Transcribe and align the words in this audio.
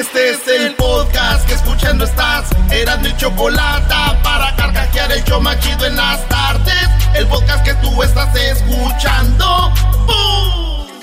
Este 0.00 0.30
es 0.30 0.48
el 0.48 0.74
podcast 0.76 1.46
que 1.46 1.52
escuchando 1.52 2.06
estás. 2.06 2.48
Eran 2.70 3.02
mi 3.02 3.14
chocolate 3.18 3.94
para 4.22 4.56
carcajear 4.56 5.12
el 5.12 5.22
yo 5.24 5.38
machido 5.42 5.84
en 5.84 5.94
las 5.94 6.26
tardes. 6.26 6.88
El 7.14 7.26
podcast 7.26 7.62
que 7.62 7.74
tú 7.74 8.02
estás 8.02 8.34
escuchando. 8.34 9.70
¡Bum! 10.06 11.00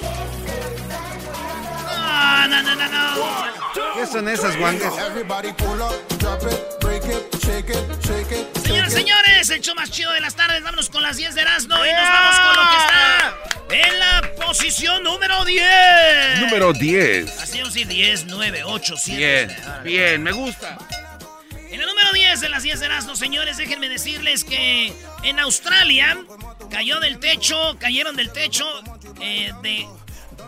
No, 1.86 2.48
no, 2.48 2.64
no, 2.64 2.76
no, 2.76 2.88
no. 2.88 3.94
¿Qué 3.94 4.08
son 4.08 4.28
esas 4.30 4.58
guangas? 4.58 4.92
Señores, 8.64 8.94
señores, 8.94 9.50
el 9.52 9.62
show 9.62 9.76
más 9.76 9.92
chido 9.92 10.12
de 10.14 10.22
las 10.22 10.36
tardes. 10.36 10.64
Vámonos 10.64 10.90
con 10.90 11.04
las 11.04 11.18
10 11.18 11.36
de 11.36 11.42
Erasmo 11.42 11.76
y 11.86 11.92
nos 11.94 12.10
vamos 12.10 12.40
con 12.40 12.56
lo 12.56 12.72
que 12.72 12.78
está 12.78 13.57
en 13.70 14.00
la 14.00 14.32
posición 14.46 15.04
número 15.04 15.44
10. 15.46 15.66
Número 16.42 16.74
10. 16.74 17.40
Así 17.40 17.60
ir 17.80 17.88
10, 17.88 18.26
9, 18.26 18.64
8, 18.64 18.96
7. 18.98 19.18
Bien, 19.18 19.84
bien, 19.84 20.24
me 20.24 20.32
gusta. 20.32 20.78
En 21.70 21.82
el 21.82 21.86
número 21.86 22.12
10 22.14 22.40
de 22.40 22.50
las 22.50 22.64
10 22.64 22.80
de 22.80 22.86
Erasmo, 22.86 23.16
señores, 23.16 23.58
déjenme 23.58 23.90
decirles 23.90 24.44
que 24.44 24.94
en 25.24 25.40
Australia 25.40 26.18
cayó 26.72 27.00
del 27.00 27.20
techo, 27.20 27.78
cayeron 27.80 28.16
del 28.16 28.32
techo 28.32 28.66
eh, 29.22 29.52
de 29.62 29.86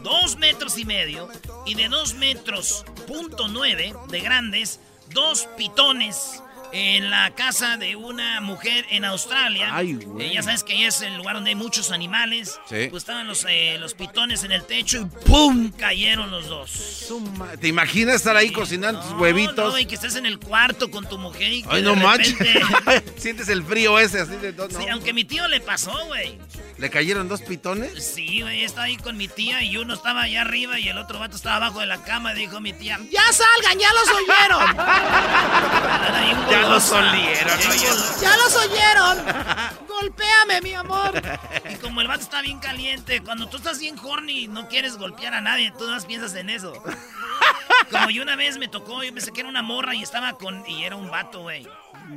2 0.03 0.37
metros 0.37 0.77
y 0.77 0.85
medio 0.85 1.29
y 1.65 1.75
de 1.75 1.89
2 1.89 2.13
metros 2.15 2.85
punto 3.05 3.47
9 3.47 3.93
de 4.07 4.19
grandes, 4.21 4.79
dos 5.09 5.47
pitones 5.57 6.41
en 6.71 7.09
la 7.09 7.31
casa 7.35 7.77
de 7.77 7.95
una 7.95 8.41
mujer 8.41 8.85
en 8.89 9.05
Australia. 9.05 9.69
Ay, 9.71 9.93
güey. 9.93 10.27
Eh, 10.27 10.33
ya 10.33 10.43
sabes 10.43 10.63
que 10.63 10.73
ahí 10.73 10.83
es 10.83 11.01
el 11.01 11.17
lugar 11.17 11.35
donde 11.35 11.49
hay 11.51 11.55
muchos 11.55 11.91
animales. 11.91 12.59
Sí. 12.69 12.87
Pues 12.89 13.03
estaban 13.03 13.27
los, 13.27 13.45
eh, 13.49 13.77
los 13.79 13.93
pitones 13.93 14.43
en 14.43 14.51
el 14.51 14.63
techo 14.65 15.01
y 15.01 15.25
¡pum! 15.25 15.71
cayeron 15.71 16.29
los 16.31 16.47
dos. 16.47 17.07
¿Te 17.59 17.67
imaginas 17.67 18.15
estar 18.15 18.35
ahí 18.35 18.51
cocinando 18.51 19.01
tus 19.01 19.11
No, 19.11 19.17
huevitos? 19.17 19.73
No, 19.73 19.79
y 19.79 19.85
que 19.85 19.95
estés 19.95 20.15
en 20.15 20.25
el 20.25 20.39
cuarto 20.39 20.89
con 20.91 21.07
tu 21.07 21.17
mujer 21.17 21.51
y 21.51 21.63
que 21.63 21.69
Ay, 21.71 21.81
no 21.81 21.95
manches. 21.95 22.37
repente- 22.37 23.13
Sientes 23.19 23.49
el 23.49 23.63
frío 23.63 23.97
ese 23.99 24.19
así 24.21 24.35
de 24.37 24.53
todo. 24.53 24.69
Sí, 24.69 24.87
aunque 24.89 25.13
mi 25.13 25.25
tío 25.25 25.47
le 25.47 25.59
pasó, 25.61 25.91
güey. 26.07 26.37
¿Le 26.79 26.89
cayeron 26.89 27.27
dos 27.27 27.41
pitones? 27.41 28.05
Sí, 28.05 28.41
güey, 28.41 28.63
estaba 28.63 28.85
ahí 28.85 28.95
con 28.95 29.17
mi 29.17 29.27
tía 29.27 29.61
y 29.63 29.75
uno 29.75 29.93
estaba 29.93 30.21
allá 30.21 30.41
arriba 30.41 30.79
y 30.79 30.87
el 30.87 30.97
otro 30.97 31.19
vato 31.19 31.35
estaba 31.35 31.57
abajo 31.57 31.81
de 31.81 31.87
la 31.87 32.01
cama. 32.03 32.33
Dijo 32.33 32.61
mi 32.61 32.71
tía, 32.71 32.97
¡ya 33.11 33.21
salgan, 33.33 33.77
ya 33.77 33.89
los 33.93 34.09
oyeron! 34.09 34.77
Ya 36.49 36.61
los 36.67 36.91
olieron. 36.91 37.59
¡Ya 38.21 38.37
los 38.37 38.55
oyeron! 38.55 39.17
¡Golpéame, 39.87 40.61
mi 40.61 40.73
amor! 40.73 41.21
Y 41.69 41.75
como 41.75 42.01
el 42.01 42.07
vato 42.07 42.21
está 42.21 42.41
bien 42.41 42.59
caliente, 42.59 43.21
cuando 43.21 43.47
tú 43.47 43.57
estás 43.57 43.79
bien 43.79 43.95
horny 43.99 44.47
no 44.47 44.67
quieres 44.67 44.97
golpear 44.97 45.35
a 45.35 45.41
nadie, 45.41 45.71
tú 45.77 45.85
más 45.87 46.05
piensas 46.05 46.33
en 46.35 46.49
eso. 46.49 46.73
Como 47.91 48.09
yo 48.11 48.21
una 48.21 48.35
vez 48.35 48.57
me 48.57 48.67
tocó, 48.67 49.03
yo 49.03 49.13
pensé 49.13 49.31
que 49.31 49.39
era 49.41 49.49
una 49.49 49.61
morra 49.61 49.95
y 49.95 50.03
estaba 50.03 50.33
con... 50.33 50.63
Y 50.67 50.83
era 50.83 50.95
un 50.95 51.09
vato, 51.09 51.41
güey. 51.41 51.67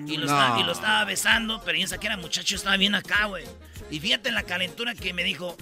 Y, 0.07 0.17
lo 0.17 0.27
No. 0.27 0.33
estaba- 0.33 0.61
y 0.61 0.65
lo 0.65 0.73
estaba 0.73 1.05
besando, 1.05 1.61
pero 1.65 1.77
yo 1.77 1.83
pensé 1.83 1.99
que 1.99 2.07
era 2.07 2.17
muchacho, 2.17 2.57
estaba 2.57 2.77
bien 2.77 2.95
acá, 2.95 3.27
güey. 3.27 3.45
Y 3.91 4.01
fíjate 4.01 4.31
la 4.33 4.43
calentura 4.43 4.95
que 4.95 5.13
me 5.13 5.23
dijo, 5.25 5.57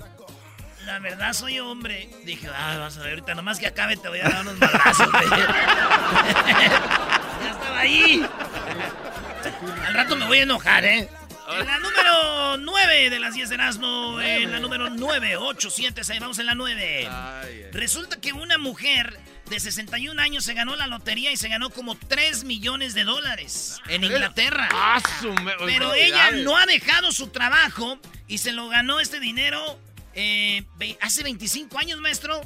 la 0.87 0.99
verdad 1.01 1.33
soy 1.33 1.59
hombre. 1.61 2.09
Dije, 2.25 2.49
ah, 2.55 2.77
vas 2.79 2.97
a 2.97 3.01
ver, 3.01 3.11
ahorita 3.11 3.35
nomás 3.35 3.59
que 3.59 3.67
acabe 3.67 3.97
te 3.97 4.09
voy 4.09 4.21
a 4.21 4.29
dar 4.29 4.41
unos 4.43 4.59
madrazos, 4.59 5.11
güey. 5.11 5.29
ya 6.51 7.51
estaba 7.51 7.79
ahí. 7.81 8.25
Al 9.87 9.95
rato 9.95 10.17
me 10.17 10.27
voy 10.27 10.39
a 10.39 10.43
enojar, 10.43 10.85
¿eh? 10.85 11.09
En 11.53 11.67
la 11.67 11.79
número 11.79 12.57
9 12.59 13.11
de 13.11 13.19
las 13.19 13.35
10 13.35 13.49
de 13.49 13.55
Erasmo, 13.57 14.21
en 14.21 14.53
la 14.53 14.61
número 14.61 14.89
9, 14.89 15.37
8, 15.37 15.69
7, 15.71 16.05
6, 16.05 16.21
vamos 16.21 16.39
en 16.39 16.47
la 16.47 16.55
9. 16.55 17.09
Resulta 17.73 18.21
que 18.21 18.33
una 18.33 18.57
mujer 18.57 19.19
de 19.51 19.61
61 19.61 20.21
años 20.23 20.45
se 20.45 20.55
ganó 20.55 20.77
la 20.77 20.87
lotería 20.87 21.31
y 21.33 21.37
se 21.37 21.49
ganó 21.49 21.71
como 21.71 21.97
3 21.97 22.45
millones 22.45 22.95
de 22.95 23.05
dólares 23.05 23.81
en 23.89 24.05
Inglaterra. 24.05 24.69
Ah, 24.73 25.03
su 25.21 25.33
me- 25.35 25.53
Pero 25.67 25.93
ella 25.95 26.31
no 26.31 26.57
ha 26.57 26.65
dejado 26.67 27.13
su 27.13 27.29
trabajo 27.29 27.99
y 28.29 28.39
se 28.39 28.53
lo 28.53 28.69
ganó 28.69 29.01
este 29.01 29.21
dinero 29.21 29.79
eh, 30.15 30.65
hace 31.01 31.23
25 31.23 31.79
años, 31.79 32.01
maestro. 32.01 32.41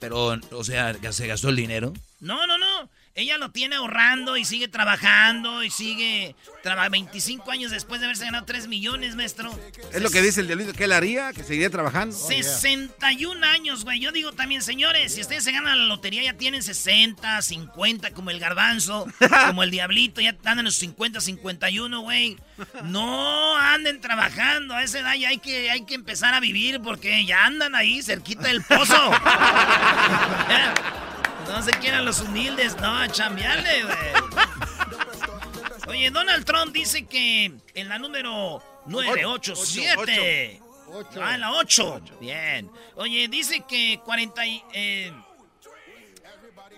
Pero, 0.00 0.38
o 0.50 0.64
sea, 0.64 0.94
¿se 1.12 1.26
gastó 1.26 1.48
el 1.48 1.56
dinero? 1.56 1.92
No, 2.20 2.46
no, 2.46 2.58
no. 2.58 2.90
Ella 3.18 3.36
lo 3.36 3.50
tiene 3.50 3.74
ahorrando 3.74 4.36
y 4.36 4.44
sigue 4.44 4.68
trabajando 4.68 5.64
y 5.64 5.70
sigue 5.70 6.36
traba 6.62 6.88
25 6.88 7.50
años 7.50 7.72
después 7.72 8.00
de 8.00 8.06
haberse 8.06 8.24
ganado 8.24 8.44
3 8.44 8.68
millones, 8.68 9.16
maestro. 9.16 9.58
Es 9.92 10.00
lo 10.00 10.10
que 10.10 10.22
dice 10.22 10.40
el 10.40 10.46
diablito 10.46 10.72
que 10.72 10.84
él 10.84 10.92
haría, 10.92 11.32
que 11.32 11.42
seguiría 11.42 11.68
trabajando. 11.68 12.16
61 12.16 13.44
años, 13.44 13.82
güey. 13.82 13.98
Yo 13.98 14.12
digo 14.12 14.34
también, 14.34 14.62
señores, 14.62 15.14
si 15.14 15.20
ustedes 15.20 15.42
se 15.42 15.50
ganan 15.50 15.80
la 15.80 15.86
lotería, 15.86 16.22
ya 16.22 16.34
tienen 16.34 16.62
60, 16.62 17.42
50, 17.42 18.12
como 18.12 18.30
el 18.30 18.38
garbanzo, 18.38 19.08
como 19.48 19.64
el 19.64 19.72
diablito, 19.72 20.20
ya 20.20 20.36
andan 20.44 20.66
los 20.66 20.76
50, 20.76 21.20
51, 21.20 22.00
güey. 22.00 22.36
No 22.84 23.56
anden 23.56 24.00
trabajando. 24.00 24.74
A 24.74 24.84
esa 24.84 25.00
edad 25.00 25.14
ya 25.14 25.30
hay 25.30 25.38
que, 25.38 25.72
hay 25.72 25.84
que 25.84 25.96
empezar 25.96 26.34
a 26.34 26.40
vivir 26.40 26.80
porque 26.80 27.26
ya 27.26 27.46
andan 27.46 27.74
ahí 27.74 28.00
cerquita 28.00 28.46
del 28.46 28.62
pozo. 28.62 28.94
no 31.48 31.62
se 31.62 31.70
quieran 31.72 32.04
los 32.04 32.20
humildes, 32.20 32.76
no, 32.80 32.96
a 32.98 33.08
chambearle, 33.08 33.84
güey. 33.84 33.96
Oye, 35.88 36.10
Donald 36.10 36.44
Trump 36.44 36.72
dice 36.72 37.06
que 37.06 37.52
en 37.74 37.88
la 37.88 37.98
número 37.98 38.62
9, 38.86 39.24
8, 39.24 39.56
7. 39.56 40.60
Ah, 41.20 41.34
en 41.34 41.40
la 41.40 41.52
8. 41.52 42.00
Bien. 42.20 42.70
Oye, 42.96 43.28
dice 43.28 43.64
que 43.68 44.00
40 44.04 44.46
y, 44.46 44.62
eh, 44.74 45.12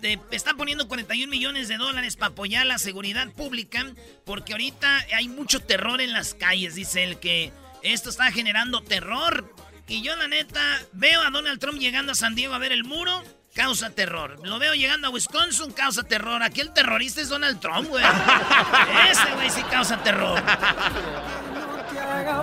de- 0.00 0.18
están 0.30 0.56
poniendo 0.56 0.86
41 0.88 1.28
millones 1.30 1.68
de 1.68 1.76
dólares 1.76 2.16
para 2.16 2.32
apoyar 2.32 2.66
la 2.66 2.78
seguridad 2.78 3.28
pública 3.32 3.84
porque 4.24 4.52
ahorita 4.52 5.06
hay 5.14 5.28
mucho 5.28 5.60
terror 5.60 6.00
en 6.00 6.12
las 6.12 6.34
calles. 6.34 6.74
Dice 6.76 7.02
él 7.04 7.18
que 7.18 7.52
esto 7.82 8.10
está 8.10 8.30
generando 8.32 8.80
terror. 8.82 9.52
Y 9.88 10.02
yo, 10.02 10.14
la 10.16 10.28
neta, 10.28 10.60
veo 10.92 11.20
a 11.20 11.30
Donald 11.30 11.58
Trump 11.58 11.80
llegando 11.80 12.12
a 12.12 12.14
San 12.14 12.34
Diego 12.36 12.54
a 12.54 12.58
ver 12.58 12.70
el 12.72 12.84
muro. 12.84 13.22
Causa 13.54 13.90
terror. 13.90 14.38
Lo 14.44 14.58
veo 14.58 14.74
llegando 14.74 15.08
a 15.08 15.10
Wisconsin, 15.10 15.72
causa 15.72 16.02
terror. 16.04 16.42
Aquí 16.42 16.60
el 16.60 16.72
terrorista 16.72 17.20
es 17.20 17.28
Donald 17.28 17.60
Trump, 17.60 17.88
güey. 17.88 18.04
Ese 19.10 19.34
güey 19.34 19.50
sí 19.50 19.62
causa 19.64 20.00
terror. 20.02 20.40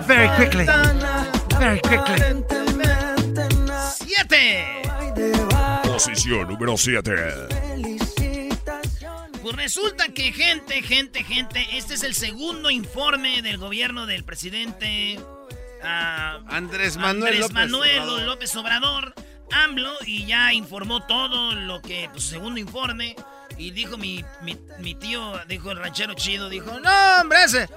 Very 0.06 0.28
quickly. 0.36 0.66
Very 1.58 1.80
quickly. 1.80 2.22
¡Siete! 3.96 4.82
Posición 5.84 6.48
número 6.48 6.76
7. 6.76 7.12
Pues 9.42 9.56
resulta 9.56 10.08
que 10.08 10.32
gente, 10.32 10.82
gente, 10.82 11.24
gente, 11.24 11.66
este 11.72 11.94
es 11.94 12.02
el 12.02 12.14
segundo 12.14 12.70
informe 12.70 13.40
del 13.40 13.56
gobierno 13.56 14.04
del 14.04 14.24
presidente 14.24 15.18
ah, 15.82 16.40
Andrés 16.48 16.96
Manuel 16.98 17.34
Andrés 17.34 17.40
López 17.40 17.54
Manuel 17.54 17.98
Obrador. 18.00 18.22
López 18.22 18.56
Obrador, 18.56 19.14
AMLO, 19.52 19.92
y 20.06 20.24
ya 20.26 20.52
informó 20.52 21.04
todo 21.06 21.54
lo 21.54 21.80
que, 21.82 22.08
pues 22.12 22.24
segundo 22.24 22.60
informe. 22.60 23.16
Y 23.56 23.70
dijo 23.72 23.96
mi, 23.96 24.24
mi, 24.42 24.54
tío, 24.94 25.32
dijo 25.48 25.72
el 25.72 25.78
ranchero 25.78 26.14
chido, 26.14 26.48
dijo, 26.48 26.78
no, 26.78 26.90
hombre, 27.20 27.42
ese, 27.42 27.68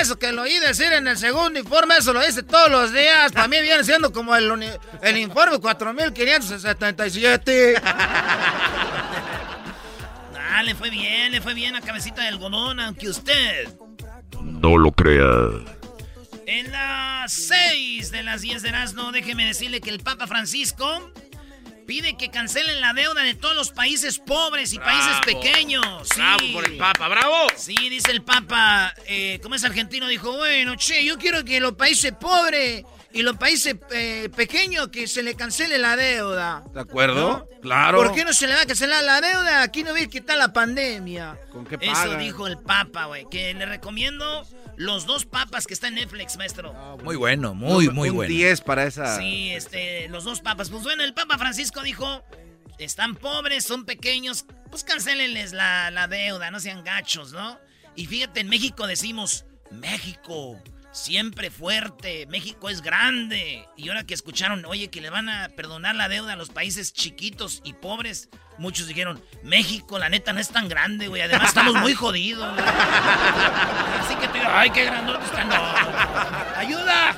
eso 0.00 0.18
que 0.18 0.32
lo 0.32 0.42
oí 0.42 0.58
decir 0.58 0.92
en 0.92 1.08
el 1.08 1.16
segundo 1.16 1.58
informe, 1.58 1.96
eso 1.96 2.12
lo 2.12 2.20
dice 2.20 2.42
todos 2.42 2.70
los 2.70 2.92
días. 2.92 3.32
Para 3.32 3.48
mí 3.48 3.58
viene 3.62 3.82
siendo 3.84 4.12
como 4.12 4.36
el, 4.36 4.52
el 5.02 5.16
informe 5.16 5.58
4577. 5.58 7.80
ah, 10.36 10.62
le 10.62 10.74
fue 10.74 10.90
bien, 10.90 11.32
le 11.32 11.40
fue 11.40 11.54
bien 11.54 11.74
a 11.74 11.80
cabecita 11.80 12.20
del 12.22 12.34
algodón, 12.34 12.80
aunque 12.80 13.08
usted... 13.08 13.66
No 14.42 14.76
lo 14.76 14.92
crea. 14.92 15.79
En 16.52 16.72
las 16.72 17.32
6 17.32 18.10
de 18.10 18.24
las 18.24 18.40
10 18.40 18.62
de 18.62 18.72
no 18.96 19.12
déjeme 19.12 19.44
decirle 19.46 19.80
que 19.80 19.90
el 19.90 20.00
Papa 20.00 20.26
Francisco 20.26 21.12
pide 21.86 22.16
que 22.16 22.28
cancelen 22.28 22.80
la 22.80 22.92
deuda 22.92 23.22
de 23.22 23.36
todos 23.36 23.54
los 23.54 23.70
países 23.70 24.18
pobres 24.18 24.72
y 24.72 24.80
países 24.80 25.16
pequeños. 25.24 26.08
Bravo 26.16 26.52
por 26.52 26.66
el 26.68 26.76
Papa, 26.76 27.06
bravo. 27.06 27.36
Sí, 27.54 27.76
dice 27.88 28.10
el 28.10 28.22
Papa, 28.22 28.92
eh, 29.06 29.38
como 29.40 29.54
es 29.54 29.62
argentino, 29.62 30.08
dijo, 30.08 30.38
bueno, 30.38 30.74
che, 30.74 31.04
yo 31.04 31.18
quiero 31.18 31.44
que 31.44 31.60
los 31.60 31.74
países 31.74 32.14
pobres 32.18 32.82
y 33.12 33.22
los 33.22 33.36
países 33.36 33.76
eh, 33.90 34.28
pequeños 34.34 34.88
que 34.88 35.06
se 35.06 35.22
le 35.22 35.34
cancele 35.34 35.78
la 35.78 35.96
deuda. 35.96 36.62
¿De 36.72 36.80
acuerdo? 36.80 37.48
Claro. 37.60 37.98
¿Por 37.98 38.14
qué 38.14 38.24
no 38.24 38.32
se 38.32 38.46
le 38.46 38.54
va 38.54 38.62
a 38.62 38.66
cancelar 38.66 39.02
la 39.02 39.20
deuda? 39.20 39.62
Aquí 39.62 39.82
no 39.82 39.92
ves 39.92 40.08
que 40.08 40.18
está 40.18 40.36
la 40.36 40.52
pandemia. 40.52 41.38
¿Con 41.50 41.66
qué 41.66 41.78
Eso 41.80 42.16
dijo 42.16 42.46
el 42.46 42.58
Papa, 42.58 43.06
güey, 43.06 43.26
que 43.30 43.52
le 43.54 43.66
recomiendo 43.66 44.46
los 44.76 45.06
dos 45.06 45.26
papas 45.26 45.66
que 45.66 45.74
está 45.74 45.88
en 45.88 45.96
Netflix, 45.96 46.36
maestro. 46.36 46.72
muy 47.04 47.16
bueno, 47.16 47.54
muy, 47.54 47.90
muy 47.90 48.10
bueno. 48.10 48.28
10 48.28 48.60
para 48.62 48.84
esa. 48.84 49.18
Sí, 49.18 49.50
este, 49.50 50.08
los 50.08 50.24
dos 50.24 50.40
papas. 50.40 50.70
Pues 50.70 50.82
bueno, 50.82 51.02
el 51.02 51.12
Papa 51.12 51.36
Francisco 51.36 51.82
dijo, 51.82 52.24
están 52.78 53.16
pobres, 53.16 53.64
son 53.64 53.84
pequeños, 53.84 54.46
pues 54.70 54.84
cancelenles 54.84 55.52
la, 55.52 55.90
la 55.90 56.06
deuda, 56.08 56.50
no 56.50 56.60
sean 56.60 56.82
gachos, 56.84 57.32
¿no? 57.32 57.58
Y 57.94 58.06
fíjate, 58.06 58.40
en 58.40 58.48
México 58.48 58.86
decimos, 58.86 59.44
México, 59.70 60.58
siempre 60.92 61.50
fuerte, 61.50 62.26
México 62.26 62.68
es 62.68 62.82
grande. 62.82 63.66
Y 63.76 63.88
ahora 63.88 64.04
que 64.04 64.14
escucharon, 64.14 64.64
oye, 64.64 64.88
que 64.88 65.00
le 65.00 65.10
van 65.10 65.28
a 65.28 65.48
perdonar 65.50 65.94
la 65.94 66.08
deuda 66.08 66.34
a 66.34 66.36
los 66.36 66.50
países 66.50 66.92
chiquitos 66.92 67.60
y 67.64 67.74
pobres, 67.74 68.28
muchos 68.58 68.86
dijeron, 68.86 69.22
México, 69.42 69.98
la 69.98 70.08
neta, 70.08 70.32
no 70.32 70.40
es 70.40 70.48
tan 70.48 70.68
grande, 70.68 71.08
güey. 71.08 71.22
Además, 71.22 71.48
estamos 71.48 71.74
muy 71.76 71.94
jodidos. 71.94 72.58
Así 74.00 74.14
que 74.16 74.28
te 74.28 74.38
digo, 74.38 74.50
ay, 74.52 74.70
qué 74.70 74.84
grandote 74.84 75.24
están. 75.24 75.50
¡Ayuda! 76.56 77.16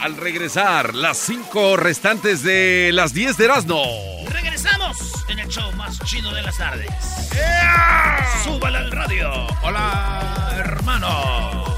Al 0.00 0.16
regresar, 0.16 0.94
las 0.94 1.18
cinco 1.18 1.76
restantes 1.76 2.44
de 2.44 2.90
las 2.92 3.12
10 3.12 3.36
de 3.36 3.44
Erasmo. 3.44 3.82
Regresamos 4.28 4.96
en 5.28 5.40
el 5.40 5.48
show 5.48 5.72
más 5.72 5.98
chido 6.04 6.32
de 6.32 6.42
las 6.42 6.56
tardes. 6.56 6.88
¡Súbale 8.44 8.78
al 8.78 8.92
radio! 8.92 9.48
¡Hola, 9.62 10.52
hermano! 10.56 11.77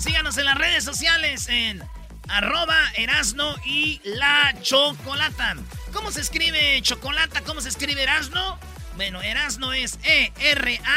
Síganos 0.00 0.38
en 0.38 0.44
las 0.44 0.54
redes 0.54 0.84
sociales 0.84 1.48
en 1.48 1.82
arroba 2.28 2.78
Erasno 2.94 3.56
y 3.64 4.00
la 4.04 4.54
Chocolata. 4.62 5.56
¿Cómo 5.92 6.12
se 6.12 6.20
escribe 6.20 6.80
chocolata? 6.82 7.42
¿Cómo 7.42 7.60
se 7.60 7.68
escribe 7.68 8.04
Erasno? 8.04 8.60
Bueno, 8.94 9.20
Erasno 9.22 9.72
es 9.72 9.98
E-R-A-Z-N-O. 10.04 10.92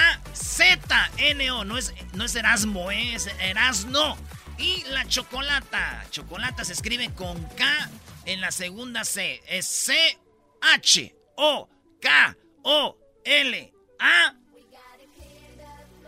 No 1.65 1.79
es, 1.79 1.95
no 2.13 2.25
es 2.25 2.35
Erasmo, 2.35 2.91
¿eh? 2.91 3.15
es 3.15 3.25
Erasno. 3.39 4.19
Y 4.59 4.83
la 4.89 5.07
chocolata. 5.07 6.05
Chocolata 6.11 6.63
se 6.63 6.73
escribe 6.73 7.11
con 7.15 7.43
K 7.43 7.89
en 8.25 8.39
la 8.39 8.51
segunda 8.51 9.03
C. 9.03 9.41
Es 9.47 9.65
C-H-O-K-O-L-A 9.65 10.21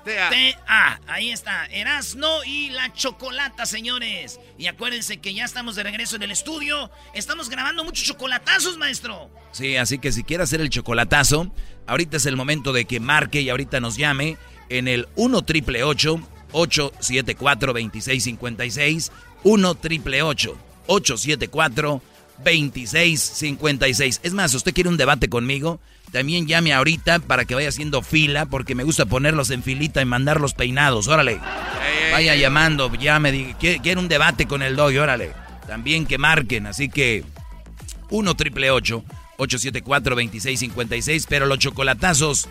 T-A. 0.03 0.99
Ahí 1.07 1.31
está. 1.31 1.65
Erasno 1.67 2.43
y 2.43 2.69
la 2.69 2.91
chocolata, 2.93 3.65
señores. 3.65 4.39
Y 4.57 4.67
acuérdense 4.67 5.17
que 5.17 5.33
ya 5.33 5.45
estamos 5.45 5.75
de 5.75 5.83
regreso 5.83 6.15
en 6.15 6.23
el 6.23 6.31
estudio. 6.31 6.91
Estamos 7.13 7.49
grabando 7.49 7.83
muchos 7.83 8.05
chocolatazos, 8.05 8.77
maestro. 8.77 9.29
Sí, 9.51 9.77
así 9.77 9.99
que 9.99 10.11
si 10.11 10.23
quiere 10.23 10.43
hacer 10.43 10.61
el 10.61 10.69
chocolatazo, 10.69 11.51
ahorita 11.87 12.17
es 12.17 12.25
el 12.25 12.35
momento 12.35 12.73
de 12.73 12.85
que 12.85 12.99
marque 12.99 13.41
y 13.41 13.49
ahorita 13.49 13.79
nos 13.79 13.97
llame 13.97 14.37
en 14.69 14.87
el 14.87 15.07
1 15.15 15.41
triple 15.43 15.83
874 15.83 17.73
2656 17.73 19.11
1 19.43 19.75
triple 19.75 20.21
874 20.21 22.01
2656. 22.39 24.21
Es 24.23 24.33
más, 24.33 24.51
si 24.51 24.57
usted 24.57 24.73
quiere 24.73 24.89
un 24.89 24.97
debate 24.97 25.29
conmigo, 25.29 25.79
también 26.11 26.47
llame 26.47 26.73
ahorita 26.73 27.19
para 27.19 27.45
que 27.45 27.55
vaya 27.55 27.69
haciendo 27.69 28.01
fila, 28.01 28.45
porque 28.45 28.75
me 28.75 28.83
gusta 28.83 29.05
ponerlos 29.05 29.49
en 29.49 29.63
filita 29.63 30.01
y 30.01 30.05
mandarlos 30.05 30.53
peinados. 30.53 31.07
Órale. 31.07 31.39
Vaya 32.11 32.35
llamando, 32.35 32.93
llame, 32.93 33.55
quiere 33.59 33.99
un 33.99 34.07
debate 34.07 34.45
con 34.45 34.61
el 34.61 34.75
doy, 34.75 34.97
órale. 34.97 35.31
También 35.67 36.05
que 36.05 36.17
marquen, 36.17 36.67
así 36.67 36.89
que 36.89 37.23
1 38.09 38.35
triple 38.35 38.69
874 38.69 40.15
2656, 40.15 41.25
pero 41.27 41.45
los 41.47 41.57
chocolatazos 41.57 42.47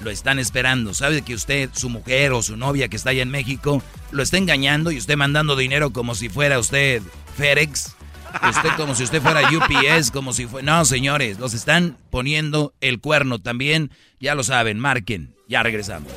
lo 0.00 0.10
están 0.10 0.38
esperando. 0.38 0.94
Sabe 0.94 1.22
que 1.22 1.34
usted, 1.34 1.70
su 1.72 1.88
mujer 1.88 2.32
o 2.32 2.42
su 2.42 2.56
novia 2.56 2.88
que 2.88 2.96
está 2.96 3.10
allá 3.10 3.22
en 3.22 3.30
México, 3.30 3.82
lo 4.10 4.22
está 4.22 4.38
engañando 4.38 4.90
y 4.90 4.98
usted 4.98 5.16
mandando 5.16 5.54
dinero 5.54 5.92
como 5.92 6.14
si 6.14 6.28
fuera 6.28 6.58
usted 6.58 7.02
FedEx 7.36 7.94
Usted 8.42 8.70
como 8.76 8.94
si 8.94 9.04
usted 9.04 9.22
fuera 9.22 9.42
UPS, 9.48 10.10
como 10.10 10.32
si 10.32 10.46
fuera... 10.46 10.64
No, 10.64 10.84
señores, 10.84 11.38
los 11.38 11.54
están 11.54 11.96
poniendo 12.10 12.74
el 12.80 13.00
cuerno 13.00 13.38
también. 13.38 13.90
Ya 14.20 14.34
lo 14.34 14.42
saben, 14.42 14.78
marquen. 14.78 15.34
Ya 15.48 15.62
regresamos. 15.62 16.12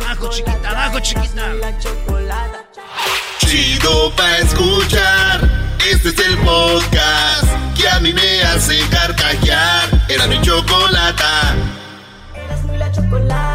Abajo, 0.00 0.30
chiquita, 0.30 0.70
abajo, 0.70 1.00
chiquita. 1.00 1.52
Chido 3.38 4.12
pa' 4.16 4.38
escuchar. 4.38 5.40
Este 5.90 6.08
es 6.10 6.18
el 6.18 6.38
podcast 6.38 7.44
que 7.76 7.88
a 7.88 8.00
mí 8.00 8.12
me 8.12 8.42
hace 8.42 8.78
carcajear. 8.88 9.88
Era 10.08 10.26
mi 10.26 10.40
chocolata. 10.40 11.54
Eras 12.34 12.62
muy 12.64 12.78
la 12.78 12.90
chocolata. 12.92 13.51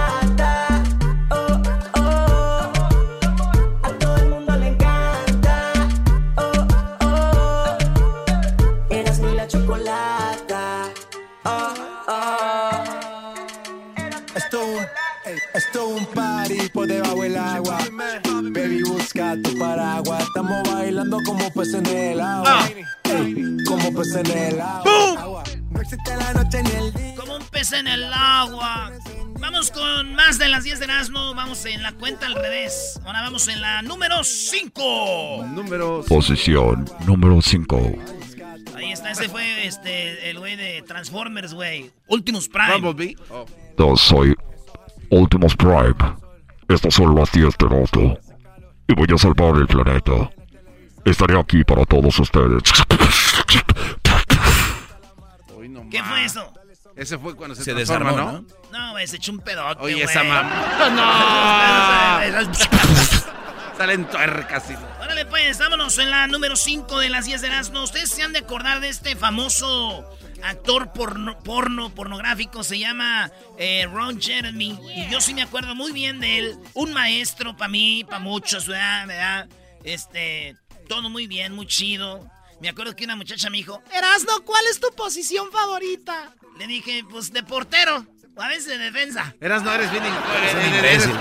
Peces 24.14 24.32
en 24.32 24.54
el 24.54 24.62
agua. 24.62 25.44
No 25.70 25.82
existe 25.82 26.16
la 26.16 26.34
noche 26.34 26.64
ni 26.64 26.72
el 26.72 26.94
día. 26.94 27.16
Como 27.16 27.36
un 27.38 27.44
pez 27.44 27.74
en 27.74 27.88
el 27.88 28.12
agua. 28.14 28.92
Vamos 29.40 29.72
con 29.72 30.16
más 30.16 30.40
de 30.40 30.48
las 30.48 30.64
10 30.64 30.80
de 30.80 30.86
Erasmo. 30.86 31.34
Vamos 31.36 31.66
en 31.66 31.84
la 31.84 31.92
cuenta 31.94 32.26
al 32.26 32.36
revés. 32.36 33.00
Ahora 33.06 33.22
vamos 33.22 33.48
en 33.48 33.62
la 33.62 33.82
número 33.82 34.24
5. 34.24 35.46
Número. 35.54 36.04
Posición 36.08 36.86
número 37.06 37.42
5. 37.42 37.92
Ahí 38.76 38.92
está, 38.92 39.12
ese 39.12 39.28
fue 39.28 39.66
este, 39.66 40.30
el 40.30 40.38
güey 40.38 40.56
de 40.56 40.84
Transformers, 40.84 41.54
güey. 41.54 41.92
Últimos 42.08 42.48
Prime. 42.48 43.16
Yo 43.78 43.98
soy 43.98 44.36
Últimos 45.10 45.56
Prime. 45.56 45.96
Estas 46.68 46.94
son 46.94 47.16
las 47.16 47.32
10 47.32 47.58
de 47.58 47.66
auto. 47.76 48.20
Y 48.88 48.94
voy 48.94 49.08
a 49.14 49.18
salvar 49.18 49.56
el 49.56 49.68
planeta. 49.68 50.30
Estaré 51.06 51.40
aquí 51.40 51.64
para 51.64 51.86
todos 51.86 52.20
ustedes. 52.20 52.64
¿Qué 55.90 56.04
fue 56.04 56.26
eso? 56.26 56.54
Ese 56.96 57.18
fue 57.18 57.36
cuando 57.36 57.56
se, 57.56 57.64
se 57.64 57.74
desarmó, 57.74 58.12
¿no? 58.12 58.46
No, 58.72 58.92
güey, 58.92 59.08
se 59.08 59.18
echó 59.18 59.32
un 59.32 59.40
pedote, 59.40 59.82
Oye, 59.84 60.04
esa 60.04 60.24
mamá. 60.24 60.90
¡No! 62.34 63.78
Salen 63.78 64.10
tuercas. 64.10 64.64
Órale, 65.00 65.26
pues, 65.28 65.60
vámonos 65.60 66.00
en 66.00 66.10
la 66.10 66.26
número 66.26 66.56
5 66.56 67.00
de 67.00 67.10
las 67.10 67.26
10 67.26 67.42
de 67.42 67.50
las. 67.50 67.70
Ustedes 67.70 68.10
se 68.10 68.24
han 68.24 68.34
de 68.34 68.40
acordar 68.40 68.80
de 68.80 68.90
este 68.90 69.16
famoso 69.16 70.04
actor 70.44 70.92
porno, 70.94 71.38
porno 71.40 71.94
pornográfico, 71.94 72.64
se 72.64 72.80
llama 72.80 73.32
eh, 73.60 73.88
Ron 73.92 74.20
Jeremy. 74.20 74.80
Y 74.96 75.08
yo 75.12 75.22
sí 75.22 75.36
me 75.36 75.44
acuerdo 75.44 75.76
muy 75.76 75.92
bien 75.92 76.20
de 76.20 76.40
él. 76.40 76.58
Un 76.74 76.94
maestro 76.94 77.56
para 77.56 77.70
mí, 77.70 78.04
para 78.04 78.20
muchos, 78.20 78.68
¿verdad? 78.68 79.06
¿verdad? 79.06 79.50
Este, 79.84 80.56
todo 80.88 81.10
muy 81.12 81.28
bien, 81.28 81.54
muy 81.54 81.68
chido. 81.68 82.28
Me 82.60 82.70
acuerdo 82.70 82.96
que 82.96 83.06
una 83.06 83.16
muchacha 83.16 83.50
me 83.50 83.58
dijo, 83.58 83.82
Erasno, 83.96 84.44
¿cuál 84.44 84.64
es 84.72 84.80
tu 84.80 84.90
posición 84.96 85.52
favorita? 85.52 86.34
Le 86.58 86.66
dije, 86.66 87.04
pues 87.10 87.32
de 87.32 87.44
portero, 87.44 88.06
o 88.36 88.42
a 88.42 88.48
veces 88.48 88.66
de 88.66 88.78
defensa. 88.80 89.36
Erasno, 89.40 89.74
eres 89.74 89.92
bien 89.92 90.04
imbécil, 90.06 91.12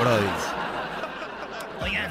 Oigan, 1.82 2.10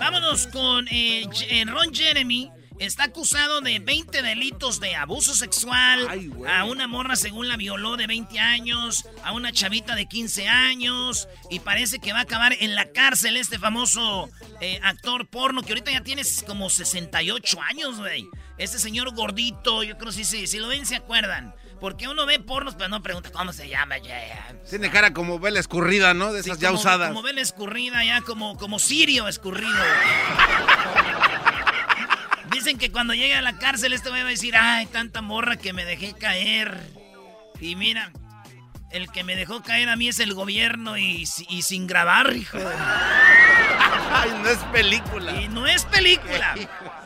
vámonos 0.00 0.48
con 0.48 0.88
eh, 0.90 1.28
Ron 1.66 1.94
Jeremy 1.94 2.50
está 2.78 3.04
acusado 3.04 3.60
de 3.60 3.78
20 3.78 4.22
delitos 4.22 4.80
de 4.80 4.94
abuso 4.94 5.34
sexual. 5.34 6.08
a 6.48 6.64
una 6.64 6.86
morra, 6.86 7.16
según 7.16 7.48
la 7.48 7.56
violó, 7.56 7.96
de 7.96 8.06
20 8.06 8.38
años. 8.38 9.06
A 9.24 9.32
una 9.32 9.52
chavita 9.52 9.94
de 9.94 10.06
15 10.06 10.48
años. 10.48 11.28
Y 11.50 11.60
parece 11.60 11.98
que 11.98 12.12
va 12.12 12.20
a 12.20 12.22
acabar 12.22 12.54
en 12.58 12.74
la 12.74 12.90
cárcel 12.92 13.36
este 13.36 13.58
famoso 13.58 14.28
eh, 14.60 14.80
actor 14.82 15.26
porno 15.28 15.62
que 15.62 15.72
ahorita 15.72 15.90
ya 15.90 16.02
tiene 16.02 16.22
como 16.46 16.70
68 16.70 17.60
años, 17.62 17.98
güey. 17.98 18.28
Este 18.58 18.78
señor 18.78 19.14
gordito, 19.14 19.82
yo 19.82 19.98
creo 19.98 20.12
que 20.12 20.24
sí, 20.24 20.46
si 20.46 20.58
lo 20.58 20.68
ven, 20.68 20.86
se 20.86 20.96
acuerdan. 20.96 21.54
Porque 21.80 22.08
uno 22.08 22.24
ve 22.24 22.40
pornos, 22.40 22.74
pero 22.74 22.88
no 22.88 23.02
pregunta 23.02 23.30
cómo 23.30 23.52
se 23.52 23.68
llama. 23.68 23.96
Tiene 24.68 24.90
cara 24.90 25.12
como 25.12 25.38
vela 25.38 25.60
escurrida, 25.60 26.14
¿no? 26.14 26.32
De 26.32 26.40
esas 26.40 26.58
ya 26.58 26.72
usadas. 26.72 27.08
Como 27.08 27.22
vela 27.22 27.42
escurrida, 27.42 28.02
ya 28.02 28.22
como, 28.22 28.56
como 28.56 28.78
sirio 28.78 29.28
escurrido. 29.28 29.70
Dicen 32.56 32.78
que 32.78 32.90
cuando 32.90 33.12
llegue 33.12 33.34
a 33.34 33.42
la 33.42 33.58
cárcel 33.58 33.92
este 33.92 34.08
va 34.08 34.16
a 34.16 34.24
decir, 34.24 34.56
ay, 34.56 34.86
tanta 34.86 35.20
morra 35.20 35.58
que 35.58 35.74
me 35.74 35.84
dejé 35.84 36.14
caer. 36.14 36.80
Y 37.60 37.76
mira, 37.76 38.10
el 38.90 39.10
que 39.10 39.24
me 39.24 39.36
dejó 39.36 39.62
caer 39.62 39.90
a 39.90 39.96
mí 39.96 40.08
es 40.08 40.20
el 40.20 40.32
gobierno 40.32 40.96
y, 40.96 41.26
sin 41.26 41.86
grabar, 41.86 42.34
hijo. 42.34 42.56
Ay, 44.10 44.30
no 44.42 44.48
es 44.48 44.58
película. 44.72 45.42
Y 45.42 45.48
no 45.48 45.66
es 45.66 45.84
película. 45.84 46.54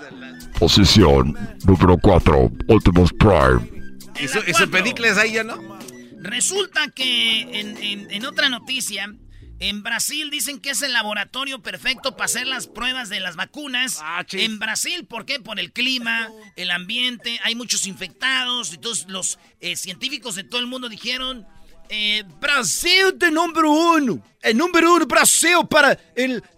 Posición 0.60 1.36
número 1.66 1.98
4, 1.98 2.52
Ultimus 2.68 3.12
Prime. 3.14 3.96
¿Y 4.20 4.28
su, 4.28 4.38
¿Y 4.38 5.18
ahí 5.18 5.32
ya 5.32 5.42
no? 5.42 5.80
Resulta 6.20 6.88
que 6.94 8.06
en, 8.08 8.24
otra 8.24 8.48
noticia, 8.50 9.12
en 9.60 9.82
Brasil 9.82 10.30
dicen 10.30 10.58
que 10.58 10.70
es 10.70 10.82
el 10.82 10.92
laboratorio 10.92 11.62
perfecto 11.62 12.16
para 12.16 12.24
hacer 12.24 12.46
las 12.46 12.66
pruebas 12.66 13.10
de 13.10 13.20
las 13.20 13.36
vacunas. 13.36 14.00
Ah, 14.02 14.24
en 14.32 14.58
Brasil, 14.58 15.04
¿por 15.06 15.26
qué? 15.26 15.38
Por 15.38 15.60
el 15.60 15.72
clima, 15.72 16.28
el 16.56 16.70
ambiente, 16.70 17.38
hay 17.44 17.54
muchos 17.54 17.86
infectados. 17.86 18.72
Entonces 18.72 19.06
los 19.08 19.38
eh, 19.60 19.76
científicos 19.76 20.34
de 20.34 20.44
todo 20.44 20.60
el 20.60 20.66
mundo 20.66 20.88
dijeron, 20.88 21.46
eh, 21.90 22.24
Brasil 22.40 23.12
de 23.16 23.30
número 23.30 23.70
uno. 23.70 24.22
El 24.40 24.56
número 24.56 24.94
uno 24.94 25.06
Brasil 25.06 25.58
para 25.68 25.98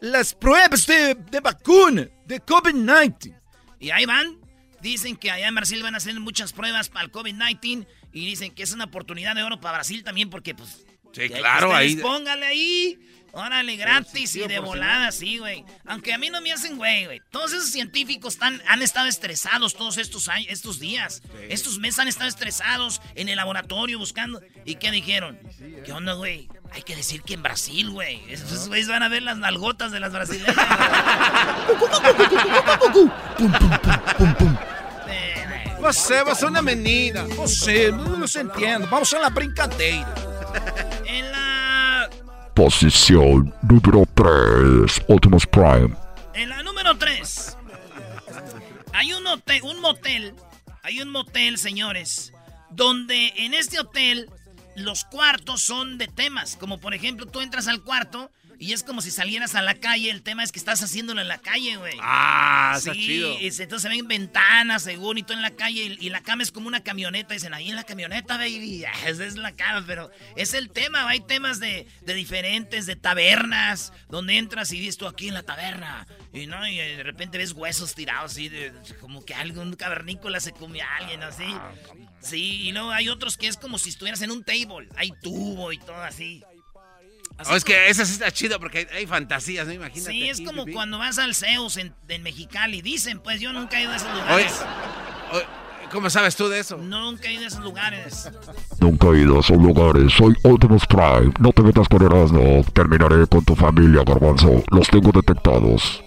las 0.01 0.35
pruebas 0.35 0.87
de, 0.87 1.15
de 1.15 1.41
vacuna 1.41 2.09
de 2.25 2.41
COVID-19. 2.41 3.37
Y 3.81 3.91
ahí 3.91 4.07
van, 4.07 4.43
Dicen 4.83 5.17
que 5.17 5.31
allá 5.31 5.47
en 5.47 5.55
Brasil 5.55 5.81
van 5.81 5.95
a 5.95 5.99
hacer 5.99 6.19
muchas 6.19 6.53
pruebas 6.53 6.89
para 6.89 7.05
el 7.05 7.13
COVID-19 7.13 7.87
y 8.13 8.27
dicen 8.27 8.53
que 8.53 8.65
es 8.65 8.73
una 8.73 8.85
oportunidad 8.87 9.37
de 9.37 9.45
oro 9.45 9.61
para 9.61 9.79
Brasil 9.79 10.03
también 10.03 10.29
porque 10.29 10.57
pues... 10.57 10.85
Sí, 11.13 11.29
claro, 11.29 11.75
ahí... 11.75 11.97
Póngale 11.97 12.47
ahí. 12.47 12.99
Órale, 13.35 13.77
gratis 13.77 14.37
y 14.37 14.47
de 14.47 14.59
volada, 14.59 15.11
sí, 15.11 15.39
güey. 15.39 15.65
Aunque 15.87 16.13
a 16.13 16.19
mí 16.19 16.29
no 16.29 16.43
me 16.43 16.53
hacen 16.53 16.77
güey, 16.77 17.07
güey. 17.07 17.23
Todos 17.31 17.55
esos 17.55 17.71
científicos 17.71 18.35
están, 18.35 18.61
han 18.69 18.83
estado 18.83 19.07
estresados 19.07 19.75
todos 19.75 19.97
estos, 19.97 20.29
años, 20.29 20.49
estos 20.51 20.79
días. 20.79 21.23
Estos 21.49 21.79
meses 21.79 21.99
han 22.01 22.09
estado 22.09 22.29
estresados 22.29 23.01
en 23.15 23.31
el 23.31 23.37
laboratorio 23.37 23.99
buscando. 23.99 24.43
¿Y 24.67 24.75
qué 24.75 24.91
dijeron? 24.91 25.39
¿Qué 25.83 25.93
onda, 25.93 26.13
güey? 26.13 26.51
Hay 26.73 26.83
que 26.83 26.95
decir 26.95 27.23
que 27.23 27.33
en 27.33 27.43
Brasil, 27.43 27.89
güey. 27.89 28.23
Esos 28.29 28.69
güeyes 28.69 28.89
van 28.89 29.03
a 29.03 29.09
ver 29.09 29.23
las 29.23 29.39
nalgotas 29.39 29.93
de 29.93 30.01
las 30.01 30.13
brasileñas. 30.13 30.55
Você, 35.81 36.23
você 36.23 36.45
é 36.45 36.49
uma 36.49 36.63
menina. 36.63 37.25
Você, 37.25 37.91
não 37.91 38.27
se 38.27 38.41
entendo. 38.41 38.87
Vamos 38.89 39.13
a 39.15 39.19
la 39.19 39.31
brincadeira. 39.31 40.32
En 41.07 41.33
la... 41.33 42.09
Posición 42.55 43.55
número 43.63 44.05
3, 44.15 45.05
Optimus 45.09 45.47
Prime. 45.47 45.95
En 46.35 46.49
la 46.49 46.63
número 46.63 46.97
3. 46.97 47.57
Hay 48.93 49.13
un 49.13 49.27
hotel, 49.27 49.63
un 49.65 49.81
motel. 49.81 50.35
Hay 50.83 51.01
un 51.01 51.11
motel, 51.11 51.59
señores. 51.59 52.33
Donde 52.71 53.33
en 53.37 53.55
este 53.55 53.81
hotel 53.81 54.29
los 54.77 55.05
cuartos 55.05 55.63
son 55.63 55.99
de 55.99 56.09
temas. 56.09 56.57
Como 56.57 56.79
por 56.79 56.95
ejemplo, 56.95 57.27
tú 57.27 57.41
entras 57.41 57.69
al 57.69 57.83
cuarto 57.83 58.31
y 58.63 58.73
es 58.73 58.85
como 58.85 59.01
si 59.01 59.11
salieras 59.11 59.57
a 59.57 59.61
la 59.61 59.75
calle. 59.75 60.09
El 60.09 60.23
tema 60.23 60.45
es 60.45 60.53
que 60.53 60.61
estás 60.61 60.81
haciéndolo 60.85 61.21
en 61.21 61.27
la 61.27 61.39
calle, 61.39 61.75
güey. 61.79 61.95
Ah, 62.01 62.75
está 62.77 62.93
chido. 62.93 63.37
entonces 63.41 63.83
se 63.83 63.89
ven 63.89 64.07
ventanas, 64.07 64.85
según, 64.85 65.19
y 65.19 65.25
tú 65.25 65.33
en 65.33 65.43
la 65.43 65.51
calle. 65.51 65.97
Y, 65.99 66.11
la 66.11 66.23
cama 66.23 66.45
es 66.45 66.53
como 66.53 66.69
una 66.69 66.81
camioneta. 66.85 67.35
Dicen, 67.35 67.55
ahí 67.55 67.71
en 67.71 67.75
la 67.75 67.83
camioneta, 67.83 68.37
baby. 68.37 68.85
Esa 69.05 69.25
es 69.25 69.35
la 69.35 69.51
cama, 69.51 69.83
pero 69.85 70.13
es 70.37 70.55
el 70.55 70.71
tema. 70.71 71.09
Hay 71.09 71.19
temas 71.19 71.59
de, 71.59 71.89
diferentes, 72.07 72.87
de 72.87 72.95
tabernas, 72.95 73.93
donde 74.09 74.39
entras 74.39 74.73
y 74.73 74.79
dices 74.79 74.97
tú 74.97 75.09
aquí 75.09 75.27
en 75.27 75.35
la 75.35 75.43
taberna. 75.43 76.07
Y 76.33 76.47
no, 76.47 76.65
y 76.65 76.77
de 76.77 77.03
repente 77.03 77.39
ves 77.39 77.55
huesos 77.55 77.97
tirados 77.97 78.31
así, 78.31 78.49
de, 78.49 78.73
como 79.01 79.25
que 79.25 79.35
algún 79.35 79.75
cavernícola 79.75 80.39
se 80.39 80.53
come 80.53 80.83
a 80.83 80.99
alguien, 80.99 81.25
así. 81.25 81.53
Sí, 82.21 82.69
y 82.69 82.71
luego 82.71 82.93
hay 82.93 83.09
otros 83.09 83.37
que 83.37 83.49
es 83.49 83.57
como 83.57 83.77
si 83.77 83.89
estuvieras 83.91 84.23
en 84.23 84.31
un 84.31 84.45
table. 84.45 84.89
Hay 84.95 85.13
tubo 85.21 85.73
y 85.73 85.79
todo 85.79 86.01
así. 86.01 86.45
Oh, 87.51 87.57
es 87.57 87.65
que 87.65 87.89
esa 87.89 88.05
sí 88.05 88.13
está 88.13 88.31
chido 88.31 88.61
porque 88.61 88.89
hay, 88.93 89.07
fantasías, 89.07 89.67
¿no? 89.67 89.73
Imagínate. 89.73 90.13
Sí, 90.13 90.29
es 90.29 90.41
como 90.41 90.67
cuando 90.67 90.99
vas 90.99 91.19
al 91.19 91.35
Zeus 91.35 91.77
en, 91.77 91.95
Mexicali. 92.23 92.83
Dicen, 92.83 93.21
pues 93.21 93.41
yo 93.41 93.53
nunca 93.53 93.79
he 93.79 93.83
ido 93.83 93.93
a 93.93 93.97
esos 93.97 94.15
lugares. 94.15 94.65
¿Cómo 95.91 96.09
sabes 96.09 96.37
tú 96.37 96.49
de 96.49 96.59
eso? 96.59 96.79
Nunca 96.79 97.29
he 97.29 97.35
ido 97.35 97.45
a 97.45 97.49
esos 97.49 97.63
lugares. 97.63 98.31
Nunca 98.81 99.09
he 99.09 99.19
ido 99.19 99.37
a 99.37 99.41
esos 99.41 99.59
lugares. 99.59 100.13
Soy 100.15 100.35
Optimus 100.43 100.87
Prime. 100.87 101.35
No 101.39 101.53
te 101.53 101.63
metas 101.63 101.87
con 101.87 102.03
no. 102.03 102.65
Terminaré 102.73 103.27
con 103.27 103.45
tu 103.45 103.55
familia, 103.55 104.03
Garbanzo. 104.03 104.63
Los 104.71 104.89
tengo 104.89 105.13
detectados. 105.13 106.03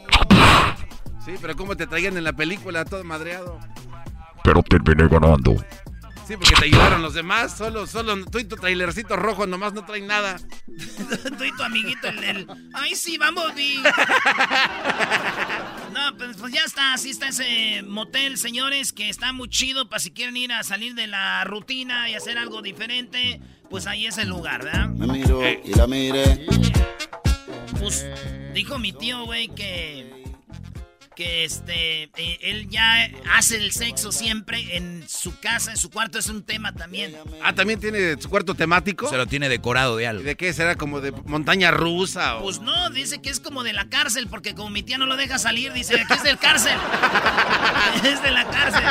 Sí, 1.24 1.34
pero 1.40 1.56
¿cómo 1.56 1.78
te 1.78 1.86
traían 1.86 2.18
en 2.18 2.24
la 2.24 2.34
película 2.34 2.84
todo 2.84 3.04
madreado? 3.04 3.60
Pero 4.44 4.64
terminé 4.64 5.08
ganando. 5.08 5.56
Sí, 6.28 6.38
porque 6.38 6.56
te 6.56 6.66
ayudaron 6.66 7.04
los 7.04 7.14
demás. 7.14 7.56
Solo, 7.56 7.86
solo 7.86 8.26
tú 8.26 8.40
y 8.40 8.46
tu 8.46 8.56
trailercito 8.56 9.16
rojo 9.16 9.46
nomás 9.46 9.74
no 9.74 9.86
traen 9.86 10.08
nada. 10.08 10.40
tú 11.38 11.44
y 11.44 11.56
tu 11.56 11.64
amiguito, 11.64 12.08
el 12.08 12.20
del. 12.20 12.48
¡Ay, 12.74 12.96
sí, 12.96 13.18
vamos, 13.18 13.54
vi! 13.56 13.84
no, 15.94 16.18
pues, 16.18 16.38
pues, 16.38 16.54
ya 16.54 16.64
está. 16.64 16.94
Así 16.94 17.12
está 17.12 17.28
ese 17.28 17.84
motel, 17.84 18.38
señores, 18.38 18.92
que 18.92 19.10
está 19.10 19.34
muy 19.34 19.50
chido 19.50 19.88
para 19.88 20.00
si 20.00 20.12
quieren 20.12 20.36
ir 20.38 20.52
a 20.52 20.64
salir 20.64 20.96
de 20.96 21.06
la 21.06 21.44
rutina 21.44 22.10
y 22.10 22.16
hacer 22.16 22.40
algo 22.40 22.64
diferente. 22.64 23.40
Pues 23.70 23.86
ahí 23.86 24.08
es 24.08 24.18
el 24.18 24.30
lugar, 24.30 24.64
¿verdad? 24.64 24.90
Me 24.90 25.08
miro 25.08 25.42
y 25.48 25.74
la 25.76 25.86
mire. 25.86 26.48
Pues 27.80 28.06
dijo 28.54 28.80
mi 28.80 28.94
tío, 28.94 29.26
güey, 29.26 29.50
que 29.50 30.15
que 31.16 31.46
este 31.46 32.04
eh, 32.04 32.38
él 32.42 32.70
ya 32.70 33.10
hace 33.34 33.58
el 33.58 33.72
sexo 33.72 34.12
siempre 34.12 34.76
en 34.76 35.04
su 35.08 35.40
casa, 35.40 35.72
en 35.72 35.78
su 35.78 35.90
cuarto 35.90 36.20
es 36.20 36.28
un 36.28 36.44
tema 36.44 36.74
también. 36.74 37.16
Ah, 37.44 37.54
también 37.54 37.80
tiene 37.80 38.22
su 38.22 38.30
cuarto 38.30 38.54
temático. 38.54 39.10
Se 39.10 39.18
lo 39.18 39.26
tiene 39.26 39.50
decorado 39.50 39.96
de 39.98 40.08
algo. 40.08 40.24
¿De 40.24 40.36
qué 40.36 40.54
será 40.54 40.76
como 40.76 41.02
de 41.02 41.12
montaña 41.12 41.72
rusa 41.72 42.38
o... 42.38 42.44
Pues 42.44 42.60
no, 42.60 42.90
dice 42.90 43.22
que 43.22 43.30
es 43.30 43.40
como 43.40 43.64
de 43.64 43.74
la 43.74 43.90
cárcel 43.90 44.28
porque 44.28 44.54
como 44.54 44.70
mi 44.70 44.84
tía 44.84 44.98
no 44.98 45.06
lo 45.06 45.16
deja 45.16 45.40
salir, 45.40 45.74
dice, 45.74 46.00
aquí 46.00 46.14
es 46.14 46.24
del 46.24 46.38
cárcel. 46.38 46.78
es 48.04 48.22
de 48.22 48.32
la 48.32 48.46
cárcel. 48.50 48.84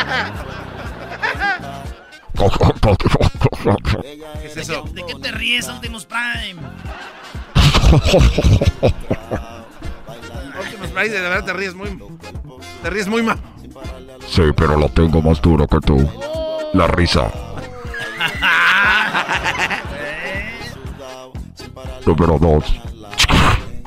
¿Qué 4.41 4.47
es 4.47 4.57
eso? 4.57 4.83
¿De 4.93 5.05
qué, 5.07 5.15
te 5.15 5.31
ríes, 5.33 5.69
Optimus 5.69 6.07
Prime? 6.07 6.61
Prime, 10.95 11.09
de 11.09 11.21
verdad 11.21 11.45
te 11.45 11.53
ríes 11.53 11.75
muy... 11.75 11.99
Te 12.83 12.91
ríes 12.91 13.09
muy 13.09 13.23
mal. 13.23 13.39
Sí, 14.29 14.43
pero 14.57 14.79
la 14.79 14.89
tengo 14.89 15.21
más 15.21 15.43
dura 15.43 15.67
que 15.67 15.81
tú. 15.81 16.09
La 16.73 16.87
risa. 16.87 17.31
Número 22.07 22.39
dos. 22.39 22.65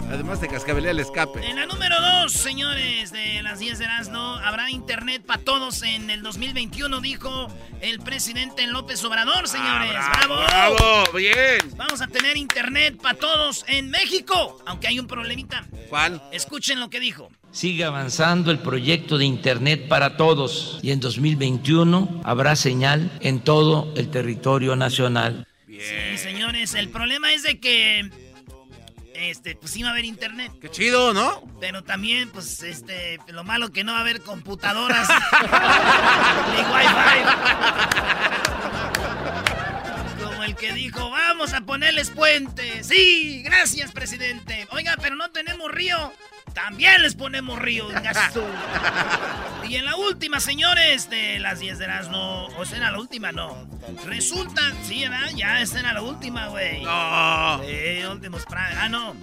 Además 0.09 0.39
de 0.39 0.47
cascabelea 0.47 0.91
el 0.91 0.99
escape. 0.99 1.45
En 1.45 1.57
la 1.57 1.65
número 1.65 1.95
2, 2.23 2.31
señores, 2.31 3.11
de 3.11 3.41
las 3.43 3.59
10 3.59 3.79
de 3.79 3.87
no 4.11 4.35
habrá 4.37 4.69
internet 4.69 5.23
para 5.25 5.41
todos 5.41 5.81
en 5.83 6.09
el 6.09 6.21
2021, 6.21 7.01
dijo 7.01 7.47
el 7.81 7.99
presidente 7.99 8.65
López 8.67 9.03
Obrador, 9.03 9.47
señores. 9.47 9.91
Ah, 9.95 10.11
bravo, 10.25 10.35
¡Bravo! 10.45 11.17
¡Bien! 11.17 11.59
Vamos 11.75 12.01
a 12.01 12.07
tener 12.07 12.37
internet 12.37 12.97
para 13.01 13.17
todos 13.17 13.65
en 13.67 13.89
México, 13.89 14.61
aunque 14.65 14.87
hay 14.87 14.99
un 14.99 15.07
problemita. 15.07 15.65
¿Cuál? 15.89 16.21
Escuchen 16.31 16.79
lo 16.79 16.89
que 16.89 16.99
dijo. 16.99 17.29
Sigue 17.51 17.83
avanzando 17.83 18.51
el 18.51 18.59
proyecto 18.59 19.17
de 19.17 19.25
Internet 19.25 19.87
para 19.87 20.15
todos 20.15 20.79
y 20.83 20.91
en 20.91 20.99
2021 20.99 22.21
habrá 22.23 22.55
señal 22.55 23.11
en 23.21 23.39
todo 23.39 23.91
el 23.95 24.09
territorio 24.09 24.75
nacional. 24.75 25.47
Sí, 25.67 26.17
señores, 26.17 26.75
el 26.75 26.89
problema 26.89 27.33
es 27.33 27.43
de 27.43 27.59
que 27.59 28.09
este, 29.17 29.55
pues 29.55 29.71
sí 29.71 29.81
va 29.81 29.89
a 29.89 29.91
haber 29.91 30.05
internet. 30.05 30.51
Qué 30.61 30.69
chido, 30.69 31.13
¿no? 31.13 31.41
Pero 31.59 31.83
también, 31.83 32.29
pues, 32.29 32.61
este, 32.61 33.19
lo 33.27 33.43
malo 33.43 33.71
que 33.71 33.83
no 33.83 33.93
va 33.93 33.97
a 33.99 34.01
haber 34.01 34.21
computadoras 34.21 35.07
ni 36.51 36.57
wifi. 36.73 37.23
Como 40.23 40.43
el 40.43 40.55
que 40.55 40.73
dijo, 40.73 41.09
vamos 41.09 41.53
a 41.53 41.61
ponerles 41.61 42.11
puentes. 42.11 42.87
Sí, 42.87 43.41
gracias, 43.43 43.91
presidente. 43.91 44.67
Oiga, 44.71 44.95
pero 45.01 45.15
no 45.15 45.31
tenemos 45.31 45.71
río. 45.71 46.13
También 46.53 47.01
les 47.03 47.15
ponemos 47.15 47.59
río, 47.59 47.87
gasto. 47.89 48.45
Y 49.67 49.75
en 49.75 49.85
la 49.85 49.95
última, 49.95 50.39
señores, 50.39 51.09
de 51.09 51.39
las 51.39 51.59
10 51.59 51.77
de 51.77 51.87
las 51.87 52.09
no. 52.09 52.45
O 52.45 52.65
la 52.93 52.99
última, 52.99 53.31
no. 53.31 53.67
Resulta, 54.05 54.61
sí, 54.83 55.01
¿verdad? 55.01 55.29
Ya 55.35 55.61
está 55.61 55.79
en 55.79 55.93
la 55.93 56.01
última, 56.01 56.47
güey. 56.47 56.83
No. 56.83 57.61
Eh, 57.63 58.07
últimos 58.09 58.45
Ah, 58.79 58.89
no. 58.89 59.15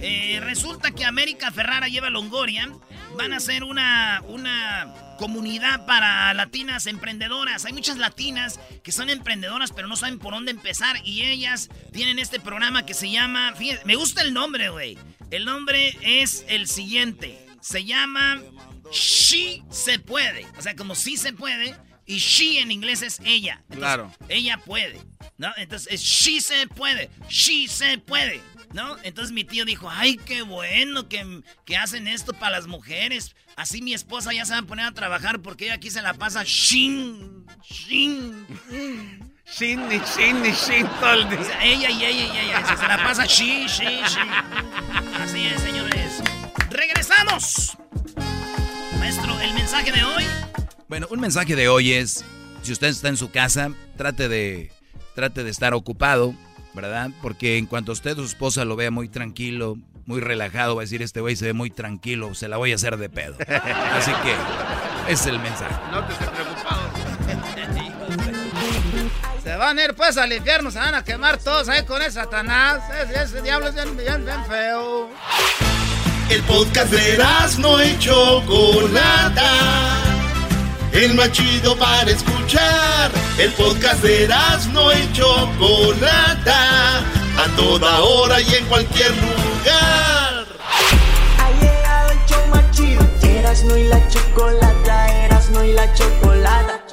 Eh, 0.00 0.40
resulta 0.42 0.90
que 0.92 1.04
América 1.04 1.50
Ferrara 1.50 1.88
lleva 1.88 2.10
Longoria. 2.10 2.70
Van 3.16 3.32
a 3.32 3.36
hacer 3.38 3.64
una, 3.64 4.22
una 4.28 4.94
comunidad 5.18 5.84
para 5.84 6.32
latinas 6.34 6.86
emprendedoras. 6.86 7.64
Hay 7.64 7.72
muchas 7.72 7.98
latinas 7.98 8.60
que 8.82 8.92
son 8.92 9.10
emprendedoras, 9.10 9.72
pero 9.72 9.88
no 9.88 9.96
saben 9.96 10.18
por 10.18 10.32
dónde 10.32 10.52
empezar. 10.52 10.96
Y 11.04 11.22
ellas 11.24 11.68
tienen 11.92 12.18
este 12.18 12.40
programa 12.40 12.86
que 12.86 12.94
se 12.94 13.10
llama. 13.10 13.52
Fíjense, 13.56 13.84
me 13.84 13.96
gusta 13.96 14.22
el 14.22 14.32
nombre, 14.32 14.70
güey. 14.70 14.96
El 15.30 15.44
nombre 15.44 15.96
es 16.02 16.44
el 16.48 16.66
siguiente. 16.68 17.46
Se 17.60 17.84
llama 17.84 18.40
She 18.92 19.62
se 19.70 19.98
puede. 19.98 20.46
O 20.58 20.62
sea, 20.62 20.74
como 20.74 20.94
sí 20.94 21.16
se 21.16 21.32
puede. 21.32 21.76
Y 22.06 22.18
she 22.18 22.60
en 22.60 22.72
inglés 22.72 23.02
es 23.02 23.20
ella. 23.24 23.62
claro. 23.70 24.12
Ella 24.28 24.58
puede. 24.64 25.00
¿No? 25.38 25.52
Entonces 25.56 25.92
es 25.92 26.00
she 26.00 26.40
se 26.40 26.66
puede. 26.66 27.08
She 27.28 27.68
se 27.68 27.98
puede. 27.98 28.40
¿No? 28.72 28.96
Entonces 29.02 29.32
mi 29.32 29.44
tío 29.44 29.64
dijo, 29.64 29.90
ay, 29.90 30.16
qué 30.16 30.42
bueno 30.42 31.08
que, 31.08 31.42
que 31.64 31.76
hacen 31.76 32.06
esto 32.06 32.32
para 32.32 32.52
las 32.52 32.66
mujeres. 32.68 33.34
Así 33.56 33.82
mi 33.82 33.94
esposa 33.94 34.32
ya 34.32 34.44
se 34.44 34.52
va 34.52 34.60
a 34.60 34.62
poner 34.62 34.86
a 34.86 34.92
trabajar 34.92 35.40
porque 35.40 35.64
ella 35.66 35.74
aquí 35.74 35.90
se 35.90 36.02
la 36.02 36.14
pasa 36.14 36.42
shin, 36.44 37.46
shin. 37.62 38.46
Shin, 39.52 39.88
ni 39.88 39.98
shin, 39.98 40.42
ni 40.42 40.52
shin 40.52 40.86
todo 41.00 41.14
el 41.14 41.28
día. 41.28 41.40
O 41.40 41.44
sea, 41.44 41.64
ella 41.64 41.90
y 41.90 42.04
ella 42.04 42.32
y 42.32 42.38
ella. 42.38 42.76
Se 42.76 42.86
la 42.86 42.96
pasa 42.98 43.26
shi, 43.26 43.66
shi, 43.66 43.84
shi. 44.06 44.20
Así 45.20 45.46
es, 45.46 45.60
señores. 45.60 46.22
¡Regresamos! 46.70 47.76
Maestro, 49.00 49.40
el 49.40 49.52
mensaje 49.54 49.90
de 49.90 50.04
hoy. 50.04 50.24
Bueno, 50.88 51.08
un 51.10 51.18
mensaje 51.18 51.56
de 51.56 51.68
hoy 51.68 51.92
es, 51.92 52.24
si 52.62 52.70
usted 52.70 52.88
está 52.88 53.08
en 53.08 53.16
su 53.16 53.32
casa, 53.32 53.72
trate 53.96 54.28
de, 54.28 54.70
trate 55.16 55.42
de 55.42 55.50
estar 55.50 55.74
ocupado, 55.74 56.32
¿verdad? 56.74 57.10
Porque 57.22 57.58
en 57.58 57.66
cuanto 57.66 57.92
usted 57.92 58.12
o 58.12 58.22
su 58.22 58.28
esposa 58.28 58.64
lo 58.64 58.76
vea 58.76 58.90
muy 58.90 59.08
tranquilo, 59.08 59.76
muy 60.06 60.20
relajado, 60.20 60.76
va 60.76 60.82
a 60.82 60.84
decir, 60.84 61.02
este 61.02 61.20
güey 61.20 61.36
se 61.36 61.46
ve 61.46 61.52
muy 61.52 61.70
tranquilo, 61.70 62.34
se 62.34 62.48
la 62.48 62.56
voy 62.56 62.72
a 62.72 62.74
hacer 62.74 62.96
de 62.96 63.08
pedo. 63.08 63.36
Así 63.92 64.12
que, 64.22 65.12
es 65.12 65.26
el 65.26 65.38
mensaje. 65.38 65.74
No 65.90 66.04
te 66.04 66.12
estés 66.12 66.28
preocupado. 66.28 66.90
Se 69.42 69.56
van 69.56 69.78
a 69.78 69.84
ir 69.84 69.94
pues 69.94 70.16
al 70.18 70.32
infierno, 70.32 70.70
se 70.70 70.78
van 70.78 70.94
a 70.94 71.02
quemar 71.02 71.38
todos 71.38 71.68
ahí 71.68 71.84
con 71.84 72.02
el 72.02 72.12
Satanás. 72.12 72.82
Ese, 73.02 73.22
ese 73.22 73.42
diablo 73.42 73.68
es 73.68 73.74
bien, 73.74 73.96
bien, 73.96 74.24
bien 74.24 74.44
feo. 74.46 75.10
El 76.28 76.42
podcast 76.42 76.92
de 76.92 77.18
no 77.58 77.82
y 77.82 77.98
Chocolata. 77.98 80.09
El 80.92 81.14
más 81.14 81.30
chido 81.32 81.76
para 81.76 82.10
escuchar. 82.10 83.10
El 83.38 83.52
podcast 83.52 84.02
de 84.02 84.28
no 84.72 84.92
y 84.92 85.12
Chocolata. 85.12 86.98
A 86.98 87.56
toda 87.56 88.00
hora 88.00 88.40
y 88.40 88.54
en 88.54 88.66
cualquier 88.66 89.10
lugar. 89.10 90.46
Ha 91.38 91.50
llegado 91.60 92.10
el 92.10 92.18
show 92.26 92.46
más 92.48 92.70
chido. 92.72 93.06
Erasno 93.22 93.76
y 93.76 93.84
la 93.84 94.08
Chocolata. 94.08 95.24
Erasno 95.24 95.64
y 95.64 95.72
la 95.72 95.94
Chocolata. 95.94 96.89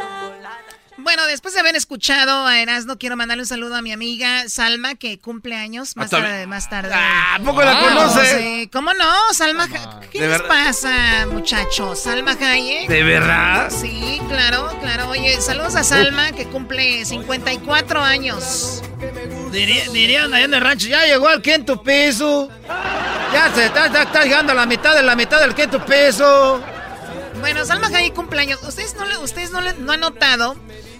Bueno, 1.08 1.26
después 1.26 1.54
de 1.54 1.62
haber 1.62 1.78
escuchado 1.78 2.46
a 2.46 2.60
Erasmo, 2.60 2.98
quiero 2.98 3.16
mandarle 3.16 3.44
un 3.44 3.48
saludo 3.48 3.76
a 3.78 3.82
mi 3.82 3.94
amiga 3.94 4.50
Salma, 4.50 4.96
que 4.96 5.18
cumple 5.20 5.56
años 5.56 5.96
más 5.96 6.12
Ah, 6.12 6.18
tarde. 6.22 6.48
Más 6.48 6.70
tarde. 6.70 6.92
Ah, 6.94 7.36
¿a 7.36 7.40
poco 7.40 7.62
la 7.64 7.80
conoce? 7.80 8.38
sí. 8.38 8.70
¿Cómo 8.74 8.94
no? 8.94 9.10
Salma, 9.34 9.70
¿qué 10.12 10.20
¿De 10.20 10.28
les 10.28 10.38
verdad? 10.42 10.48
pasa, 10.50 11.26
muchachos? 11.32 12.04
Salma 12.04 12.32
Hayek. 12.34 12.90
¿De 12.90 13.04
verdad? 13.04 13.70
Sí, 13.72 14.20
claro, 14.28 14.78
claro. 14.82 15.08
Oye, 15.08 15.40
saludos 15.40 15.76
a 15.78 15.86
Salma, 15.86 16.34
que 16.34 16.44
cumple 16.48 17.06
54 17.06 18.02
años. 18.02 18.84
Diría- 19.54 19.90
dirían 19.94 20.34
allá 20.34 20.44
en 20.44 20.54
el 20.56 20.60
rancho, 20.62 20.88
ya 20.88 21.06
llegó 21.06 21.30
al 21.30 21.42
quinto 21.42 21.82
piso. 21.82 22.50
Ya 23.32 23.50
se 23.56 23.68
está, 23.68 23.86
está- 23.86 24.04
está 24.04 24.24
llegando 24.26 24.52
a 24.52 24.56
la 24.56 24.66
mitad 24.66 24.94
de 24.94 25.04
la 25.04 25.16
mitad 25.16 25.40
del 25.40 25.56
quinto 25.56 25.86
piso. 25.86 26.62
Bueno, 27.40 27.64
Salma 27.66 27.88
Hayek 27.88 28.14
cumpleaños. 28.14 28.62
¿Ustedes 28.64 28.94
no, 28.96 29.06
le- 29.06 29.18
ustedes 29.20 29.52
no, 29.52 29.62
le- 29.62 29.76
no 29.76 29.94
han 29.94 30.02
notado 30.02 30.58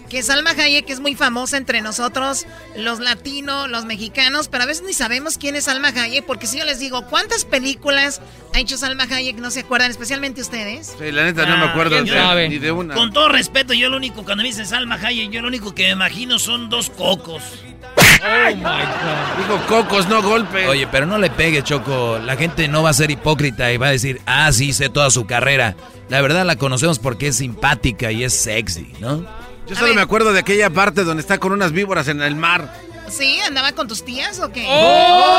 que 0.08 0.22
Salma 0.22 0.50
Hayek 0.50 0.88
es 0.90 1.00
muy 1.00 1.14
famosa 1.14 1.56
entre 1.56 1.80
nosotros, 1.82 2.46
los 2.76 2.98
latinos, 3.00 3.68
los 3.68 3.84
mexicanos, 3.84 4.48
pero 4.48 4.64
a 4.64 4.66
veces 4.66 4.84
ni 4.86 4.92
sabemos 4.94 5.36
quién 5.38 5.54
es 5.56 5.64
Salma 5.64 5.88
Hayek? 5.88 6.24
Porque 6.24 6.46
si 6.46 6.58
yo 6.58 6.64
les 6.64 6.78
digo, 6.78 7.06
¿cuántas 7.06 7.44
películas 7.44 8.20
ha 8.54 8.58
hecho 8.58 8.76
Salma 8.78 9.04
Hayek? 9.04 9.36
¿No 9.36 9.50
se 9.50 9.60
acuerdan? 9.60 9.90
Especialmente 9.90 10.40
ustedes. 10.40 10.94
Sí, 10.98 11.12
la 11.12 11.24
neta 11.24 11.44
no 11.46 11.56
me 11.58 11.64
acuerdo 11.66 11.96
¿quién 11.96 12.06
de- 12.06 12.12
sabe? 12.12 12.48
ni 12.48 12.58
de 12.58 12.72
una. 12.72 12.94
Con 12.94 13.12
todo 13.12 13.28
respeto, 13.28 13.74
yo 13.74 13.88
lo 13.90 13.96
único, 13.98 14.24
cuando 14.24 14.42
me 14.42 14.48
dicen 14.48 14.66
Salma 14.66 14.94
Hayek, 14.96 15.30
yo 15.30 15.42
lo 15.42 15.48
único 15.48 15.74
que 15.74 15.84
me 15.84 15.90
imagino 15.90 16.38
son 16.38 16.68
dos 16.70 16.90
cocos. 16.90 17.42
Oh 18.20 18.56
my 18.56 18.62
God. 18.62 19.38
Digo 19.38 19.66
cocos, 19.68 20.08
no 20.08 20.22
golpes. 20.22 20.66
Oye, 20.68 20.86
pero 20.88 21.06
no 21.06 21.18
le 21.18 21.30
pegue, 21.30 21.62
Choco. 21.62 22.18
La 22.18 22.36
gente 22.36 22.66
no 22.66 22.82
va 22.82 22.90
a 22.90 22.94
ser 22.94 23.10
hipócrita 23.10 23.70
y 23.72 23.76
va 23.76 23.88
a 23.88 23.90
decir, 23.92 24.20
ah, 24.26 24.50
sí, 24.52 24.72
sé 24.72 24.88
toda 24.88 25.10
su 25.10 25.26
carrera. 25.26 25.76
La 26.08 26.20
verdad 26.20 26.44
la 26.44 26.56
conocemos 26.56 26.98
porque 26.98 27.28
es 27.28 27.36
simpática 27.36 28.10
y 28.10 28.24
es 28.24 28.32
sexy, 28.34 28.92
¿no? 29.00 29.24
Yo 29.68 29.76
solo 29.76 29.94
me 29.94 30.00
acuerdo 30.00 30.32
de 30.32 30.40
aquella 30.40 30.70
parte 30.70 31.04
donde 31.04 31.20
está 31.20 31.38
con 31.38 31.52
unas 31.52 31.72
víboras 31.72 32.08
en 32.08 32.22
el 32.22 32.36
mar. 32.36 32.72
¿Sí? 33.08 33.38
¿Andaba 33.46 33.72
con 33.72 33.88
tus 33.88 34.04
tías 34.04 34.38
o 34.40 34.50
qué? 34.50 34.66
Oh. 34.68 35.34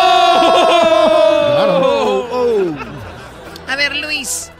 A 3.68 3.76
ver, 3.76 3.96
Luis, 3.96 4.52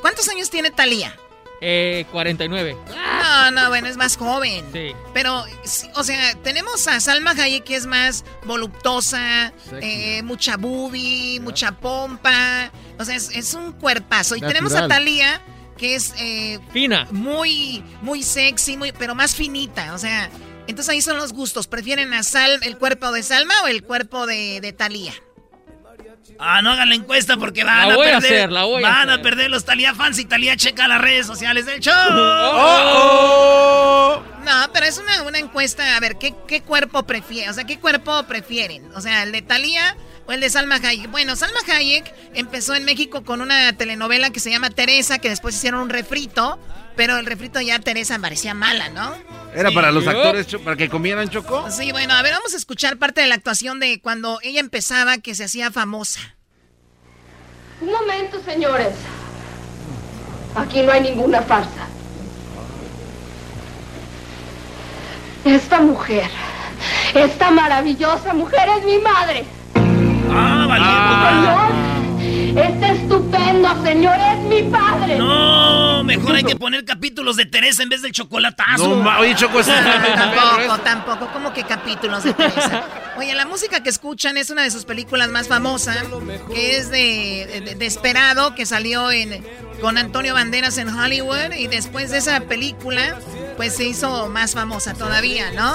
¿cuántos 0.00 0.28
años 0.28 0.50
tiene 0.50 0.70
Talía? 0.70 1.16
Eh, 1.60 2.06
49. 2.10 2.76
No, 2.88 3.50
no, 3.50 3.68
bueno, 3.68 3.86
es 3.88 3.96
más 3.96 4.16
joven. 4.16 4.64
Sí. 4.72 4.92
Pero, 5.12 5.44
o 5.94 6.04
sea, 6.04 6.34
tenemos 6.42 6.88
a 6.88 7.00
Salma 7.00 7.32
Hayek 7.32 7.64
que 7.64 7.76
es 7.76 7.86
más 7.86 8.24
voluptuosa, 8.44 9.52
eh, 9.80 10.22
mucha 10.22 10.56
boobie, 10.56 11.38
mucha 11.40 11.72
pompa. 11.72 12.70
O 12.98 13.04
sea, 13.04 13.14
es, 13.14 13.28
es 13.30 13.52
un 13.54 13.72
cuerpazo. 13.72 14.36
Y 14.36 14.40
tenemos 14.40 14.74
a. 14.74 14.88
Talía 14.88 15.40
que 15.80 15.94
es 15.94 16.12
eh, 16.18 16.58
Fina. 16.74 17.06
muy, 17.10 17.82
muy 18.02 18.22
sexy, 18.22 18.76
muy, 18.76 18.92
pero 18.92 19.14
más 19.14 19.34
finita. 19.34 19.94
O 19.94 19.98
sea, 19.98 20.28
entonces 20.66 20.90
ahí 20.92 21.00
son 21.00 21.16
los 21.16 21.32
gustos. 21.32 21.66
¿Prefieren 21.66 22.12
a 22.12 22.22
Sal, 22.22 22.60
el 22.62 22.76
cuerpo 22.76 23.10
de 23.12 23.22
Salma 23.22 23.54
o 23.64 23.66
el 23.66 23.82
cuerpo 23.82 24.26
de, 24.26 24.60
de 24.60 24.74
Talía? 24.74 25.14
Ah, 26.38 26.60
no 26.62 26.70
hagan 26.70 26.88
la 26.90 26.94
encuesta 26.94 27.36
porque 27.38 27.64
van 27.64 27.88
La 27.88 27.94
a 27.94 27.96
voy 27.96 28.08
a 28.08 28.18
perder. 28.20 28.34
hacer, 28.38 28.52
la 28.52 28.64
voy 28.64 28.82
a 28.84 28.88
van 28.88 29.08
a, 29.08 29.12
hacer. 29.14 29.22
perder 29.24 29.50
los 29.50 29.64
Talía 29.64 29.94
fans 29.94 30.18
y 30.18 30.24
Talía 30.26 30.54
checa 30.56 30.86
las 30.86 31.00
redes 31.00 31.26
sociales 31.26 31.64
del 31.66 31.80
show. 31.80 31.94
Oh. 32.52 34.22
No, 34.44 34.72
pero 34.72 34.86
es 34.86 34.98
una, 34.98 35.22
una 35.22 35.38
encuesta. 35.38 35.96
A 35.96 36.00
ver, 36.00 36.16
¿qué, 36.18 36.34
qué 36.46 36.62
cuerpo 36.62 37.02
prefieren? 37.04 37.50
O 37.50 37.52
sea, 37.54 37.64
¿qué 37.64 37.78
cuerpo 37.78 38.22
prefieren? 38.24 38.90
O 38.94 39.00
sea, 39.00 39.22
¿el 39.22 39.32
de 39.32 39.42
Thalía 39.42 39.96
o 40.30 40.32
el 40.32 40.40
de 40.40 40.48
Salma 40.48 40.76
Hayek? 40.76 41.10
Bueno, 41.10 41.34
Salma 41.34 41.58
Hayek 41.66 42.14
empezó 42.34 42.76
en 42.76 42.84
México 42.84 43.24
con 43.24 43.40
una 43.40 43.72
telenovela 43.76 44.30
que 44.30 44.38
se 44.38 44.48
llama 44.48 44.70
Teresa, 44.70 45.18
que 45.18 45.28
después 45.28 45.56
hicieron 45.56 45.80
un 45.80 45.88
refrito, 45.88 46.58
pero 46.94 47.18
el 47.18 47.26
refrito 47.26 47.60
ya 47.60 47.80
Teresa 47.80 48.16
parecía 48.20 48.54
mala, 48.54 48.90
¿no? 48.90 49.12
Era 49.54 49.72
para 49.72 49.90
los 49.90 50.06
actores, 50.06 50.46
para 50.64 50.76
que 50.76 50.88
comieran 50.88 51.28
choco. 51.28 51.68
Sí, 51.72 51.90
bueno, 51.90 52.14
a 52.14 52.22
ver, 52.22 52.32
vamos 52.32 52.54
a 52.54 52.56
escuchar 52.56 52.96
parte 52.96 53.20
de 53.20 53.26
la 53.26 53.34
actuación 53.34 53.80
de 53.80 54.00
cuando 54.00 54.38
ella 54.42 54.60
empezaba, 54.60 55.18
que 55.18 55.34
se 55.34 55.44
hacía 55.44 55.72
famosa. 55.72 56.20
Un 57.80 57.90
momento, 57.90 58.40
señores. 58.44 58.94
Aquí 60.54 60.82
no 60.82 60.92
hay 60.92 61.00
ninguna 61.00 61.42
farsa. 61.42 61.88
Esta 65.44 65.80
mujer, 65.80 66.30
esta 67.14 67.50
maravillosa 67.50 68.32
mujer 68.32 68.68
es 68.78 68.84
mi 68.84 68.98
madre. 68.98 69.44
Ah, 70.28 71.70
Señor, 72.50 72.66
este 72.66 72.90
estupendo 72.92 73.82
señor 73.84 74.16
es 74.18 74.38
mi 74.48 74.62
padre. 74.70 75.18
No, 75.18 76.02
mejor 76.04 76.34
hay 76.36 76.44
que 76.44 76.56
poner 76.56 76.84
capítulos 76.84 77.36
de 77.36 77.46
Teresa 77.46 77.82
en 77.82 77.88
vez 77.88 78.02
del 78.02 78.12
chocolatazo. 78.12 78.96
No, 78.96 79.18
oye, 79.20 79.34
Choco, 79.34 79.60
tampoco, 79.62 80.78
tampoco, 80.82 81.32
como 81.32 81.52
que 81.52 81.62
capítulos 81.64 82.24
de 82.24 82.34
Teresa. 82.34 82.84
Oye, 83.18 83.34
la 83.34 83.46
música 83.46 83.82
que 83.82 83.90
escuchan 83.90 84.36
es 84.36 84.50
una 84.50 84.62
de 84.62 84.70
sus 84.70 84.84
películas 84.84 85.28
más 85.30 85.48
famosas, 85.48 85.98
que 86.52 86.76
es 86.76 86.90
de, 86.90 87.62
de- 87.64 87.74
de 87.76 87.86
Esperado, 87.86 88.54
que 88.54 88.66
salió 88.66 89.10
en, 89.10 89.44
con 89.80 89.96
Antonio 89.98 90.34
Banderas 90.34 90.76
en 90.78 90.88
Hollywood, 90.88 91.52
y 91.58 91.66
después 91.68 92.10
de 92.10 92.18
esa 92.18 92.40
película, 92.40 93.16
pues 93.56 93.76
se 93.76 93.84
hizo 93.84 94.28
más 94.28 94.54
famosa 94.54 94.94
todavía, 94.94 95.50
¿no? 95.52 95.74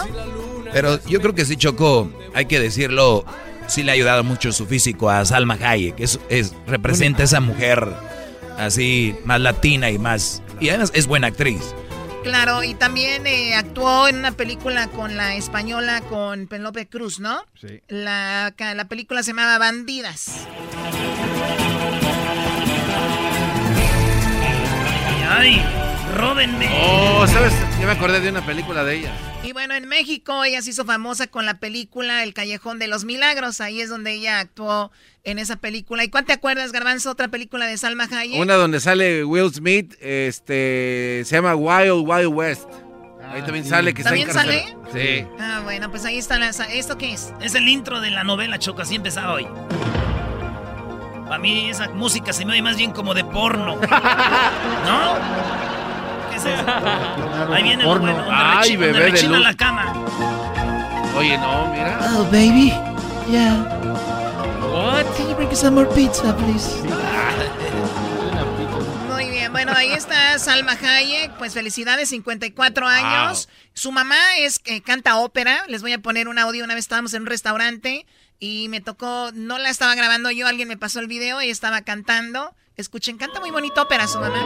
Pero 0.73 0.99
yo 1.05 1.21
creo 1.21 1.33
que 1.35 1.45
sí, 1.45 1.55
Choco, 1.55 2.09
hay 2.33 2.47
que 2.47 2.59
decirlo, 2.59 3.23
sí 3.67 3.83
le 3.83 3.91
ha 3.91 3.93
ayudado 3.93 4.23
mucho 4.23 4.51
su 4.51 4.65
físico 4.65 5.09
a 5.09 5.25
Salma 5.25 5.57
Hayek. 5.61 5.99
Es, 5.99 6.19
es, 6.29 6.53
representa 6.67 7.23
esa 7.23 7.39
mujer 7.39 7.87
así, 8.57 9.15
más 9.25 9.41
latina 9.41 9.89
y 9.89 9.97
más... 9.97 10.41
Y 10.59 10.69
además 10.69 10.91
es 10.95 11.07
buena 11.07 11.27
actriz. 11.27 11.75
Claro, 12.23 12.63
y 12.63 12.73
también 12.73 13.27
eh, 13.27 13.53
actuó 13.53 14.07
en 14.07 14.17
una 14.17 14.31
película 14.31 14.87
con 14.87 15.15
la 15.15 15.35
española, 15.35 16.01
con 16.01 16.47
Penélope 16.47 16.87
Cruz, 16.87 17.19
¿no? 17.19 17.43
Sí. 17.59 17.81
La, 17.87 18.53
la 18.57 18.85
película 18.85 19.21
se 19.21 19.31
llamaba 19.31 19.59
Bandidas. 19.59 20.47
Ay, 25.29 25.61
Ay, 25.61 25.61
róbenme. 26.15 26.67
Oh, 26.81 27.27
¿sabes? 27.27 27.53
Yo 27.79 27.85
me 27.85 27.93
acordé 27.93 28.21
de 28.21 28.29
una 28.29 28.45
película 28.45 28.83
de 28.83 28.95
ella. 28.95 29.11
Y 29.45 29.53
bueno, 29.53 29.75
en 29.75 29.87
México 29.87 30.43
ella 30.43 30.59
se 30.63 30.71
hizo 30.71 30.85
famosa 30.85 31.27
con 31.27 31.45
la 31.45 31.59
película 31.59 32.23
El 32.23 32.33
Callejón 32.33 32.79
de 32.79 32.87
los 32.87 33.05
Milagros. 33.05 33.61
Ahí 33.61 33.79
es 33.79 33.89
donde 33.89 34.13
ella 34.13 34.39
actuó 34.39 34.91
en 35.23 35.37
esa 35.37 35.57
película. 35.57 36.03
¿Y 36.03 36.09
cuál 36.09 36.25
te 36.25 36.33
acuerdas, 36.33 36.71
Garbanzo? 36.71 37.11
Otra 37.11 37.27
película 37.27 37.67
de 37.67 37.77
Salma 37.77 38.07
Hayek. 38.11 38.39
Una 38.39 38.55
donde 38.55 38.79
sale 38.79 39.23
Will 39.23 39.53
Smith, 39.53 39.93
este, 40.01 41.21
se 41.25 41.35
llama 41.35 41.53
Wild 41.53 42.07
Wild 42.07 42.33
West. 42.33 42.67
Ahí 43.29 43.43
también 43.43 43.65
sale 43.65 43.93
que 43.93 44.03
¿También 44.03 44.29
está 44.29 44.41
sale? 44.41 44.75
Sí. 44.91 45.27
Ah, 45.39 45.61
bueno, 45.63 45.91
pues 45.91 46.05
ahí 46.05 46.17
está 46.17 46.39
la... 46.39 46.49
¿Esto 46.49 46.97
qué 46.97 47.13
es? 47.13 47.31
Es 47.39 47.53
el 47.53 47.67
intro 47.67 48.01
de 48.01 48.09
la 48.09 48.23
novela, 48.23 48.57
Choco, 48.57 48.81
así 48.81 48.95
empezaba 48.95 49.33
hoy. 49.33 49.47
Para 51.27 51.37
mí 51.37 51.69
esa 51.69 51.89
música 51.89 52.33
se 52.33 52.45
me 52.45 52.53
oye 52.53 52.63
más 52.63 52.77
bien 52.77 52.91
como 52.91 53.13
de 53.13 53.23
porno. 53.25 53.75
¿No? 54.85 55.64
Ahí 57.53 57.63
viene 57.63 57.83
lo 57.83 57.99
bueno, 57.99 58.17
donde, 58.17 58.31
Ay, 58.33 58.75
bebé 58.77 59.11
de 59.11 59.23
luz. 59.23 59.39
la 59.39 59.53
cama. 59.55 59.93
Oye, 61.17 61.37
no, 61.37 61.67
mira. 61.71 61.99
Oh, 62.17 62.23
baby. 62.25 62.73
Yeah. 63.29 63.53
What? 64.71 65.05
Can 65.15 65.29
you 65.29 65.35
bring 65.35 65.55
some 65.55 65.75
more 65.75 65.87
pizza, 65.95 66.35
please? 66.35 66.69
Muy 69.09 69.29
bien, 69.29 69.51
bueno, 69.51 69.71
ahí 69.75 69.93
está 69.93 70.37
Salma 70.37 70.73
Hayek, 70.73 71.31
pues 71.37 71.53
felicidades, 71.53 72.09
54 72.09 72.87
años. 72.87 73.47
Su 73.73 73.91
mamá 73.91 74.17
es 74.39 74.59
que 74.59 74.81
canta 74.81 75.17
ópera, 75.17 75.63
les 75.67 75.81
voy 75.81 75.93
a 75.93 75.99
poner 75.99 76.27
un 76.27 76.37
audio, 76.37 76.63
una 76.65 76.73
vez 76.75 76.83
estábamos 76.85 77.13
en 77.13 77.21
un 77.21 77.27
restaurante 77.27 78.05
y 78.39 78.67
me 78.69 78.81
tocó, 78.81 79.31
no 79.33 79.57
la 79.57 79.69
estaba 79.69 79.95
grabando 79.95 80.29
yo, 80.31 80.45
alguien 80.47 80.67
me 80.67 80.77
pasó 80.77 80.99
el 80.99 81.07
video 81.07 81.41
y 81.41 81.49
estaba 81.49 81.81
cantando. 81.81 82.53
Escuchen, 82.75 83.17
canta 83.17 83.39
muy 83.39 83.51
bonito 83.51 83.81
ópera 83.81 84.05
su 84.05 84.19
mamá. 84.19 84.43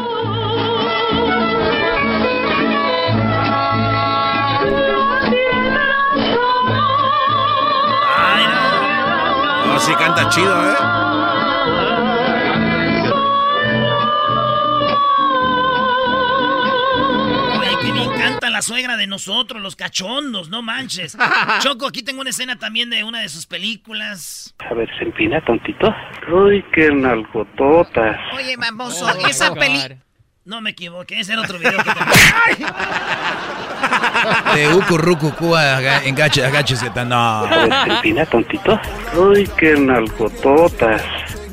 Sí 9.90 9.96
canta 9.96 10.30
chido, 10.30 10.72
¿eh? 10.72 10.76
Oye, 17.60 17.76
encanta 18.04 18.50
la 18.50 18.62
suegra 18.62 18.98
de 18.98 19.08
nosotros, 19.08 19.62
los 19.62 19.76
cachondos, 19.76 20.50
no 20.50 20.62
manches. 20.62 21.18
Choco, 21.62 21.88
aquí 21.88 22.04
tengo 22.04 22.22
una 22.22 22.30
escena 22.30 22.58
también 22.58 22.90
de 22.90 23.04
una 23.04 23.22
de 23.22 23.30
sus 23.30 23.46
películas. 23.46 24.54
A 24.70 24.74
ver, 24.74 24.90
se 24.98 25.06
empina 25.06 25.44
tontito. 25.44 25.94
Uy, 26.32 26.64
qué 26.74 26.92
nalgototas. 26.92 28.18
Oye, 28.36 28.56
baboso, 28.58 29.06
Oh, 29.06 29.28
esa. 29.28 29.50
God. 29.50 29.58
No 30.50 30.62
me 30.62 30.72
equivoqué, 30.72 31.20
ese 31.20 31.34
era 31.34 31.44
otro 31.44 31.60
video 31.60 31.78
que 31.78 31.92
te... 31.92 32.00
De 34.56 34.74
Uku 34.74 34.98
Ruku 34.98 35.32
Kua 35.36 35.78
aga- 35.78 36.04
engache, 36.06 36.44
agáchese. 36.44 36.90
tan- 36.90 37.10
No. 37.10 37.46
A 37.46 37.66
ver, 37.68 37.72
se 37.86 37.90
empina 37.92 38.26
tontito. 38.26 38.82
Uy, 39.16 39.48
qué 39.60 39.76
nalgototas. 39.78 41.04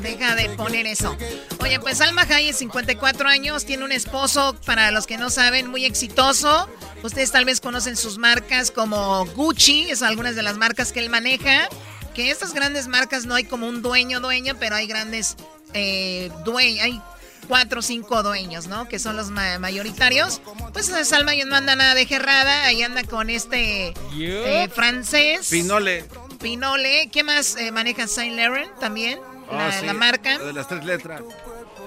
Deja 0.01 0.33
de 0.33 0.49
poner 0.49 0.87
eso. 0.87 1.15
Oye, 1.59 1.79
pues 1.79 1.99
Salma 1.99 2.23
Hayek, 2.23 2.55
54 2.55 3.29
años, 3.29 3.65
tiene 3.65 3.83
un 3.85 3.91
esposo, 3.91 4.55
para 4.65 4.89
los 4.89 5.05
que 5.05 5.19
no 5.19 5.29
saben, 5.29 5.69
muy 5.69 5.85
exitoso. 5.85 6.67
Ustedes 7.03 7.31
tal 7.31 7.45
vez 7.45 7.61
conocen 7.61 7.95
sus 7.97 8.17
marcas 8.17 8.71
como 8.71 9.27
Gucci, 9.27 9.91
es 9.91 10.01
algunas 10.01 10.35
de 10.35 10.41
las 10.41 10.57
marcas 10.57 10.91
que 10.91 11.01
él 11.01 11.11
maneja. 11.11 11.69
Que 12.15 12.31
estas 12.31 12.51
grandes 12.55 12.87
marcas 12.87 13.27
no 13.27 13.35
hay 13.35 13.43
como 13.43 13.67
un 13.67 13.83
dueño, 13.83 14.21
dueño, 14.21 14.55
pero 14.59 14.75
hay 14.75 14.87
grandes 14.87 15.37
eh, 15.75 16.31
dueños, 16.43 16.83
hay 16.83 16.99
cuatro 17.47 17.79
o 17.79 17.81
cinco 17.81 18.23
dueños, 18.23 18.67
¿no? 18.67 18.87
Que 18.87 18.99
son 18.99 19.15
los 19.15 19.29
ma- 19.29 19.59
mayoritarios. 19.59 20.41
Pues 20.73 20.89
eh, 20.89 21.05
Salma 21.05 21.33
ya 21.35 21.45
no 21.45 21.55
anda 21.55 21.75
nada 21.75 21.95
de 21.95 22.05
gerrada, 22.05 22.65
ahí 22.65 22.81
anda 22.83 23.03
con 23.03 23.29
este 23.29 23.93
eh, 24.15 24.69
francés. 24.73 25.49
Pinole. 25.49 26.05
Pinole. 26.41 27.09
¿Qué 27.11 27.23
más 27.23 27.55
eh, 27.57 27.71
maneja 27.71 28.07
Saint 28.07 28.35
Laurent 28.35 28.71
también? 28.79 29.19
La, 29.51 29.71
sí, 29.71 29.85
la 29.85 29.93
marca. 29.93 30.37
de 30.37 30.51
las 30.53 30.67
tres 30.67 30.83
letras. 30.83 31.21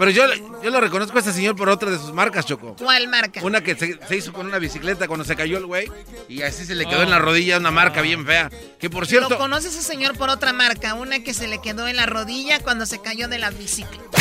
Pero 0.01 0.11
yo, 0.13 0.25
yo 0.63 0.71
lo 0.71 0.81
reconozco 0.81 1.17
a 1.19 1.21
este 1.21 1.33
señor 1.35 1.55
por 1.57 1.69
otra 1.69 1.91
de 1.91 1.99
sus 1.99 2.13
marcas, 2.15 2.47
Choco. 2.47 2.75
¿Cuál 2.79 3.07
marca? 3.09 3.41
Una 3.45 3.61
que 3.63 3.77
se, 3.77 3.99
se 4.09 4.17
hizo 4.17 4.33
con 4.33 4.47
una 4.47 4.59
bicicleta 4.59 5.07
cuando 5.07 5.25
se 5.27 5.37
cayó 5.37 5.59
el 5.59 5.67
güey 5.67 5.89
y 6.27 6.41
así 6.41 6.65
se 6.65 6.75
le 6.75 6.87
quedó 6.87 7.01
Oh. 7.01 7.03
en 7.03 7.11
la 7.11 7.19
rodilla 7.19 7.59
una 7.59 7.71
marca 7.71 8.01
bien 8.01 8.25
fea. 8.25 8.51
Que 8.79 8.89
por 8.89 9.03
Lo 9.03 9.07
cierto, 9.09 9.37
conoce 9.39 9.69
ese 9.69 9.83
señor 9.83 10.17
por 10.17 10.31
otra 10.31 10.55
marca, 10.55 10.95
una 10.95 11.23
que 11.23 11.35
se 11.35 11.47
le 11.49 11.61
quedó 11.61 11.87
en 11.87 11.97
la 11.97 12.07
rodilla 12.07 12.61
cuando 12.61 12.87
se 12.87 12.99
cayó 13.03 13.29
de 13.29 13.39
la 13.39 13.51
bicicleta. 13.51 14.19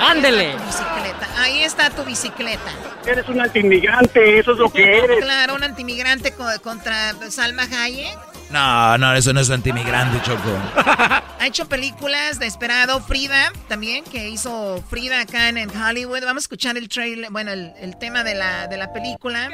¡Ándele! 0.00 0.56
Bicicleta. 0.56 1.28
Ahí 1.38 1.62
está 1.62 1.90
tu 1.90 2.04
bicicleta. 2.04 2.70
Eres 3.06 3.28
un 3.28 3.40
antimigrante, 3.40 4.38
eso 4.40 4.52
es 4.52 4.58
lo 4.58 4.70
que 4.72 4.98
eres. 5.04 5.24
Claro, 5.24 5.54
un 5.54 5.62
antimigrante 5.62 6.32
co- 6.32 6.44
contra 6.62 7.14
Salma 7.30 7.62
Hayek. 7.62 8.18
No, 8.52 8.98
no, 8.98 9.14
eso 9.14 9.32
no 9.32 9.40
es 9.40 9.50
antimigrante, 9.50 10.20
Choco. 10.22 10.58
Ha 11.42 11.46
hecho 11.48 11.66
películas 11.68 12.38
de 12.38 12.46
Esperado, 12.46 13.00
Frida 13.00 13.52
también, 13.66 14.04
que 14.04 14.28
hizo 14.28 14.80
Frida 14.88 15.22
acá 15.22 15.48
en, 15.48 15.68
Hollywood. 15.76 16.20
Vamos 16.22 16.44
a 16.44 16.44
escuchar 16.44 16.76
el 16.76 16.88
trailer, 16.88 17.32
bueno, 17.32 17.50
el, 17.50 17.72
el 17.80 17.98
tema 17.98 18.22
de 18.22 18.36
la, 18.36 18.68
de 18.68 18.76
la 18.76 18.92
película. 18.92 19.50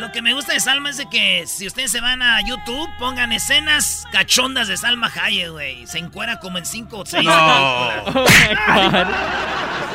Lo 0.00 0.10
que 0.12 0.22
me 0.22 0.32
gusta 0.34 0.54
de 0.54 0.60
Salma 0.60 0.90
es 0.90 0.96
de 0.96 1.06
que 1.10 1.44
si 1.46 1.66
ustedes 1.66 1.90
se 1.92 2.00
van 2.00 2.22
a 2.22 2.40
YouTube, 2.40 2.88
pongan 2.98 3.32
escenas 3.32 4.04
cachondas 4.10 4.66
de 4.68 4.76
Salma 4.76 5.10
Hayek, 5.14 5.50
güey. 5.50 5.86
Se 5.86 5.98
encuera 5.98 6.40
como 6.40 6.56
en 6.58 6.64
cinco 6.66 7.00
o 7.00 7.06
seis 7.06 7.22
No. 7.24 8.02
películas. 8.04 9.08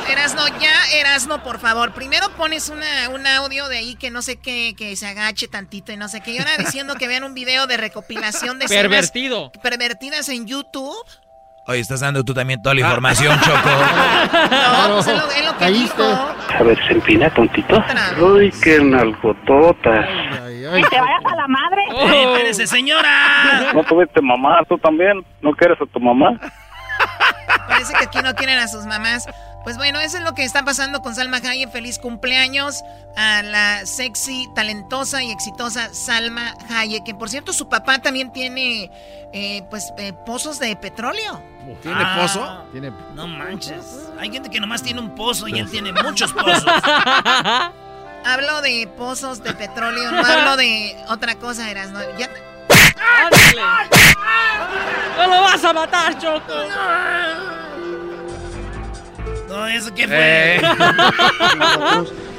Erasno, 0.08 0.46
ya, 0.60 0.72
Erasno, 0.94 1.42
por 1.42 1.58
favor. 1.58 1.92
Primero 1.92 2.30
pones 2.36 2.68
una, 2.68 3.08
un 3.08 3.26
audio 3.26 3.68
de 3.68 3.78
ahí 3.78 3.96
que 3.96 4.10
no 4.10 4.22
sé 4.22 4.36
qué, 4.36 4.74
que 4.78 4.94
se 4.94 5.06
agache 5.08 5.48
tantito 5.48 5.90
y 5.92 5.96
no 5.96 6.08
sé 6.08 6.20
qué. 6.20 6.30
Y 6.32 6.38
ahora 6.38 6.56
diciendo 6.58 6.94
que 6.94 7.08
vean 7.08 7.24
un 7.24 7.34
video 7.34 7.66
de 7.66 7.76
recopilación 7.76 8.58
de 8.60 8.64
escenas 8.66 8.82
Pervertido. 8.82 9.50
pervertidas 9.62 10.28
en 10.28 10.46
YouTube. 10.46 10.94
Oye, 11.68 11.80
estás 11.80 11.98
dando 12.00 12.22
tú 12.22 12.32
también 12.32 12.62
toda 12.62 12.74
la 12.76 12.82
información, 12.82 13.38
Choco. 13.40 13.56
No, 14.86 14.94
pues 14.94 15.06
es 15.08 15.16
lo, 15.16 15.30
es 15.30 15.44
lo 15.46 15.58
que 15.58 15.66
dijo. 15.70 16.02
A 16.02 16.62
ver, 16.62 16.78
se 16.86 16.92
empina 16.92 17.30
tontito. 17.30 17.82
Uy, 18.20 18.52
qué 18.62 18.80
nalgototas. 18.80 20.06
Que 20.44 20.82
te 20.88 21.00
vayas 21.00 21.24
a 21.24 21.36
la 21.36 21.46
madre. 21.48 21.82
Espérese, 22.32 22.66
señora. 22.66 23.72
¿No 23.74 23.82
tuviste 23.84 24.20
mamá 24.20 24.60
tú 24.68 24.78
también? 24.78 25.24
¿No 25.40 25.52
quieres 25.52 25.78
a 25.80 25.86
tu 25.86 25.98
mamá? 26.00 26.38
Parece 27.68 27.94
que 27.94 28.04
aquí 28.04 28.18
no 28.22 28.34
quieren 28.34 28.58
a 28.58 28.68
sus 28.68 28.84
mamás. 28.86 29.26
Pues 29.66 29.78
bueno, 29.78 29.98
eso 29.98 30.18
es 30.18 30.22
lo 30.22 30.32
que 30.32 30.44
está 30.44 30.62
pasando 30.64 31.02
con 31.02 31.16
Salma 31.16 31.38
Hayek. 31.38 31.72
Feliz 31.72 31.98
cumpleaños 31.98 32.84
a 33.16 33.42
la 33.42 33.84
sexy, 33.84 34.48
talentosa 34.54 35.24
y 35.24 35.32
exitosa 35.32 35.92
Salma 35.92 36.54
Hayek. 36.70 37.02
Que 37.02 37.16
por 37.16 37.28
cierto, 37.28 37.52
su 37.52 37.68
papá 37.68 37.98
también 37.98 38.32
tiene 38.32 38.92
eh, 39.32 39.64
pues 39.68 39.92
eh, 39.98 40.12
pozos 40.24 40.60
de 40.60 40.76
petróleo. 40.76 41.42
¿tiene 41.82 42.00
Ah, 42.00 42.16
pozo? 42.22 42.64
No 43.14 43.26
manches. 43.26 44.08
Hay 44.20 44.30
gente 44.30 44.50
que 44.50 44.60
nomás 44.60 44.84
tiene 44.84 45.00
un 45.00 45.16
pozo 45.16 45.48
y 45.48 45.58
él 45.58 45.68
tiene 45.72 45.92
muchos 45.92 46.32
pozos. 46.32 46.64
Hablo 48.24 48.62
de 48.62 48.88
pozos 48.96 49.42
de 49.42 49.52
petróleo, 49.52 50.12
no 50.12 50.24
hablo 50.24 50.56
de 50.56 50.96
otra 51.08 51.34
cosa, 51.34 51.68
eras 51.72 51.90
no, 51.90 51.98
ya 52.16 52.28
te- 52.28 52.42
¡Ándale! 53.24 53.62
¡No 55.18 55.26
lo 55.26 55.42
vas 55.42 55.64
a 55.64 55.72
matar, 55.72 56.16
Choco! 56.18 56.54
No, 56.54 57.65
¿eso 59.66 59.94
qué 59.94 60.06
fue? 60.06 60.56
Eh. 60.56 60.62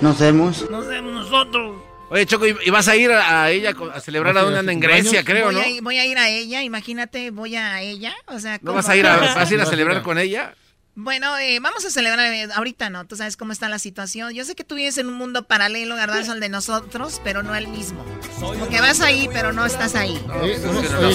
Nos 0.01 0.19
vemos. 0.19 0.69
Nos 0.69 0.87
vemos 0.87 1.13
nosotros. 1.13 1.77
Oye, 2.09 2.25
Choco, 2.25 2.45
¿y 2.47 2.69
vas 2.69 2.87
a 2.87 2.95
ir 2.95 3.11
a, 3.11 3.43
a 3.43 3.51
ella 3.51 3.73
a 3.93 3.99
celebrar 3.99 4.37
a 4.37 4.45
una 4.45 4.59
en 4.59 4.79
Grecia, 4.79 5.25
creo, 5.25 5.47
voy, 5.47 5.55
no? 5.55 5.61
a, 5.61 5.65
voy 5.81 5.97
a 5.97 6.05
ir 6.05 6.17
a 6.17 6.29
ella, 6.29 6.61
imagínate, 6.61 7.31
voy 7.31 7.57
a 7.57 7.81
ella, 7.81 8.15
o 8.27 8.39
sea, 8.39 8.53
¿No 8.53 8.59
¿cómo? 8.67 8.73
vas 8.75 8.87
a 8.87 8.95
ir 8.95 9.05
a, 9.05 9.17
vas 9.17 9.51
a, 9.51 9.53
ir 9.53 9.59
a 9.59 9.65
celebrar 9.65 10.01
con 10.03 10.17
ella? 10.17 10.55
Bueno, 10.99 11.37
eh, 11.37 11.59
vamos 11.59 11.85
a 11.85 11.91
celebrar, 11.91 12.33
eh, 12.33 12.47
ahorita 12.55 12.89
no, 12.89 13.05
tú 13.05 13.15
sabes 13.17 13.37
cómo 13.37 13.51
está 13.51 13.69
la 13.69 13.77
situación. 13.77 14.33
Yo 14.33 14.43
sé 14.45 14.55
que 14.55 14.63
tú 14.63 14.73
vives 14.73 14.97
en 14.97 15.07
un 15.07 15.13
mundo 15.13 15.43
paralelo, 15.43 15.95
Garbanzo, 15.95 16.31
al 16.31 16.39
de 16.39 16.49
nosotros, 16.49 17.21
pero 17.23 17.43
no 17.43 17.53
el 17.53 17.67
mismo. 17.67 18.03
Como 18.39 18.67
que 18.67 18.81
vas 18.81 18.99
ahí, 19.01 19.29
pero 19.31 19.53
no 19.53 19.63
estás 19.63 19.93
ahí. 19.93 20.19
Oye, 20.41 20.57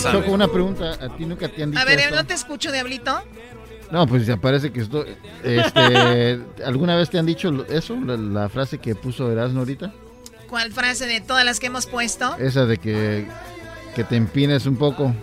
Choco, 0.00 0.30
una 0.30 0.46
pregunta. 0.46 0.92
¿A 1.00 1.16
ti 1.16 1.24
nunca 1.24 1.48
te 1.48 1.64
han 1.64 1.72
dicho 1.72 1.82
A 1.82 1.84
ver, 1.84 1.98
eh, 1.98 2.02
esto? 2.04 2.14
¿no 2.14 2.24
te 2.24 2.34
escucho, 2.34 2.70
Diablito? 2.70 3.24
No, 3.92 4.07
pues 4.07 4.26
ya 4.26 4.38
parece 4.38 4.72
que 4.72 4.81
estoy... 4.81 5.14
Este, 5.44 6.40
¿Alguna 6.64 6.96
vez 6.96 7.11
te 7.11 7.18
han 7.18 7.26
dicho 7.26 7.66
eso? 7.68 7.94
La, 8.00 8.16
la 8.16 8.48
frase 8.48 8.78
que 8.78 8.94
puso 8.94 9.31
Erasmo 9.31 9.61
ahorita. 9.61 9.92
¿Cuál 10.48 10.72
frase 10.72 11.07
de 11.07 11.20
todas 11.20 11.44
las 11.44 11.61
que 11.61 11.66
hemos 11.66 11.87
puesto? 11.87 12.35
Esa 12.38 12.64
de 12.64 12.78
que, 12.78 13.28
que 13.94 14.02
te 14.05 14.16
empines 14.16 14.64
un 14.64 14.76
poco. 14.76 15.14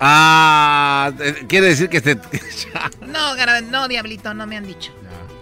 Ah, 0.00 1.12
eh, 1.20 1.46
quiere 1.48 1.68
decir 1.68 1.88
que 1.88 2.00
te... 2.00 2.18
No, 3.06 3.36
no, 3.70 3.86
Diablito, 3.86 4.34
no 4.34 4.44
me 4.48 4.56
han 4.56 4.66
dicho. 4.66 4.90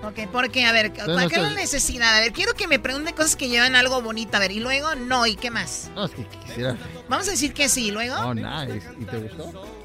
Ok, 0.02 0.28
porque, 0.30 0.66
a 0.66 0.72
ver, 0.72 0.92
¿cuál 0.92 1.32
es 1.32 1.38
la 1.38 1.54
necesidad? 1.54 2.18
A 2.18 2.20
ver, 2.20 2.32
quiero 2.32 2.52
que 2.52 2.68
me 2.68 2.78
pregunten 2.78 3.14
cosas 3.14 3.34
que 3.34 3.48
llevan 3.48 3.76
algo 3.76 4.02
bonito. 4.02 4.36
A 4.36 4.40
ver, 4.40 4.52
y 4.52 4.60
luego, 4.60 4.94
no, 4.94 5.26
¿y 5.26 5.36
qué 5.36 5.50
más? 5.50 5.90
No, 5.94 6.04
es 6.04 6.10
que 6.10 6.26
quisiera. 6.26 6.76
Vamos 7.08 7.28
a 7.28 7.30
decir 7.30 7.54
que 7.54 7.70
sí, 7.70 7.90
luego. 7.90 8.16
Oh, 8.16 8.34
nice. 8.34 8.82
¿Y 9.00 9.04
te 9.06 9.16
gustó? 9.16 9.81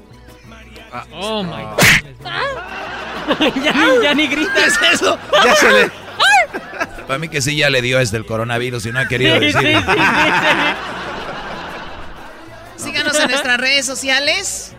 Ah, 0.92 1.04
oh 1.12 1.42
my 1.42 1.62
God. 1.62 1.78
ya, 3.62 3.74
ya, 4.02 4.14
ni 4.14 4.26
gritas 4.26 4.78
eso. 4.92 5.18
Ya 5.44 5.54
se 5.54 5.70
le. 5.70 5.90
Para 7.06 7.18
mí 7.18 7.28
que 7.28 7.40
sí 7.40 7.56
ya 7.56 7.70
le 7.70 7.82
dio 7.82 7.98
desde 7.98 8.16
el 8.16 8.26
coronavirus 8.26 8.86
y 8.86 8.92
no 8.92 9.00
ha 9.00 9.08
querido 9.08 9.38
decir. 9.40 9.60
Sí, 9.60 9.74
sí, 9.74 9.82
Síganos 12.84 13.18
en 13.18 13.30
nuestras 13.30 13.58
redes 13.58 13.86
sociales. 13.86 14.72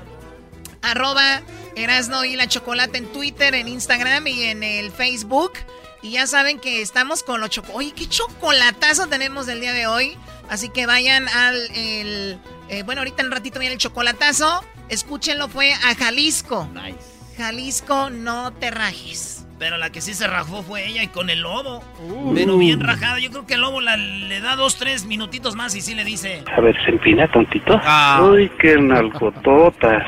Arroba 0.82 1.42
Erasno 1.76 2.24
y 2.26 2.36
la 2.36 2.48
Chocolate 2.48 2.98
en 2.98 3.12
Twitter, 3.12 3.54
en 3.56 3.68
Instagram 3.68 4.28
y 4.28 4.44
en 4.44 4.64
el 4.64 4.92
Facebook. 4.92 5.54
Y 6.02 6.12
ya 6.12 6.28
saben 6.28 6.60
que 6.60 6.82
estamos 6.82 7.24
con 7.24 7.42
los 7.42 7.50
chocolates. 7.50 7.78
Oye, 7.78 7.92
qué 7.94 8.08
chocolatazo 8.08 9.08
tenemos 9.08 9.46
del 9.46 9.60
día 9.60 9.74
de 9.74 9.88
hoy. 9.88 10.18
Así 10.50 10.70
que 10.70 10.86
vayan 10.86 11.28
al. 11.28 11.56
El, 11.76 12.40
eh, 12.70 12.84
bueno, 12.84 13.02
ahorita 13.02 13.22
en 13.22 13.28
un 13.28 13.34
ratito 13.34 13.60
viene 13.60 13.74
el 13.74 13.80
chocolatazo. 13.80 14.64
Escúchenlo, 14.90 15.48
fue 15.48 15.74
a 15.74 15.96
Jalisco. 15.96 16.68
Nice. 16.74 16.98
Jalisco, 17.38 18.10
no 18.10 18.52
te 18.54 18.72
rajes. 18.72 19.46
Pero 19.60 19.78
la 19.78 19.92
que 19.92 20.02
sí 20.02 20.14
se 20.14 20.28
rajó 20.28 20.64
fue 20.64 20.88
ella 20.88 21.04
y 21.04 21.08
con 21.08 21.30
el 21.30 21.42
lobo. 21.42 21.84
Uh. 22.00 22.34
Pero 22.34 22.58
bien 22.58 22.80
rajada. 22.80 23.20
Yo 23.20 23.30
creo 23.30 23.46
que 23.46 23.56
el 23.56 23.62
lobo 23.62 23.82
le 23.82 24.40
da 24.42 24.56
dos, 24.56 24.78
tres 24.78 25.06
minutitos 25.06 25.56
más 25.56 25.76
y 25.76 25.82
sí 25.82 25.96
le 25.96 26.06
dice. 26.06 26.44
A 26.56 26.62
ver, 26.62 26.76
se 26.84 26.92
empina 26.92 27.30
tontito. 27.32 27.80
Ah. 27.84 28.22
Uy, 28.24 28.50
qué 28.60 28.78
nalgototas. 28.78 30.04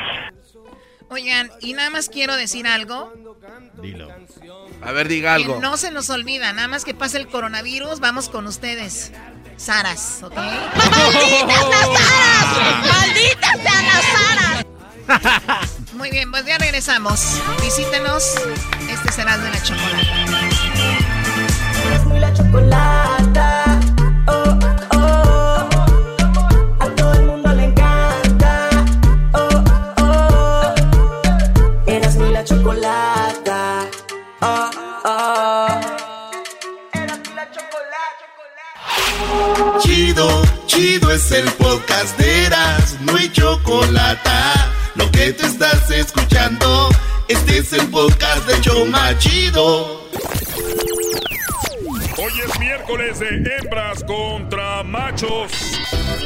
Oigan, 1.10 1.50
y 1.60 1.74
nada 1.74 1.90
más 1.90 2.08
quiero 2.08 2.34
decir 2.36 2.66
algo. 2.66 3.12
Dilo. 3.82 4.08
A 4.82 4.92
ver, 4.92 5.08
diga 5.08 5.34
algo. 5.34 5.60
no 5.60 5.76
se 5.76 5.90
nos 5.90 6.08
olvida, 6.08 6.52
nada 6.54 6.68
más 6.68 6.84
que 6.84 6.94
pase 6.94 7.18
el 7.18 7.28
coronavirus, 7.28 8.00
vamos 8.00 8.30
con 8.30 8.46
ustedes. 8.46 9.12
Saras, 9.56 10.22
¿ok? 10.22 10.34
¡Malditas 10.34 11.68
las 11.68 11.98
Saras! 11.98 12.86
¡Malditas 12.88 13.60
sean 13.62 13.86
las 13.86 14.04
Saras! 14.04 14.71
Muy 15.94 16.10
bien, 16.10 16.30
pues 16.30 16.44
ya 16.46 16.58
regresamos. 16.58 17.40
Visítenos. 17.62 18.34
Este 18.90 19.12
será 19.12 19.38
de 19.38 19.50
la 19.50 19.62
chocolate. 19.62 20.52
la 22.22 22.32
chocolata. 22.32 23.80
Oh, 24.28 24.58
oh. 24.94 25.68
A 26.78 26.86
todo 26.96 27.12
el 27.14 27.26
mundo 27.26 27.52
le 27.52 27.64
encanta. 27.64 28.70
Oh, 29.32 29.64
oh. 29.98 30.74
Eras 31.86 32.16
muy 32.16 32.30
la 32.30 32.44
chocolata. 32.44 33.86
Oh, 34.40 34.70
oh. 35.04 35.80
Eras 36.92 37.18
muy 37.24 37.34
la 37.34 37.50
chocolata. 37.50 38.24
Chido, 39.80 40.42
chido 40.66 41.10
es 41.10 41.32
el 41.32 41.50
podcast 41.52 42.16
de 42.18 42.46
Eras, 42.46 42.96
no 43.00 43.16
hay 43.16 43.32
chocolata 43.32 44.71
lo 44.94 45.10
que 45.10 45.32
te 45.32 45.46
estás 45.46 45.90
escuchando, 45.90 46.88
este 47.28 47.58
es 47.58 47.72
el 47.72 47.88
podcast 47.88 48.46
de 48.46 48.60
Choma 48.60 49.16
Chido. 49.18 50.02
Hoy 52.18 52.32
es 52.46 52.60
miércoles 52.60 53.18
de 53.18 53.56
hembras 53.56 54.04
contra 54.04 54.82
machos. 54.82 55.50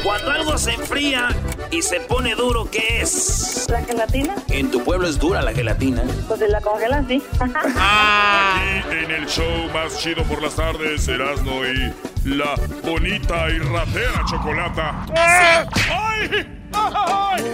Cuando 0.03 0.31
algo 0.31 0.57
se 0.57 0.73
enfría 0.73 1.29
y 1.71 1.81
se 1.81 2.01
pone 2.01 2.35
duro, 2.35 2.69
¿qué 2.69 3.01
es? 3.01 3.65
¿La 3.69 3.81
gelatina? 3.83 4.35
En 4.49 4.69
tu 4.69 4.83
pueblo 4.83 5.07
es 5.07 5.17
dura 5.17 5.41
la 5.41 5.53
gelatina. 5.53 6.03
Pues 6.27 6.39
de 6.39 6.49
la 6.49 6.61
congelan, 6.61 7.07
sí. 7.07 7.23
Aquí 7.39 8.95
en 8.95 9.11
el 9.11 9.25
show 9.27 9.69
más 9.73 9.97
chido 9.97 10.23
por 10.23 10.41
las 10.41 10.55
tardes, 10.55 11.07
Erasmo 11.07 11.65
y 11.65 11.93
la 12.27 12.55
bonita 12.83 13.49
y 13.49 13.59
ratera 13.59 14.25
chocolata. 14.29 15.05
¡Ay! 15.15 16.47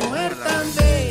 Mujer 0.01 0.35
tan 0.35 0.75
bella. 0.75 1.02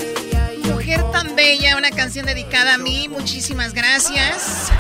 Tan 0.99 1.35
bella, 1.37 1.77
una 1.77 1.91
canción 1.91 2.27
dedicada 2.27 2.75
a 2.75 2.79
mí. 2.79 3.09
Muchísimas 3.09 3.73
gracias. 3.73 4.71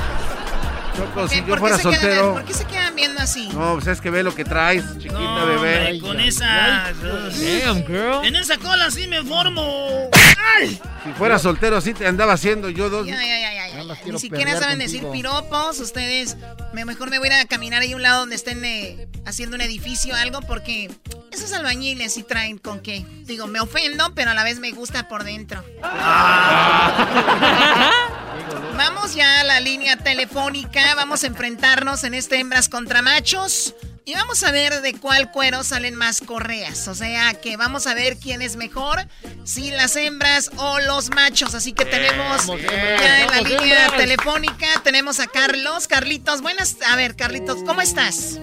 Choco, 0.97 1.29
si 1.29 1.45
yo 1.45 1.57
fuera 1.57 1.79
soltero. 1.79 2.35
¿Por 2.35 2.45
qué 2.45 2.55
se 2.55 2.65
quedan 2.65 2.95
viendo 2.95 3.21
así? 3.21 3.49
No, 3.49 3.75
pues 3.75 3.87
es 3.87 4.01
que 4.01 4.11
ve 4.11 4.23
lo 4.23 4.35
que 4.35 4.45
traes, 4.45 4.85
chiquita 4.99 5.45
bebé. 5.45 5.99
con 6.01 6.21
esa. 6.21 6.93
Damn, 7.03 7.87
girl. 7.87 8.25
En 8.25 8.37
esa 8.37 8.59
cola 8.59 8.91
sí 8.91 9.07
me 9.07 9.23
formo. 9.23 10.09
¡Ay! 10.57 10.81
Si 11.05 11.13
fuera 11.13 11.39
soltero, 11.39 11.81
sí 11.81 11.95
te 11.95 12.07
andaba 12.07 12.35
haciendo 12.35 12.69
yo 12.69 12.91
dos. 12.91 13.07
Ya, 13.07 13.17
ya, 13.17 13.41
ya, 13.41 13.55
ya. 13.55 13.63
Ni 14.05 14.19
siquiera 14.19 14.59
saben 14.59 14.79
decir 14.79 15.05
piropos. 15.11 15.81
Ustedes, 15.81 16.37
mejor 16.73 17.11
me 17.11 17.19
voy 17.19 17.29
a 17.29 17.39
ir 17.39 17.45
a 17.45 17.47
caminar 17.47 17.83
ahí 17.83 17.93
a 17.93 17.97
un 17.97 18.03
lado 18.03 18.21
donde 18.21 18.37
estén 18.37 18.65
eh, 18.65 19.09
haciendo 19.25 19.57
un 19.57 19.63
edificio 19.63 20.15
o 20.15 20.17
algo, 20.17 20.41
porque 20.43 20.91
esos 21.31 21.53
albañiles 21.53 22.15
sí 22.15 22.23
traen 22.23 22.59
con 22.59 22.81
qué. 22.81 23.05
Digo, 23.25 23.47
me 23.47 23.61
ofendo, 23.61 24.15
pero 24.15 24.31
a 24.31 24.35
la 24.35 24.45
vez 24.45 24.61
me 24.61 24.71
gusta 24.73 25.09
por 25.09 25.25
dentro. 25.25 25.65
Vamos 28.77 29.15
ya 29.15 29.41
a 29.41 29.45
la 29.45 29.61
línea 29.61 29.97
telefónica. 29.97 30.95
Vamos 30.95 31.25
a 31.25 31.27
enfrentarnos 31.27 32.05
en 32.05 32.15
este 32.15 32.39
hembras 32.39 32.69
contra 32.69 33.03
machos. 33.03 33.75
Y 34.05 34.15
vamos 34.15 34.43
a 34.43 34.51
ver 34.51 34.81
de 34.81 34.95
cuál 34.95 35.31
cuero 35.31 35.63
salen 35.63 35.95
más 35.95 36.21
correas. 36.21 36.89
O 36.89 36.95
sea 36.95 37.35
que 37.35 37.57
vamos 37.57 37.87
a 37.87 37.95
ver 37.95 38.17
quién 38.17 38.43
es 38.43 38.57
mejor, 38.57 39.07
si 39.45 39.71
las 39.71 39.95
hembras 39.95 40.51
o 40.57 40.81
los 40.81 41.11
machos. 41.11 41.55
Así 41.55 41.73
que 41.73 41.85
tenemos 41.85 42.47
ya 42.47 43.23
en 43.23 43.31
la 43.31 43.41
línea 43.43 43.89
telefónica, 43.97 44.67
tenemos 44.83 45.21
a 45.21 45.29
Carlos. 45.29 45.87
Carlitos, 45.87 46.43
buenas. 46.43 46.77
A 46.91 46.97
ver, 46.97 47.15
Carlitos, 47.15 47.63
¿cómo 47.65 47.81
estás? 47.81 48.41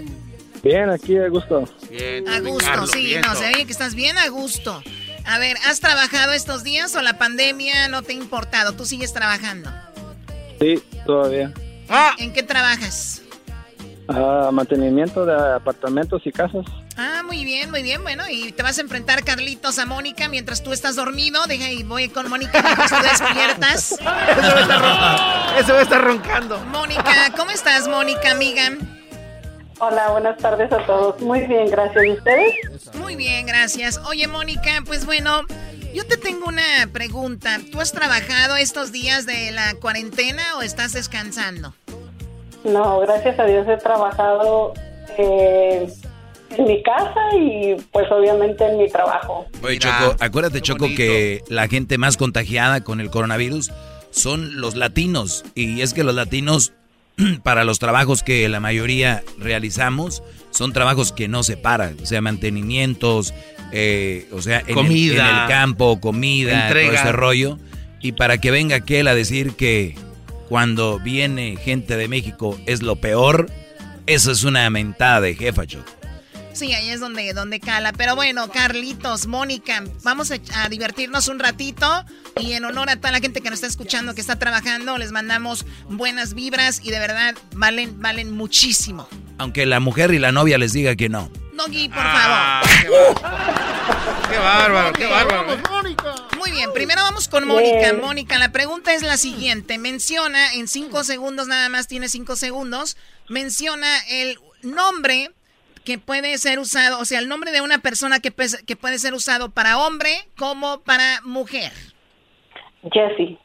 Bien, 0.63 0.89
aquí 0.89 1.17
a 1.17 1.27
gusto. 1.27 1.67
Bien, 1.89 2.27
a 2.27 2.39
gusto, 2.39 2.87
sí, 2.87 3.15
no, 3.21 3.35
se 3.35 3.47
ve 3.47 3.65
que 3.65 3.71
estás 3.71 3.95
bien 3.95 4.17
a 4.17 4.27
gusto. 4.29 4.81
A 5.25 5.37
ver, 5.37 5.57
¿has 5.67 5.79
trabajado 5.79 6.33
estos 6.33 6.63
días 6.63 6.95
o 6.95 7.01
la 7.01 7.17
pandemia 7.17 7.87
no 7.87 8.01
te 8.01 8.13
ha 8.13 8.15
importado? 8.15 8.73
¿Tú 8.73 8.85
sigues 8.85 9.13
trabajando? 9.13 9.71
Sí, 10.59 10.83
todavía. 11.05 11.53
Ah. 11.87 12.15
¿En 12.19 12.33
qué 12.33 12.43
trabajas? 12.43 13.21
Ah, 14.07 14.49
mantenimiento 14.51 15.25
de 15.25 15.35
apartamentos 15.55 16.21
y 16.25 16.31
casas. 16.31 16.65
Ah, 16.97 17.21
muy 17.23 17.45
bien, 17.45 17.69
muy 17.69 17.83
bien. 17.83 18.01
Bueno, 18.01 18.23
y 18.29 18.51
te 18.51 18.63
vas 18.63 18.77
a 18.79 18.81
enfrentar, 18.81 19.23
Carlitos, 19.23 19.77
a 19.79 19.85
Mónica 19.85 20.27
mientras 20.27 20.63
tú 20.63 20.73
estás 20.73 20.95
dormido. 20.95 21.45
Deja 21.47 21.69
y 21.69 21.83
voy 21.83 22.09
con 22.09 22.29
Mónica 22.29 22.61
mientras 22.63 22.89
tú 22.89 22.97
despiertas. 23.01 23.91
Eso 23.91 24.03
va 24.03 24.57
a 24.57 24.61
estar 24.61 24.81
roncando. 24.81 25.59
Eso 25.59 25.73
va 25.73 25.79
a 25.79 25.83
estar 25.83 26.03
roncando. 26.03 26.59
Mónica, 26.65 27.33
¿cómo 27.37 27.51
estás, 27.51 27.87
Mónica, 27.87 28.31
amiga? 28.31 28.71
Hola, 29.79 30.09
buenas 30.09 30.37
tardes 30.39 30.71
a 30.73 30.85
todos. 30.85 31.21
Muy 31.21 31.47
bien, 31.47 31.69
gracias. 31.69 32.03
¿Y 32.03 32.11
ustedes? 32.11 32.95
Muy 32.95 33.15
bien, 33.15 33.45
gracias. 33.45 33.97
Oye, 34.09 34.27
Mónica, 34.27 34.83
pues 34.85 35.05
bueno, 35.05 35.43
yo 35.93 36.05
te 36.05 36.17
tengo 36.17 36.47
una 36.47 36.89
pregunta. 36.91 37.59
¿Tú 37.71 37.79
has 37.79 37.91
trabajado 37.91 38.55
estos 38.57 38.91
días 38.91 39.25
de 39.25 39.51
la 39.51 39.75
cuarentena 39.75 40.43
o 40.57 40.61
estás 40.61 40.93
descansando? 40.93 41.73
No, 42.63 42.99
gracias 42.99 43.39
a 43.39 43.45
Dios 43.45 43.67
he 43.67 43.77
trabajado 43.77 44.73
eh, 45.17 45.87
en 46.57 46.65
mi 46.65 46.83
casa 46.83 47.35
y 47.37 47.75
pues 47.91 48.11
obviamente 48.11 48.65
en 48.65 48.77
mi 48.77 48.89
trabajo. 48.89 49.45
Oye, 49.63 49.79
Choco, 49.79 50.15
acuérdate, 50.19 50.61
Choco, 50.61 50.87
que 50.87 51.41
la 51.47 51.67
gente 51.67 51.97
más 51.97 52.17
contagiada 52.17 52.83
con 52.83 52.99
el 52.99 53.09
coronavirus 53.09 53.71
son 54.11 54.59
los 54.59 54.75
latinos. 54.75 55.45
Y 55.55 55.81
es 55.81 55.93
que 55.93 56.03
los 56.03 56.15
latinos 56.15 56.73
para 57.43 57.63
los 57.63 57.79
trabajos 57.79 58.23
que 58.23 58.47
la 58.49 58.59
mayoría 58.59 59.23
realizamos 59.37 60.23
son 60.51 60.73
trabajos 60.73 61.11
que 61.11 61.27
no 61.27 61.43
se 61.43 61.57
paran, 61.57 61.97
o 62.01 62.05
sea, 62.05 62.21
mantenimientos, 62.21 63.33
eh, 63.71 64.27
o 64.31 64.41
sea, 64.41 64.63
en 64.65 64.77
el, 64.77 65.11
en 65.11 65.25
el, 65.25 65.47
campo, 65.47 65.99
comida, 65.99 66.69
todo 66.69 66.79
ese 66.79 67.11
rollo. 67.11 67.59
Y 68.01 68.13
para 68.13 68.37
que 68.37 68.51
venga 68.51 68.77
aquel 68.77 69.07
a 69.07 69.15
decir 69.15 69.53
que 69.53 69.95
cuando 70.47 70.99
viene 70.99 71.57
gente 71.57 71.97
de 71.97 72.07
México 72.07 72.59
es 72.65 72.81
lo 72.81 72.95
peor, 72.95 73.51
eso 74.07 74.31
es 74.31 74.43
una 74.43 74.69
mentada 74.69 75.21
de 75.21 75.35
jefa, 75.35 75.67
Choco. 75.67 75.99
Sí, 76.53 76.73
ahí 76.73 76.89
es 76.89 76.99
donde, 76.99 77.31
donde 77.33 77.59
cala. 77.59 77.93
Pero 77.93 78.15
bueno, 78.15 78.49
Carlitos, 78.51 79.27
Mónica, 79.27 79.83
vamos 80.03 80.31
a, 80.31 80.69
divertirnos 80.69 81.27
un 81.27 81.39
ratito. 81.39 82.03
Y 82.37 82.53
en 82.53 82.65
honor 82.65 82.89
a 82.89 82.97
toda 82.97 83.11
la 83.11 83.19
gente 83.19 83.41
que 83.41 83.49
nos 83.49 83.57
está 83.57 83.67
escuchando, 83.67 84.15
que 84.15 84.21
está 84.21 84.37
trabajando, 84.37 84.97
les 84.97 85.11
mandamos 85.11 85.65
buenas 85.89 86.33
vibras 86.33 86.81
y 86.83 86.89
de 86.89 86.99
verdad 86.99 87.35
valen, 87.55 88.01
valen 88.01 88.31
muchísimo. 88.31 89.07
Aunque 89.37 89.65
la 89.65 89.79
mujer 89.79 90.13
y 90.13 90.19
la 90.19 90.31
novia 90.31 90.57
les 90.57 90.73
diga 90.73 90.95
que 90.95 91.07
no. 91.07 91.31
Doggy, 91.59 91.89
por 91.89 91.97
ah, 91.99 92.61
favor. 92.63 93.21
Qué 94.29 94.37
bárbaro, 94.37 94.93
qué 94.93 95.05
bárbaro. 95.07 95.57
Muy 96.37 96.51
bien, 96.51 96.71
primero 96.73 97.01
vamos 97.01 97.27
con 97.27 97.45
Mónica. 97.45 97.93
Mónica, 97.93 98.39
la 98.39 98.53
pregunta 98.53 98.93
es 98.93 99.01
la 99.03 99.17
siguiente. 99.17 99.77
Menciona, 99.77 100.53
en 100.53 100.69
cinco 100.69 101.03
segundos, 101.03 101.47
nada 101.47 101.67
más 101.67 101.87
tiene 101.87 102.07
cinco 102.07 102.37
segundos, 102.37 102.95
menciona 103.27 103.87
el 104.07 104.39
nombre 104.61 105.31
que 105.83 105.97
puede 105.97 106.37
ser 106.37 106.59
usado, 106.59 106.99
o 106.99 107.05
sea, 107.05 107.19
el 107.19 107.27
nombre 107.27 107.51
de 107.51 107.59
una 107.59 107.79
persona 107.79 108.21
que, 108.21 108.33
que 108.65 108.75
puede 108.77 108.97
ser 108.97 109.13
usado 109.13 109.49
para 109.49 109.79
hombre 109.79 110.29
como 110.37 110.79
para 110.81 111.19
mujer. 111.23 111.73
Jessie. 112.89 113.37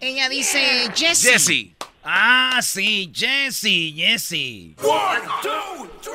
Ella 0.00 0.28
dice 0.28 0.90
Jessie. 0.94 1.32
Jessie. 1.32 1.76
Ah, 2.10 2.60
sí, 2.62 3.12
Jesse, 3.14 3.92
Jesse. 3.94 4.74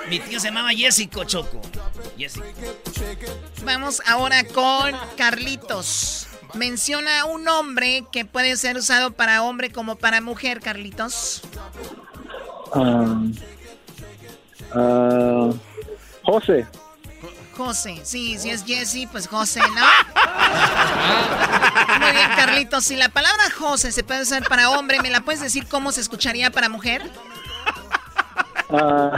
Mi 0.09 0.19
tío 0.19 0.39
se 0.39 0.47
llamaba 0.47 0.69
Jessico 0.69 1.23
Choco. 1.23 1.61
Jessico. 2.17 2.47
Vamos 3.63 4.01
ahora 4.07 4.43
con 4.43 4.91
Carlitos. 5.15 6.27
Menciona 6.55 7.25
un 7.25 7.43
nombre 7.43 8.05
que 8.11 8.25
puede 8.25 8.57
ser 8.57 8.75
usado 8.77 9.11
para 9.11 9.43
hombre 9.43 9.71
como 9.71 9.95
para 9.95 10.19
mujer, 10.19 10.61
Carlitos. 10.61 11.43
Ah, 12.73 13.21
ah, 14.73 15.51
José. 16.23 16.65
José, 17.55 18.01
sí, 18.03 18.37
si 18.39 18.49
es 18.49 18.65
Jesse, 18.65 19.07
pues 19.11 19.27
José, 19.27 19.59
¿no? 19.61 19.85
Muy 21.99 22.11
bien, 22.11 22.29
Carlitos. 22.35 22.83
Si 22.85 22.95
la 22.95 23.09
palabra 23.09 23.43
José 23.57 23.91
se 23.91 24.03
puede 24.03 24.23
usar 24.23 24.43
para 24.47 24.71
hombre, 24.71 24.99
¿me 25.01 25.09
la 25.09 25.21
puedes 25.21 25.41
decir 25.41 25.67
cómo 25.67 25.91
se 25.91 26.01
escucharía 26.01 26.49
para 26.51 26.69
mujer? 26.69 27.03
Ah, 28.71 29.11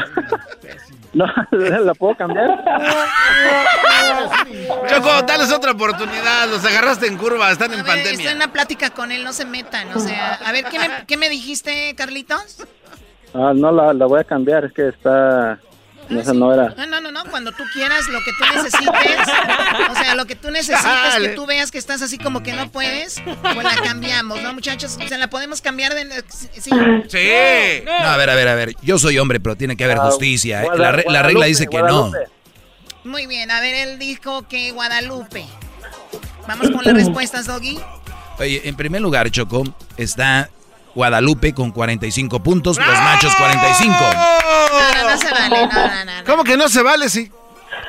no, 1.14 1.26
¿la 1.52 1.94
puedo 1.94 2.16
cambiar? 2.16 2.50
Choco, 4.90 5.22
dales 5.22 5.52
otra 5.52 5.72
oportunidad. 5.72 6.50
Los 6.50 6.66
agarraste 6.66 7.08
en 7.08 7.18
curva, 7.18 7.52
están 7.52 7.72
en 7.72 7.78
ver, 7.78 7.86
pandemia. 7.86 8.12
estoy 8.12 8.28
en 8.28 8.36
una 8.36 8.52
plática 8.52 8.90
con 8.90 9.14
él, 9.14 9.24
no 9.24 9.32
se 9.32 9.46
metan. 9.46 9.96
O 9.96 10.00
sea, 10.00 10.34
a 10.46 10.52
ver, 10.52 10.66
¿qué 10.66 10.78
me, 10.78 10.90
qué 11.08 11.16
me 11.16 11.30
dijiste, 11.30 11.96
Carlitos? 11.96 12.58
Ah, 13.34 13.54
no, 13.56 13.72
la, 13.72 13.94
la 13.94 14.06
voy 14.06 14.20
a 14.20 14.24
cambiar, 14.26 14.66
es 14.66 14.74
que 14.74 14.90
está... 14.90 15.58
No, 16.10 16.20
esa 16.22 16.34
no 16.34 16.54
era. 16.54 16.74
No, 16.78 16.86
no, 16.86 17.02
no, 17.02 17.12
no, 17.12 17.24
cuando 17.32 17.52
tú 17.52 17.64
quieras, 17.74 18.08
lo 18.10 18.20
que 18.24 18.32
tú 18.38 18.46
necesites, 18.56 19.28
o 19.90 19.96
sea, 19.96 20.16
lo 20.16 20.26
que 20.26 20.36
tú 20.36 20.52
necesites, 20.52 21.16
que 21.20 21.30
tú 21.30 21.46
veas 21.46 21.72
que 21.72 21.78
estás 21.78 22.02
así 22.02 22.18
como 22.18 22.44
que 22.44 22.54
no 22.54 22.72
puedes, 22.72 23.22
pues 23.42 23.64
la 23.64 23.76
cambiamos, 23.84 24.42
¿no, 24.42 24.54
muchachos? 24.54 24.98
¿Se 25.08 25.18
la 25.18 25.28
podemos 25.30 25.62
cambiar 25.62 25.96
de...? 25.96 26.24
Sí. 26.30 26.70
No, 27.86 27.92
a 28.08 28.18
ver, 28.18 28.30
a 28.30 28.36
ver, 28.36 28.48
a 28.48 28.56
ver. 28.56 28.76
Yo 28.82 28.98
soy 29.00 29.18
hombre, 29.20 29.40
pero 29.40 29.56
tiene 29.56 29.76
que 29.76 29.84
haber 29.86 29.98
Ah, 30.00 30.06
justicia. 30.08 30.64
¿eh? 30.64 30.68
La, 30.76 30.92
re- 30.92 31.06
la 31.08 31.24
regla 31.24 31.46
dice 31.46 31.68
que 31.68 31.82
no. 31.82 32.12
Muy 33.04 33.28
bien, 33.28 33.52
a 33.52 33.60
ver, 33.62 33.76
él 33.76 34.00
dijo 34.00 34.48
que 34.48 34.72
Guadalupe. 34.72 35.46
Vamos 36.48 36.70
con 36.72 36.84
las 36.84 36.94
respuestas, 36.94 37.46
Doggy. 37.48 37.80
Oye, 38.40 38.62
en 38.66 38.76
primer 38.76 39.02
lugar, 39.02 39.30
Choco, 39.32 39.64
está 39.98 40.50
Guadalupe 40.96 41.54
con 41.54 41.72
45 41.72 42.42
puntos, 42.42 42.78
los 42.78 42.88
machos 42.88 43.36
45. 43.36 43.94
No, 43.94 45.04
no, 45.04 45.12
no 45.12 45.18
se 45.18 45.32
vale, 45.32 45.50
no, 45.50 45.68
no, 45.68 46.06
no. 46.06 46.24
¿Cómo 46.26 46.44
que 46.44 46.58
no 46.58 46.70
se 46.70 46.82
vale, 46.82 47.10
sí? 47.10 47.32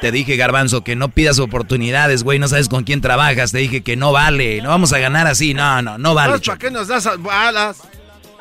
Te 0.00 0.10
dije, 0.12 0.36
Garbanzo, 0.36 0.82
que 0.82 0.96
no 0.96 1.08
pidas 1.08 1.38
oportunidades, 1.38 2.22
güey, 2.22 2.38
no 2.38 2.48
sabes 2.48 2.68
con 2.68 2.84
quién 2.84 3.00
trabajas. 3.00 3.52
Te 3.52 3.58
dije 3.58 3.82
que 3.82 3.96
no 3.96 4.12
vale, 4.12 4.60
no 4.60 4.68
vamos 4.68 4.92
a 4.92 4.98
ganar 4.98 5.26
así. 5.26 5.54
No, 5.54 5.80
no, 5.82 5.98
no 5.98 6.14
vale. 6.14 6.38
¿Para 6.40 6.58
qué 6.58 6.70
nos 6.70 6.88
das 6.88 7.08
balas? 7.22 7.78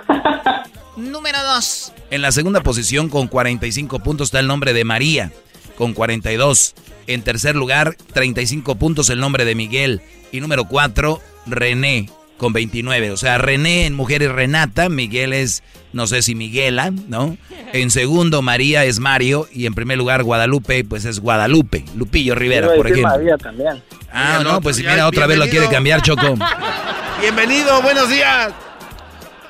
Número 0.97 1.41
dos. 1.43 1.93
En 2.09 2.21
la 2.21 2.31
segunda 2.31 2.61
posición 2.61 3.09
con 3.09 3.27
45 3.27 3.99
puntos 3.99 4.27
está 4.27 4.39
el 4.39 4.47
nombre 4.47 4.73
de 4.73 4.83
María, 4.83 5.31
con 5.77 5.93
42. 5.93 6.73
En 7.07 7.21
tercer 7.21 7.55
lugar, 7.55 7.95
35 8.13 8.75
puntos 8.75 9.09
el 9.09 9.19
nombre 9.19 9.45
de 9.45 9.55
Miguel. 9.55 10.01
Y 10.31 10.41
número 10.41 10.65
4, 10.65 11.21
René, 11.45 12.09
con 12.37 12.53
29. 12.53 13.11
O 13.11 13.17
sea, 13.17 13.37
René 13.37 13.85
en 13.85 13.93
mujer 13.93 14.23
es 14.23 14.31
Renata, 14.31 14.89
Miguel 14.89 15.33
es, 15.33 15.63
no 15.93 16.05
sé 16.07 16.21
si 16.21 16.35
Miguela, 16.35 16.91
¿no? 16.91 17.37
En 17.73 17.91
segundo, 17.91 18.41
María 18.41 18.85
es 18.85 18.99
Mario. 18.99 19.47
Y 19.53 19.65
en 19.65 19.73
primer 19.73 19.97
lugar, 19.97 20.23
Guadalupe, 20.23 20.83
pues 20.83 21.05
es 21.05 21.19
Guadalupe. 21.19 21.85
Lupillo 21.95 22.35
Rivera, 22.35 22.67
por 22.75 22.87
ejemplo. 22.87 23.09
María 23.09 23.37
también. 23.37 23.81
Ah, 24.11 24.41
no, 24.43 24.61
pues 24.61 24.77
si 24.77 24.83
ya, 24.83 24.91
mira, 24.91 25.07
otra 25.07 25.27
vez 25.27 25.37
lo 25.37 25.47
quiere 25.47 25.67
cambiar, 25.69 26.01
Choco. 26.01 26.37
Bienvenido, 27.21 27.81
buenos 27.81 28.09
días. 28.09 28.53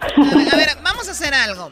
A 0.02 0.56
ver, 0.56 0.70
vamos 0.84 1.08
a 1.08 1.12
hacer 1.12 1.34
algo. 1.34 1.72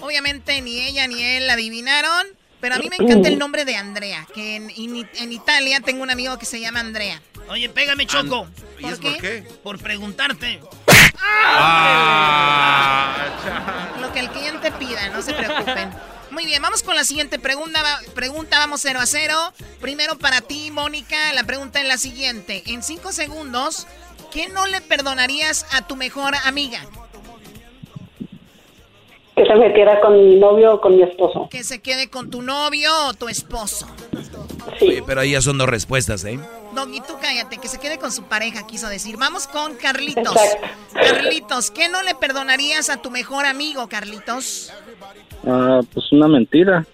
Obviamente 0.00 0.60
ni 0.60 0.80
ella 0.80 1.06
ni 1.06 1.22
él 1.22 1.46
la 1.46 1.54
adivinaron, 1.54 2.26
pero 2.60 2.74
a 2.74 2.78
mí 2.78 2.88
me 2.90 2.96
encanta 3.04 3.28
el 3.28 3.38
nombre 3.38 3.64
de 3.64 3.76
Andrea, 3.76 4.26
que 4.34 4.56
en, 4.56 4.70
en- 4.70 5.08
en 5.18 5.32
Italia 5.32 5.80
tengo 5.80 6.02
un 6.02 6.10
amigo 6.10 6.38
que 6.38 6.46
se 6.46 6.60
llama 6.60 6.80
Andrea. 6.80 7.20
Oye, 7.48 7.68
pégame, 7.68 8.06
Choco. 8.06 8.46
¿Por 8.80 8.92
es 8.92 8.98
qué? 8.98 9.46
Por 9.62 9.78
preguntarte. 9.78 10.60
Lo 14.00 14.12
que 14.12 14.20
el 14.20 14.28
cliente 14.30 14.72
pida, 14.72 15.08
no 15.10 15.22
se 15.22 15.34
preocupen. 15.34 15.90
Muy 16.30 16.46
bien, 16.46 16.60
vamos 16.62 16.82
con 16.82 16.96
la 16.96 17.04
siguiente 17.04 17.38
pregunta. 17.38 17.80
Pregunta, 18.14 18.58
vamos 18.58 18.80
0 18.80 18.98
a 19.00 19.06
0. 19.06 19.52
Primero 19.80 20.18
para 20.18 20.40
ti, 20.40 20.70
Mónica, 20.70 21.32
la 21.32 21.44
pregunta 21.44 21.80
es 21.80 21.86
la 21.86 21.98
siguiente. 21.98 22.62
En 22.66 22.82
5 22.82 23.12
segundos, 23.12 23.86
¿qué 24.32 24.48
no 24.48 24.66
le 24.66 24.80
perdonarías 24.80 25.66
a 25.72 25.86
tu 25.86 25.96
mejor 25.96 26.34
amiga? 26.44 26.80
Que 29.36 29.44
se 29.44 29.54
metiera 29.56 30.00
con 30.00 30.14
mi 30.14 30.36
novio 30.36 30.74
o 30.74 30.80
con 30.80 30.96
mi 30.96 31.02
esposo. 31.02 31.48
Que 31.50 31.62
se 31.62 31.80
quede 31.80 32.08
con 32.08 32.30
tu 32.30 32.42
novio 32.42 32.90
o 33.06 33.14
tu 33.14 33.28
esposo. 33.28 33.86
Oye, 34.80 35.02
pero 35.06 35.20
ahí 35.20 35.32
ya 35.32 35.40
son 35.40 35.58
dos 35.58 35.68
respuestas, 35.68 36.24
¿eh? 36.24 36.38
Doggy, 36.74 37.00
tú 37.00 37.16
cállate, 37.20 37.58
que 37.58 37.68
se 37.68 37.78
quede 37.78 37.98
con 37.98 38.10
su 38.12 38.24
pareja, 38.24 38.66
quiso 38.66 38.88
decir. 38.88 39.16
Vamos 39.16 39.46
con 39.46 39.76
Carlitos. 39.76 40.36
Exacto. 40.36 40.68
Carlitos, 40.94 41.70
¿qué 41.70 41.88
no 41.88 42.02
le 42.02 42.14
perdonarías 42.14 42.90
a 42.90 42.96
tu 42.98 43.10
mejor 43.10 43.46
amigo, 43.46 43.88
Carlitos? 43.88 44.72
Ah, 45.46 45.80
pues 45.92 46.10
una 46.12 46.28
mentira. 46.28 46.84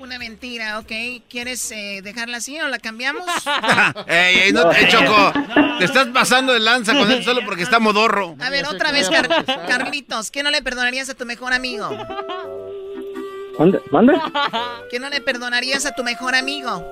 Una 0.00 0.18
mentira, 0.18 0.78
ok. 0.78 0.92
¿Quieres 1.28 1.70
eh, 1.72 2.00
dejarla 2.02 2.36
así 2.36 2.58
o 2.60 2.68
la 2.68 2.78
cambiamos? 2.78 3.24
ey, 4.06 4.38
ey, 4.38 4.52
no 4.52 4.68
te 4.68 4.86
choco. 4.88 5.32
Te 5.78 5.84
estás 5.84 6.06
pasando 6.08 6.52
de 6.52 6.60
lanza 6.60 6.92
con 6.94 7.10
él 7.10 7.22
solo 7.24 7.40
porque 7.44 7.64
está 7.64 7.78
modorro. 7.80 8.36
A 8.40 8.48
ver, 8.48 8.64
otra 8.66 8.92
vez, 8.92 9.08
Car- 9.10 9.44
Carlitos, 9.66 10.30
¿qué 10.30 10.42
no 10.42 10.50
le 10.50 10.62
perdonarías 10.62 11.08
a 11.10 11.14
tu 11.14 11.24
mejor 11.26 11.52
amigo? 11.52 11.90
¿Mande? 13.58 13.80
¿Mande? 13.90 14.14
¿Qué 14.88 15.00
no 15.00 15.08
le 15.10 15.20
perdonarías 15.20 15.84
a 15.84 15.90
tu 15.92 16.04
mejor 16.04 16.36
amigo? 16.36 16.86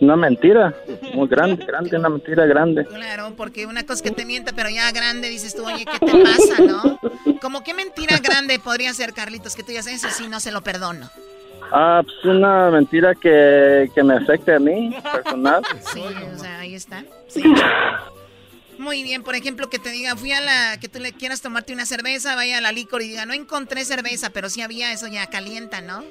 Una 0.00 0.16
mentira. 0.16 0.74
Muy 1.14 1.28
grande, 1.28 1.64
grande, 1.64 1.96
una 1.96 2.08
mentira 2.08 2.46
grande. 2.46 2.86
Claro, 2.86 3.34
porque 3.36 3.66
una 3.66 3.84
cosa 3.84 4.02
que 4.02 4.10
te 4.10 4.24
mienta, 4.24 4.52
pero 4.54 4.70
ya 4.70 4.90
grande 4.92 5.28
dices 5.28 5.54
tú, 5.54 5.66
oye, 5.66 5.84
¿qué 5.84 5.98
te 6.06 6.12
pasa, 6.22 6.62
no? 6.62 6.98
Como 7.40 7.62
qué 7.62 7.74
mentira 7.74 8.18
grande 8.18 8.58
podría 8.58 8.94
ser, 8.94 9.12
Carlitos, 9.12 9.54
que 9.54 9.62
tú 9.62 9.68
digas, 9.68 9.86
eso 9.86 10.08
sí, 10.10 10.28
no 10.28 10.40
se 10.40 10.52
lo 10.52 10.62
perdono. 10.62 11.10
Ah, 11.72 12.02
pues 12.02 12.24
una 12.24 12.70
mentira 12.70 13.14
que, 13.14 13.90
que 13.94 14.02
me 14.02 14.14
afecte 14.14 14.54
a 14.54 14.58
mí, 14.58 14.94
personal. 15.12 15.62
Sí, 15.92 16.02
o 16.34 16.38
sea, 16.38 16.60
ahí 16.60 16.74
está. 16.74 17.04
Sí. 17.28 17.42
Muy 18.78 19.02
bien, 19.02 19.22
por 19.22 19.34
ejemplo, 19.34 19.68
que 19.68 19.78
te 19.78 19.90
diga, 19.90 20.16
fui 20.16 20.32
a 20.32 20.40
la, 20.40 20.80
que 20.80 20.88
tú 20.88 21.00
le 21.00 21.12
quieras 21.12 21.42
tomarte 21.42 21.74
una 21.74 21.84
cerveza, 21.84 22.34
vaya 22.34 22.56
a 22.56 22.60
la 22.62 22.72
licor 22.72 23.02
y 23.02 23.08
diga, 23.08 23.26
no 23.26 23.34
encontré 23.34 23.84
cerveza, 23.84 24.30
pero 24.30 24.48
sí 24.48 24.62
había, 24.62 24.90
eso 24.90 25.06
ya 25.06 25.26
calienta, 25.26 25.82
¿no? 25.82 26.02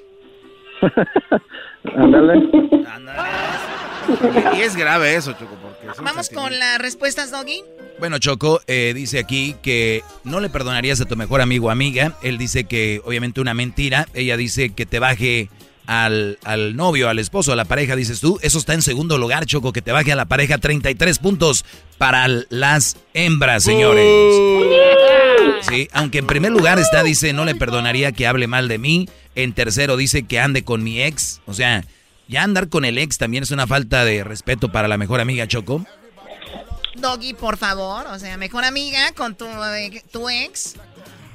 Ándale. 1.96 2.50
Y 4.58 4.62
es 4.62 4.76
grave 4.76 5.16
eso, 5.16 5.34
Choco, 5.34 5.56
porque 5.62 6.02
Vamos 6.02 6.30
con 6.30 6.58
las 6.58 6.80
respuestas, 6.80 7.32
Doggy. 7.32 7.64
Bueno, 8.00 8.18
Choco, 8.18 8.62
eh, 8.68 8.94
dice 8.96 9.20
aquí 9.20 9.56
que 9.62 10.04
no 10.24 10.40
le 10.40 10.50
perdonarías 10.50 11.02
a 11.02 11.06
tu 11.06 11.16
mejor 11.16 11.42
amigo 11.42 11.68
o 11.68 11.70
amiga. 11.70 12.14
Él 12.24 12.38
dice 12.38 12.64
que 12.64 13.02
obviamente 13.04 13.42
una 13.42 13.54
mentira. 13.54 14.08
Ella 14.14 14.38
dice 14.38 14.70
que 14.74 14.86
te 14.86 15.00
baje 15.00 15.50
al, 15.90 16.38
al 16.44 16.76
novio, 16.76 17.10
al 17.10 17.18
esposo, 17.18 17.52
a 17.52 17.56
la 17.56 17.66
pareja, 17.66 17.96
dices 17.96 18.22
tú. 18.22 18.38
Eso 18.44 18.60
está 18.60 18.76
en 18.76 18.84
segundo 18.84 19.18
lugar, 19.18 19.48
Choco, 19.48 19.74
que 19.74 19.82
te 19.82 19.92
baje 19.92 20.12
a 20.12 20.16
la 20.16 20.26
pareja 20.26 20.60
33 20.60 21.18
puntos 21.18 21.66
para 21.98 22.28
las 22.50 22.96
hembras, 23.16 23.64
señores. 23.64 24.06
Sí, 25.68 25.88
aunque 25.92 26.20
en 26.20 26.28
primer 26.28 26.52
lugar 26.52 26.78
está, 26.78 27.02
dice, 27.02 27.34
no 27.34 27.44
le 27.44 27.56
perdonaría 27.56 28.12
que 28.12 28.28
hable 28.28 28.46
mal 28.46 28.68
de 28.68 28.78
mí. 28.78 29.10
En 29.34 29.54
tercero 29.54 29.98
dice 29.98 30.22
que 30.24 30.40
ande 30.40 30.64
con 30.64 30.84
mi 30.84 31.02
ex. 31.02 31.42
O 31.48 31.56
sea, 31.56 31.84
ya 32.28 32.44
andar 32.44 32.70
con 32.70 32.86
el 32.86 33.00
ex 33.00 33.18
también 33.18 33.42
es 33.42 33.50
una 33.50 33.66
falta 33.66 34.06
de 34.06 34.24
respeto 34.24 34.72
para 34.72 34.88
la 34.88 34.98
mejor 34.98 35.20
amiga, 35.20 35.48
Choco. 35.48 35.84
Doggy, 36.98 37.34
por 37.34 37.58
favor, 37.58 38.06
o 38.14 38.20
sea, 38.20 38.38
mejor 38.38 38.64
amiga 38.64 39.12
con 39.18 39.34
tu, 39.34 39.46
eh, 39.46 40.04
tu 40.12 40.30
ex. 40.30 40.76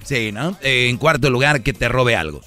Sí, 0.05 0.31
¿no? 0.31 0.57
Eh, 0.63 0.87
en 0.91 0.97
cuarto 0.97 1.29
lugar, 1.29 1.65
que 1.65 1.73
te 1.73 1.89
robe 1.89 2.15
algo. 2.15 2.41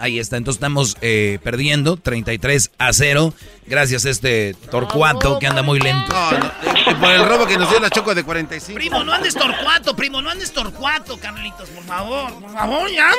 Ahí 0.00 0.18
está, 0.18 0.38
entonces 0.38 0.56
estamos 0.56 0.96
eh, 1.02 1.38
perdiendo 1.42 1.96
33 1.96 2.72
a 2.78 2.92
0. 2.92 3.34
Gracias 3.66 4.06
a 4.06 4.10
este 4.10 4.54
Torcuato 4.70 5.38
que 5.38 5.46
anda 5.46 5.62
muy 5.62 5.78
lento. 5.78 6.12
No, 6.12 6.30
no, 6.38 6.46
eh, 6.46 6.96
por 6.98 7.10
el 7.10 7.28
robo 7.28 7.46
que 7.46 7.58
nos 7.58 7.68
dio 7.68 7.78
la 7.80 7.90
Choco 7.90 8.14
de 8.14 8.24
45. 8.24 8.78
Primo, 8.78 9.04
no 9.04 9.12
andes 9.12 9.34
torcuato, 9.34 9.94
primo, 9.94 10.22
no 10.22 10.30
andes 10.30 10.52
torcuato, 10.52 11.18
Carlitos, 11.18 11.68
por 11.68 11.84
favor, 11.84 12.32
por 12.40 12.50
favor, 12.50 12.90
ya. 12.90 13.10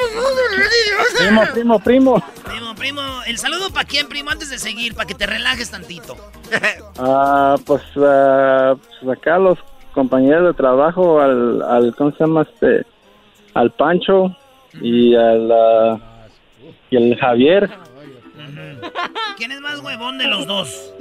Primo, 1.20 1.44
primo, 1.54 1.80
primo. 1.80 2.24
Primo, 2.44 2.76
primo, 2.76 3.02
el 3.28 3.38
saludo 3.38 3.70
para 3.70 3.88
quién, 3.88 4.08
primo, 4.08 4.32
antes 4.32 4.50
de 4.50 4.58
seguir, 4.58 4.96
para 4.96 5.06
que 5.06 5.14
te 5.14 5.26
relajes 5.26 5.70
tantito. 5.70 6.18
Ah, 7.00 7.56
pues, 7.66 7.82
ah, 7.98 8.76
pues 8.76 9.18
acá 9.18 9.38
los 9.38 9.58
compañeros 9.94 10.48
de 10.48 10.54
trabajo, 10.54 11.22
al, 11.22 11.62
al 11.62 11.96
¿cómo 11.96 12.12
se 12.12 12.20
llama 12.20 12.42
este? 12.42 12.86
Al 13.54 13.72
Pancho 13.72 14.36
y 14.82 15.16
al 15.16 15.52
ah, 15.52 16.11
y 16.90 16.96
el 16.96 17.18
Javier. 17.18 17.70
¿Quién 19.38 19.52
es 19.52 19.62
más 19.62 19.80
huevón 19.80 20.18
de 20.18 20.28
los 20.28 20.48
dos? 20.48 20.94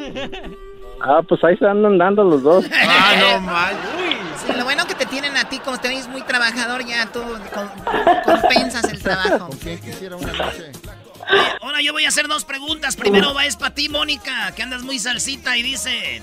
Ah, 1.00 1.22
pues 1.26 1.42
ahí 1.44 1.56
se 1.56 1.66
andan 1.66 1.98
dando 1.98 2.24
los 2.24 2.42
dos. 2.42 2.64
Ah, 2.74 3.14
no 3.18 3.40
mal. 3.40 3.74
Sí, 4.36 4.52
lo 4.56 4.64
bueno 4.64 4.86
que 4.86 4.94
te 4.94 5.06
tienen 5.06 5.36
a 5.36 5.48
ti, 5.48 5.58
como 5.58 5.78
te 5.78 5.88
ves 5.88 6.08
muy 6.08 6.22
trabajador, 6.22 6.84
ya 6.84 7.06
tú 7.06 7.22
compensas 8.24 8.84
el 8.90 9.02
trabajo. 9.02 9.50
quisiera 9.60 10.16
una 10.16 10.32
noche? 10.32 10.72
ahora 11.60 11.80
yo 11.80 11.92
voy 11.92 12.04
a 12.04 12.08
hacer 12.08 12.28
dos 12.28 12.44
preguntas. 12.44 12.96
Primero 12.96 13.34
va 13.34 13.46
es 13.46 13.56
para 13.56 13.74
ti, 13.74 13.88
Mónica, 13.88 14.52
que 14.54 14.62
andas 14.62 14.82
muy 14.82 14.98
salsita 14.98 15.56
y 15.56 15.62
dice... 15.62 16.22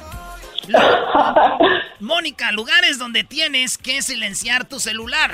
Mónica, 1.99 2.51
lugares 2.51 2.99
donde 2.99 3.23
tienes 3.23 3.77
que 3.77 4.01
silenciar 4.01 4.65
tu 4.65 4.79
celular. 4.79 5.31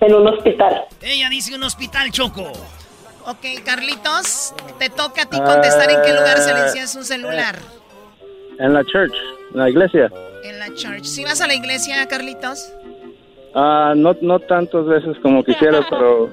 En 0.00 0.14
un 0.14 0.26
hospital. 0.26 0.84
Ella 1.02 1.28
dice 1.28 1.54
un 1.54 1.62
hospital, 1.62 2.10
Choco. 2.10 2.50
Ok, 3.26 3.62
Carlitos, 3.64 4.54
te 4.78 4.88
toca 4.88 5.22
a 5.22 5.26
ti 5.26 5.36
contestar 5.38 5.90
en 5.90 6.00
qué 6.02 6.12
lugar 6.12 6.36
ah, 6.38 6.40
silencias 6.40 6.96
un 6.96 7.04
celular. 7.04 7.58
En 8.58 8.72
la 8.72 8.82
church, 8.84 9.14
en 9.52 9.58
la 9.58 9.68
iglesia. 9.68 10.10
En 10.42 10.58
la 10.58 10.74
church. 10.74 11.04
¿Sí 11.04 11.22
vas 11.22 11.40
a 11.42 11.46
la 11.46 11.54
iglesia, 11.54 12.06
Carlitos? 12.08 12.72
Ah, 13.54 13.92
no, 13.94 14.16
no 14.22 14.38
tantas 14.38 14.86
veces 14.86 15.16
como 15.22 15.44
quisiera, 15.44 15.86
pero... 15.90 16.30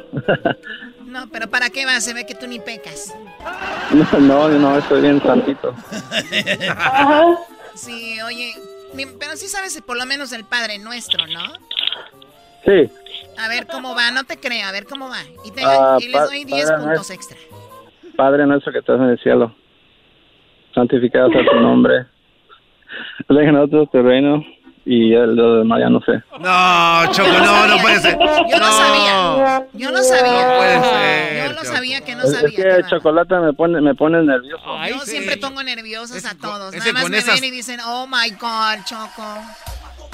no, 1.05 1.27
pero 1.29 1.49
¿para 1.49 1.69
qué 1.69 1.85
vas? 1.85 2.05
Se 2.05 2.13
ve 2.13 2.25
que 2.25 2.35
tú 2.35 2.47
ni 2.47 2.59
pecas. 2.59 3.13
No, 3.91 4.19
no, 4.19 4.49
no 4.49 4.77
estoy 4.77 5.01
bien 5.01 5.21
santito. 5.21 5.75
sí, 7.75 8.21
oye, 8.21 8.53
pero 9.19 9.35
sí 9.35 9.49
sabes 9.49 9.81
por 9.81 9.97
lo 9.97 10.05
menos 10.05 10.31
el 10.31 10.45
Padre 10.45 10.79
Nuestro, 10.79 11.27
¿no? 11.27 11.41
Sí. 12.63 12.89
A 13.37 13.47
ver 13.47 13.67
cómo 13.67 13.95
va, 13.95 14.11
no 14.11 14.23
te 14.23 14.37
creo, 14.37 14.67
a 14.67 14.71
ver 14.71 14.85
cómo 14.85 15.09
va. 15.09 15.21
Y, 15.45 15.51
te, 15.51 15.61
ah, 15.63 15.97
les 15.99 16.11
doy 16.11 16.43
10 16.43 16.71
puntos 16.71 17.09
extra. 17.11 17.37
Padre 18.15 18.45
nuestro 18.47 18.71
que 18.71 18.79
estás 18.79 18.99
en 18.99 19.09
el 19.09 19.19
cielo, 19.19 19.55
santificado 20.73 21.29
sea 21.29 21.45
tu 21.45 21.55
nombre. 21.59 22.07
Deja 23.29 23.51
nosotros 23.51 23.89
tu 23.91 24.01
reino 24.01 24.43
y 24.85 25.13
el 25.13 25.35
demás 25.35 25.79
ya 25.81 25.89
no 25.89 25.99
sé. 26.01 26.13
No, 26.39 27.11
Choco, 27.11 27.29
no, 27.29 27.67
no 27.67 27.77
puede 27.81 27.99
ser. 27.99 28.17
Yo 28.17 28.57
no, 28.57 28.71
sabía. 28.71 29.67
Yo 29.73 29.91
no 29.91 30.01
sabía. 30.01 30.47
No 30.47 30.57
puede 30.57 30.81
ser. 30.81 31.47
Yo 31.47 31.53
lo 31.53 31.63
sabía 31.65 32.01
que 32.01 32.15
no 32.15 32.23
sabía. 32.23 32.47
Es 32.47 32.55
que 32.55 32.69
el 32.69 32.85
chocolate 32.87 33.35
me 33.35 33.53
pone, 33.53 33.81
me 33.81 33.95
pone 33.95 34.23
nervioso. 34.23 34.63
yo 34.89 34.99
siempre 35.01 35.37
pongo 35.37 35.61
nerviosos 35.61 36.25
a 36.25 36.35
todos. 36.37 36.73
Nada 36.73 36.93
más 36.93 37.09
me 37.09 37.21
ven 37.21 37.43
y 37.43 37.51
dicen, 37.51 37.79
oh 37.85 38.07
my 38.07 38.31
God, 38.31 38.85
Choco. 38.85 39.25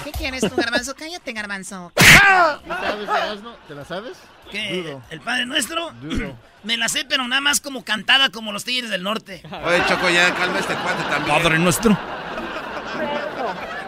¿Qué 0.04 0.12
quieres 0.12 0.41
tú, 0.41 0.56
Garbanzo? 0.56 0.96
Cállate, 0.98 1.34
Garbanzo. 1.34 1.91
¿Te 3.68 3.76
la 3.76 3.86
sabes? 3.86 4.18
¿Qué? 4.52 4.98
¿El 5.10 5.22
Padre 5.22 5.46
Nuestro? 5.46 5.91
Duro. 6.02 6.38
Me 6.64 6.78
la 6.78 6.88
sé, 6.88 7.04
pero 7.04 7.28
nada 7.28 7.41
más 7.41 7.60
como 7.60 7.84
cantada 7.84 8.30
como 8.30 8.52
los 8.54 8.64
Tigres 8.64 8.89
del 8.89 9.04
Norte. 9.04 9.44
Oye, 9.66 9.84
Choco, 9.88 10.10
ya 10.10 10.34
calma 10.34 10.60
este 10.60 10.76
cuate 10.76 11.04
también. 11.04 11.38
Padre 11.38 11.60
Nuestro. 11.60 11.98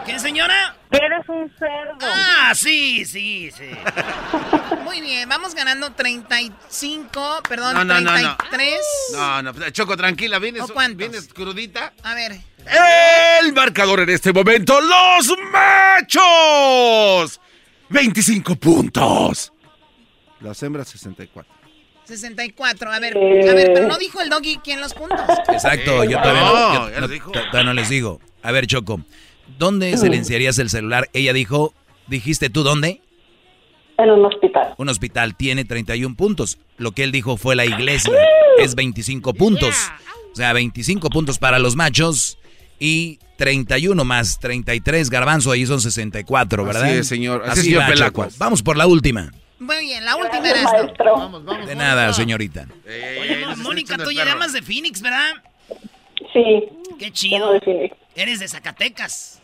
¿Qué, 0.04 0.18
señora? 0.18 0.76
Eres 0.90 1.28
un 1.28 1.52
cerdo. 1.58 1.98
Ah, 2.00 2.52
sí, 2.54 3.04
sí, 3.04 3.50
sí. 3.50 3.70
Muy 4.84 5.00
bien, 5.00 5.28
vamos 5.28 5.54
ganando 5.54 5.90
35, 5.92 7.40
perdón, 7.48 7.74
no, 7.74 7.84
no, 7.84 8.12
33. 8.12 8.78
No, 9.14 9.42
no, 9.42 9.52
no, 9.52 9.70
Choco, 9.70 9.96
tranquila, 9.96 10.38
¿vienes, 10.38 10.64
¿vienes 10.94 11.28
crudita? 11.32 11.92
A 12.04 12.14
ver. 12.14 12.36
El 12.66 13.52
marcador 13.52 14.00
en 14.00 14.10
este 14.10 14.32
momento, 14.32 14.80
los 14.80 15.32
machos. 15.52 17.40
25 17.88 18.56
puntos. 18.56 19.52
Las 20.40 20.62
hembras 20.62 20.88
64. 20.88 21.54
64, 22.04 22.92
a 22.92 23.00
ver, 23.00 23.16
a 23.16 23.54
ver, 23.54 23.72
pero 23.74 23.88
no 23.88 23.96
dijo 23.98 24.20
el 24.20 24.28
doggy 24.28 24.58
quién 24.62 24.80
los 24.80 24.94
puntos. 24.94 25.18
Exacto, 25.48 26.04
yo 26.04 26.20
todavía 26.20 26.42
no, 26.42 27.10
todavía 27.32 27.64
no 27.64 27.72
les 27.74 27.88
digo. 27.88 28.20
A 28.42 28.52
ver, 28.52 28.66
Choco, 28.66 29.00
¿dónde 29.58 29.96
silenciarías 29.96 30.58
el 30.58 30.70
celular? 30.70 31.08
Ella 31.12 31.32
dijo, 31.32 31.74
dijiste 32.06 32.48
tú, 32.48 32.62
¿dónde? 32.62 33.00
En 33.98 34.10
un 34.10 34.24
hospital. 34.24 34.74
Un 34.76 34.88
hospital 34.88 35.36
tiene 35.36 35.64
31 35.64 36.14
puntos. 36.16 36.58
Lo 36.76 36.92
que 36.92 37.02
él 37.02 37.12
dijo 37.12 37.36
fue 37.36 37.56
la 37.56 37.64
iglesia. 37.64 38.12
Es 38.58 38.74
25 38.74 39.34
puntos. 39.34 39.74
O 40.32 40.36
sea, 40.36 40.52
25 40.52 41.08
puntos 41.08 41.38
para 41.38 41.58
los 41.58 41.76
machos 41.76 42.38
y 42.78 43.18
31 43.36 44.04
más 44.04 44.38
33 44.40 45.10
garbanzo, 45.10 45.50
ahí 45.52 45.66
son 45.66 45.80
64, 45.80 46.64
¿verdad? 46.64 46.84
Así 46.84 46.94
es, 46.94 47.08
señor. 47.08 47.42
Así, 47.46 47.74
es, 47.74 48.38
Vamos 48.38 48.62
por 48.62 48.76
la 48.76 48.86
última. 48.86 49.30
Muy 49.58 49.78
bien, 49.80 50.04
la 50.04 50.16
última 50.16 50.48
era 50.48 50.62
Vamos, 50.98 51.44
vamos, 51.44 51.66
de 51.66 51.74
nada, 51.74 52.12
señorita. 52.12 52.66
Oye, 53.20 53.46
Mónica, 53.58 53.96
tú 53.96 54.10
llamas 54.10 54.52
de 54.52 54.62
Phoenix, 54.62 55.00
¿verdad? 55.00 55.30
Sí. 56.32 56.68
Qué 56.98 57.10
chido. 57.10 57.52
De 57.52 57.60
Phoenix. 57.60 57.96
Eres 58.14 58.40
de 58.40 58.48
Zacatecas. 58.48 59.42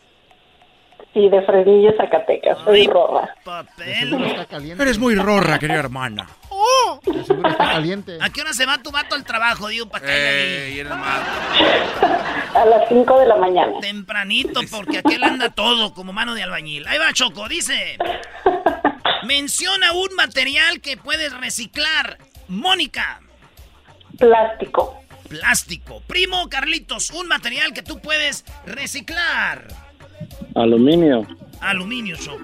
Sí, 1.13 1.29
de 1.29 1.41
Fresnillo, 1.43 1.91
Zacatecas. 1.95 2.57
Soy 2.63 2.87
rorra. 2.87 3.35
Papel. 3.43 4.13
Eres 4.79 4.97
muy 4.97 5.15
rorra, 5.15 5.59
querida 5.59 5.79
hermana. 5.79 6.27
Seguro 7.25 7.49
está 7.49 7.57
caliente. 7.73 8.17
¿A 8.21 8.29
qué 8.29 8.41
hora 8.41 8.53
se 8.53 8.65
va 8.65 8.77
tu 8.77 8.91
vato 8.91 9.15
al 9.15 9.23
trabajo, 9.23 9.67
digo, 9.67 9.87
para 9.87 10.05
eh, 10.07 10.85
A 12.53 12.65
las 12.65 12.87
5 12.89 13.19
de 13.19 13.27
la 13.27 13.35
mañana. 13.37 13.73
Tempranito, 13.81 14.61
porque 14.71 14.99
aquel 14.99 15.23
anda 15.23 15.49
todo 15.49 15.93
como 15.93 16.13
mano 16.13 16.35
de 16.35 16.43
albañil. 16.43 16.87
Ahí 16.87 16.97
va, 16.97 17.13
Choco, 17.13 17.47
dice. 17.47 17.97
Menciona 19.23 19.93
un 19.93 20.13
material 20.15 20.81
que 20.81 20.97
puedes 20.97 21.33
reciclar. 21.39 22.17
Mónica. 22.47 23.21
Plástico. 24.17 24.99
Plástico. 25.29 26.01
Primo 26.05 26.49
Carlitos, 26.49 27.09
un 27.11 27.27
material 27.27 27.73
que 27.73 27.81
tú 27.81 27.99
puedes 27.99 28.45
reciclar. 28.65 29.67
Aluminio. 30.55 31.25
Aluminio, 31.61 32.15
Choco. 32.17 32.43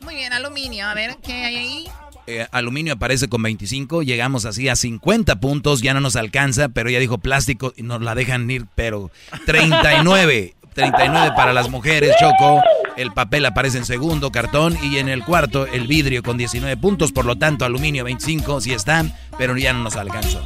Muy 0.00 0.14
bien, 0.14 0.32
aluminio. 0.32 0.86
A 0.86 0.94
ver, 0.94 1.16
¿qué 1.22 1.32
hay 1.32 1.56
ahí? 1.56 1.88
Eh, 2.30 2.46
aluminio 2.52 2.92
aparece 2.92 3.26
con 3.30 3.42
25, 3.42 4.02
llegamos 4.02 4.44
así 4.44 4.68
a 4.68 4.76
50 4.76 5.40
puntos, 5.40 5.80
ya 5.80 5.94
no 5.94 6.00
nos 6.00 6.14
alcanza, 6.14 6.68
pero 6.68 6.90
ya 6.90 6.98
dijo 6.98 7.16
plástico 7.16 7.72
y 7.74 7.82
nos 7.82 8.02
la 8.02 8.14
dejan 8.14 8.50
ir, 8.50 8.66
pero 8.74 9.10
39, 9.46 10.54
39 10.74 11.32
para 11.34 11.54
las 11.54 11.70
mujeres, 11.70 12.14
Choco. 12.20 12.62
El 12.98 13.12
papel 13.12 13.46
aparece 13.46 13.78
en 13.78 13.86
segundo, 13.86 14.30
cartón, 14.30 14.76
y 14.82 14.98
en 14.98 15.08
el 15.08 15.24
cuarto 15.24 15.66
el 15.66 15.86
vidrio 15.86 16.22
con 16.22 16.36
19 16.36 16.76
puntos, 16.76 17.12
por 17.12 17.24
lo 17.24 17.36
tanto 17.36 17.64
aluminio 17.64 18.04
25 18.04 18.60
sí 18.60 18.74
están, 18.74 19.14
pero 19.38 19.56
ya 19.56 19.72
no 19.72 19.84
nos 19.84 19.96
alcanzó. 19.96 20.42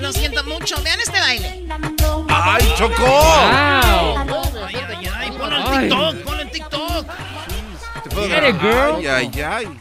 Lo 0.00 0.12
siento 0.12 0.42
mucho, 0.42 0.82
vean 0.82 0.98
este 0.98 1.20
baile. 1.20 1.64
¡Ay, 2.28 2.64
Choco! 2.76 3.02
Wow. 3.02 4.44
Ay, 4.66 4.74
ay, 4.74 5.08
ay, 5.14 5.30
ponlo 5.30 5.56
en 5.58 5.80
TikTok, 5.80 6.16
ponlo 6.24 6.42
en 6.42 6.50
TikTok. 6.50 7.06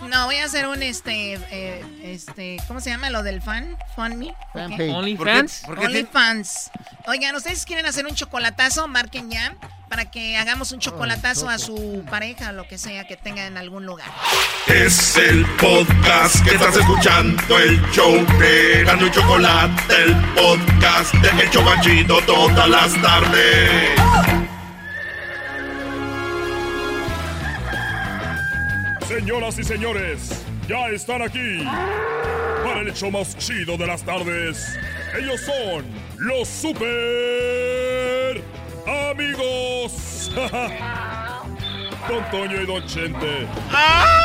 No, 0.09 0.25
voy 0.25 0.35
a 0.37 0.45
hacer 0.45 0.67
un 0.67 0.83
este, 0.83 1.33
eh, 1.51 1.83
este, 2.03 2.57
¿cómo 2.67 2.79
se 2.79 2.89
llama 2.89 3.09
lo 3.09 3.23
del 3.23 3.41
fan? 3.41 3.77
Fan 3.95 4.17
me. 4.17 4.33
OnlyFans. 4.53 5.63
OnlyFans. 5.67 6.71
Oigan, 7.07 7.35
ustedes 7.35 7.65
quieren 7.65 7.85
hacer 7.85 8.05
un 8.05 8.15
chocolatazo, 8.15 8.87
marquen 8.87 9.31
ya 9.31 9.55
para 9.89 10.11
que 10.11 10.37
hagamos 10.37 10.71
un 10.71 10.79
chocolatazo 10.79 11.49
a 11.49 11.57
su 11.57 12.03
pareja 12.09 12.49
o 12.49 12.53
lo 12.53 12.67
que 12.67 12.77
sea 12.77 13.07
que 13.07 13.15
tenga 13.15 13.45
en 13.45 13.57
algún 13.57 13.85
lugar. 13.85 14.07
Es 14.67 15.15
el 15.17 15.45
podcast 15.57 16.43
que 16.43 16.55
estás 16.55 16.75
escuchando, 16.75 17.57
el 17.57 17.81
show 17.91 18.13
de 18.39 18.83
Gano 18.83 19.07
y 19.07 19.11
Chocolate, 19.11 20.03
el 20.03 20.15
podcast 20.35 21.13
de 21.15 21.43
El 21.43 21.49
Chocachito 21.49 22.19
todas 22.21 22.69
las 22.69 23.01
tardes. 23.01 24.56
Señoras 29.07 29.57
y 29.57 29.63
señores, 29.63 30.43
ya 30.67 30.89
están 30.89 31.21
aquí 31.21 31.63
para 32.61 32.81
el 32.81 32.89
hecho 32.89 33.09
más 33.09 33.37
chido 33.37 33.77
de 33.77 33.87
las 33.87 34.03
tardes. 34.03 34.77
Ellos 35.17 35.39
son 35.39 35.85
los 36.17 36.45
super 36.45 38.43
amigos. 38.85 40.29
Don 42.09 42.29
Toño 42.31 42.61
y 42.61 42.65
Don 42.65 42.85
Chente. 42.85 43.47
¡Ay, 43.71 44.17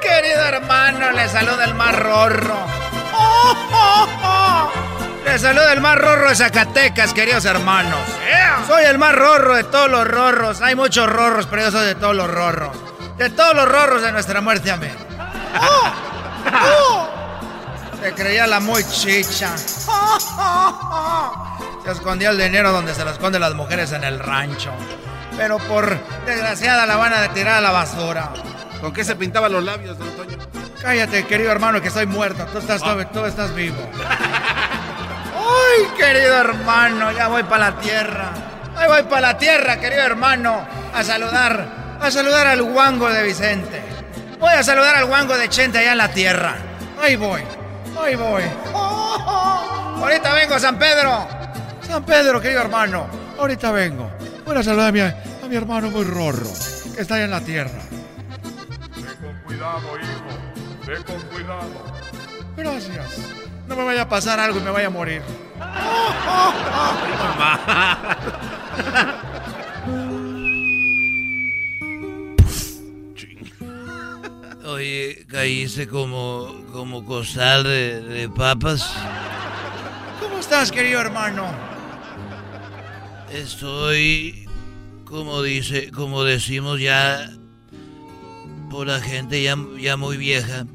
querido 0.00 0.44
hermano! 0.44 1.10
Le 1.10 1.28
saluda 1.28 1.64
el 1.64 1.74
más 1.74 1.96
rorro. 1.96 2.58
Le 5.28 5.38
saluda 5.38 5.74
el 5.74 5.82
más 5.82 5.98
rorro 5.98 6.30
de 6.30 6.34
Zacatecas, 6.34 7.12
queridos 7.12 7.44
hermanos. 7.44 8.00
Soy 8.66 8.84
el 8.84 8.96
más 8.96 9.14
rorro 9.14 9.56
de 9.56 9.64
todos 9.64 9.90
los 9.90 10.08
rorros. 10.08 10.62
Hay 10.62 10.74
muchos 10.74 11.06
rorros, 11.06 11.46
pero 11.46 11.62
yo 11.64 11.70
soy 11.70 11.86
de 11.86 11.94
todos 11.94 12.16
los 12.16 12.30
rorros. 12.30 12.74
De 13.18 13.28
todos 13.28 13.54
los 13.54 13.68
rorros 13.68 14.00
de 14.00 14.10
nuestra 14.10 14.40
muerte, 14.40 14.70
amén. 14.70 14.96
¡Oh! 15.60 15.92
¡Oh! 16.50 17.08
Se 18.02 18.14
creía 18.14 18.46
la 18.46 18.58
muy 18.58 18.82
chicha. 18.84 19.54
Se 21.84 21.90
escondía 21.92 22.30
el 22.30 22.38
dinero 22.38 22.72
donde 22.72 22.94
se 22.94 23.04
lo 23.04 23.10
esconden 23.10 23.42
las 23.42 23.54
mujeres 23.54 23.92
en 23.92 24.04
el 24.04 24.18
rancho. 24.18 24.72
Pero 25.36 25.58
por 25.58 25.98
desgraciada 26.24 26.86
la 26.86 26.96
van 26.96 27.12
a 27.12 27.28
tirar 27.34 27.56
a 27.56 27.60
la 27.60 27.70
basura. 27.70 28.30
¿Con 28.80 28.94
qué 28.94 29.04
se 29.04 29.14
pintaban 29.14 29.52
los 29.52 29.62
labios, 29.62 29.98
don 29.98 30.08
Toño? 30.16 30.38
Cállate, 30.80 31.26
querido 31.26 31.52
hermano, 31.52 31.82
que 31.82 31.90
soy 31.90 32.06
muerto. 32.06 32.46
Tú 32.46 32.58
estás, 32.58 32.80
tú 33.12 33.24
estás 33.26 33.54
vivo. 33.54 33.76
¡Ay, 35.58 35.86
querido 35.96 36.34
hermano! 36.36 37.12
Ya 37.12 37.28
voy 37.28 37.42
para 37.42 37.70
la 37.70 37.80
tierra. 37.80 38.32
Ahí 38.76 38.88
voy 38.88 39.02
para 39.04 39.20
la 39.20 39.38
tierra, 39.38 39.80
querido 39.80 40.02
hermano, 40.02 40.64
a 40.94 41.02
saludar, 41.02 41.98
a 42.00 42.10
saludar 42.10 42.46
al 42.46 42.62
guango 42.62 43.08
de 43.08 43.24
Vicente. 43.24 43.82
Voy 44.38 44.52
a 44.52 44.62
saludar 44.62 44.94
al 44.94 45.06
guango 45.06 45.36
de 45.36 45.48
Chente 45.48 45.78
allá 45.78 45.92
en 45.92 45.98
la 45.98 46.08
tierra. 46.08 46.54
Ahí 47.02 47.16
voy, 47.16 47.42
ahí 48.00 48.14
voy. 48.14 48.42
Ahorita 48.72 50.32
vengo, 50.32 50.58
San 50.60 50.78
Pedro. 50.78 51.26
San 51.82 52.04
Pedro, 52.04 52.40
querido 52.40 52.60
hermano, 52.60 53.08
ahorita 53.36 53.72
vengo. 53.72 54.10
Voy 54.44 54.56
a 54.56 54.62
saludar 54.62 54.90
a 54.90 54.92
mi, 54.92 55.00
a 55.00 55.14
mi 55.48 55.56
hermano 55.56 55.90
muy 55.90 56.04
rorro, 56.04 56.46
que 56.94 57.00
está 57.00 57.16
allá 57.16 57.24
en 57.24 57.30
la 57.32 57.40
tierra. 57.40 57.80
Ve 58.96 59.14
con 59.20 59.42
cuidado, 59.44 59.98
hijo. 59.98 60.86
Ve 60.86 60.96
con 61.02 61.20
cuidado. 61.22 61.84
Gracias. 62.56 63.18
No 63.66 63.74
me 63.74 63.84
vaya 63.84 64.02
a 64.02 64.08
pasar 64.08 64.38
algo 64.38 64.60
y 64.60 64.62
me 64.62 64.70
vaya 64.70 64.86
a 64.86 64.90
morir. 64.90 65.22
Oye, 74.66 75.24
caíste 75.28 75.88
como, 75.88 76.64
como 76.72 77.04
costal 77.04 77.64
de, 77.64 78.00
de 78.02 78.28
papas. 78.28 78.94
¿Cómo 80.20 80.38
estás, 80.38 80.70
querido 80.70 81.00
hermano? 81.00 81.46
Estoy, 83.32 84.46
como 85.04 85.42
dice, 85.42 85.90
como 85.90 86.22
decimos 86.24 86.80
ya, 86.80 87.30
por 88.70 88.86
la 88.86 89.00
gente 89.00 89.42
ya, 89.42 89.56
ya 89.78 89.96
muy 89.96 90.16
vieja, 90.16 90.66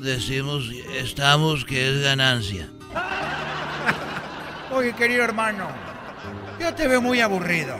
decimos, 0.00 0.70
estamos 0.96 1.64
que 1.64 1.90
es 1.90 2.02
ganancia. 2.02 2.68
Querido 4.80 5.22
hermano, 5.22 5.68
yo 6.58 6.74
te 6.74 6.88
veo 6.88 7.02
muy 7.02 7.20
aburrido. 7.20 7.76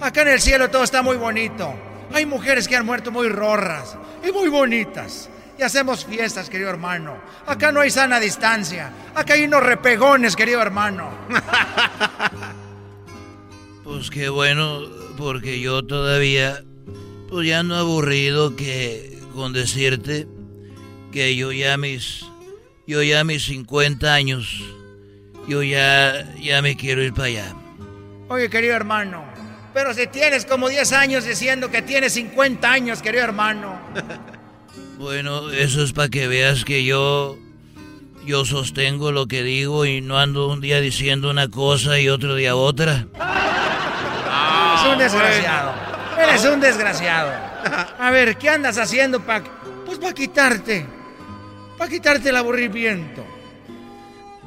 Acá 0.00 0.22
en 0.22 0.28
el 0.28 0.40
cielo 0.40 0.68
todo 0.68 0.84
está 0.84 1.02
muy 1.02 1.16
bonito. 1.16 1.74
Hay 2.12 2.26
mujeres 2.26 2.68
que 2.68 2.76
han 2.76 2.84
muerto 2.84 3.10
muy 3.10 3.28
rorras 3.28 3.96
y 4.26 4.30
muy 4.32 4.48
bonitas. 4.48 5.30
Y 5.58 5.62
hacemos 5.62 6.04
fiestas, 6.04 6.50
querido 6.50 6.68
hermano. 6.68 7.16
Acá 7.46 7.72
no 7.72 7.80
hay 7.80 7.90
sana 7.90 8.20
distancia. 8.20 8.90
Acá 9.14 9.32
hay 9.34 9.44
unos 9.44 9.62
repegones, 9.62 10.36
querido 10.36 10.60
hermano. 10.60 11.10
Pues 13.82 14.10
qué 14.10 14.28
bueno, 14.28 14.80
porque 15.16 15.60
yo 15.60 15.84
todavía, 15.84 16.64
pues 17.28 17.46
ya 17.46 17.62
no 17.62 17.76
aburrido 17.76 18.56
que 18.56 19.20
con 19.32 19.52
decirte 19.52 20.26
que 21.12 21.36
yo 21.36 21.52
ya 21.52 21.76
mis, 21.76 22.26
yo 22.84 23.00
ya 23.04 23.22
mis 23.22 23.44
50 23.44 24.12
años, 24.12 24.60
yo 25.48 25.62
ya, 25.62 26.34
ya 26.34 26.62
me 26.62 26.76
quiero 26.76 27.02
ir 27.02 27.12
para 27.12 27.26
allá. 27.26 27.54
Oye, 28.28 28.50
querido 28.50 28.74
hermano, 28.74 29.24
pero 29.72 29.94
si 29.94 30.06
tienes 30.06 30.46
como 30.46 30.68
10 30.68 30.92
años 30.92 31.24
diciendo 31.24 31.70
que 31.70 31.82
tienes 31.82 32.14
50 32.14 32.70
años, 32.70 33.02
querido 33.02 33.24
hermano. 33.24 33.78
Bueno, 34.98 35.50
eso 35.50 35.82
es 35.82 35.92
para 35.92 36.08
que 36.08 36.26
veas 36.26 36.64
que 36.64 36.82
yo, 36.82 37.36
yo 38.24 38.46
sostengo 38.46 39.12
lo 39.12 39.26
que 39.26 39.42
digo 39.42 39.84
y 39.84 40.00
no 40.00 40.18
ando 40.18 40.48
un 40.48 40.62
día 40.62 40.80
diciendo 40.80 41.28
una 41.28 41.48
cosa 41.48 42.00
y 42.00 42.08
otro 42.08 42.34
día 42.34 42.56
otra. 42.56 43.06
Eres 44.72 44.92
un 44.92 44.98
desgraciado. 44.98 45.74
Eres 46.18 46.44
un 46.46 46.60
desgraciado. 46.60 47.30
A 47.98 48.10
ver, 48.10 48.38
¿qué 48.38 48.48
andas 48.48 48.78
haciendo 48.78 49.20
para... 49.20 49.44
Pues 49.84 49.98
para 49.98 50.14
quitarte. 50.14 50.86
Para 51.76 51.90
quitarte 51.90 52.30
el 52.30 52.36
aburrimiento. 52.36 53.35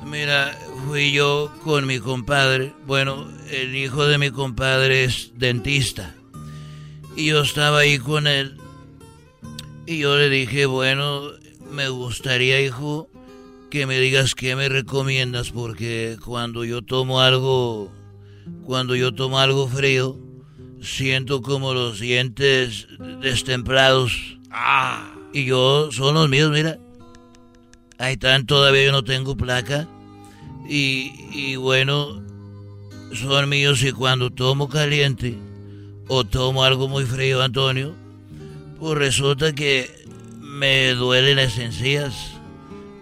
Mira, 0.05 0.57
fui 0.87 1.11
yo 1.11 1.51
con 1.63 1.85
mi 1.85 1.99
compadre. 1.99 2.73
Bueno, 2.87 3.27
el 3.51 3.75
hijo 3.75 4.05
de 4.05 4.17
mi 4.17 4.31
compadre 4.31 5.03
es 5.03 5.31
dentista. 5.35 6.15
Y 7.15 7.27
yo 7.27 7.41
estaba 7.41 7.79
ahí 7.79 7.99
con 7.99 8.27
él. 8.27 8.57
Y 9.85 9.99
yo 9.99 10.17
le 10.17 10.29
dije, 10.29 10.65
bueno, 10.65 11.31
me 11.71 11.89
gustaría, 11.89 12.61
hijo, 12.61 13.09
que 13.69 13.85
me 13.85 13.99
digas 13.99 14.35
qué 14.35 14.55
me 14.55 14.69
recomiendas, 14.69 15.51
porque 15.51 16.17
cuando 16.23 16.63
yo 16.63 16.81
tomo 16.81 17.21
algo, 17.21 17.91
cuando 18.65 18.95
yo 18.95 19.13
tomo 19.13 19.39
algo 19.39 19.67
frío, 19.67 20.17
siento 20.81 21.41
como 21.41 21.73
los 21.73 21.99
dientes 21.99 22.87
destemplados. 23.21 24.37
Ah. 24.51 25.13
Y 25.33 25.45
yo, 25.45 25.91
son 25.91 26.15
los 26.15 26.29
míos, 26.29 26.51
mira. 26.51 26.79
Ahí 27.99 28.13
están, 28.13 28.45
todavía 28.45 28.85
yo 28.85 28.91
no 28.93 29.03
tengo 29.03 29.35
placa. 29.35 29.85
Y, 30.67 31.11
y 31.31 31.57
bueno, 31.57 32.23
son 33.13 33.49
míos 33.49 33.83
y 33.83 33.91
cuando 33.91 34.29
tomo 34.29 34.69
caliente 34.69 35.35
o 36.07 36.23
tomo 36.23 36.63
algo 36.63 36.87
muy 36.87 37.05
frío, 37.05 37.41
Antonio, 37.41 37.93
pues 38.79 38.97
resulta 38.97 39.53
que 39.53 39.91
me 40.39 40.93
duelen 40.93 41.35
las 41.35 41.57
encías. 41.57 42.31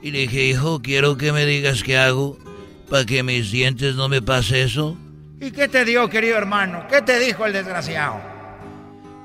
Y 0.01 0.11
le 0.11 0.19
dije, 0.19 0.45
hijo, 0.45 0.81
quiero 0.81 1.15
que 1.15 1.31
me 1.31 1.45
digas 1.45 1.83
qué 1.83 1.97
hago 1.97 2.37
para 2.89 3.05
que 3.05 3.21
mis 3.21 3.51
dientes 3.51 3.95
no 3.95 4.09
me 4.09 4.21
pase 4.21 4.63
eso. 4.63 4.97
¿Y 5.39 5.51
qué 5.51 5.67
te 5.67 5.85
dio, 5.85 6.09
querido 6.09 6.37
hermano? 6.37 6.85
¿Qué 6.89 7.03
te 7.03 7.19
dijo 7.19 7.45
el 7.45 7.53
desgraciado? 7.53 8.19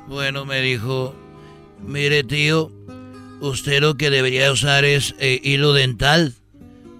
Bueno, 0.06 0.44
me 0.44 0.60
dijo, 0.60 1.14
mire 1.86 2.24
tío, 2.24 2.70
usted 3.42 3.80
lo 3.80 3.96
que 3.96 4.10
debería 4.10 4.50
usar 4.52 4.84
es 4.84 5.14
eh, 5.18 5.40
hilo 5.42 5.72
dental. 5.72 6.34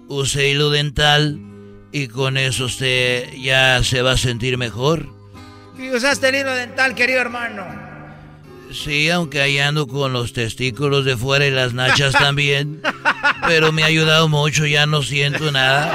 Use 0.09 0.49
hilo 0.49 0.69
dental 0.69 1.39
y 1.91 2.07
con 2.07 2.37
eso 2.37 2.65
usted 2.65 3.33
ya 3.33 3.81
se 3.83 4.01
va 4.01 4.11
a 4.11 4.17
sentir 4.17 4.57
mejor. 4.57 5.07
¿Y 5.77 5.89
usaste 5.89 6.29
el 6.29 6.35
hilo 6.35 6.53
dental, 6.53 6.93
querido 6.93 7.21
hermano? 7.21 7.65
Sí, 8.71 9.09
aunque 9.09 9.41
ahí 9.41 9.59
ando 9.59 9.87
con 9.87 10.13
los 10.13 10.33
testículos 10.33 11.05
de 11.05 11.15
fuera 11.15 11.45
y 11.45 11.51
las 11.51 11.73
nachas 11.73 12.13
también. 12.13 12.81
Pero 13.47 13.71
me 13.71 13.83
ha 13.83 13.87
ayudado 13.87 14.27
mucho, 14.27 14.65
ya 14.65 14.85
no 14.85 15.01
siento 15.01 15.51
nada. 15.51 15.91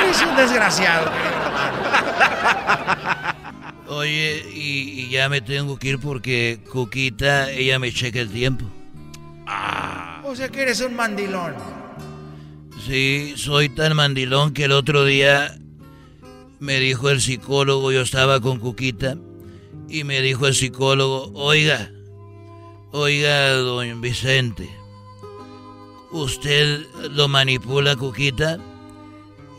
Eres 0.04 0.22
un 0.22 0.36
desgraciado, 0.36 1.10
Oye, 3.86 4.44
y, 4.52 5.02
y 5.02 5.08
ya 5.10 5.28
me 5.28 5.40
tengo 5.40 5.78
que 5.78 5.90
ir 5.90 5.98
porque 6.00 6.58
Cuquita, 6.70 7.50
ella 7.52 7.78
me 7.78 7.92
checa 7.92 8.20
el 8.20 8.30
tiempo. 8.30 8.66
O 10.24 10.34
sea 10.34 10.48
que 10.48 10.62
eres 10.62 10.80
un 10.80 10.96
mandilón. 10.96 11.54
Sí, 12.86 13.34
soy 13.36 13.68
tan 13.68 13.94
mandilón 13.96 14.52
que 14.52 14.64
el 14.64 14.72
otro 14.72 15.04
día 15.04 15.56
me 16.60 16.80
dijo 16.80 17.10
el 17.10 17.20
psicólogo, 17.20 17.92
yo 17.92 18.02
estaba 18.02 18.40
con 18.40 18.58
Cuquita, 18.58 19.16
y 19.88 20.04
me 20.04 20.20
dijo 20.20 20.46
el 20.46 20.54
psicólogo, 20.54 21.30
oiga, 21.34 21.90
oiga, 22.90 23.50
don 23.50 24.00
Vicente, 24.00 24.68
¿usted 26.10 26.86
lo 27.10 27.28
manipula, 27.28 27.96
Cuquita? 27.96 28.58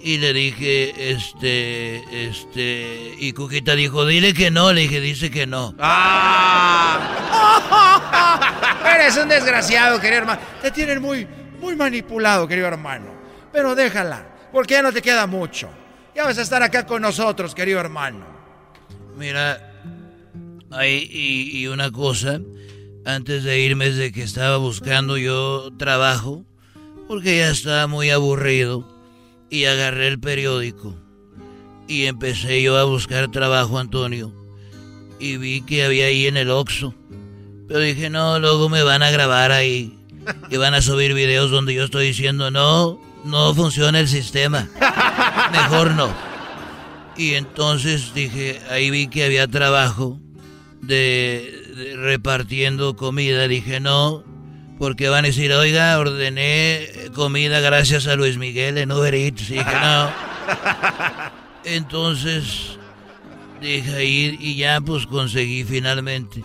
Y 0.06 0.20
le 0.20 0.34
dije, 0.34 1.12
este, 1.14 2.28
este, 2.28 3.16
y 3.18 3.34
Cuquita 3.34 3.74
dijo, 3.74 4.06
dile 4.06 4.36
que 4.36 4.52
no, 4.52 4.72
le 4.72 4.82
dije, 4.82 5.02
dice 5.02 5.32
que 5.32 5.48
no. 5.48 5.74
Eres 8.96 9.18
un 9.18 9.28
desgraciado, 9.28 10.00
querido 10.00 10.20
hermano. 10.20 10.40
Te 10.62 10.70
tienen 10.70 11.02
muy, 11.02 11.28
muy 11.60 11.76
manipulado, 11.76 12.48
querido 12.48 12.68
hermano. 12.68 13.08
Pero 13.52 13.74
déjala, 13.74 14.28
porque 14.52 14.76
ya 14.76 14.84
no 14.84 14.94
te 14.94 15.02
queda 15.02 15.26
mucho. 15.26 15.72
Ya 16.14 16.24
vas 16.24 16.38
a 16.38 16.44
estar 16.44 16.62
acá 16.62 16.86
con 16.86 17.02
nosotros, 17.02 17.56
querido 17.56 17.80
hermano. 17.80 18.28
Mira, 19.18 19.74
hay, 20.70 21.10
y, 21.12 21.58
y 21.58 21.66
una 21.66 21.90
cosa, 21.90 22.40
antes 23.08 23.44
de 23.44 23.60
irme 23.60 23.86
desde 23.86 24.12
que 24.12 24.22
estaba 24.22 24.58
buscando 24.58 25.18
yo 25.18 25.72
trabajo, 25.80 26.46
porque 27.08 27.40
ya 27.40 27.50
estaba 27.50 27.88
muy 27.88 28.12
aburrido, 28.12 28.95
y 29.56 29.66
agarré 29.66 30.08
el 30.10 30.20
periódico, 30.20 30.96
y 31.88 32.06
empecé 32.08 32.62
yo 32.62 32.78
a 32.78 32.84
buscar 32.84 33.32
trabajo, 33.32 33.80
Antonio, 33.80 34.34
y 35.20 35.38
vi 35.38 35.62
que 35.62 35.86
había 35.86 36.08
ahí 36.08 36.28
en 36.28 36.36
el 36.36 36.50
Oxxo. 36.50 36.94
Pero 37.68 37.80
dije, 37.80 38.10
no, 38.10 38.38
luego 38.40 38.68
me 38.68 38.84
van 38.84 39.02
a 39.02 39.12
grabar 39.12 39.54
ahí, 39.54 39.98
y 40.50 40.58
van 40.58 40.74
a 40.74 40.82
subir 40.82 41.14
videos 41.14 41.52
donde 41.52 41.74
yo 41.74 41.86
estoy 41.86 42.08
diciendo, 42.08 42.52
no, 42.52 43.00
no 43.24 43.56
funciona 43.56 44.00
el 44.00 44.10
sistema, 44.10 44.68
mejor 45.52 45.92
no. 45.92 46.14
Y 47.16 47.36
entonces 47.36 48.14
dije, 48.14 48.60
ahí 48.70 48.90
vi 48.90 49.08
que 49.08 49.24
había 49.24 49.48
trabajo 49.48 50.20
de, 50.82 51.72
de 51.78 51.96
repartiendo 51.96 52.98
comida. 52.98 53.48
Dije, 53.48 53.80
no, 53.80 54.26
porque 54.78 55.10
van 55.10 55.26
a 55.26 55.28
decir, 55.28 55.52
oiga, 55.54 55.98
ordené 55.98 56.88
comida 57.14 57.60
gracias 57.60 58.08
a 58.08 58.16
Luis 58.16 58.38
Miguel 58.38 58.78
en 58.78 58.92
Uber 58.92 59.14
Eats. 59.14 59.50
Dije, 59.50 59.64
no. 59.64 60.10
Entonces 61.64 62.78
dije 63.62 63.96
ahí 63.96 64.38
y 64.40 64.56
ya 64.56 64.82
pues 64.82 65.08
conseguí 65.08 65.64
finalmente. 65.64 66.44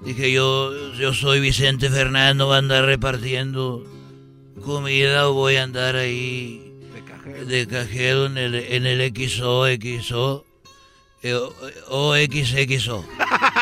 Dije 0.00 0.32
yo, 0.32 0.92
yo 0.94 1.12
soy 1.12 1.40
Vicente 1.40 1.90
Fernández, 1.90 2.36
no 2.36 2.46
voy 2.46 2.56
a 2.56 2.58
andar 2.58 2.84
repartiendo 2.84 3.84
comida 4.64 5.28
o 5.28 5.34
voy 5.34 5.56
a 5.56 5.64
andar 5.64 5.96
ahí 5.96 6.72
de 7.46 7.66
cajero 7.66 8.26
en 8.26 8.38
el, 8.38 8.54
en 8.54 8.86
el 8.86 9.12
XO, 9.12 9.66
XO. 9.66 10.44
Eh, 11.22 11.36
OXXO. 11.88 13.04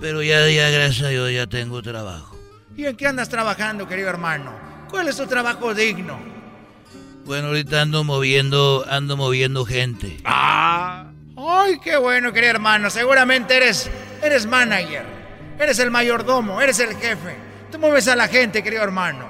Pero 0.00 0.22
ya, 0.22 0.46
ya, 0.48 0.68
gracias 0.70 1.06
a 1.06 1.08
Dios, 1.08 1.32
ya 1.32 1.46
tengo 1.46 1.82
trabajo. 1.82 2.36
¿Y 2.76 2.84
en 2.84 2.96
qué 2.96 3.06
andas 3.06 3.28
trabajando, 3.28 3.88
querido 3.88 4.10
hermano? 4.10 4.52
¿Cuál 4.90 5.08
es 5.08 5.16
tu 5.16 5.26
trabajo 5.26 5.74
digno? 5.74 6.18
Bueno, 7.24 7.48
ahorita 7.48 7.82
ando 7.82 8.04
moviendo, 8.04 8.84
ando 8.88 9.16
moviendo 9.16 9.64
gente. 9.64 10.18
¡Ah! 10.24 11.06
¡Ay, 11.36 11.78
qué 11.82 11.96
bueno, 11.96 12.32
querido 12.32 12.52
hermano! 12.52 12.90
Seguramente 12.90 13.56
eres, 13.56 13.90
eres 14.22 14.46
manager. 14.46 15.04
Eres 15.58 15.78
el 15.78 15.90
mayordomo, 15.90 16.60
eres 16.60 16.78
el 16.80 16.94
jefe. 16.96 17.36
Tú 17.72 17.78
mueves 17.78 18.06
a 18.08 18.16
la 18.16 18.28
gente, 18.28 18.62
querido 18.62 18.82
hermano. 18.82 19.26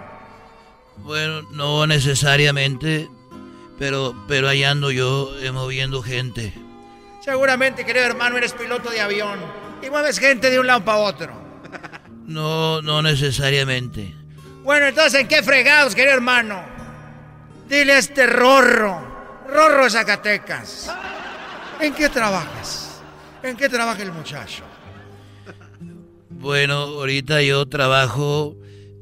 Bueno, 0.99 1.43
no 1.53 1.87
necesariamente, 1.87 3.09
pero, 3.79 4.15
pero 4.27 4.49
ahí 4.49 4.65
ando 4.65 4.91
yo 4.91 5.31
eh, 5.39 5.53
moviendo 5.53 6.03
gente. 6.03 6.53
Seguramente, 7.21 7.87
querido 7.87 8.05
hermano, 8.05 8.37
eres 8.37 8.53
piloto 8.53 8.91
de 8.91 9.01
avión 9.01 9.39
y 9.83 9.91
mueves 9.91 10.19
gente 10.19 10.51
de 10.51 10.59
un 10.59 10.67
lado 10.67 10.85
para 10.85 10.99
otro. 10.99 11.33
No, 12.27 12.83
no 12.83 13.03
necesariamente. 13.03 14.15
Bueno, 14.63 14.87
entonces, 14.87 15.21
¿en 15.21 15.29
qué 15.29 15.43
fregados, 15.43 15.95
querido 15.95 16.15
hermano? 16.15 16.61
Dile 17.69 17.93
a 17.93 17.99
este 17.99 18.27
Rorro, 18.27 19.45
Rorro 19.49 19.85
de 19.85 19.91
Zacatecas. 19.91 20.93
¿En 21.81 21.95
qué 21.95 22.09
trabajas? 22.09 23.01
¿En 23.43 23.57
qué 23.57 23.69
trabaja 23.69 24.03
el 24.03 24.13
muchacho? 24.13 24.65
Bueno, 26.31 26.75
ahorita 26.75 27.43
yo 27.43 27.67
trabajo, 27.67 28.57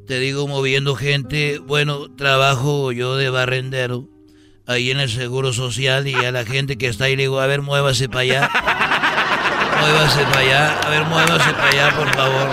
te 0.06 0.18
digo, 0.18 0.46
moviendo 0.46 0.94
gente. 0.96 1.58
Bueno, 1.58 2.14
trabajo 2.14 2.92
yo 2.92 3.16
de 3.16 3.30
barrendero 3.30 4.08
ahí 4.66 4.90
en 4.90 5.00
el 5.00 5.10
Seguro 5.10 5.52
Social 5.52 6.06
y 6.06 6.14
a 6.14 6.32
la 6.32 6.44
gente 6.44 6.76
que 6.78 6.88
está 6.88 7.04
ahí 7.04 7.16
le 7.16 7.24
digo, 7.24 7.40
a 7.40 7.46
ver, 7.46 7.62
muévase 7.62 8.08
para 8.08 8.20
allá. 8.20 8.50
Muévase 9.84 10.24
para 10.24 10.40
allá. 10.40 10.80
A 10.82 10.88
ver, 10.88 11.04
muévase 11.04 11.52
para 11.52 11.68
allá, 11.68 11.90
por 11.94 12.08
favor. 12.14 12.48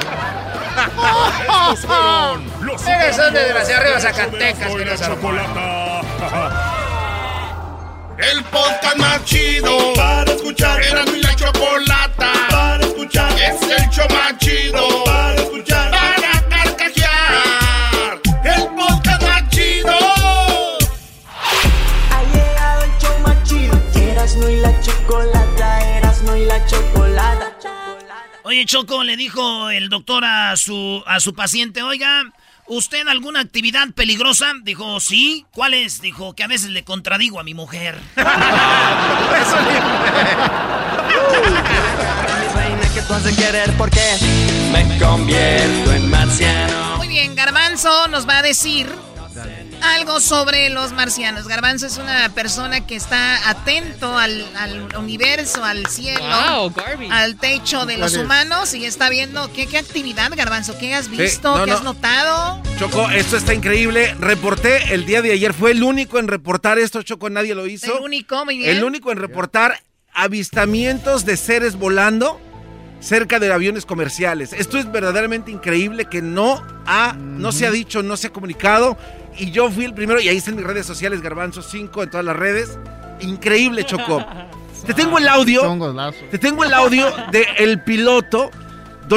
Eres 2.88 3.18
un 3.20 3.34
desgraciado 3.34 3.82
arriba 3.82 4.00
Zacatecas, 4.02 4.76
que 4.76 4.86
no 4.86 4.92
El 8.18 8.44
podcast 8.44 8.98
más 8.98 9.24
chido 9.24 9.94
para 9.96 10.30
escuchar. 10.30 10.84
Era 10.84 11.06
mi 11.06 11.22
la 11.22 11.34
chocolata 11.34 12.34
para 12.50 12.84
escuchar. 12.84 13.32
Es 13.40 13.62
el 13.62 13.90
show 13.90 14.08
más 14.10 14.38
chido 14.38 15.06
para 15.06 15.36
escuchar. 15.36 15.90
Para 15.90 16.50
carcajear. 16.50 18.20
El 18.44 18.68
podcast 18.76 19.22
más 19.24 19.50
chido. 19.52 19.96
Ha 22.12 22.24
llegado 22.34 22.84
el 22.84 22.92
show 23.00 23.20
más 23.20 23.42
chido. 23.44 23.80
Erasmo 23.96 24.50
y 24.50 24.58
la 24.58 24.82
chocolata, 24.82 25.41
la 26.62 27.58
chocolata. 27.58 28.40
Oye, 28.44 28.66
Choco, 28.66 29.04
le 29.04 29.18
dijo 29.18 29.70
el 29.70 29.90
doctor 29.90 30.26
a 30.26 30.56
su, 30.58 31.04
a 31.06 31.20
su 31.20 31.34
paciente, 31.34 31.84
oiga, 31.84 32.24
¿usted 32.68 33.08
alguna 33.08 33.40
actividad 33.40 33.90
peligrosa? 33.94 34.54
Dijo, 34.64 35.00
sí. 35.00 35.46
¿Cuál 35.52 35.74
es? 35.74 36.02
Dijo, 36.02 36.34
que 36.34 36.44
a 36.44 36.48
veces 36.48 36.72
le 36.72 36.84
contradigo 36.84 37.40
a 37.40 37.44
mi 37.44 37.54
mujer. 37.54 38.00
Mi 38.16 38.24
reina 42.56 42.94
que 42.94 43.02
tú 43.02 43.14
has 43.14 43.24
de 43.24 43.36
querer 43.36 43.72
porque 43.78 44.02
me 44.72 44.98
convierto 44.98 45.94
en 45.94 46.10
marciano. 46.10 46.98
Muy 46.98 47.08
bien, 47.08 47.36
Garbanzo 47.36 48.08
nos 48.08 48.28
va 48.28 48.40
a 48.40 48.42
decir 48.42 48.92
algo 49.82 50.20
sobre 50.20 50.70
los 50.70 50.92
marcianos. 50.92 51.48
Garbanzo 51.48 51.88
es 51.88 51.98
una 51.98 52.30
persona 52.30 52.86
que 52.86 52.96
está 52.96 53.50
atento 53.50 54.18
al, 54.18 54.46
al 54.56 54.96
universo, 54.98 55.64
al 55.64 55.86
cielo, 55.88 56.22
Wow, 56.22 56.74
al 57.12 57.36
techo 57.38 57.86
de 57.86 57.98
los 57.98 58.16
humanos 58.16 58.74
y 58.74 58.86
está 58.86 59.10
viendo 59.10 59.52
qué, 59.54 59.68
qué 59.68 59.78
actividad, 59.78 60.32
Garbanzo, 60.36 60.78
qué 60.78 60.94
has 60.94 61.06
Sí, 61.06 61.12
visto, 61.18 61.58
no, 61.58 61.66
qué 61.66 61.72
no. 61.72 61.78
has 61.78 61.84
notado. 61.84 62.62
Choco, 62.80 63.10
esto 63.10 63.38
está 63.38 63.54
increíble. 63.54 64.16
Reporté 64.20 64.94
el 64.94 65.06
día 65.06 65.22
de 65.22 65.32
ayer. 65.34 65.54
Fue 65.54 65.72
el 65.72 65.84
único 65.84 66.20
en 66.20 66.28
reportar 66.28 66.80
esto, 66.80 67.02
Choco. 67.04 67.30
Nadie 67.30 67.56
lo 67.56 67.68
hizo. 67.68 67.98
El 67.98 68.04
único, 68.04 68.46
muy 68.46 68.58
bien. 68.58 68.70
El 68.78 68.84
único 68.84 69.12
en 69.12 69.18
reportar 69.18 69.80
avistamientos 70.14 71.26
de 71.26 71.38
seres 71.38 71.76
volando 71.78 72.40
cerca 73.00 73.40
de 73.40 73.52
aviones 73.52 73.86
comerciales. 73.86 74.54
Esto 74.54 74.78
es 74.78 74.92
verdaderamente 74.92 75.50
increíble 75.52 76.06
que 76.06 76.22
no 76.22 76.64
ha, 76.86 77.14
no 77.18 77.52
se 77.52 77.66
ha 77.66 77.72
dicho, 77.72 78.04
no 78.04 78.16
se 78.18 78.28
ha 78.28 78.30
comunicado. 78.34 78.98
Y 79.38 79.52
yo 79.52 79.70
fui 79.72 79.86
el 79.86 79.94
primero, 79.94 80.20
y 80.20 80.28
ahí 80.28 80.38
están 80.38 80.56
mis 80.56 80.66
redes 80.66 80.86
sociales, 80.86 81.22
Garbanzo 81.22 81.62
5 81.62 82.04
en 82.04 82.10
todas 82.10 82.26
las 82.26 82.36
redes. 82.36 82.78
Increíble, 83.22 83.86
Choco. 83.86 84.26
Te 84.86 84.94
tengo 84.94 85.18
el 85.18 85.28
audio. 85.28 85.62
Te 86.32 86.38
tengo 86.38 86.64
el 86.64 86.74
audio 86.74 87.06
del 87.32 87.46
el 87.58 87.84
piloto 87.84 88.50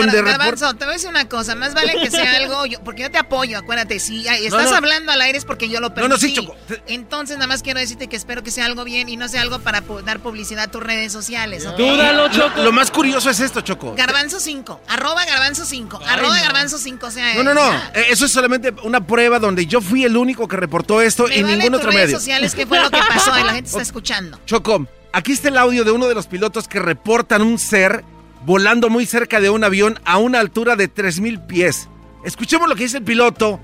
donde. 0.01 0.23
Garbanzo, 0.23 0.75
te 0.75 0.85
voy 0.85 0.93
a 0.93 0.97
decir 0.97 1.09
una 1.11 1.29
cosa, 1.29 1.55
más 1.55 1.75
vale 1.75 1.95
que 2.01 2.11
sea 2.11 2.37
algo, 2.37 2.67
yo- 2.67 2.81
porque 2.83 3.03
yo 3.03 3.11
te 3.11 3.19
apoyo, 3.19 3.59
acuérdate, 3.59 3.99
si 4.01 4.27
estás 4.27 4.71
no. 4.71 4.77
hablando 4.77 5.13
al 5.13 5.21
aire 5.21 5.39
es 5.39 5.45
porque 5.45 5.69
yo 5.69 5.81
lo 5.81 5.89
No, 5.89 5.95
permití. 5.95 6.11
no, 6.15 6.19
sí, 6.19 6.35
Choco. 6.35 6.57
Entonces 6.87 7.37
nada 7.37 7.47
más 7.47 7.63
quiero 7.63 7.81
decirte 7.81 8.09
que 8.09 8.17
espero 8.17 8.43
que 8.43 8.51
sea 8.51 8.67
algo 8.67 8.85
bien 8.85 9.09
y 9.09 9.17
no 9.17 9.29
sea 9.29 9.43
algo 9.43 9.59
para 9.61 9.83
dar 10.05 10.21
publicidad 10.21 10.65
a 10.65 10.69
tus 10.69 10.83
redes 10.83 11.13
sociales. 11.13 11.67
¿ok? 11.67 11.79
Lo, 11.79 12.65
lo 12.65 12.73
más 12.73 12.91
curioso 12.91 13.31
es 13.31 13.41
esto, 13.41 13.61
Choco. 13.61 13.95
Garbanzo 13.97 14.41
5, 14.41 14.81
arroba 14.89 15.25
garbanzo 15.25 15.65
5, 15.65 16.01
Ay, 16.03 16.07
arroba 16.19 16.37
no. 16.37 16.43
garbanzo 16.43 16.79
5, 16.79 17.07
o 17.07 17.11
sea, 17.11 17.35
No, 17.35 17.43
no, 17.43 17.55
no. 17.55 17.61
ya. 17.71 17.93
Eh, 17.95 18.07
Eso 18.11 18.27
es 18.27 18.33
solamente 18.33 18.73
una 18.83 19.07
prueba 19.07 19.39
donde 19.39 19.67
yo 19.67 19.81
fui 19.81 20.05
el 20.05 20.17
único 20.17 20.47
que 20.49 20.57
reportó 20.57 21.01
esto 21.01 21.27
Me 21.27 21.37
y 21.39 21.43
vale 21.43 21.57
ningún 21.57 21.73
tus 21.73 21.79
otro 21.81 21.91
redes 21.91 22.07
medio. 22.07 22.19
sociales 22.19 22.55
qué 22.55 22.67
fue 22.67 22.81
lo 22.81 22.91
que 22.91 22.99
pasó 23.09 23.39
y 23.39 23.43
la 23.45 23.55
gente 23.55 23.71
está 23.71 23.83
escuchando. 23.95 24.39
Choco, 24.47 24.87
aquí 25.13 25.33
está 25.33 25.49
el 25.49 25.59
audio 25.59 25.85
de 25.85 25.91
uno 25.91 26.07
de 26.07 26.15
los 26.15 26.27
pilotos 26.27 26.69
que 26.69 26.79
reportan 26.81 27.43
un 27.43 27.59
ser 27.59 28.05
volando 28.45 28.91
muy 28.91 29.07
cerca 29.07 29.41
de 29.41 29.51
un 29.51 29.65
avión 29.65 29.99
a 30.05 30.19
una 30.19 30.41
altura 30.41 30.77
de 30.77 30.93
3.000 30.93 31.47
pies. 31.47 31.89
Escuchemos 32.25 32.69
lo 32.69 32.75
que 32.75 32.85
dice 32.85 32.99
el 32.99 33.05
piloto 33.05 33.61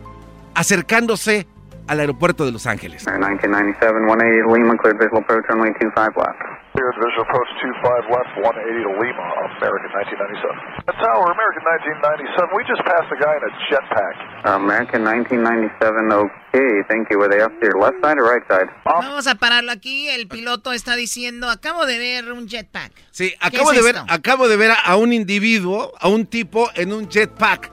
acercándose 0.55 1.47
al 1.87 2.01
aeropuerto 2.01 2.45
de 2.45 2.53
Los 2.53 2.67
Ángeles. 2.67 3.07
1997, 3.07 3.93
180 4.07 4.57
Lima, 4.57 4.77
cleared 4.77 4.99
visual 4.99 5.23
approach 5.23 5.45
runway 5.49 5.73
25 5.73 6.21
left. 6.21 6.60
Cleared 6.71 6.95
visual 7.03 7.27
approach 7.27 7.51
25 7.83 8.15
left, 8.15 8.31
180 8.47 8.87
to 8.87 8.93
Lima, 9.03 9.27
American 9.59 9.91
1997. 9.91 10.87
That's 10.87 11.03
Tower, 11.03 11.27
American 11.35 11.63
1997. 11.67 12.55
We 12.55 12.63
just 12.63 12.83
passed 12.87 13.11
a 13.11 13.19
guy 13.19 13.35
in 13.35 13.43
a 13.43 13.53
jetpack. 13.67 14.15
American 14.55 15.03
1997, 15.03 16.15
okay, 16.15 16.71
thank 16.87 17.11
you. 17.11 17.19
Were 17.19 17.27
they 17.27 17.43
up 17.43 17.51
to 17.59 17.65
your 17.67 17.75
left 17.83 17.99
side 17.99 18.23
or 18.23 18.25
right 18.31 18.47
side? 18.47 18.71
Vamos 18.87 19.27
a 19.27 19.35
pararlo 19.35 19.73
aquí, 19.73 20.09
el 20.15 20.29
piloto 20.29 20.71
está 20.73 20.95
diciendo, 20.95 21.51
acabo 21.51 21.87
de 21.87 21.99
ver 21.99 22.31
un 22.31 22.47
jetpack. 22.47 22.93
Sí, 23.11 23.31
¿Qué 23.31 23.37
acabo 23.41 23.73
es 23.73 23.79
de 23.79 23.83
ver, 23.83 23.97
esto? 23.97 24.07
acabo 24.09 24.47
de 24.47 24.57
ver 24.57 24.71
a, 24.71 24.95
un 24.95 25.13
individuo, 25.13 25.93
a 25.99 26.07
un 26.07 26.27
tipo 26.27 26.71
en 26.77 26.93
un 26.93 27.09
jetpack. 27.11 27.69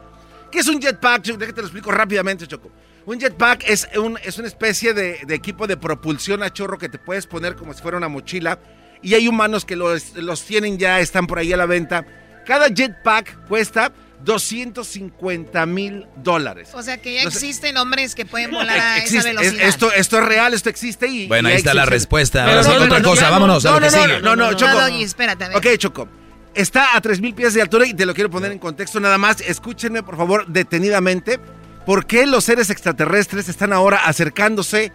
¿Qué 0.49 0.59
es 0.59 0.67
un 0.67 0.81
jetpack? 0.81 1.21
Déjate 1.23 1.53
te 1.53 1.61
lo 1.61 1.67
explico 1.67 1.91
rápidamente, 1.91 2.47
Choco. 2.47 2.71
Un 3.05 3.19
jetpack 3.19 3.63
es, 3.69 3.87
un, 3.95 4.17
es 4.23 4.39
una 4.39 4.47
especie 4.47 4.95
de, 4.95 5.19
de 5.23 5.35
equipo 5.35 5.67
de 5.67 5.77
propulsión 5.77 6.41
a 6.41 6.49
chorro 6.51 6.79
que 6.79 6.89
te 6.89 6.97
puedes 6.97 7.27
poner 7.27 7.55
como 7.55 7.73
si 7.73 7.81
fuera 7.83 7.95
una 7.97 8.07
mochila. 8.09 8.57
Y 9.01 9.13
hay 9.13 9.27
humanos 9.27 9.65
que 9.65 9.75
los, 9.75 10.15
los 10.15 10.43
tienen 10.43 10.77
ya, 10.77 10.99
están 10.99 11.27
por 11.27 11.39
ahí 11.39 11.53
a 11.53 11.57
la 11.57 11.65
venta. 11.65 12.05
Cada 12.45 12.67
jetpack 12.69 13.47
cuesta 13.47 13.91
250 14.23 15.65
mil 15.65 16.05
dólares. 16.17 16.69
O 16.73 16.81
sea 16.81 16.97
que 16.97 17.13
ya 17.15 17.23
No 17.23 17.31
sé- 17.31 17.37
existen 17.37 17.77
hombres 17.77 18.15
que 18.15 18.25
pueden 18.25 18.51
volar 18.51 18.77
a 18.79 18.97
Existe- 18.97 19.17
esa 19.19 19.29
es- 19.29 19.35
velocidad. 19.35 19.67
esto, 19.67 19.91
esto 19.93 20.17
es 20.19 20.25
real, 20.25 20.53
esto 20.53 20.69
existe 20.69 21.07
y... 21.07 21.27
Bueno, 21.27 21.49
y 21.49 21.51
ahí 21.53 21.57
está 21.57 21.73
la 21.73 21.85
respuesta. 21.85 22.45
Pero 22.45 22.57
Ahora 22.59 22.63
sí, 22.63 22.69
no, 22.69 22.75
otra 22.85 22.87
no, 22.87 22.99
no, 23.03 23.09
cosa, 23.09 23.25
no, 23.25 23.31
vámonos 23.31 23.65
a 23.65 23.69
no, 23.71 23.79
lo 23.79 23.85
que 23.89 23.95
no, 23.95 24.03
sigue. 24.03 24.21
No, 24.21 24.35
no, 24.35 24.53
Choco. 24.53 24.79
Espérate, 24.87 25.43
a 25.45 25.47
ver. 25.49 25.57
Ok, 25.57 25.67
Choco. 25.77 26.07
Está 26.53 26.95
a 26.97 27.01
3.000 27.01 27.35
pies 27.35 27.53
de 27.53 27.61
altura 27.61 27.85
y 27.85 27.93
te 27.93 28.05
lo 28.05 28.13
quiero 28.15 28.29
poner 28.31 28.51
en 28.51 28.57
contexto 28.59 28.99
nada 28.99 29.17
más. 29.19 29.41
Escúchenme, 29.41 30.01
por 30.01 30.17
favor, 30.17 30.47
detenidamente. 30.47 31.39
¿Por 31.85 32.05
qué 32.07 32.25
los 32.25 32.43
seres 32.43 32.69
extraterrestres 32.71 33.47
están 33.47 33.71
ahora 33.73 33.97
acercándose 34.05 34.91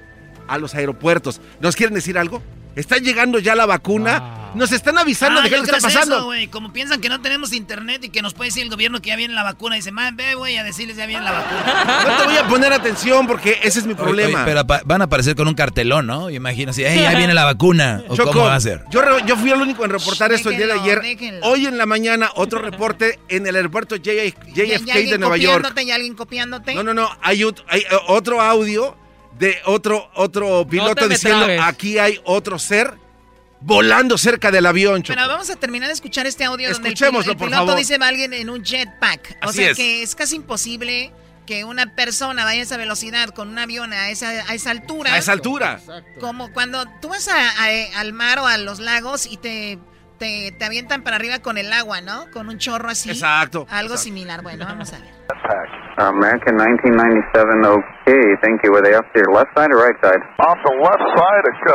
a 0.49 0.59
los 0.59 0.75
aeropuertos? 0.75 1.41
¿Nos 1.61 1.77
quieren 1.77 1.95
decir 1.95 2.19
algo? 2.19 2.43
¿Está 2.77 2.97
llegando 2.99 3.39
ya 3.39 3.55
la 3.55 3.67
vacuna? 3.67 4.39
Nos 4.55 4.71
están 4.71 4.99
avisando 4.99 5.41
Ah, 5.41 5.45
de 5.45 5.49
qué 5.49 5.57
yo 5.57 5.63
es 5.63 5.67
lo 5.69 5.73
que 5.73 5.77
está 5.79 5.89
pasando. 5.89 6.33
eso. 6.35 6.51
Como 6.51 6.73
piensan 6.75 7.01
que 7.01 7.09
no 7.09 7.23
tenemos 7.23 7.55
internet 7.55 8.05
y 8.05 8.11
que 8.11 8.21
nos 8.21 8.35
puede 8.35 8.49
decir 8.49 8.63
el 8.65 8.69
gobierno 8.69 9.01
que 9.01 9.09
ya 9.09 9.17
viene 9.17 9.33
la 9.33 9.43
vacuna. 9.43 9.77
Dice, 9.77 9.93
man, 9.93 10.15
ve, 10.15 10.35
güey, 10.35 10.59
a 10.59 10.63
decirles 10.65 10.97
ya 10.99 11.07
viene 11.07 11.25
la 11.25 11.33
vacuna. 11.33 12.05
no 12.07 12.17
te 12.19 12.25
voy 12.25 12.37
a 12.37 12.47
poner 12.49 12.73
atención 12.73 13.27
porque 13.27 13.59
ese 13.63 13.79
es 13.79 13.87
mi 13.87 13.95
Oye, 13.95 14.03
problema. 14.03 14.39
oye, 14.41 14.45
pero 14.47 14.61
apa- 14.61 14.83
van 14.85 15.01
a 15.01 15.05
aparecer 15.05 15.37
con 15.37 15.49
un 15.49 15.55
cartelón, 15.55 16.07
¿no? 16.07 16.29
Imagino 16.29 16.71
así, 16.71 16.85
"Ey, 16.85 16.99
ahí 17.05 17.17
viene 17.17 17.33
la 17.33 17.45
vacuna. 17.47 18.03
¿O 18.09 18.17
Choco, 18.17 18.33
cómo 18.33 18.45
va 18.47 18.55
a 18.55 18.61
ser? 18.61 18.85
Yo, 18.91 19.01
yo 19.27 19.37
fui 19.39 19.51
el 19.51 19.61
único 19.63 19.85
en 19.87 19.91
reportar 19.91 20.33
esto 20.33 20.51
el 20.51 20.57
día 20.59 20.67
de 20.67 20.73
déjenlo, 20.75 20.83
ayer. 21.01 21.01
déjenlo. 21.19 21.47
Hoy 21.47 21.67
en 21.67 21.79
la 21.79 21.87
mañana, 21.87 22.31
otro 22.35 22.59
reporte 22.59 23.21
en 23.29 23.47
el 23.47 23.57
aeropuerto 23.57 23.97
JF 23.97 24.37
¿Y- 24.49 24.51
y 24.51 24.55
JFK 24.55 24.93
alguien 24.93 25.11
de 25.13 25.19
Nueva 25.19 25.37
York. 25.39 25.55
copiándote, 25.63 25.83
¿Y 25.85 25.91
alguien 25.93 26.15
copiándote? 26.15 26.75
No, 26.75 26.83
no, 26.83 26.93
no. 26.93 27.09
Hay, 27.23 27.43
hay, 27.69 27.81
eh, 27.81 27.85
otro 28.09 28.41
audio 28.43 28.97
de 29.43 29.59
otro, 29.67 30.09
otro 30.15 30.65
piloto 30.67 31.09
diciendo: 31.09 31.45
trabes. 31.45 31.61
aquí 31.65 31.99
hay 31.99 32.21
otro 32.25 32.59
ser 32.59 32.95
volando 33.61 34.17
cerca 34.19 34.51
del 34.51 34.67
avión, 34.67 35.03
Choco. 35.03 35.17
Pero 35.17 35.29
vamos 35.29 35.51
a 35.51 35.57
terminar 35.57 35.89
de 35.89 35.95
escuchar 35.95 36.27
este 36.27 36.45
audio 36.45 36.71
donde 36.73 36.89
el, 36.89 36.95
pil- 36.95 36.99
Escuchémoslo, 36.99 37.33
el 37.33 37.39
por 37.39 37.49
piloto 37.49 37.67
favor. 37.67 37.79
dice 37.79 37.97
a 38.01 38.07
alguien 38.07 38.33
en 38.33 38.51
un 38.51 38.65
jetpack. 38.65 39.39
O 39.43 39.49
Así 39.49 39.59
sea 39.59 39.71
es. 39.71 39.77
que 39.77 40.03
es 40.03 40.15
casi 40.15 40.37
imposible 40.37 41.13
que 41.47 41.65
una 41.65 41.95
persona 41.97 42.45
vaya 42.45 42.61
a 42.61 42.63
esa 42.65 42.77
velocidad 42.77 43.31
con 43.31 43.49
un 43.49 43.59
avión 43.59 43.93
a 43.93 44.11
esa, 44.11 44.29
a 44.31 44.55
esa 44.55 44.71
altura. 44.71 45.13
A 45.15 45.19
esa 45.19 45.33
altura. 45.33 45.81
Como 46.21 46.53
cuando 46.53 46.85
tú 47.01 47.09
vas 47.09 47.27
a- 47.29 47.51
a- 47.65 48.01
al 48.01 48.13
mar 48.13 48.39
o 48.39 48.47
a 48.47 48.57
los 48.59 48.79
lagos 48.79 49.27
y 49.27 49.37
te, 49.39 49.79
te, 50.23 50.55
te 50.57 50.65
avientan 50.65 51.03
para 51.03 51.17
arriba 51.17 51.43
con 51.43 51.59
el 51.59 51.73
agua, 51.73 52.01
¿no? 52.01 52.31
Con 52.31 52.47
un 52.49 52.57
chorro 52.59 52.89
así. 52.89 53.11
Exacto, 53.11 53.67
Algo 53.67 53.99
exacto. 53.99 54.07
similar. 54.07 54.41
Bueno, 54.43 54.65
vamos 54.65 54.95
a 54.95 55.03
ver. 55.03 55.11
American 55.99 56.55
1997, 56.55 57.67
okay. 57.67 58.23
Thank 58.41 58.63
you. 58.63 58.71
Were 58.71 58.87
they 58.87 58.95
off 58.95 59.05
to 59.13 59.19
your 59.19 59.35
left 59.35 59.51
side 59.59 59.75
or 59.75 59.83
right 59.83 59.99
side? 59.99 60.23
Off 60.47 60.59
the 60.63 60.75
left 60.79 61.03
side, 61.19 61.47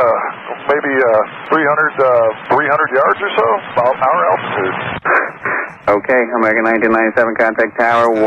maybe 0.64 0.92
uh, 0.96 1.52
300, 1.52 1.60
uh, 2.00 2.56
300 2.56 2.96
yards 2.96 3.20
or 3.20 3.30
so, 3.36 3.46
about 3.76 3.96
our 4.00 4.20
altitude. 4.32 4.76
Okay, 5.92 6.20
American 6.40 6.64
1997, 6.88 7.36
contact 7.36 7.72
tower 7.76 8.08
120.9 8.16 8.24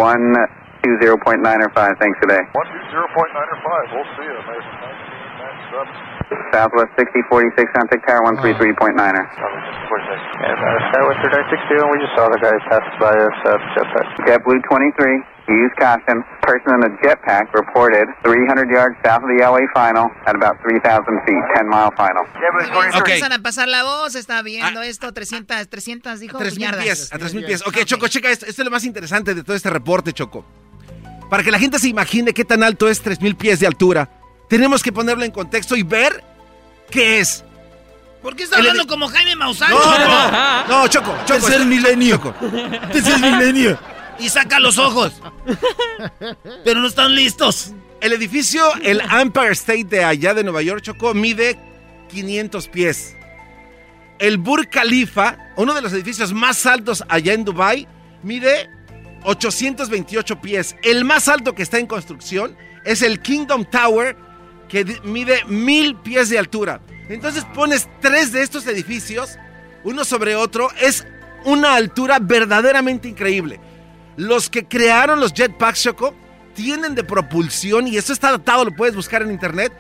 or 0.85 1.71
5. 1.73 1.97
Thanks 1.97 2.17
today. 2.21 2.41
120.9 2.53 2.61
or 2.61 3.59
5, 3.65 3.97
we'll 3.97 4.09
see 4.15 4.25
you, 4.29 4.37
American 4.37 4.69
1997. 6.05 6.10
Southwest 6.51 6.91
6046, 6.95 7.71
contact 7.75 8.03
tower 8.07 8.23
133.9er. 8.39 9.25
And 10.41 10.57
uh, 10.57 10.87
Skywest 10.91 11.19
3962, 11.21 11.83
and 11.83 11.89
we 11.91 11.97
just 11.99 12.15
saw 12.15 12.25
the 12.31 12.39
guy 12.39 12.55
pass 12.71 12.85
by 12.99 13.13
us 13.13 13.37
uh, 13.45 13.59
jetpack. 13.75 14.07
JetBlue 14.25 14.63
23, 14.63 15.51
use 15.51 15.73
caution. 15.77 16.23
Person 16.41 16.71
in 16.79 16.81
a 16.87 16.91
jetpack 17.03 17.51
reported 17.53 18.07
300 18.23 18.69
yards 18.71 18.95
south 19.03 19.23
of 19.23 19.29
the 19.29 19.43
LA 19.43 19.67
final 19.75 20.09
at 20.25 20.35
about 20.35 20.55
3,000 20.63 21.03
feet, 21.27 21.43
10 21.55 21.67
mile 21.67 21.91
final. 21.95 22.23
Se 22.91 22.97
empiezan 22.97 23.31
a 23.33 23.39
pasar 23.39 23.67
la 23.67 23.83
voz, 23.83 24.15
está 24.15 24.41
viendo 24.41 24.81
esto, 24.81 25.13
300, 25.13 25.67
300, 25.67 26.19
dijo, 26.19 26.39
3.000 26.39 26.57
yardas. 26.57 26.83
pies, 26.83 27.13
a 27.13 27.17
3.000 27.17 27.45
pies. 27.45 27.67
Ok, 27.67 27.83
Choco, 27.85 28.07
checa 28.07 28.29
esto. 28.29 28.45
Esto 28.45 28.61
es 28.61 28.65
lo 28.65 28.71
más 28.71 28.85
interesante 28.85 29.35
de 29.35 29.43
todo 29.43 29.55
este 29.55 29.69
reporte, 29.69 30.13
Choco. 30.13 30.45
Para 31.29 31.43
que 31.43 31.51
la 31.51 31.59
gente 31.59 31.79
se 31.79 31.87
imagine 31.87 32.33
qué 32.33 32.43
tan 32.43 32.63
alto 32.63 32.89
es 32.89 33.03
3.000 33.05 33.37
pies 33.37 33.59
de 33.59 33.67
altura, 33.67 34.09
tenemos 34.51 34.83
que 34.83 34.91
ponerlo 34.91 35.23
en 35.23 35.31
contexto 35.31 35.77
y 35.77 35.83
ver 35.83 36.21
qué 36.89 37.21
es. 37.21 37.45
¿Por 38.21 38.35
qué 38.35 38.43
está 38.43 38.57
hablando 38.57 38.85
como 38.85 39.07
Jaime 39.07 39.37
Maussan? 39.37 39.71
No, 39.71 39.77
Choco? 39.77 39.97
no, 39.97 40.67
no, 40.67 40.87
Choco, 40.89 41.17
Choco. 41.25 41.39
Tercer 41.39 41.65
milenio. 41.65 42.17
Choco. 42.17 42.35
Tercer 42.91 43.17
milenio. 43.19 43.79
Y 44.19 44.27
saca 44.27 44.59
los 44.59 44.77
ojos. 44.77 45.13
Pero 46.65 46.81
no 46.81 46.87
están 46.89 47.15
listos. 47.15 47.71
El 48.01 48.11
edificio, 48.11 48.61
el 48.83 48.99
Empire 48.99 49.53
State 49.53 49.85
de 49.85 50.03
allá 50.03 50.33
de 50.33 50.43
Nueva 50.43 50.61
York, 50.61 50.81
Choco, 50.81 51.13
mide 51.13 51.57
500 52.09 52.67
pies. 52.67 53.15
El 54.19 54.37
Burj 54.37 54.67
Khalifa, 54.69 55.37
uno 55.55 55.73
de 55.73 55.81
los 55.81 55.93
edificios 55.93 56.33
más 56.33 56.65
altos 56.65 57.05
allá 57.07 57.31
en 57.31 57.45
Dubai, 57.45 57.87
mide 58.21 58.69
828 59.23 60.41
pies. 60.41 60.75
El 60.83 61.05
más 61.05 61.29
alto 61.29 61.55
que 61.55 61.63
está 61.63 61.79
en 61.79 61.87
construcción 61.87 62.57
es 62.83 63.01
el 63.01 63.21
Kingdom 63.21 63.63
Tower, 63.63 64.17
que 64.71 65.01
mide 65.03 65.43
1000 65.47 65.97
pies 65.97 66.29
de 66.29 66.39
altura. 66.39 66.81
Entonces 67.09 67.45
pones 67.53 67.89
tres 67.99 68.31
de 68.31 68.41
estos 68.41 68.65
edificios, 68.67 69.37
uno 69.83 70.05
sobre 70.05 70.35
otro, 70.35 70.69
es 70.79 71.05
una 71.43 71.75
altura 71.75 72.19
verdaderamente 72.21 73.09
increíble. 73.09 73.59
Los 74.15 74.49
que 74.49 74.65
crearon 74.65 75.19
los 75.19 75.33
jetpacks, 75.33 75.83
Choco, 75.83 76.15
tienen 76.53 76.95
de 76.95 77.03
propulsión, 77.03 77.87
y 77.87 77.97
eso 77.97 78.13
está 78.13 78.29
adaptado, 78.29 78.63
lo 78.63 78.71
puedes 78.71 78.95
buscar 78.95 79.21
en 79.21 79.31
internet, 79.31 79.73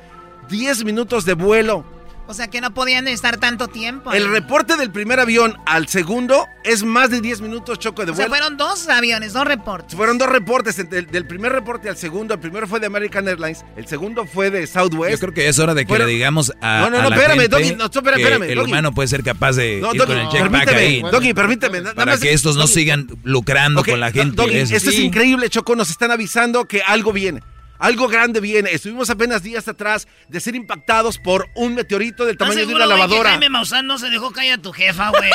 10 0.49 0.83
minutos 0.83 1.23
de 1.23 1.35
vuelo. 1.35 1.85
O 2.31 2.33
sea 2.33 2.47
que 2.47 2.61
no 2.61 2.73
podían 2.73 3.09
estar 3.09 3.35
tanto 3.37 3.67
tiempo. 3.67 4.13
El 4.13 4.29
reporte 4.31 4.77
del 4.77 4.89
primer 4.89 5.19
avión 5.19 5.57
al 5.65 5.89
segundo 5.89 6.47
es 6.63 6.81
más 6.83 7.09
de 7.09 7.19
10 7.19 7.41
minutos, 7.41 7.77
Choco, 7.77 8.05
de 8.05 8.13
O 8.13 8.15
sea, 8.15 8.27
vuelo. 8.27 8.41
fueron 8.45 8.57
dos 8.57 8.87
aviones, 8.87 9.33
dos 9.33 9.45
reportes. 9.45 9.95
Fueron 9.97 10.17
dos 10.17 10.29
reportes, 10.29 10.77
del, 10.89 11.07
del 11.07 11.27
primer 11.27 11.51
reporte 11.51 11.89
al 11.89 11.97
segundo. 11.97 12.33
El 12.33 12.39
primero 12.39 12.69
fue 12.69 12.79
de 12.79 12.85
American 12.85 13.27
Airlines, 13.27 13.65
el 13.75 13.85
segundo 13.85 14.25
fue 14.25 14.49
de 14.49 14.65
Southwest. 14.65 15.11
Yo 15.15 15.19
creo 15.19 15.33
que 15.33 15.49
es 15.49 15.59
hora 15.59 15.73
de 15.73 15.83
que 15.85 15.89
Fueron- 15.89 16.07
le 16.07 16.13
digamos 16.13 16.53
a, 16.61 16.79
No, 16.83 16.89
no, 16.89 16.97
a 16.99 17.01
no, 17.03 17.09
la 17.09 17.15
espérame, 17.17 17.39
gente 17.41 17.47
Doggy, 17.49 17.75
no, 17.75 17.85
espérame, 17.85 18.17
espérame, 18.21 18.43
el 18.43 18.55
Doggy. 18.55 18.71
humano 18.71 18.91
puede 18.93 19.07
ser 19.09 19.23
capaz 19.23 19.57
de 19.57 19.79
No, 19.81 19.93
ir 19.93 19.99
Doggy, 19.99 20.13
con 20.13 20.21
el 20.21 20.29
jetpack 20.29 20.67
ahí. 20.69 21.01
Doggy, 21.01 21.33
permíteme, 21.33 21.81
nada 21.81 21.95
Para 21.95 22.13
más- 22.13 22.21
que 22.21 22.31
estos 22.31 22.55
no 22.55 22.65
sigan 22.67 23.07
lucrando 23.23 23.83
con 23.83 23.99
la 23.99 24.09
gente. 24.11 24.37
Doggy, 24.37 24.55
esto 24.57 24.89
es 24.89 24.99
increíble, 24.99 25.49
Choco. 25.49 25.75
Nos 25.75 25.89
están 25.89 26.11
avisando 26.11 26.63
que 26.65 26.81
algo 26.81 27.11
viene. 27.11 27.41
Algo 27.81 28.07
grande 28.07 28.39
viene. 28.39 28.71
Estuvimos 28.71 29.09
apenas 29.09 29.41
días 29.41 29.67
atrás 29.67 30.07
de 30.27 30.39
ser 30.39 30.55
impactados 30.55 31.17
por 31.17 31.49
un 31.55 31.73
meteorito 31.73 32.25
del 32.25 32.33
¿Estás 32.33 32.49
tamaño 32.49 32.67
de 32.67 32.75
una 32.75 32.85
lavadora. 32.85 33.31
Jaime 33.31 33.49
Maussan 33.49 33.87
no 33.87 33.97
se 33.97 34.11
dejó 34.11 34.31
caer 34.31 34.53
a 34.53 34.57
tu 34.61 34.71
jefa, 34.71 35.09
güey? 35.09 35.31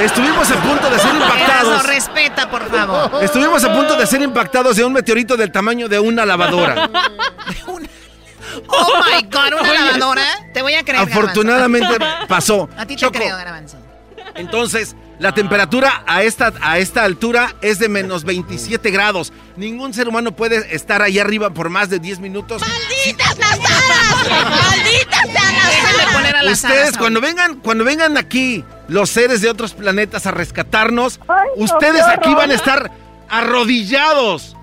Estuvimos 0.04 0.50
a 0.50 0.62
punto 0.62 0.90
de 0.90 0.98
ser 0.98 1.14
impactados. 1.14 1.86
respeta, 1.86 2.50
por 2.50 2.70
favor. 2.70 3.24
Estuvimos 3.24 3.64
a 3.64 3.72
punto 3.72 3.96
de 3.96 4.06
ser 4.06 4.20
impactados 4.20 4.76
de 4.76 4.84
un 4.84 4.92
meteorito 4.92 5.34
del 5.38 5.50
tamaño 5.50 5.88
de 5.88 5.98
una 5.98 6.26
lavadora. 6.26 6.90
Oh 8.66 9.00
my 9.04 9.22
God, 9.30 9.60
una 9.60 9.72
lavadora. 9.72 10.22
Te 10.52 10.60
voy 10.62 10.74
a 10.74 10.82
creer. 10.82 11.02
Afortunadamente 11.08 11.86
Garbanzo. 11.88 12.26
pasó. 12.26 12.68
A 12.76 12.84
ti 12.84 12.94
te 12.94 13.00
Choco, 13.00 13.12
creo, 13.12 13.36
Garbanzo. 13.36 13.76
Entonces, 14.34 14.96
la 15.20 15.32
temperatura 15.32 16.02
a 16.06 16.22
esta, 16.22 16.54
a 16.62 16.78
esta 16.78 17.04
altura 17.04 17.54
es 17.60 17.78
de 17.78 17.90
menos 17.90 18.24
27 18.24 18.90
grados. 18.90 19.34
Ningún 19.54 19.92
ser 19.92 20.08
humano 20.08 20.32
puede 20.32 20.74
estar 20.74 21.02
ahí 21.02 21.18
arriba 21.18 21.50
por 21.50 21.68
más 21.68 21.90
de 21.90 21.98
10 21.98 22.20
minutos. 22.20 22.62
¡Malditas 22.62 23.38
las 23.38 23.58
aras! 23.58 24.50
¡Malditas 24.50 25.28
sean 25.30 25.96
las 25.98 26.14
poner 26.14 26.36
a 26.36 26.42
las 26.42 26.64
Ustedes 26.64 26.80
aras, 26.80 26.96
cuando 26.96 27.20
vengan, 27.20 27.56
cuando 27.56 27.84
vengan 27.84 28.16
aquí 28.16 28.64
los 28.88 29.10
seres 29.10 29.42
de 29.42 29.50
otros 29.50 29.74
planetas 29.74 30.26
a 30.26 30.30
rescatarnos, 30.30 31.20
no, 31.28 31.34
ustedes 31.56 32.02
aquí 32.06 32.34
van 32.34 32.50
a 32.50 32.54
estar 32.54 32.90
arrodillados 33.28 34.56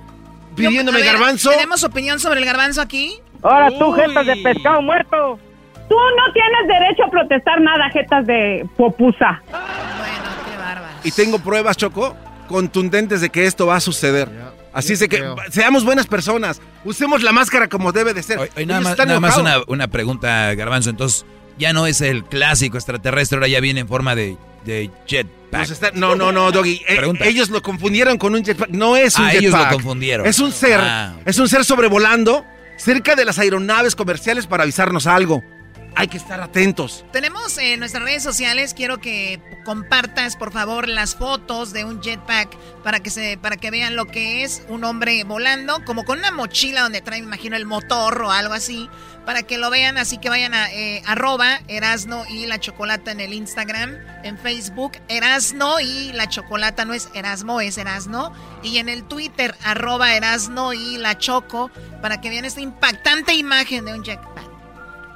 pidiéndome 0.55 1.01
ver, 1.01 1.13
garbanzo. 1.13 1.51
¿Tenemos 1.51 1.83
opinión 1.83 2.19
sobre 2.19 2.39
el 2.39 2.45
garbanzo 2.45 2.81
aquí? 2.81 3.13
Ahora 3.43 3.69
tú, 3.77 3.91
jetas 3.91 4.25
de 4.25 4.35
pescado 4.37 4.81
muerto. 4.81 5.39
Tú 5.87 5.95
no 5.95 6.33
tienes 6.33 6.67
derecho 6.67 7.03
a 7.05 7.11
protestar 7.11 7.61
nada, 7.61 7.89
jetas 7.91 8.25
de 8.25 8.67
popusa. 8.75 9.39
Y 11.03 11.11
tengo 11.11 11.39
pruebas, 11.39 11.77
Choco, 11.77 12.15
contundentes 12.47 13.21
de 13.21 13.29
que 13.29 13.45
esto 13.45 13.65
va 13.67 13.75
a 13.77 13.79
suceder. 13.79 14.29
Así 14.73 14.93
es 14.93 14.99
de 14.99 15.09
que 15.09 15.23
seamos 15.51 15.83
buenas 15.83 16.05
personas. 16.07 16.61
Usemos 16.85 17.23
la 17.23 17.31
máscara 17.31 17.67
como 17.67 17.91
debe 17.91 18.13
de 18.13 18.21
ser. 18.23 18.37
Oye, 18.39 18.65
nada 18.65 18.81
más, 18.81 18.97
nada 18.97 19.39
una, 19.39 19.61
una 19.67 19.87
pregunta, 19.87 20.53
Garbanzo. 20.53 20.89
Entonces, 20.89 21.25
ya 21.57 21.73
no 21.73 21.87
es 21.87 22.01
el 22.01 22.23
clásico 22.23 22.77
extraterrestre, 22.77 23.37
ahora 23.37 23.47
ya 23.47 23.59
viene 23.59 23.79
en 23.79 23.87
forma 23.87 24.13
de, 24.15 24.37
de 24.65 24.91
jetpack. 25.07 25.69
Está- 25.71 25.91
No, 25.95 26.15
no, 26.15 26.31
no, 26.31 26.51
Doggy. 26.51 26.81
Eh, 26.87 26.97
Pregunta. 26.97 27.25
ellos 27.25 27.49
lo 27.49 27.61
confundieron 27.63 28.17
con 28.19 28.35
un 28.35 28.43
jetpack. 28.43 28.69
No 28.69 28.95
es 28.95 29.17
un 29.17 29.25
Ah, 29.25 29.29
jetpack. 29.31 29.41
ellos 29.41 29.59
lo 29.59 29.73
confundieron. 29.73 30.27
Es 30.27 30.39
un 30.39 30.51
ser. 30.51 30.79
Ah, 30.79 31.15
Es 31.25 31.39
un 31.39 31.49
ser 31.49 31.65
sobrevolando 31.65 32.45
cerca 32.77 33.15
de 33.15 33.25
las 33.25 33.39
aeronaves 33.39 33.95
comerciales 33.95 34.45
para 34.45 34.61
avisarnos 34.63 35.07
algo. 35.07 35.41
Hay 35.95 36.07
que 36.07 36.17
estar 36.17 36.39
atentos. 36.41 37.03
Tenemos 37.11 37.57
en 37.57 37.79
nuestras 37.79 38.03
redes 38.03 38.21
sociales, 38.21 38.73
quiero 38.75 38.99
que 38.99 39.41
compartas 39.65 40.35
por 40.35 40.53
favor 40.53 40.87
las 40.87 41.15
fotos 41.15 41.73
de 41.73 41.85
un 41.85 42.01
jetpack 42.01 42.55
para 42.83 42.99
que 42.99 43.09
se 43.09 43.37
para 43.37 43.57
que 43.57 43.71
vean 43.71 43.95
lo 43.95 44.05
que 44.05 44.43
es 44.43 44.63
un 44.69 44.83
hombre 44.83 45.23
volando, 45.23 45.83
como 45.85 46.05
con 46.05 46.19
una 46.19 46.31
mochila 46.31 46.81
donde 46.81 47.01
trae, 47.01 47.19
me 47.19 47.27
imagino, 47.27 47.55
el 47.55 47.65
motor 47.65 48.21
o 48.21 48.31
algo 48.31 48.53
así, 48.53 48.89
para 49.25 49.43
que 49.43 49.57
lo 49.57 49.69
vean, 49.69 49.97
así 49.97 50.19
que 50.19 50.29
vayan 50.29 50.53
a 50.53 50.71
eh, 50.71 51.03
arroba 51.05 51.59
Erasno 51.67 52.23
y 52.29 52.45
la 52.45 52.59
Chocolata 52.59 53.11
en 53.11 53.19
el 53.19 53.33
Instagram, 53.33 53.97
en 54.23 54.37
Facebook, 54.37 54.93
Erasno 55.09 55.81
y 55.81 56.13
la 56.13 56.29
Chocolata, 56.29 56.85
no 56.85 56.93
es 56.93 57.09
Erasmo, 57.13 57.59
es 57.59 57.77
Erasno, 57.77 58.31
y 58.63 58.77
en 58.77 58.87
el 58.87 59.03
Twitter, 59.03 59.53
arroba 59.63 60.15
Erasno 60.15 60.71
y 60.71 60.97
la 60.97 61.17
para 62.01 62.21
que 62.21 62.29
vean 62.29 62.45
esta 62.45 62.61
impactante 62.61 63.33
imagen 63.33 63.83
de 63.83 63.93
un 63.95 64.03
jetpack. 64.05 64.36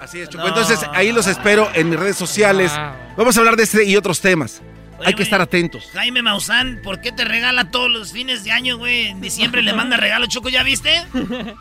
Así 0.02 0.20
es, 0.20 0.30
Choco. 0.30 0.48
Entonces, 0.48 0.80
ahí 0.94 1.12
los 1.12 1.28
espero 1.28 1.70
en 1.76 1.90
mis 1.90 2.00
redes 2.00 2.18
sociales. 2.18 2.72
Vamos 3.16 3.38
a 3.38 3.40
hablar 3.40 3.56
de 3.56 3.64
este 3.64 3.86
y 3.86 3.96
otros 3.96 4.20
temas. 4.20 4.62
Hay 5.06 5.14
que 5.14 5.24
estar 5.24 5.42
atentos. 5.42 5.84
Jaime 5.94 6.22
Maussan, 6.22 6.82
¿por 6.84 7.02
qué 7.02 7.12
te 7.12 7.24
regala 7.24 7.72
todos 7.72 7.90
los 7.90 8.12
fines 8.12 8.44
de 8.44 8.52
año, 8.52 8.78
güey? 8.78 9.08
En 9.08 9.22
diciembre 9.22 9.62
le 9.62 9.74
manda 9.74 9.98
regalo, 9.98 10.26
Choco, 10.26 10.50
¿ya 10.50 10.64
viste? 10.64 11.06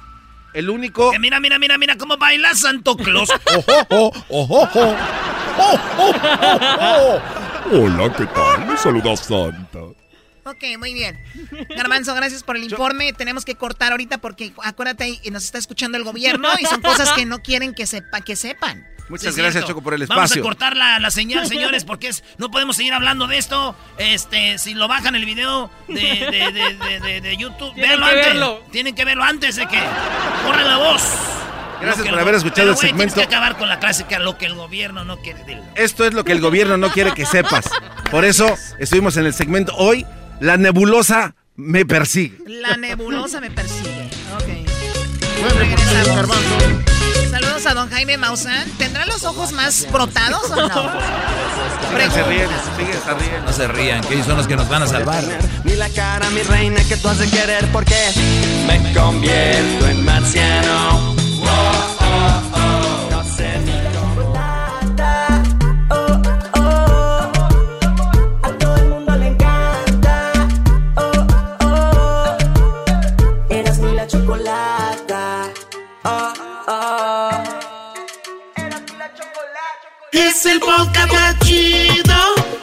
El 0.55 0.69
único. 0.69 1.11
Que 1.11 1.19
mira, 1.19 1.39
mira, 1.39 1.59
mira, 1.59 1.79
mira 1.79 1.97
cómo 1.97 2.17
baila 2.17 2.55
Santo 2.55 2.97
Claus. 2.97 3.31
Ojo, 3.91 4.13
ojo, 4.29 4.63
ojo. 4.63 4.97
Hola, 7.73 8.13
¿qué 8.17 8.27
tal? 8.27 8.67
Me 8.67 8.77
saluda 8.77 9.17
Santa. 9.17 9.79
Ok, 10.45 10.65
muy 10.79 10.95
bien. 10.95 11.19
Garbanzo, 11.77 12.15
gracias 12.15 12.43
por 12.43 12.57
el 12.57 12.65
informe. 12.65 13.13
Tenemos 13.13 13.45
que 13.45 13.55
cortar 13.57 13.93
ahorita 13.93 14.19
porque 14.19 14.53
acuérdate, 14.63 15.19
y 15.23 15.31
nos 15.31 15.45
está 15.45 15.59
escuchando 15.59 15.99
el 15.99 16.05
gobierno 16.05 16.49
y 16.59 16.65
son 16.65 16.81
cosas 16.81 17.11
que 17.13 17.27
no 17.27 17.43
quieren 17.43 17.75
que, 17.75 17.87
sepa, 17.87 18.21
que 18.23 18.37
sepan. 18.37 18.87
Muchas 19.11 19.35
Sí, 19.35 19.41
gracias, 19.41 19.65
cierto. 19.65 19.73
Choco, 19.73 19.83
por 19.83 19.95
el 19.95 20.07
Vamos 20.07 20.23
a 20.23 20.25
espacio. 20.27 20.43
cortar 20.43 20.77
la, 20.77 21.01
la 21.01 21.11
señal, 21.11 21.45
señores, 21.47 21.85
porque 21.85 22.09
es, 22.09 22.23
no 22.39 22.51
podemos 22.51 22.77
seguir 22.77 22.93
hablando 22.95 23.27
de 23.27 23.39
esto. 23.39 23.75
Este, 23.99 24.57
si 24.59 24.73
lo 24.75 24.87
bajan 24.87 25.17
el 25.17 25.25
video 25.25 25.69
de, 25.89 25.95
de, 25.95 26.53
de, 26.53 26.75
de- 26.77 27.01
de- 27.01 27.21
de 27.21 27.37
YouTube, 27.37 27.75
Tienen 27.75 28.01
antes. 28.03 28.15
verlo. 28.27 28.63
Tienen 28.71 28.95
que 28.95 29.05
verlo 29.05 29.25
antes 29.25 29.57
de 29.57 29.67
que 29.67 29.81
corra 30.47 30.63
la 30.63 30.77
voz. 30.79 31.03
Gracias 31.81 32.07
por 32.07 32.19
haber 32.21 32.35
escuchado 32.37 32.57
Pero, 32.69 32.71
el 32.73 32.77
segmento. 32.77 33.15
Tienes 33.15 33.29
que 33.29 33.35
acabar 33.35 33.57
con 33.59 33.69
la 33.69 33.81
clásica, 33.81 34.19
lo 34.21 34.39
que 34.39 34.47
el 34.47 34.55
gobierno 34.55 35.05
no 35.05 35.19
quiere. 35.21 35.43
Dilo. 35.45 35.63
Esto 35.75 36.05
es 36.05 36.15
lo 36.15 36.25
que 36.25 36.33
el 36.33 36.41
gobierno 36.41 36.77
no 36.77 36.91
quiere 36.91 37.13
que 37.13 37.27
sepas. 37.27 37.65
Por 38.13 38.25
eso 38.25 38.55
estuvimos 38.79 39.17
en 39.17 39.27
el 39.27 39.35
segmento 39.35 39.75
hoy. 39.77 40.07
La 40.41 40.57
nebulosa 40.57 41.35
me 41.57 41.85
persigue. 41.85 42.39
La 42.47 42.77
nebulosa 42.77 43.41
me 43.41 43.51
persigue. 43.51 44.09
Ok. 44.35 45.55
Regresamos. 45.59 46.39
Saludos 47.31 47.67
a 47.67 47.75
don 47.75 47.91
Jaime 47.91 48.17
Maussan. 48.17 48.71
¿Tendrá 48.79 49.05
los 49.05 49.25
ojos 49.25 49.53
más 49.53 49.87
brotados 49.93 50.51
o 50.51 50.57
no? 50.57 50.93
se 52.11 52.23
ríen, 52.25 52.49
se 53.05 53.15
ríen. 53.15 53.45
No 53.45 53.53
se 53.53 53.69
rían, 53.69 54.01
que 54.01 54.15
ellos 54.15 54.27
son 54.27 54.39
los 54.39 54.47
que 54.47 54.57
nos 54.57 54.69
van 54.69 54.83
a 54.83 54.87
salvar. 54.87 55.23
Ni 55.65 55.77
la 55.77 55.91
cara, 55.91 56.31
mi 56.31 56.41
reina, 56.41 56.83
que 56.85 56.97
tú 56.97 57.09
has 57.09 57.19
de 57.19 57.29
querer 57.29 57.71
porque 57.71 57.97
me 58.67 58.95
convierto 58.95 59.89
en 59.89 60.05
marciano. 60.07 61.15
Oh, 61.43 61.97
oh, 62.01 62.43
oh. 62.55 62.70
El 80.53 80.61
podcast 80.61 81.13
más 81.13 81.39
chido. 81.41 82.15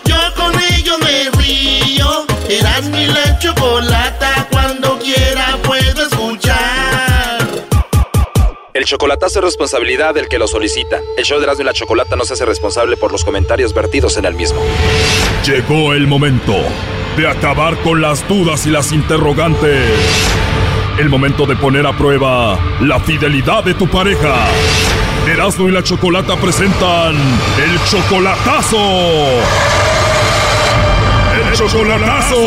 Yo 0.05 0.17
con 0.35 0.53
ello 0.73 0.97
me 0.99 1.29
río. 1.41 2.25
Eras 2.49 2.83
mi 2.89 3.05
la 3.07 3.39
chocolata. 3.39 4.47
Cuando 4.51 4.99
quiera 4.99 5.57
puedo 5.63 6.03
escuchar. 6.03 7.47
El 8.73 8.85
chocolatazo 8.85 9.39
es 9.39 9.45
responsabilidad 9.45 10.13
del 10.13 10.27
que 10.27 10.37
lo 10.37 10.47
solicita. 10.47 10.99
El 11.17 11.23
show 11.23 11.39
de 11.39 11.45
Erasmo 11.45 11.63
y 11.63 11.65
la 11.65 11.73
Chocolata 11.73 12.15
no 12.15 12.25
se 12.25 12.33
hace 12.33 12.45
responsable 12.45 12.95
por 12.95 13.11
los 13.11 13.23
comentarios 13.23 13.73
vertidos 13.73 14.17
en 14.17 14.25
el 14.25 14.35
mismo. 14.35 14.61
Llegó 15.45 15.93
el 15.93 16.07
momento 16.07 16.55
de 17.15 17.27
acabar 17.27 17.77
con 17.77 18.01
las 18.01 18.27
dudas 18.27 18.67
y 18.67 18.69
las 18.69 18.91
interrogantes. 18.91 19.89
El 20.99 21.09
momento 21.09 21.45
de 21.45 21.55
poner 21.55 21.87
a 21.87 21.97
prueba 21.97 22.59
la 22.81 22.99
fidelidad 22.99 23.63
de 23.63 23.73
tu 23.73 23.87
pareja. 23.87 24.47
Erasmo 25.27 25.67
y 25.67 25.71
la 25.71 25.83
Chocolata 25.83 26.37
presentan 26.37 27.15
el 27.15 27.83
chocolatazo. 27.85 28.77
El 31.35 31.53
chocolatazo. 31.53 32.37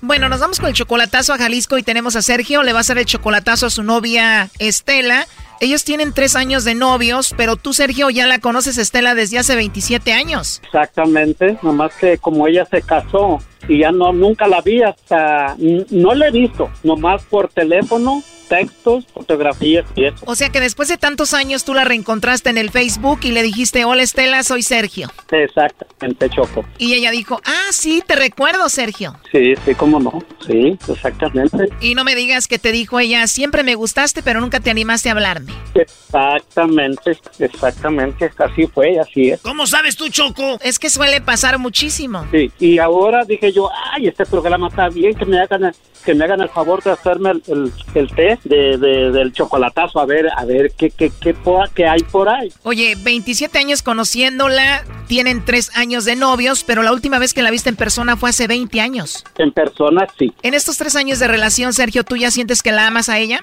Bueno, 0.00 0.30
nos 0.30 0.40
vamos 0.40 0.58
con 0.58 0.70
el 0.70 0.74
chocolatazo 0.74 1.34
a 1.34 1.38
Jalisco 1.38 1.76
y 1.76 1.82
tenemos 1.82 2.16
a 2.16 2.22
Sergio. 2.22 2.62
Le 2.62 2.72
va 2.72 2.78
a 2.78 2.80
hacer 2.80 2.96
el 2.96 3.04
chocolatazo 3.04 3.66
a 3.66 3.70
su 3.70 3.82
novia 3.82 4.48
Estela. 4.58 5.26
Ellos 5.60 5.84
tienen 5.84 6.12
tres 6.12 6.36
años 6.36 6.64
de 6.64 6.74
novios, 6.74 7.34
pero 7.36 7.56
tú, 7.56 7.72
Sergio, 7.72 8.10
ya 8.10 8.26
la 8.26 8.38
conoces, 8.38 8.78
Estela, 8.78 9.14
desde 9.14 9.38
hace 9.38 9.56
27 9.56 10.12
años. 10.12 10.60
Exactamente, 10.64 11.58
nomás 11.62 11.94
que 11.96 12.18
como 12.18 12.46
ella 12.46 12.64
se 12.64 12.80
casó 12.82 13.38
y 13.66 13.80
ya 13.80 13.90
no 13.90 14.12
nunca 14.12 14.46
la 14.46 14.60
vi 14.60 14.82
hasta 14.82 15.56
no 15.58 16.14
la 16.14 16.28
he 16.28 16.30
visto, 16.30 16.70
nomás 16.84 17.22
por 17.24 17.48
teléfono, 17.48 18.22
textos, 18.48 19.06
fotografías 19.12 19.84
y 19.94 20.04
eso. 20.06 20.24
O 20.26 20.34
sea 20.34 20.50
que 20.50 20.60
después 20.60 20.88
de 20.88 20.98
tantos 20.98 21.34
años 21.34 21.64
tú 21.64 21.74
la 21.74 21.84
reencontraste 21.84 22.50
en 22.50 22.58
el 22.58 22.70
Facebook 22.70 23.20
y 23.22 23.32
le 23.32 23.42
dijiste, 23.42 23.84
hola 23.84 24.02
Estela, 24.02 24.42
soy 24.42 24.62
Sergio. 24.62 25.08
Exactamente, 25.30 26.30
Choco. 26.30 26.64
Y 26.78 26.94
ella 26.94 27.10
dijo, 27.10 27.40
ah, 27.44 27.68
sí, 27.70 28.02
te 28.06 28.16
recuerdo, 28.16 28.68
Sergio. 28.68 29.16
Sí, 29.30 29.54
sí, 29.64 29.74
cómo 29.74 30.00
no. 30.00 30.22
Sí, 30.46 30.78
exactamente. 30.88 31.68
Y 31.80 31.94
no 31.94 32.04
me 32.04 32.14
digas 32.14 32.48
que 32.48 32.58
te 32.58 32.72
dijo 32.72 32.98
ella, 32.98 33.26
siempre 33.26 33.62
me 33.62 33.74
gustaste, 33.74 34.22
pero 34.22 34.40
nunca 34.40 34.60
te 34.60 34.70
animaste 34.70 35.08
a 35.08 35.12
hablarme. 35.12 35.52
Exactamente, 35.74 37.18
exactamente. 37.38 38.30
Así 38.38 38.66
fue, 38.66 38.98
así 38.98 39.30
es. 39.30 39.40
¿Cómo 39.42 39.66
sabes 39.66 39.96
tú, 39.96 40.08
Choco? 40.08 40.58
Es 40.62 40.78
que 40.78 40.90
suele 40.90 41.20
pasar 41.20 41.58
muchísimo. 41.58 42.26
Sí, 42.30 42.50
y 42.58 42.78
ahora 42.78 43.24
dije 43.24 43.52
yo, 43.52 43.70
ay, 43.92 44.08
este 44.08 44.24
programa 44.24 44.68
está 44.68 44.88
bien, 44.88 45.14
que 45.14 45.24
me 45.24 45.38
hagan, 45.40 45.74
que 46.08 46.14
me 46.14 46.24
hagan 46.24 46.40
el 46.40 46.48
favor 46.48 46.82
de 46.82 46.90
hacerme 46.92 47.32
el, 47.32 47.42
el, 47.48 47.72
el 47.94 48.08
té 48.14 48.38
de, 48.44 48.78
de- 48.78 49.10
del 49.10 49.30
chocolatazo, 49.30 50.00
a 50.00 50.06
ver, 50.06 50.26
a 50.34 50.46
ver 50.46 50.72
qué, 50.74 50.88
qué, 50.88 51.12
qué, 51.20 51.34
qué 51.74 51.86
hay 51.86 52.00
por 52.04 52.30
ahí. 52.30 52.50
Oye, 52.62 52.94
27 53.04 53.58
años 53.58 53.82
conociéndola, 53.82 54.84
tienen 55.06 55.44
tres 55.44 55.70
años 55.76 56.06
de 56.06 56.16
novios, 56.16 56.64
pero 56.64 56.82
la 56.82 56.92
última 56.94 57.18
vez 57.18 57.34
que 57.34 57.42
la 57.42 57.50
viste 57.50 57.68
en 57.68 57.76
persona 57.76 58.16
fue 58.16 58.30
hace 58.30 58.46
20 58.46 58.80
años. 58.80 59.22
En 59.36 59.52
persona, 59.52 60.06
sí. 60.18 60.32
En 60.42 60.54
estos 60.54 60.78
tres 60.78 60.96
años 60.96 61.18
de 61.18 61.28
relación, 61.28 61.74
Sergio, 61.74 62.04
¿tú 62.04 62.16
ya 62.16 62.30
sientes 62.30 62.62
que 62.62 62.72
la 62.72 62.86
amas 62.86 63.10
a 63.10 63.18
ella? 63.18 63.40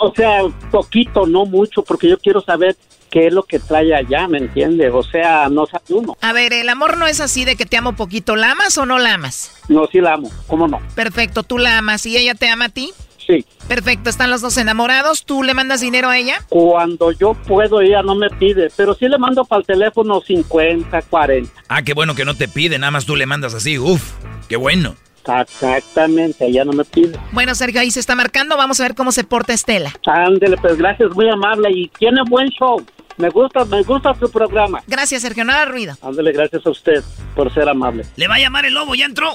O 0.00 0.14
sea, 0.14 0.40
poquito, 0.70 1.26
no 1.26 1.44
mucho, 1.44 1.82
porque 1.82 2.08
yo 2.08 2.16
quiero 2.18 2.40
saber 2.40 2.76
qué 3.10 3.26
es 3.26 3.32
lo 3.32 3.42
que 3.42 3.58
trae 3.58 3.94
allá, 3.94 4.28
¿me 4.28 4.38
entiendes? 4.38 4.92
O 4.94 5.02
sea, 5.02 5.48
no 5.48 5.66
sabe 5.66 5.84
uno. 5.90 6.16
A 6.20 6.32
ver, 6.32 6.52
el 6.52 6.68
amor 6.68 6.96
no 6.96 7.06
es 7.06 7.20
así 7.20 7.44
de 7.44 7.56
que 7.56 7.66
te 7.66 7.76
amo 7.76 7.94
poquito. 7.94 8.36
¿La 8.36 8.52
amas 8.52 8.78
o 8.78 8.86
no 8.86 8.98
la 8.98 9.14
amas? 9.14 9.52
No, 9.68 9.86
sí 9.86 10.00
la 10.00 10.14
amo, 10.14 10.30
¿cómo 10.46 10.68
no? 10.68 10.80
Perfecto, 10.94 11.42
tú 11.42 11.58
la 11.58 11.78
amas 11.78 12.06
y 12.06 12.16
ella 12.16 12.34
te 12.34 12.48
ama 12.48 12.66
a 12.66 12.68
ti. 12.70 12.92
Sí. 13.26 13.44
Perfecto, 13.68 14.10
están 14.10 14.30
los 14.30 14.40
dos 14.40 14.56
enamorados. 14.56 15.24
¿Tú 15.24 15.42
le 15.42 15.54
mandas 15.54 15.80
dinero 15.80 16.08
a 16.08 16.18
ella? 16.18 16.44
Cuando 16.48 17.12
yo 17.12 17.34
puedo, 17.34 17.80
ella 17.80 18.02
no 18.02 18.14
me 18.14 18.30
pide, 18.30 18.70
pero 18.76 18.94
sí 18.94 19.08
le 19.08 19.18
mando 19.18 19.44
para 19.44 19.60
el 19.60 19.66
teléfono 19.66 20.20
50, 20.20 21.02
40. 21.02 21.52
Ah, 21.68 21.82
qué 21.82 21.92
bueno 21.92 22.14
que 22.14 22.24
no 22.24 22.34
te 22.34 22.48
pide, 22.48 22.78
nada 22.78 22.90
más 22.90 23.04
tú 23.04 23.14
le 23.16 23.26
mandas 23.26 23.54
así. 23.54 23.78
Uf, 23.78 24.14
qué 24.48 24.56
bueno. 24.56 24.96
Exactamente, 25.20 26.46
ella 26.46 26.64
no 26.64 26.72
me 26.72 26.84
pide. 26.84 27.18
Bueno, 27.32 27.54
Sergio, 27.54 27.80
ahí 27.80 27.90
se 27.90 28.00
está 28.00 28.14
marcando. 28.14 28.56
Vamos 28.56 28.80
a 28.80 28.84
ver 28.84 28.94
cómo 28.94 29.12
se 29.12 29.22
porta 29.22 29.52
Estela. 29.52 29.92
Ándele, 30.06 30.56
pues 30.56 30.76
gracias, 30.76 31.10
muy 31.14 31.28
amable 31.28 31.70
y 31.70 31.88
tiene 31.98 32.22
buen 32.28 32.48
show. 32.48 32.84
Me 33.16 33.28
gusta, 33.28 33.64
me 33.66 33.82
gusta 33.82 34.14
su 34.14 34.30
programa. 34.30 34.82
Gracias, 34.86 35.22
Sergio, 35.22 35.44
nada 35.44 35.60
de 35.66 35.72
ruido. 35.72 35.94
Ándele, 36.02 36.32
gracias 36.32 36.64
a 36.66 36.70
usted 36.70 37.02
por 37.34 37.52
ser 37.52 37.68
amable. 37.68 38.04
Le 38.16 38.28
va 38.28 38.36
a 38.36 38.38
llamar 38.38 38.64
el 38.64 38.74
lobo, 38.74 38.94
ya 38.94 39.04
entró. 39.04 39.34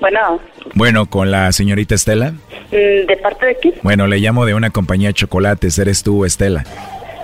Bueno, 0.00 0.40
Bueno, 0.74 1.06
con 1.10 1.30
la 1.30 1.52
señorita 1.52 1.94
Estela. 1.94 2.32
mm, 2.32 3.06
¿de 3.06 3.18
parte 3.22 3.46
de 3.46 3.56
quién? 3.56 3.74
Bueno, 3.82 4.06
le 4.06 4.18
llamo 4.18 4.46
de 4.46 4.54
una 4.54 4.70
compañía 4.70 5.08
de 5.08 5.14
chocolates. 5.14 5.78
¿Eres 5.78 6.02
tú, 6.02 6.24
Estela? 6.24 6.64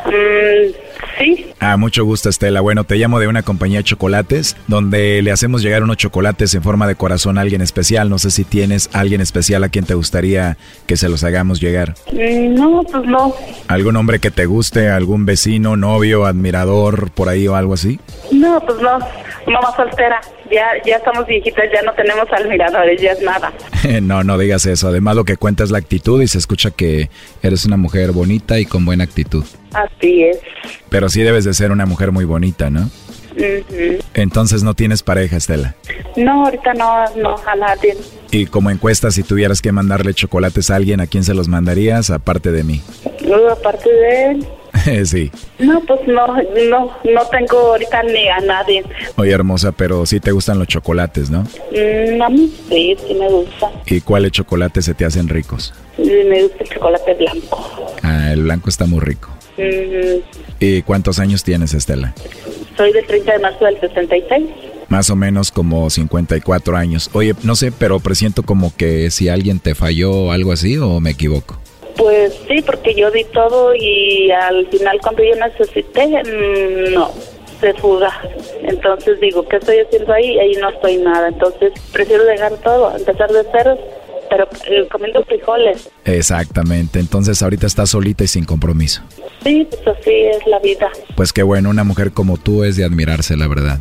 Mm, 0.04 0.72
sí, 1.18 1.52
Ah, 1.60 1.76
mucho 1.76 2.04
gusto, 2.04 2.28
Estela. 2.28 2.60
Bueno, 2.60 2.84
te 2.84 2.96
llamo 2.96 3.18
de 3.18 3.28
una 3.28 3.42
compañía 3.42 3.78
de 3.78 3.84
chocolates 3.84 4.56
donde 4.66 5.22
le 5.22 5.32
hacemos 5.32 5.62
llegar 5.62 5.82
unos 5.82 5.96
chocolates 5.96 6.54
en 6.54 6.62
forma 6.62 6.86
de 6.86 6.94
corazón 6.94 7.38
a 7.38 7.40
alguien 7.40 7.62
especial. 7.62 8.08
No 8.10 8.18
sé 8.18 8.30
si 8.30 8.44
tienes 8.44 8.90
alguien 8.92 9.20
especial 9.20 9.64
a 9.64 9.68
quien 9.68 9.84
te 9.86 9.94
gustaría 9.94 10.56
que 10.86 10.96
se 10.96 11.08
los 11.08 11.24
hagamos 11.24 11.60
llegar. 11.60 11.94
Mm, 12.12 12.54
no, 12.54 12.82
pues 12.82 13.04
no. 13.06 13.34
¿Algún 13.68 13.96
hombre 13.96 14.18
que 14.18 14.30
te 14.30 14.46
guste? 14.46 14.90
¿Algún 14.90 15.24
vecino, 15.26 15.76
novio, 15.76 16.26
admirador, 16.26 17.10
por 17.10 17.28
ahí 17.28 17.48
o 17.48 17.56
algo 17.56 17.74
así? 17.74 17.98
No, 18.32 18.60
pues 18.60 18.78
no. 18.80 18.98
Mamá 19.46 19.74
soltera. 19.76 20.20
Ya, 20.50 20.66
ya 20.84 20.96
estamos 20.96 21.26
viejitas, 21.26 21.64
ya 21.72 21.82
no 21.82 21.92
tenemos 21.94 22.26
admiradores, 22.32 23.00
ya 23.00 23.12
es 23.12 23.22
nada. 23.22 23.52
no, 24.02 24.22
no 24.22 24.38
digas 24.38 24.66
eso. 24.66 24.88
Además, 24.88 25.16
lo 25.16 25.24
que 25.24 25.36
cuenta 25.36 25.64
es 25.64 25.70
la 25.70 25.78
actitud 25.78 26.22
y 26.22 26.28
se 26.28 26.38
escucha 26.38 26.70
que 26.70 27.10
eres 27.42 27.64
una 27.64 27.76
mujer 27.76 28.12
bonita 28.12 28.58
y 28.58 28.66
con 28.66 28.84
buena 28.84 29.04
actitud. 29.04 29.44
Así 29.72 30.24
es. 30.24 30.40
Pero 30.88 31.08
sí 31.08 31.22
debes 31.22 31.44
de 31.44 31.54
ser 31.54 31.70
una 31.72 31.86
mujer 31.86 32.12
muy 32.12 32.24
bonita, 32.24 32.70
¿no? 32.70 32.88
Ujú. 33.36 33.98
Entonces 34.14 34.62
no 34.62 34.74
tienes 34.74 35.02
pareja, 35.02 35.36
Estela. 35.36 35.74
No, 36.16 36.46
ahorita 36.46 36.74
no, 36.74 37.04
no, 37.16 37.36
a 37.46 37.54
nadie. 37.54 37.96
Y 38.30 38.46
como 38.46 38.70
encuesta, 38.70 39.10
si 39.10 39.22
tuvieras 39.22 39.60
que 39.62 39.72
mandarle 39.72 40.14
chocolates 40.14 40.70
a 40.70 40.76
alguien, 40.76 41.00
¿a 41.00 41.06
quién 41.06 41.22
se 41.24 41.34
los 41.34 41.48
mandarías 41.48 42.10
aparte 42.10 42.50
de 42.50 42.64
mí? 42.64 42.82
No, 43.26 43.48
aparte 43.50 43.90
de 43.90 44.30
él. 44.30 44.46
sí. 45.06 45.30
No, 45.58 45.80
pues 45.80 46.00
no, 46.06 46.26
no, 46.26 46.92
no 47.04 47.26
tengo 47.30 47.58
ahorita 47.58 48.02
ni 48.04 48.28
a 48.28 48.40
nadie. 48.40 48.84
Oye, 49.16 49.32
hermosa, 49.32 49.72
pero 49.72 50.06
sí 50.06 50.20
te 50.20 50.32
gustan 50.32 50.58
los 50.58 50.68
chocolates, 50.68 51.30
¿no? 51.30 51.42
Mm, 51.72 52.22
a 52.22 52.28
mí 52.28 52.52
sí, 52.68 52.96
sí 53.06 53.14
me 53.14 53.28
gusta. 53.28 53.70
¿Y 53.86 54.00
cuáles 54.00 54.32
chocolates 54.32 54.84
se 54.84 54.94
te 54.94 55.04
hacen 55.04 55.28
ricos? 55.28 55.74
Me 55.98 56.42
gusta 56.42 56.64
el 56.64 56.68
chocolate 56.70 57.14
blanco. 57.14 57.86
Ah, 58.02 58.32
el 58.32 58.42
blanco 58.42 58.68
está 58.68 58.86
muy 58.86 59.00
rico. 59.00 59.35
Mm, 59.56 60.20
¿Y 60.60 60.82
cuántos 60.82 61.18
años 61.18 61.42
tienes, 61.44 61.74
Estela? 61.74 62.14
soy 62.76 62.92
del 62.92 63.06
30 63.06 63.32
de 63.32 63.38
marzo 63.38 63.64
del 63.64 63.80
66. 63.80 64.46
Más 64.88 65.10
o 65.10 65.16
menos 65.16 65.50
como 65.50 65.90
54 65.90 66.76
años. 66.76 67.10
Oye, 67.12 67.34
no 67.42 67.56
sé, 67.56 67.72
pero 67.72 67.98
presiento 67.98 68.42
como 68.42 68.74
que 68.76 69.10
si 69.10 69.28
alguien 69.28 69.58
te 69.58 69.74
falló 69.74 70.12
o 70.12 70.32
algo 70.32 70.52
así, 70.52 70.78
¿o 70.78 71.00
me 71.00 71.10
equivoco? 71.10 71.58
Pues 71.96 72.34
sí, 72.46 72.62
porque 72.64 72.94
yo 72.94 73.10
di 73.10 73.24
todo 73.24 73.74
y 73.74 74.30
al 74.30 74.66
final 74.68 74.98
cuando 75.02 75.24
yo 75.24 75.34
necesité, 75.34 76.06
mm, 76.06 76.92
no, 76.92 77.10
se 77.60 77.72
fuga. 77.74 78.12
Entonces 78.62 79.18
digo, 79.20 79.48
¿qué 79.48 79.56
estoy 79.56 79.78
haciendo 79.78 80.12
ahí? 80.12 80.38
Ahí 80.38 80.52
no 80.60 80.68
estoy 80.68 80.98
nada. 80.98 81.28
Entonces 81.28 81.72
prefiero 81.92 82.24
dejar 82.24 82.52
todo, 82.58 82.94
empezar 82.96 83.30
de 83.30 83.44
cero, 83.50 83.78
pero 84.28 84.48
eh, 84.68 84.86
comiendo 84.90 85.22
frijoles. 85.24 85.90
Exactamente. 86.04 86.98
Entonces 86.98 87.42
ahorita 87.42 87.66
estás 87.66 87.90
solita 87.90 88.24
y 88.24 88.28
sin 88.28 88.44
compromiso. 88.44 89.02
Sí, 89.42 89.66
pues 89.70 89.98
así 89.98 90.10
es 90.10 90.46
la 90.46 90.58
vida. 90.58 90.90
Pues 91.14 91.32
qué 91.32 91.42
bueno, 91.42 91.70
una 91.70 91.84
mujer 91.84 92.12
como 92.12 92.36
tú 92.36 92.64
es 92.64 92.76
de 92.76 92.84
admirarse, 92.84 93.36
la 93.36 93.46
verdad. 93.46 93.78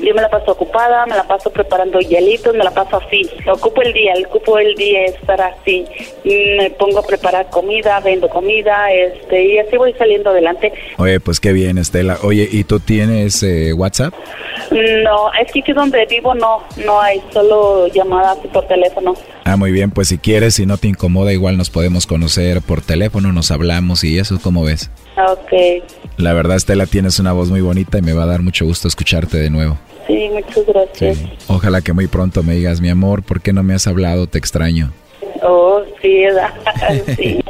Yo 0.00 0.14
me 0.14 0.22
la 0.22 0.28
paso 0.30 0.52
ocupada, 0.52 1.06
me 1.06 1.16
la 1.16 1.24
paso 1.24 1.50
preparando 1.50 2.00
hielitos, 2.00 2.54
me 2.54 2.64
la 2.64 2.70
paso 2.70 2.96
así. 2.96 3.28
Ocupo 3.48 3.82
el 3.82 3.92
día, 3.92 4.14
ocupo 4.26 4.58
el 4.58 4.74
día 4.74 5.04
estar 5.06 5.40
así. 5.40 5.84
Me 6.24 6.70
pongo 6.70 7.00
a 7.00 7.02
preparar 7.02 7.50
comida, 7.50 8.00
vendo 8.00 8.28
comida, 8.28 8.92
este, 8.92 9.44
y 9.44 9.58
así 9.58 9.76
voy 9.76 9.92
saliendo 9.94 10.30
adelante. 10.30 10.72
Oye, 10.98 11.20
pues 11.20 11.40
qué 11.40 11.52
bien, 11.52 11.78
Estela. 11.78 12.18
Oye, 12.22 12.48
¿y 12.50 12.64
tú 12.64 12.80
tienes 12.80 13.42
eh, 13.42 13.72
WhatsApp? 13.72 14.14
No, 14.70 15.32
es 15.40 15.52
que 15.52 15.60
aquí 15.60 15.72
donde 15.72 16.06
vivo 16.06 16.34
no, 16.34 16.62
no 16.84 17.00
hay, 17.00 17.22
solo 17.32 17.86
llamadas 17.88 18.38
por 18.52 18.66
teléfono. 18.66 19.14
Ah, 19.44 19.56
muy 19.56 19.72
bien, 19.72 19.90
pues 19.90 20.08
si 20.08 20.18
quieres, 20.18 20.54
si 20.54 20.66
no 20.66 20.76
te 20.76 20.88
incomoda, 20.88 21.32
igual 21.32 21.56
nos 21.56 21.68
podemos 21.68 22.06
conocer 22.06 22.60
por 22.62 22.80
teléfono, 22.80 23.32
nos 23.32 23.50
hablamos 23.50 24.04
y 24.04 24.18
eso, 24.18 24.38
¿cómo 24.40 24.64
ves? 24.64 24.90
Ok. 25.16 25.82
La 26.16 26.32
verdad, 26.32 26.56
Estela, 26.56 26.86
tienes 26.86 27.18
una 27.18 27.32
voz 27.32 27.50
muy 27.50 27.60
bonita 27.60 27.98
y 27.98 28.02
me 28.02 28.12
va 28.12 28.22
a 28.22 28.26
dar 28.26 28.42
mucho 28.42 28.64
gusto 28.64 28.86
escucharte 28.86 29.38
de 29.38 29.50
nuevo. 29.50 29.78
Sí, 30.06 30.28
muchas 30.32 30.66
gracias. 30.66 31.18
Ojalá 31.48 31.80
que 31.80 31.92
muy 31.92 32.06
pronto 32.06 32.42
me 32.42 32.54
digas, 32.54 32.80
mi 32.80 32.88
amor, 32.88 33.22
¿por 33.22 33.40
qué 33.40 33.52
no 33.52 33.62
me 33.62 33.74
has 33.74 33.86
hablado? 33.86 34.26
Te 34.26 34.38
extraño. 34.38 34.92
Oh, 35.42 35.82
sí, 36.00 36.24
sí. 37.16 37.40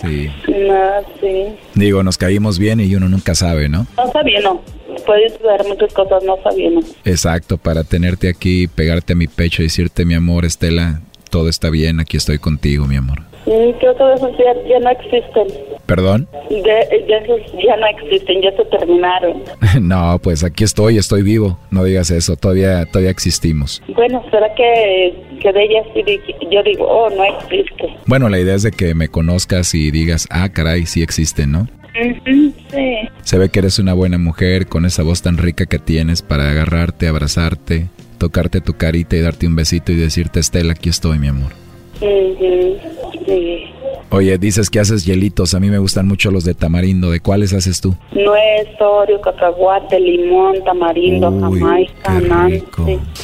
Sí. 0.00 0.30
No, 0.48 0.90
sí. 1.20 1.56
Digo, 1.74 2.02
nos 2.02 2.18
caímos 2.18 2.58
bien 2.58 2.80
y 2.80 2.94
uno 2.94 3.08
nunca 3.08 3.34
sabe, 3.34 3.68
¿no? 3.68 3.86
No 3.96 4.12
sabía, 4.12 4.40
no. 4.40 4.62
Puedes 5.04 5.40
ver 5.40 5.64
muchas 5.66 5.92
cosas, 5.92 6.22
no 6.24 6.36
sabía, 6.42 6.70
no. 6.70 6.80
Exacto, 7.04 7.58
para 7.58 7.84
tenerte 7.84 8.28
aquí, 8.28 8.66
pegarte 8.66 9.12
a 9.12 9.16
mi 9.16 9.26
pecho 9.26 9.62
y 9.62 9.66
decirte, 9.66 10.04
mi 10.04 10.14
amor, 10.14 10.44
Estela, 10.44 11.00
todo 11.30 11.48
está 11.48 11.70
bien, 11.70 12.00
aquí 12.00 12.16
estoy 12.16 12.38
contigo, 12.38 12.86
mi 12.86 12.96
amor. 12.96 13.22
Mm, 13.46 13.78
Creo 13.78 13.96
que 13.96 14.12
esos 14.14 14.30
ya, 14.38 14.68
ya 14.68 14.80
no 14.80 14.90
existen. 14.90 15.46
¿Perdón? 15.86 16.28
De, 16.50 16.80
esos 16.90 17.40
ya 17.64 17.76
no 17.76 17.86
existen, 17.86 18.42
ya 18.42 18.50
se 18.56 18.64
terminaron. 18.64 19.42
no, 19.80 20.18
pues 20.20 20.42
aquí 20.42 20.64
estoy, 20.64 20.98
estoy 20.98 21.22
vivo. 21.22 21.58
No 21.70 21.84
digas 21.84 22.10
eso, 22.10 22.36
todavía, 22.36 22.84
todavía 22.86 23.10
existimos. 23.10 23.82
Bueno, 23.94 24.24
será 24.30 24.52
que, 24.54 25.14
que 25.40 25.52
de 25.52 25.62
ellas 25.62 25.86
sí 25.94 26.02
yo 26.50 26.62
digo, 26.64 26.86
oh, 26.88 27.08
no 27.10 27.24
existe. 27.24 27.96
Bueno, 28.06 28.28
la 28.28 28.40
idea 28.40 28.54
es 28.54 28.62
de 28.62 28.72
que 28.72 28.94
me 28.94 29.08
conozcas 29.08 29.74
y 29.74 29.90
digas, 29.90 30.26
ah, 30.30 30.48
caray, 30.52 30.86
sí 30.86 31.02
existen, 31.02 31.52
¿no? 31.52 31.68
Sí. 31.94 32.54
Se 33.22 33.38
ve 33.38 33.48
que 33.48 33.60
eres 33.60 33.78
una 33.78 33.94
buena 33.94 34.18
mujer 34.18 34.66
con 34.66 34.84
esa 34.84 35.02
voz 35.02 35.22
tan 35.22 35.38
rica 35.38 35.66
que 35.66 35.78
tienes 35.78 36.20
para 36.20 36.50
agarrarte, 36.50 37.08
abrazarte, 37.08 37.86
tocarte 38.18 38.60
tu 38.60 38.74
carita 38.74 39.16
y 39.16 39.20
darte 39.20 39.46
un 39.46 39.56
besito 39.56 39.92
y 39.92 39.96
decirte, 39.96 40.40
Estela, 40.40 40.72
aquí 40.72 40.90
estoy, 40.90 41.18
mi 41.18 41.28
amor. 41.28 41.52
Ujú, 42.00 42.76
sí. 43.26 43.64
Oye, 44.10 44.38
dices 44.38 44.70
que 44.70 44.80
haces 44.80 45.04
hielitos, 45.04 45.54
a 45.54 45.60
mí 45.60 45.68
me 45.68 45.78
gustan 45.78 46.06
mucho 46.06 46.30
los 46.30 46.44
de 46.44 46.54
tamarindo, 46.54 47.10
¿de 47.10 47.20
cuáles 47.20 47.52
haces 47.52 47.80
tú? 47.80 47.94
Nuez, 48.12 48.68
oreo, 48.80 49.20
cacahuate, 49.20 49.98
limón, 49.98 50.62
tamarindo, 50.64 51.30
jamaica, 51.40 52.20
nancy, 52.20 52.62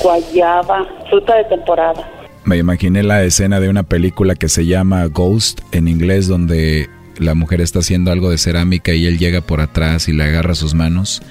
guayaba, 0.03 0.86
fruta 1.09 1.36
de 1.36 1.44
temporada. 1.44 2.11
Me 2.44 2.57
imaginé 2.57 3.05
la 3.05 3.22
escena 3.22 3.61
de 3.61 3.68
una 3.68 3.84
película 3.84 4.34
que 4.34 4.48
se 4.48 4.66
llama 4.66 5.07
Ghost 5.07 5.61
en 5.70 5.86
inglés, 5.86 6.26
donde 6.26 6.88
la 7.18 7.34
mujer 7.34 7.61
está 7.61 7.78
haciendo 7.78 8.11
algo 8.11 8.30
de 8.30 8.38
cerámica 8.38 8.92
y 8.92 9.07
él 9.07 9.18
llega 9.18 9.40
por 9.40 9.61
atrás 9.61 10.09
y 10.09 10.12
le 10.12 10.24
agarra 10.24 10.57
sus 10.57 10.74
manos. 10.74 11.22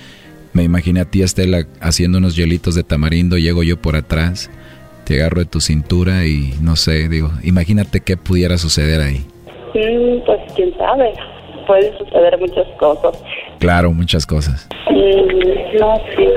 Me 0.53 0.63
imaginé 0.63 1.01
a 1.01 1.05
ti, 1.05 1.22
Estela, 1.22 1.67
haciendo 1.82 2.17
unos 2.17 2.36
hielitos 2.36 2.76
de 2.76 2.84
tamarindo, 2.84 3.38
llego 3.38 3.63
yo 3.63 3.78
por 3.78 3.95
atrás, 3.95 4.49
te 5.03 5.19
agarro 5.21 5.39
de 5.39 5.45
tu 5.45 5.61
cintura 5.61 6.25
y 6.25 6.53
no 6.61 6.75
sé, 6.75 7.09
digo, 7.09 7.29
imagínate 7.43 8.01
qué 8.01 8.17
pudiera 8.17 8.57
suceder 8.57 9.01
ahí. 9.01 9.25
Mm, 9.73 10.25
pues 10.25 10.39
quién 10.55 10.75
sabe, 10.77 11.13
puede 11.67 11.97
suceder 11.97 12.39
muchas 12.39 12.67
cosas. 12.77 13.23
Claro, 13.59 13.91
muchas 13.91 14.25
cosas. 14.25 14.67
Mm, 14.89 15.79
no, 15.79 15.95
sí, 16.15 16.27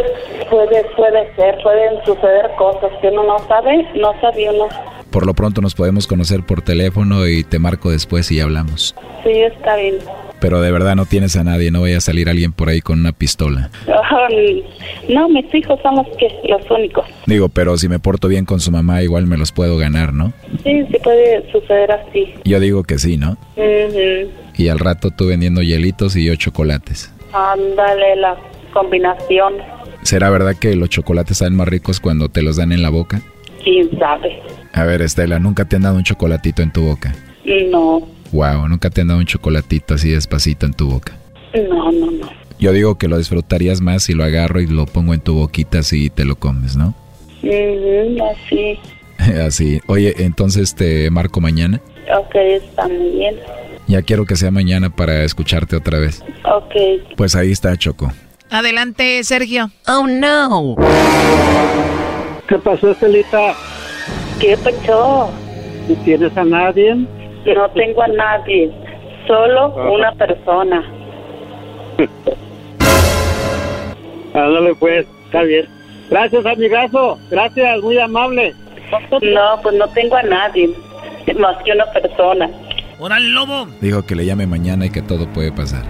puede, 0.51 0.85
puede 0.97 1.35
ser, 1.37 1.59
pueden 1.63 2.05
suceder 2.05 2.51
cosas 2.57 2.91
que 3.01 3.09
uno 3.09 3.25
no 3.25 3.39
sabe, 3.47 3.87
no 3.95 4.13
sabe 4.21 4.51
uno. 4.51 4.69
Por 5.11 5.27
lo 5.27 5.35
pronto 5.35 5.61
nos 5.61 5.75
podemos 5.75 6.07
conocer 6.07 6.45
por 6.45 6.63
teléfono 6.63 7.27
y 7.27 7.45
te 7.45 7.59
marco 7.59 7.91
después 7.91 8.31
y 8.33 8.41
hablamos. 8.41 8.95
Sí, 9.23 9.31
está 9.31 9.77
bien. 9.77 9.99
Pero 10.41 10.61
de 10.61 10.71
verdad 10.71 10.95
no 10.97 11.07
tienes 11.07 11.37
a 11.37 11.45
nadie, 11.45 11.71
no 11.71 11.83
vaya 11.83 11.99
a 11.99 12.01
salir 12.01 12.29
alguien 12.29 12.53
por 12.53 12.69
ahí 12.69 12.81
con 12.81 13.01
una 13.01 13.13
pistola. 13.13 13.71
No, 15.09 15.29
mis 15.29 15.55
hijos 15.55 15.79
son 15.83 15.97
los 15.97 16.07
que 16.19 16.29
los 16.49 16.71
únicos. 16.71 17.05
Digo, 17.27 17.49
pero 17.49 17.77
si 17.77 17.89
me 17.89 17.99
porto 17.99 18.29
bien 18.29 18.45
con 18.45 18.61
su 18.61 18.71
mamá, 18.71 19.03
igual 19.03 19.27
me 19.27 19.37
los 19.37 19.53
puedo 19.53 19.77
ganar, 19.77 20.13
¿no? 20.13 20.33
Sí, 20.63 20.85
sí 20.91 20.97
puede 21.03 21.51
suceder 21.51 21.93
así. 21.93 22.35
Yo 22.45 22.61
digo 22.61 22.83
que 22.83 22.99
sí, 22.99 23.17
¿no? 23.17 23.33
Ujú. 23.57 24.31
Y 24.57 24.69
al 24.69 24.79
rato 24.79 25.11
tú 25.11 25.27
vendiendo 25.27 25.63
hielitos 25.63 26.17
y 26.17 26.25
yo 26.25 26.35
chocolates. 26.37 27.13
Ándale, 27.33 28.17
la 28.17 28.37
combinación, 28.73 29.55
¿Será 30.03 30.29
verdad 30.29 30.55
que 30.55 30.77
los 30.77 30.91
chocolates 30.91 31.39
saben 31.39 31.57
más 31.57 31.67
ricos 31.67 31.99
cuando 31.99 32.29
te 32.29 32.43
los 32.43 32.57
dan 32.57 32.73
en 32.73 32.83
la 32.83 32.91
boca? 32.91 33.23
quién 33.65 33.89
sabe. 33.99 34.39
A 34.75 34.85
ver, 34.85 35.01
Estela, 35.01 35.39
¿nunca 35.39 35.65
te 35.65 35.77
han 35.77 35.83
dado 35.83 35.97
un 35.97 36.05
chocolatito 36.05 36.61
en 36.61 36.71
tu 36.71 36.83
boca? 36.83 37.15
No, 37.71 38.07
Wow, 38.33 38.69
nunca 38.69 38.91
te 38.91 39.01
han 39.01 39.09
dado 39.09 39.21
un 39.21 39.27
chocolatito 39.27 39.95
así 39.95 40.11
despacito 40.11 40.67
en 40.67 40.73
tu 40.75 40.91
boca. 40.91 41.13
no, 41.55 41.93
no, 41.93 42.11
no. 42.11 42.45
Yo 42.59 42.73
digo 42.73 42.97
que 42.99 43.09
lo 43.09 43.19
disfrutarías 43.19 43.81
más 43.81 44.05
si 44.05 44.15
lo 44.15 44.23
agarro 44.25 44.61
y 44.61 44.67
lo 44.67 44.87
pongo 44.87 45.13
en 45.13 45.21
tu 45.21 45.35
boquita 45.35 45.81
así 45.81 46.07
y 46.07 46.11
te 46.11 46.25
lo 46.25 46.37
comes, 46.37 46.77
¿no? 46.77 46.95
Ujú, 47.43 48.25
así. 48.25 48.79
así. 49.41 49.81
Oye, 49.87 50.15
entonces 50.19 50.75
te 50.75 51.11
marco 51.11 51.41
mañana. 51.41 51.81
Ok, 52.17 52.35
está 52.37 52.87
muy 52.89 53.11
bien. 53.11 53.37
Ya 53.87 54.03
quiero 54.03 54.25
que 54.25 54.37
sea 54.37 54.51
mañana 54.51 54.89
para 54.89 55.25
escucharte 55.25 55.77
otra 55.77 55.99
vez. 55.99 56.23
Ok. 56.45 56.75
Pues 57.17 57.35
ahí 57.35 57.51
está 57.53 57.77
Choco. 57.77 58.13
Adelante, 58.51 59.23
Sergio. 59.25 59.71
Oh, 59.89 60.07
no. 60.07 60.77
¿Qué 62.49 62.57
pasó, 62.59 62.93
Estelita? 62.93 63.55
¿Qué 64.41 64.57
pasó? 64.57 65.31
¿No 65.89 65.95
tienes 66.05 66.37
a 66.37 66.45
nadie? 66.45 66.95
No 67.45 67.69
tengo 67.71 68.03
a 68.03 68.09
nadie, 68.09 68.71
solo 69.27 69.75
una 69.93 70.13
persona. 70.13 70.83
Ándale, 74.35 74.75
pues, 74.75 75.07
está 75.27 75.43
bien. 75.43 75.67
Gracias, 76.11 76.45
amigazo. 76.47 77.19
Gracias, 77.31 77.83
muy 77.83 77.99
amable. 77.99 78.55
No, 79.23 79.61
pues 79.63 79.75
no 79.77 79.89
tengo 79.89 80.17
a 80.17 80.23
nadie, 80.23 80.71
más 81.39 81.63
que 81.63 81.73
una 81.73 81.87
persona. 81.87 82.49
¡Órale, 82.99 83.29
lobo! 83.29 83.67
Dijo 83.81 84.03
que 84.07 84.15
le 84.15 84.25
llame 84.25 84.47
mañana 84.47 84.87
y 84.87 84.91
que 84.91 85.03
todo 85.03 85.27
puede 85.29 85.53
pasar. 85.53 85.85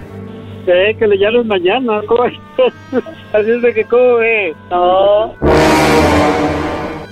Sé 0.65 0.95
que 0.97 1.07
le 1.07 1.17
llames 1.17 1.45
mañana. 1.45 2.01
¿cómo? 2.07 2.23
Así 3.33 3.51
es 3.51 3.61
de 3.61 3.73
que, 3.73 3.85
¿cómo 3.85 4.15
ve? 4.15 4.55
No. 4.69 5.33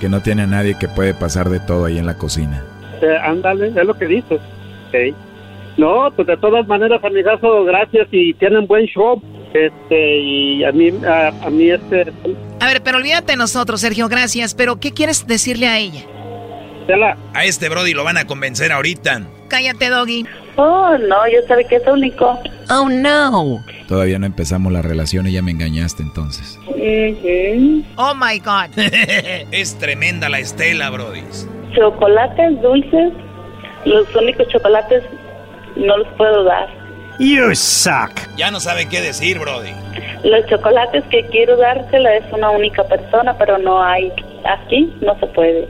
Que 0.00 0.08
no 0.08 0.20
tiene 0.20 0.42
a 0.42 0.46
nadie 0.46 0.76
que 0.78 0.88
puede 0.88 1.14
pasar 1.14 1.48
de 1.48 1.60
todo 1.60 1.84
ahí 1.86 1.98
en 1.98 2.06
la 2.06 2.18
cocina. 2.18 2.64
Eh, 3.02 3.16
ándale, 3.22 3.68
es 3.68 3.86
lo 3.86 3.94
que 3.94 4.06
dices. 4.06 4.40
Ok. 4.88 5.16
No, 5.76 6.08
pues 6.14 6.28
de 6.28 6.36
todas 6.36 6.66
maneras, 6.68 7.02
amigazo, 7.02 7.64
gracias 7.64 8.06
y 8.12 8.32
tienen 8.34 8.66
buen 8.66 8.86
show. 8.86 9.20
Este, 9.52 10.18
y 10.18 10.64
a 10.64 10.72
mí, 10.72 10.92
a, 11.06 11.28
a 11.28 11.50
mí 11.50 11.70
este... 11.70 12.12
A 12.60 12.66
ver, 12.66 12.82
pero 12.82 12.98
olvídate 12.98 13.32
de 13.32 13.36
nosotros, 13.36 13.80
Sergio, 13.80 14.08
gracias. 14.08 14.54
Pero, 14.54 14.80
¿qué 14.80 14.92
quieres 14.92 15.26
decirle 15.26 15.68
a 15.68 15.78
ella? 15.78 16.04
A 17.32 17.44
este 17.44 17.68
Brody 17.68 17.94
lo 17.94 18.04
van 18.04 18.18
a 18.18 18.26
convencer 18.26 18.70
ahorita. 18.70 19.22
Cállate, 19.48 19.88
Doggy. 19.88 20.26
Oh, 20.56 20.96
no, 20.98 21.16
yo 21.32 21.46
sabía 21.48 21.66
que 21.66 21.76
es 21.76 21.86
único. 21.86 22.38
Oh, 22.70 22.88
no. 22.88 23.64
Todavía 23.88 24.18
no 24.18 24.26
empezamos 24.26 24.72
la 24.72 24.82
relación 24.82 25.26
y 25.26 25.32
ya 25.32 25.42
me 25.42 25.50
engañaste 25.50 26.02
entonces. 26.02 26.58
Oh, 27.96 28.14
my 28.14 28.38
God. 28.38 28.76
es 28.76 29.78
tremenda 29.78 30.28
la 30.28 30.40
Estela, 30.40 30.90
Brody. 30.90 31.22
Chocolates 31.74 32.60
dulces, 32.62 33.12
los 33.84 34.14
únicos 34.14 34.48
chocolates 34.48 35.02
no 35.76 35.98
los 35.98 36.08
puedo 36.16 36.44
dar. 36.44 36.68
You 37.18 37.54
suck. 37.54 38.10
Ya 38.36 38.50
no 38.50 38.58
sabe 38.58 38.88
qué 38.88 39.00
decir, 39.00 39.38
Brody. 39.38 39.70
Los 40.24 40.46
chocolates 40.46 41.04
que 41.10 41.24
quiero 41.26 41.56
dársela 41.56 42.16
es 42.16 42.24
una 42.32 42.50
única 42.50 42.82
persona, 42.84 43.36
pero 43.38 43.58
no 43.58 43.82
hay. 43.82 44.12
Aquí 44.44 44.92
no 45.00 45.18
se 45.20 45.26
puede. 45.28 45.68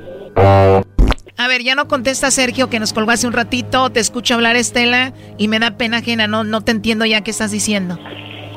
A 1.36 1.48
ver, 1.48 1.62
ya 1.62 1.74
no 1.74 1.88
contesta 1.88 2.30
Sergio 2.30 2.70
que 2.70 2.78
nos 2.78 2.92
colgó 2.92 3.10
hace 3.10 3.26
un 3.26 3.32
ratito. 3.32 3.90
Te 3.90 4.00
escucho 4.00 4.34
hablar 4.34 4.56
Estela 4.56 5.12
y 5.36 5.48
me 5.48 5.58
da 5.58 5.72
pena 5.72 5.98
ajena. 5.98 6.26
No, 6.26 6.44
no 6.44 6.62
te 6.62 6.70
entiendo 6.70 7.04
ya 7.04 7.22
qué 7.22 7.30
estás 7.30 7.50
diciendo. 7.50 7.98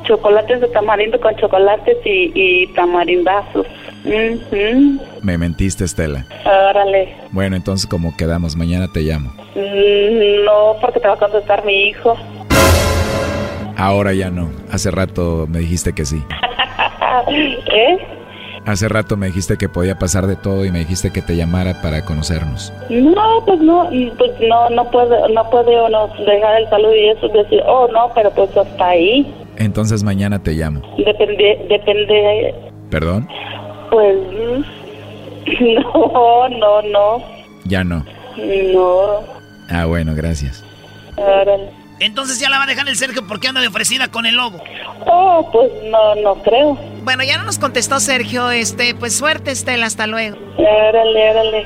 Chocolates 0.03 0.61
de 0.61 0.67
tamarindo 0.67 1.19
con 1.19 1.35
chocolates 1.35 1.97
y, 2.05 2.31
y 2.33 2.67
tamarindazos. 2.73 3.65
Ujú. 4.07 4.99
Me 5.21 5.37
mentiste, 5.37 5.83
Estela. 5.83 6.25
Órale. 6.45 7.13
Bueno, 7.31 7.55
entonces 7.55 7.87
como 7.87 8.15
quedamos, 8.15 8.55
mañana 8.55 8.87
te 8.91 9.01
llamo. 9.01 9.31
Mm, 9.55 10.45
No, 10.45 10.75
porque 10.81 10.99
te 10.99 11.07
va 11.07 11.15
a 11.15 11.17
contestar 11.17 11.65
mi 11.65 11.89
hijo. 11.89 12.15
Ahora 13.75 14.13
ya 14.13 14.29
no. 14.29 14.49
Hace 14.71 14.89
rato 14.91 15.45
me 15.49 15.59
dijiste 15.59 15.93
que 15.93 16.05
sí. 16.05 16.23
¿Eh? 17.29 17.97
Hace 18.65 18.89
rato 18.89 19.15
me 19.15 19.27
dijiste 19.27 19.57
que 19.57 19.69
podía 19.69 19.97
pasar 19.97 20.27
de 20.27 20.35
todo 20.35 20.65
y 20.65 20.71
me 20.71 20.79
dijiste 20.79 21.11
que 21.11 21.21
te 21.21 21.35
llamara 21.37 21.81
para 21.81 22.03
conocernos. 22.03 22.73
No, 22.89 23.43
pues 23.45 23.59
no, 23.59 23.85
mm, 23.91 24.17
pues 24.17 24.31
no, 24.41 24.69
no 24.71 24.89
puede, 24.91 25.33
no 25.33 25.49
puede 25.49 25.81
uno 25.81 26.07
dejar 26.25 26.61
el 26.61 26.69
saludo 26.69 26.95
y 26.95 27.09
eso 27.09 27.27
decir, 27.29 27.61
oh 27.65 27.87
no, 27.93 28.11
pero 28.15 28.31
pues 28.31 28.55
hasta 28.57 28.87
ahí. 28.89 29.31
Entonces 29.57 30.03
mañana 30.03 30.41
te 30.41 30.51
llamo. 30.53 30.81
Depende, 30.97 31.65
depende, 31.69 32.53
¿Perdón? 32.89 33.27
Pues 33.89 34.17
no, 35.61 36.49
no, 36.49 36.81
no, 36.81 37.23
Ya 37.65 37.83
no. 37.83 38.05
no. 38.37 39.19
Ah, 39.69 39.85
bueno, 39.85 40.13
gracias. 40.15 40.63
Órale. 41.15 41.71
Entonces 41.99 42.39
ya 42.39 42.49
la 42.49 42.57
va 42.59 42.65
a 42.65 42.67
dejar 42.67 42.87
el 42.87 42.95
Sergio 42.95 43.25
porque 43.27 43.47
anda 43.47 43.59
de 43.59 43.67
ofrecida 43.67 44.09
con 44.09 44.25
el 44.27 44.35
lobo. 44.35 44.61
Oh, 45.07 45.49
pues 45.51 45.71
no, 45.89 46.13
no 46.15 46.35
creo. 46.43 46.77
Bueno, 47.03 47.23
ya 47.23 47.37
no 47.37 47.43
nos 47.45 47.57
contestó 47.57 47.99
Sergio, 47.99 48.51
este, 48.51 48.93
pues 48.93 49.15
suerte 49.17 49.49
Estela, 49.51 49.85
hasta 49.87 50.05
luego. 50.05 50.37
Órale, 50.57 51.31
órale. 51.31 51.65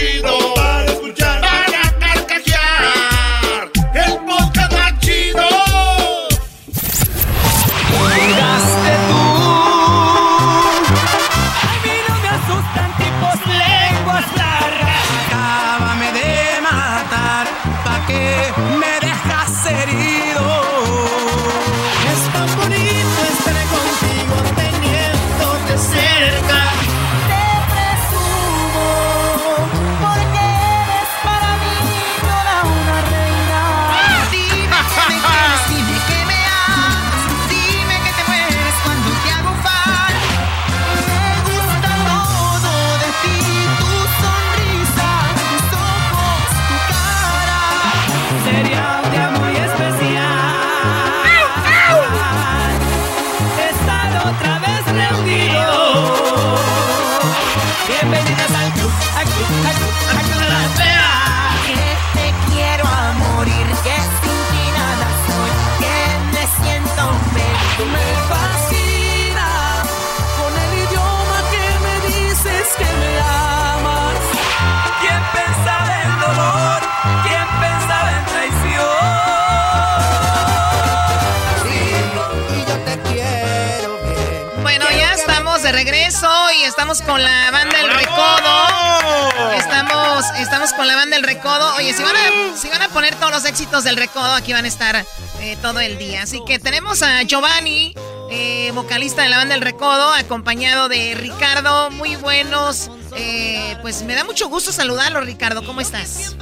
y 86.59 86.63
estamos 86.63 87.01
con 87.01 87.21
la 87.21 87.51
banda 87.51 87.79
El 87.79 87.89
Recodo. 87.89 89.51
Estamos, 89.53 90.25
estamos 90.39 90.73
con 90.73 90.87
la 90.87 90.95
banda 90.95 91.15
El 91.15 91.23
Recodo. 91.23 91.75
Oye, 91.75 91.93
si 91.93 92.03
van 92.03 92.15
a, 92.15 92.57
si 92.57 92.69
van 92.69 92.81
a 92.81 92.89
poner 92.89 93.15
todos 93.15 93.31
los 93.31 93.45
éxitos 93.45 93.83
del 93.83 93.95
Recodo, 93.95 94.33
aquí 94.33 94.51
van 94.51 94.65
a 94.65 94.67
estar 94.67 95.05
eh, 95.39 95.57
todo 95.61 95.79
el 95.79 95.97
día. 95.97 96.23
Así 96.23 96.41
que 96.45 96.59
tenemos 96.59 97.03
a 97.03 97.21
Giovanni, 97.23 97.93
eh, 98.29 98.71
vocalista 98.73 99.23
de 99.23 99.29
la 99.29 99.37
banda 99.37 99.55
El 99.55 99.61
Recodo, 99.61 100.13
acompañado 100.13 100.89
de 100.89 101.15
Ricardo. 101.15 101.89
Muy 101.91 102.15
buenos. 102.17 102.91
Eh, 103.15 103.77
pues 103.81 104.03
me 104.03 104.15
da 104.15 104.23
mucho 104.23 104.49
gusto 104.49 104.71
saludarlo, 104.71 105.21
Ricardo. 105.21 105.63
¿Cómo 105.63 105.79
estás? 105.79 106.35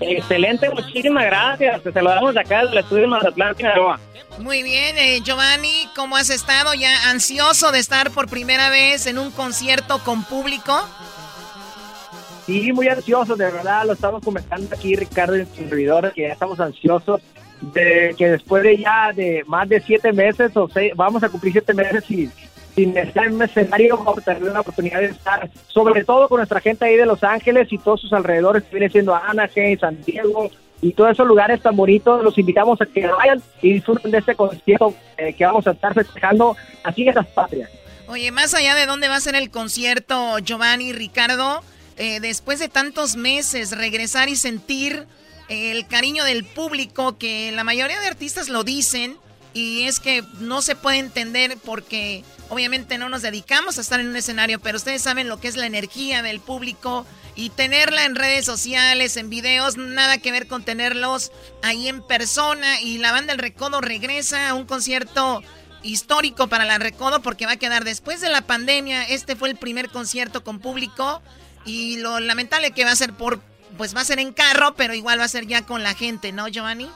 Excelente, 0.00 0.68
muchísimas 0.70 1.24
gracias. 1.24 1.82
Te 1.82 1.92
saludamos 1.92 2.34
de 2.34 2.40
acá 2.40 2.64
del 2.64 2.78
estudio 2.78 3.02
de 3.02 3.08
Mazatlán, 3.08 3.56
Sinaloa. 3.56 3.98
Muy 4.40 4.62
bien, 4.62 4.96
eh, 4.98 5.20
Giovanni, 5.22 5.88
¿cómo 5.96 6.16
has 6.16 6.30
estado? 6.30 6.72
¿Ya 6.74 7.10
ansioso 7.10 7.72
de 7.72 7.80
estar 7.80 8.12
por 8.12 8.28
primera 8.28 8.70
vez 8.70 9.06
en 9.06 9.18
un 9.18 9.32
concierto 9.32 9.98
con 10.04 10.22
público? 10.24 10.78
Sí, 12.46 12.72
muy 12.72 12.88
ansiosos, 12.88 13.36
de 13.36 13.50
verdad, 13.50 13.84
lo 13.84 13.94
estamos 13.94 14.22
comentando 14.22 14.74
aquí, 14.74 14.94
Ricardo, 14.94 15.34
su 15.44 15.68
servidor, 15.68 16.12
que 16.14 16.22
ya 16.22 16.32
estamos 16.32 16.60
ansiosos 16.60 17.20
de 17.60 18.14
que 18.16 18.30
después 18.30 18.62
de 18.62 18.78
ya 18.78 19.12
de 19.12 19.42
más 19.46 19.68
de 19.68 19.80
siete 19.80 20.12
meses 20.12 20.56
o 20.56 20.68
seis, 20.68 20.92
vamos 20.94 21.22
a 21.24 21.28
cumplir 21.28 21.52
siete 21.52 21.74
meses 21.74 22.04
sin, 22.06 22.32
sin 22.76 22.96
estar 22.96 23.26
en 23.26 23.34
un 23.34 23.42
escenario, 23.42 23.98
vamos 23.98 24.18
a 24.18 24.34
tener 24.34 24.52
la 24.52 24.60
oportunidad 24.60 25.00
de 25.00 25.06
estar, 25.06 25.50
sobre 25.66 26.04
todo 26.04 26.28
con 26.28 26.38
nuestra 26.38 26.60
gente 26.60 26.84
ahí 26.84 26.96
de 26.96 27.06
Los 27.06 27.24
Ángeles 27.24 27.72
y 27.72 27.78
todos 27.78 28.00
sus 28.00 28.12
alrededores, 28.12 28.62
que 28.62 28.76
viene 28.76 28.88
siendo 28.88 29.14
Anaheim, 29.14 29.78
San 29.78 30.00
Diego, 30.04 30.48
y 30.80 30.92
todos 30.92 31.10
esos 31.10 31.26
lugares 31.26 31.60
tan 31.60 31.76
bonitos, 31.76 32.22
los 32.22 32.38
invitamos 32.38 32.80
a 32.80 32.86
que 32.86 33.06
vayan 33.06 33.42
y 33.62 33.74
disfruten 33.74 34.10
de 34.10 34.18
este 34.18 34.34
concierto 34.34 34.94
eh, 35.16 35.32
que 35.32 35.44
vamos 35.44 35.66
a 35.66 35.72
estar 35.72 35.92
festejando 35.94 36.56
aquí 36.84 37.08
en 37.08 37.14
las 37.14 37.26
patrias. 37.26 37.70
Oye, 38.06 38.30
más 38.30 38.54
allá 38.54 38.74
de 38.74 38.86
dónde 38.86 39.08
va 39.08 39.16
a 39.16 39.20
ser 39.20 39.34
el 39.34 39.50
concierto, 39.50 40.38
Giovanni, 40.38 40.92
Ricardo, 40.92 41.62
eh, 41.96 42.20
después 42.20 42.58
de 42.58 42.68
tantos 42.68 43.16
meses, 43.16 43.76
regresar 43.76 44.28
y 44.28 44.36
sentir 44.36 45.06
eh, 45.48 45.72
el 45.72 45.86
cariño 45.86 46.24
del 46.24 46.44
público, 46.44 47.18
que 47.18 47.52
la 47.52 47.64
mayoría 47.64 47.98
de 48.00 48.06
artistas 48.06 48.48
lo 48.48 48.64
dicen, 48.64 49.16
y 49.52 49.82
es 49.82 49.98
que 49.98 50.22
no 50.40 50.62
se 50.62 50.76
puede 50.76 50.98
entender 50.98 51.56
porque 51.64 52.22
obviamente 52.50 52.98
no 52.98 53.08
nos 53.08 53.22
dedicamos 53.22 53.78
a 53.78 53.80
estar 53.80 53.98
en 53.98 54.08
un 54.08 54.16
escenario, 54.16 54.60
pero 54.60 54.76
ustedes 54.76 55.02
saben 55.02 55.28
lo 55.28 55.40
que 55.40 55.48
es 55.48 55.56
la 55.56 55.66
energía 55.66 56.22
del 56.22 56.40
público 56.40 57.04
y 57.38 57.50
tenerla 57.50 58.04
en 58.04 58.16
redes 58.16 58.44
sociales, 58.44 59.16
en 59.16 59.30
videos, 59.30 59.76
nada 59.76 60.18
que 60.18 60.32
ver 60.32 60.48
con 60.48 60.64
tenerlos 60.64 61.30
ahí 61.62 61.86
en 61.86 62.02
persona. 62.02 62.80
Y 62.80 62.98
la 62.98 63.12
banda 63.12 63.32
El 63.32 63.38
Recodo 63.38 63.80
regresa 63.80 64.48
a 64.48 64.54
un 64.54 64.66
concierto 64.66 65.44
histórico 65.84 66.48
para 66.48 66.64
la 66.64 66.78
Recodo 66.78 67.22
porque 67.22 67.46
va 67.46 67.52
a 67.52 67.56
quedar 67.56 67.84
después 67.84 68.20
de 68.20 68.28
la 68.28 68.42
pandemia. 68.42 69.04
Este 69.04 69.36
fue 69.36 69.50
el 69.50 69.56
primer 69.56 69.88
concierto 69.88 70.42
con 70.42 70.58
público 70.58 71.22
y 71.64 71.98
lo 71.98 72.18
lamentable 72.18 72.72
que 72.72 72.84
va 72.84 72.90
a 72.90 72.96
ser 72.96 73.12
por, 73.12 73.38
pues 73.76 73.94
va 73.94 74.00
a 74.00 74.04
ser 74.04 74.18
en 74.18 74.32
carro, 74.32 74.74
pero 74.74 74.92
igual 74.92 75.20
va 75.20 75.24
a 75.24 75.28
ser 75.28 75.46
ya 75.46 75.64
con 75.64 75.84
la 75.84 75.94
gente, 75.94 76.32
¿no, 76.32 76.48
Giovanni? 76.48 76.90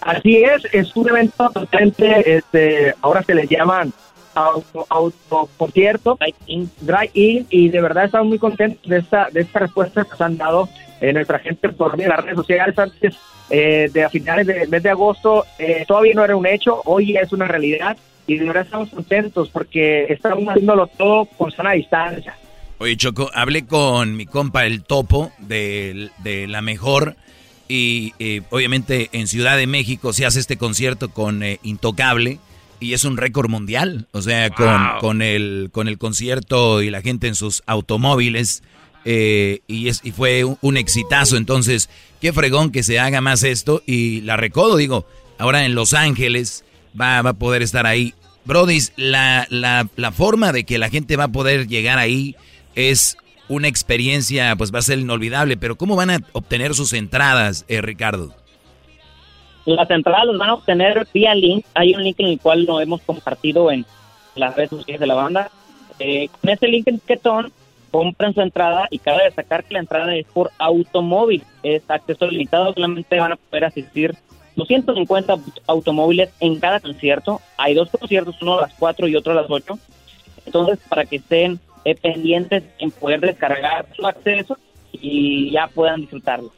Así 0.00 0.42
es, 0.42 0.64
es 0.72 0.96
un 0.96 1.08
evento 1.08 1.48
totalmente, 1.50 2.38
este, 2.38 2.96
ahora 3.00 3.22
se 3.22 3.36
le 3.36 3.46
llaman 3.46 3.92
auto, 4.38 4.86
auto 4.88 5.48
concierto, 5.56 6.18
drive-in, 6.80 7.46
y 7.50 7.68
de 7.68 7.80
verdad 7.80 8.04
estamos 8.04 8.28
muy 8.28 8.38
contentos 8.38 8.88
de 8.88 8.98
esta, 8.98 9.28
de 9.30 9.40
esta 9.40 9.60
respuesta 9.60 10.04
que 10.04 10.10
nos 10.10 10.20
han 10.20 10.36
dado 10.36 10.68
eh, 11.00 11.12
nuestra 11.12 11.38
gente 11.38 11.68
por 11.70 11.96
medio 11.96 12.10
de 12.10 12.16
las 12.16 12.24
redes 12.24 12.36
sociales 12.36 12.78
antes 12.78 13.16
eh, 13.50 13.88
de 13.92 14.04
a 14.04 14.10
finales 14.10 14.46
del 14.46 14.68
mes 14.68 14.82
de 14.82 14.90
agosto. 14.90 15.44
eh, 15.58 15.84
todavía 15.86 16.14
no 16.14 16.24
era 16.24 16.36
un 16.36 16.46
hecho, 16.46 16.82
hoy 16.84 17.16
es 17.16 17.32
una 17.32 17.46
realidad 17.46 17.96
y 18.26 18.36
de 18.36 18.44
verdad 18.44 18.64
estamos 18.64 18.90
contentos 18.90 19.48
porque 19.48 20.04
estamos 20.12 20.44
haciéndolo 20.48 20.86
todo 20.86 21.24
con 21.24 21.50
sana 21.50 21.72
distancia. 21.72 22.36
Oye, 22.78 22.96
Choco, 22.96 23.30
hablé 23.34 23.66
con 23.66 24.16
mi 24.16 24.26
compa 24.26 24.64
el 24.66 24.84
Topo 24.84 25.32
de, 25.38 26.10
de 26.18 26.46
La 26.46 26.62
Mejor 26.62 27.16
y 27.68 28.14
eh, 28.18 28.42
obviamente 28.50 29.10
en 29.12 29.26
Ciudad 29.26 29.56
de 29.56 29.66
México 29.66 30.12
se 30.12 30.24
hace 30.24 30.40
este 30.40 30.56
concierto 30.56 31.10
con 31.10 31.42
eh, 31.42 31.58
Intocable 31.62 32.38
y 32.80 32.92
es 32.92 33.04
un 33.04 33.16
récord 33.16 33.48
mundial. 33.48 34.08
O 34.12 34.22
sea, 34.22 34.50
con, 34.50 34.80
con, 35.00 35.22
el, 35.22 35.70
con 35.72 35.88
el 35.88 35.98
concierto 35.98 36.82
y 36.82 36.90
la 36.90 37.02
gente 37.02 37.28
en 37.28 37.34
sus 37.34 37.62
automóviles 37.66 38.62
eh, 39.04 39.60
y, 39.66 39.88
es, 39.88 40.00
y 40.04 40.12
fue 40.12 40.44
un, 40.44 40.58
un 40.60 40.76
exitazo. 40.76 41.36
Entonces, 41.36 41.88
qué 42.20 42.32
fregón 42.32 42.70
que 42.70 42.82
se 42.82 42.98
haga 42.98 43.20
más 43.20 43.42
esto 43.42 43.82
y 43.86 44.20
la 44.22 44.36
recodo, 44.36 44.76
digo, 44.76 45.06
ahora 45.38 45.64
en 45.64 45.74
Los 45.74 45.94
Ángeles 45.94 46.64
va, 46.98 47.22
va 47.22 47.30
a 47.30 47.34
poder 47.34 47.62
estar 47.62 47.86
ahí. 47.86 48.14
Brodis, 48.44 48.92
la, 48.96 49.46
la, 49.50 49.88
la 49.96 50.12
forma 50.12 50.52
de 50.52 50.64
que 50.64 50.78
la 50.78 50.88
gente 50.88 51.16
va 51.16 51.24
a 51.24 51.32
poder 51.32 51.68
llegar 51.68 51.98
ahí 51.98 52.34
es 52.74 53.16
una 53.48 53.68
experiencia, 53.68 54.54
pues 54.56 54.74
va 54.74 54.78
a 54.78 54.82
ser 54.82 54.98
inolvidable, 54.98 55.56
pero 55.56 55.76
¿cómo 55.76 55.96
van 55.96 56.10
a 56.10 56.20
obtener 56.32 56.74
sus 56.74 56.92
entradas, 56.92 57.64
eh, 57.68 57.80
Ricardo? 57.80 58.34
Las 59.68 59.90
entradas 59.90 60.24
las 60.24 60.38
van 60.38 60.48
a 60.48 60.54
obtener 60.54 61.06
vía 61.12 61.34
link. 61.34 61.66
Hay 61.74 61.94
un 61.94 62.02
link 62.02 62.18
en 62.20 62.28
el 62.28 62.40
cual 62.40 62.64
lo 62.64 62.80
hemos 62.80 63.02
compartido 63.02 63.70
en, 63.70 63.84
las 64.34 64.56
redes 64.56 64.70
sociales 64.70 65.00
de 65.00 65.06
la 65.06 65.14
banda. 65.14 65.50
Eh, 65.98 66.28
con 66.40 66.48
ese 66.48 66.68
link 66.68 66.88
en 66.88 67.00
Tiquetón 67.00 67.52
compran 67.90 68.32
su 68.32 68.40
entrada 68.40 68.88
y 68.90 68.98
cabe 68.98 69.24
destacar 69.24 69.64
que 69.64 69.74
la 69.74 69.80
entrada 69.80 70.14
es 70.14 70.26
por 70.26 70.50
automóvil, 70.58 71.42
es 71.62 71.82
acceso 71.88 72.26
limitado, 72.28 72.72
solamente 72.72 73.18
van 73.18 73.32
a 73.32 73.36
poder 73.36 73.66
asistir 73.66 74.14
250 74.56 75.36
automóviles 75.66 76.30
en 76.40 76.58
cada 76.60 76.80
concierto. 76.80 77.42
Hay 77.58 77.74
dos 77.74 77.90
conciertos, 77.90 78.40
uno 78.40 78.58
a 78.58 78.62
las 78.62 78.74
4 78.74 79.06
y 79.06 79.16
otro 79.16 79.32
a 79.32 79.42
las 79.42 79.50
8. 79.50 79.78
Entonces, 80.46 80.78
para 80.88 81.04
que 81.04 81.16
estén 81.16 81.60
eh, 81.84 81.94
pendientes 81.94 82.64
en 82.78 82.90
poder 82.90 83.20
descargar 83.20 83.86
su 83.94 84.06
acceso 84.06 84.56
y 84.92 85.50
ya 85.50 85.66
puedan 85.66 86.00
disfrutarlo. 86.00 86.52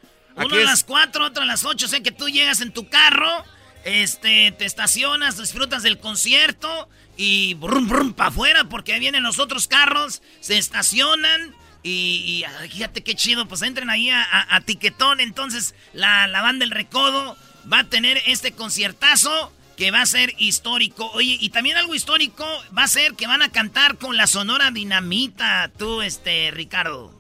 Uno 0.47 0.57
a 0.57 0.65
las 0.65 0.85
4, 0.85 1.25
otro 1.27 1.43
a 1.43 1.47
las 1.47 1.65
8. 1.65 1.87
O 1.87 1.89
sea 1.89 2.01
que 2.01 2.13
tú 2.13 2.29
llegas 2.29 2.61
en 2.61 2.73
tu 2.73 2.89
carro, 2.89 3.45
este, 3.85 4.53
te 4.53 4.65
estacionas, 4.65 5.39
disfrutas 5.39 5.83
del 5.83 5.99
concierto 5.99 6.89
y 7.17 7.55
brum, 7.55 7.89
brum, 7.89 8.13
para 8.13 8.29
afuera 8.31 8.65
porque 8.65 8.93
ahí 8.95 9.01
vienen 9.01 9.23
los 9.23 9.39
otros 9.39 9.69
carros, 9.69 10.23
se 10.41 10.59
estacionan. 10.59 11.55
Y, 11.83 12.45
y 12.63 12.69
fíjate 12.69 13.03
qué 13.03 13.15
chido, 13.15 13.49
pues 13.49 13.63
entren 13.63 13.89
ahí 13.89 14.11
a, 14.11 14.23
a- 14.23 14.57
a 14.57 14.61
Tiquetón. 14.61 15.21
Entonces, 15.21 15.75
la, 15.95 16.27
la 16.27 16.43
banda 16.43 16.65
El 16.65 16.71
Recodo 16.71 17.37
va 17.73 17.81
a 17.81 17.85
tener 17.85 18.21
este 18.27 18.53
conciertazo 18.53 19.53
que 19.79 19.91
va 19.91 20.03
a 20.03 20.07
ser 20.07 20.35
histórico. 20.37 21.11
Oye, 21.13 21.39
y 21.41 21.49
también 21.49 21.79
algo 21.79 21.95
histórico 21.95 22.47
va 22.77 22.83
a 22.83 22.89
ser 22.89 23.15
que 23.15 23.27
van 23.27 23.41
a 23.41 23.51
cantar 23.51 23.97
con 23.97 24.17
la 24.19 24.27
Sonora 24.27 24.71
Dinamita, 24.71 25.71
tú, 25.79 26.03
este, 26.03 26.51
Ricardo. 26.51 27.19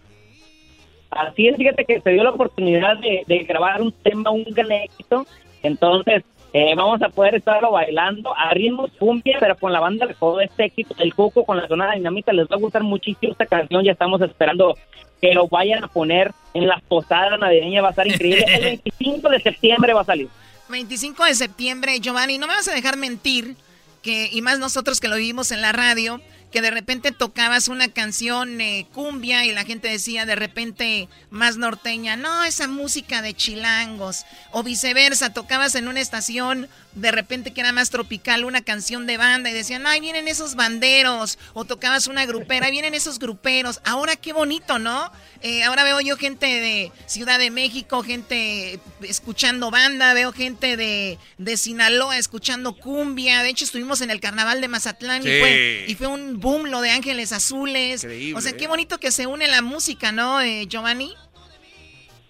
Así 1.11 1.49
es, 1.49 1.57
fíjate 1.57 1.85
que 1.85 2.01
se 2.01 2.11
dio 2.11 2.23
la 2.23 2.31
oportunidad 2.31 2.97
de, 2.99 3.24
de 3.27 3.39
grabar 3.41 3.82
un 3.82 3.93
tema, 3.93 4.31
un 4.31 4.45
gran 4.45 4.70
éxito. 4.70 5.27
Entonces, 5.62 6.23
eh, 6.53 6.74
vamos 6.74 7.01
a 7.03 7.09
poder 7.09 7.37
estarlo 7.37 7.70
bailando 7.70 8.37
a 8.37 8.53
ritmos 8.53 8.91
cumbia, 8.99 9.37
pero 9.39 9.57
con 9.57 9.73
la 9.73 9.78
banda 9.78 10.07
de 10.07 10.15
todo 10.15 10.41
este 10.41 10.65
éxito, 10.65 10.95
el 10.99 11.15
Coco 11.15 11.45
con 11.45 11.57
la 11.57 11.69
zona 11.69 11.93
dinamita, 11.95 12.32
les 12.32 12.47
va 12.47 12.57
a 12.57 12.59
gustar 12.59 12.82
muchísimo 12.82 13.32
esta 13.32 13.47
canción. 13.47 13.85
Ya 13.85 13.93
estamos 13.93 14.20
esperando 14.20 14.77
que 15.20 15.32
lo 15.32 15.47
vayan 15.49 15.85
a 15.85 15.89
poner 15.89 16.32
en 16.55 16.66
las 16.66 16.82
posadas 16.82 17.39
navideñas, 17.39 17.85
va 17.85 17.89
a 17.89 17.91
estar 17.91 18.07
increíble. 18.07 18.45
El 18.49 18.62
25 18.82 19.28
de 19.28 19.41
septiembre 19.41 19.93
va 19.95 20.01
a 20.01 20.05
salir. 20.05 20.28
25 20.69 21.24
de 21.24 21.35
septiembre, 21.35 22.01
Giovanni, 22.01 22.39
no 22.39 22.47
me 22.47 22.55
vas 22.55 22.69
a 22.69 22.74
dejar 22.74 22.97
mentir, 22.97 23.57
que, 24.03 24.28
y 24.32 24.41
más 24.41 24.59
nosotros 24.59 25.01
que 25.01 25.09
lo 25.09 25.16
vivimos 25.16 25.53
en 25.53 25.61
la 25.61 25.73
radio, 25.73 26.20
que 26.51 26.63
de 26.63 26.71
repente 26.71 27.13
tocabas 27.13 27.69
una 27.69 27.89
canción 27.89 28.61
eh, 28.61 28.87
cumbia 28.93 29.45
y 29.45 29.53
la 29.53 29.65
gente 29.65 29.89
decía 29.89 30.27
de 30.27 30.35
repente 30.35 31.09
más 31.31 31.57
norteña, 31.57 32.17
no, 32.17 32.45
esa 32.45 32.69
música 32.69 33.23
de 33.23 33.35
chilangos, 33.35 34.25
o 34.51 34.63
viceversa, 34.63 35.33
tocabas 35.33 35.75
en 35.75 35.89
una 35.89 36.01
estación 36.01 36.69
de 36.95 37.12
repente 37.12 37.53
que 37.53 37.61
era 37.61 37.73
más 37.73 37.91
tropical 37.91 38.45
una 38.45 38.62
canción 38.62 39.07
de 39.07 39.17
banda 39.17 39.51
y 39.51 39.53
decían, 39.53 39.87
ay, 39.87 40.01
vienen 40.01 40.29
esos 40.29 40.55
banderos, 40.55 41.39
o 41.55 41.65
tocabas 41.65 42.07
una 42.07 42.27
grupera, 42.27 42.67
"Ay, 42.67 42.73
vienen 42.73 42.95
esos 42.95 43.19
gruperos, 43.19 43.81
ahora 43.85 44.17
qué 44.17 44.33
bonito, 44.33 44.79
¿no? 44.79 45.12
Eh, 45.43 45.62
ahora 45.62 45.85
veo 45.85 46.01
yo 46.01 46.17
gente 46.17 46.47
de 46.47 46.93
Ciudad 47.07 47.39
de 47.39 47.51
México, 47.51 48.03
gente 48.03 48.81
escuchando 49.03 49.71
banda, 49.71 50.12
veo 50.15 50.33
gente 50.33 50.77
de, 50.77 51.19
de 51.39 51.57
Sinaloa 51.57 52.19
escuchando 52.19 52.77
cumbia, 52.77 53.43
de 53.43 53.51
hecho 53.51 53.65
estuvimos 53.65 54.01
en 54.01 54.11
el 54.11 54.21
carnaval 54.21 54.61
de 54.61 54.69
Mazatlán 54.69 55.23
y, 55.23 55.25
fue, 55.41 55.85
y 55.89 55.95
fue 55.95 56.09
un 56.09 56.41
boom 56.41 56.67
lo 56.67 56.81
de 56.81 56.91
Ángeles 56.91 57.33
Azules, 57.33 58.03
Increíble, 58.05 58.39
o 58.39 58.41
sea, 58.41 58.53
qué 58.57 58.67
bonito 58.67 58.99
que 58.99 59.11
se 59.12 59.27
une 59.27 59.47
la 59.49 59.62
música, 59.62 60.12
¿no, 60.12 60.41
eh, 60.41 60.67
Giovanni? 60.69 61.15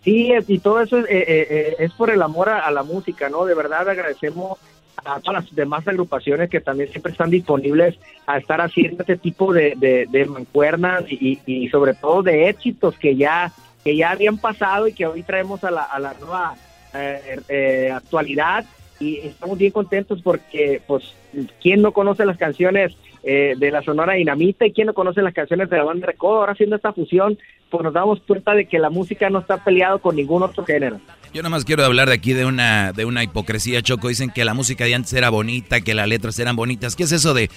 Sí, 0.03 0.33
y 0.49 0.59
todo 0.59 0.81
eso 0.81 0.99
es, 0.99 1.05
eh, 1.07 1.25
eh, 1.27 1.47
eh, 1.51 1.77
es 1.79 1.93
por 1.93 2.11
el 2.11 2.23
amor 2.23 2.49
a, 2.49 2.71
la 2.71 2.83
música, 2.83 3.29
¿no? 3.29 3.45
De 3.45 3.55
verdad 3.55 3.89
agradecemos 3.89 4.59
a 5.05 5.21
todas 5.21 5.45
las 5.45 5.55
demás 5.55 5.87
agrupaciones 5.87 6.51
que 6.51 6.61
también 6.61 6.91
siempre 6.91 7.13
están 7.13 7.31
disponibles 7.31 7.99
a 8.27 8.39
estar 8.39 8.61
haciendo 8.61 9.03
este 9.03 9.17
tipo 9.17 9.53
de, 9.53 9.75
de, 9.77 10.07
de 10.11 10.25
mancuernas 10.27 11.05
y, 11.09 11.39
y 11.47 11.69
sobre 11.69 11.95
todo 11.95 12.23
de 12.23 12.49
éxitos 12.49 12.97
que 12.99 13.17
ya 13.17 13.53
que 13.85 13.97
ya 13.97 14.11
habían 14.11 14.39
pasado 14.39 14.89
y 14.89 14.93
que 14.93 15.07
hoy 15.07 15.23
traemos 15.23 15.65
a 15.65 15.71
la, 15.71 15.83
a 15.83 15.99
la 15.99 16.15
nueva 16.15 16.55
eh, 16.95 17.41
eh, 17.49 17.91
actualidad 17.93 18.65
y 18.99 19.19
estamos 19.19 19.59
bien 19.59 19.73
contentos 19.73 20.21
porque 20.23 20.83
pues 20.87 21.15
quién 21.63 21.81
no 21.81 21.93
conoce 21.93 22.27
las 22.27 22.37
canciones 22.37 22.95
eh, 23.23 23.55
de 23.57 23.71
la 23.71 23.83
Sonora 23.83 24.15
Dinamita 24.15 24.67
y 24.67 24.73
quién 24.73 24.87
no 24.87 24.95
conoce 24.95 25.23
las 25.23 25.35
canciones 25.35 25.69
de 25.71 25.77
la 25.77 25.85
banda 25.85 26.07
Recodo 26.07 26.41
ahora 26.41 26.53
haciendo 26.53 26.77
esta 26.77 26.93
fusión 26.93 27.39
pues 27.71 27.85
nos 27.85 27.93
damos 27.93 28.21
cuenta 28.27 28.53
de 28.55 28.67
que 28.67 28.79
la 28.81 28.91
música 28.91 29.31
no 29.31 29.39
está 29.39 29.63
peleado 29.63 30.01
con 30.01 30.17
ningún 30.17 30.43
otro 30.43 30.65
género 30.65 30.99
Yo 31.33 31.41
nada 31.43 31.51
más 31.51 31.65
quiero 31.65 31.85
hablar 31.85 32.09
de 32.09 32.15
aquí 32.15 32.33
de 32.33 32.45
una, 32.45 32.93
de 32.93 33.05
una 33.05 33.23
hipocresía, 33.23 33.81
Choco. 33.81 34.09
Dicen 34.09 34.31
que 34.31 34.45
la 34.45 34.55
música 34.55 34.85
de 34.87 34.95
antes 34.97 35.13
era 35.13 35.31
bonita, 35.31 35.81
que 35.81 35.95
las 35.95 36.09
letras 36.09 36.37
eran 36.41 36.57
bonitas. 36.57 36.97
¿Qué 36.97 37.05
es 37.05 37.13
eso 37.13 37.33
de 37.33 37.49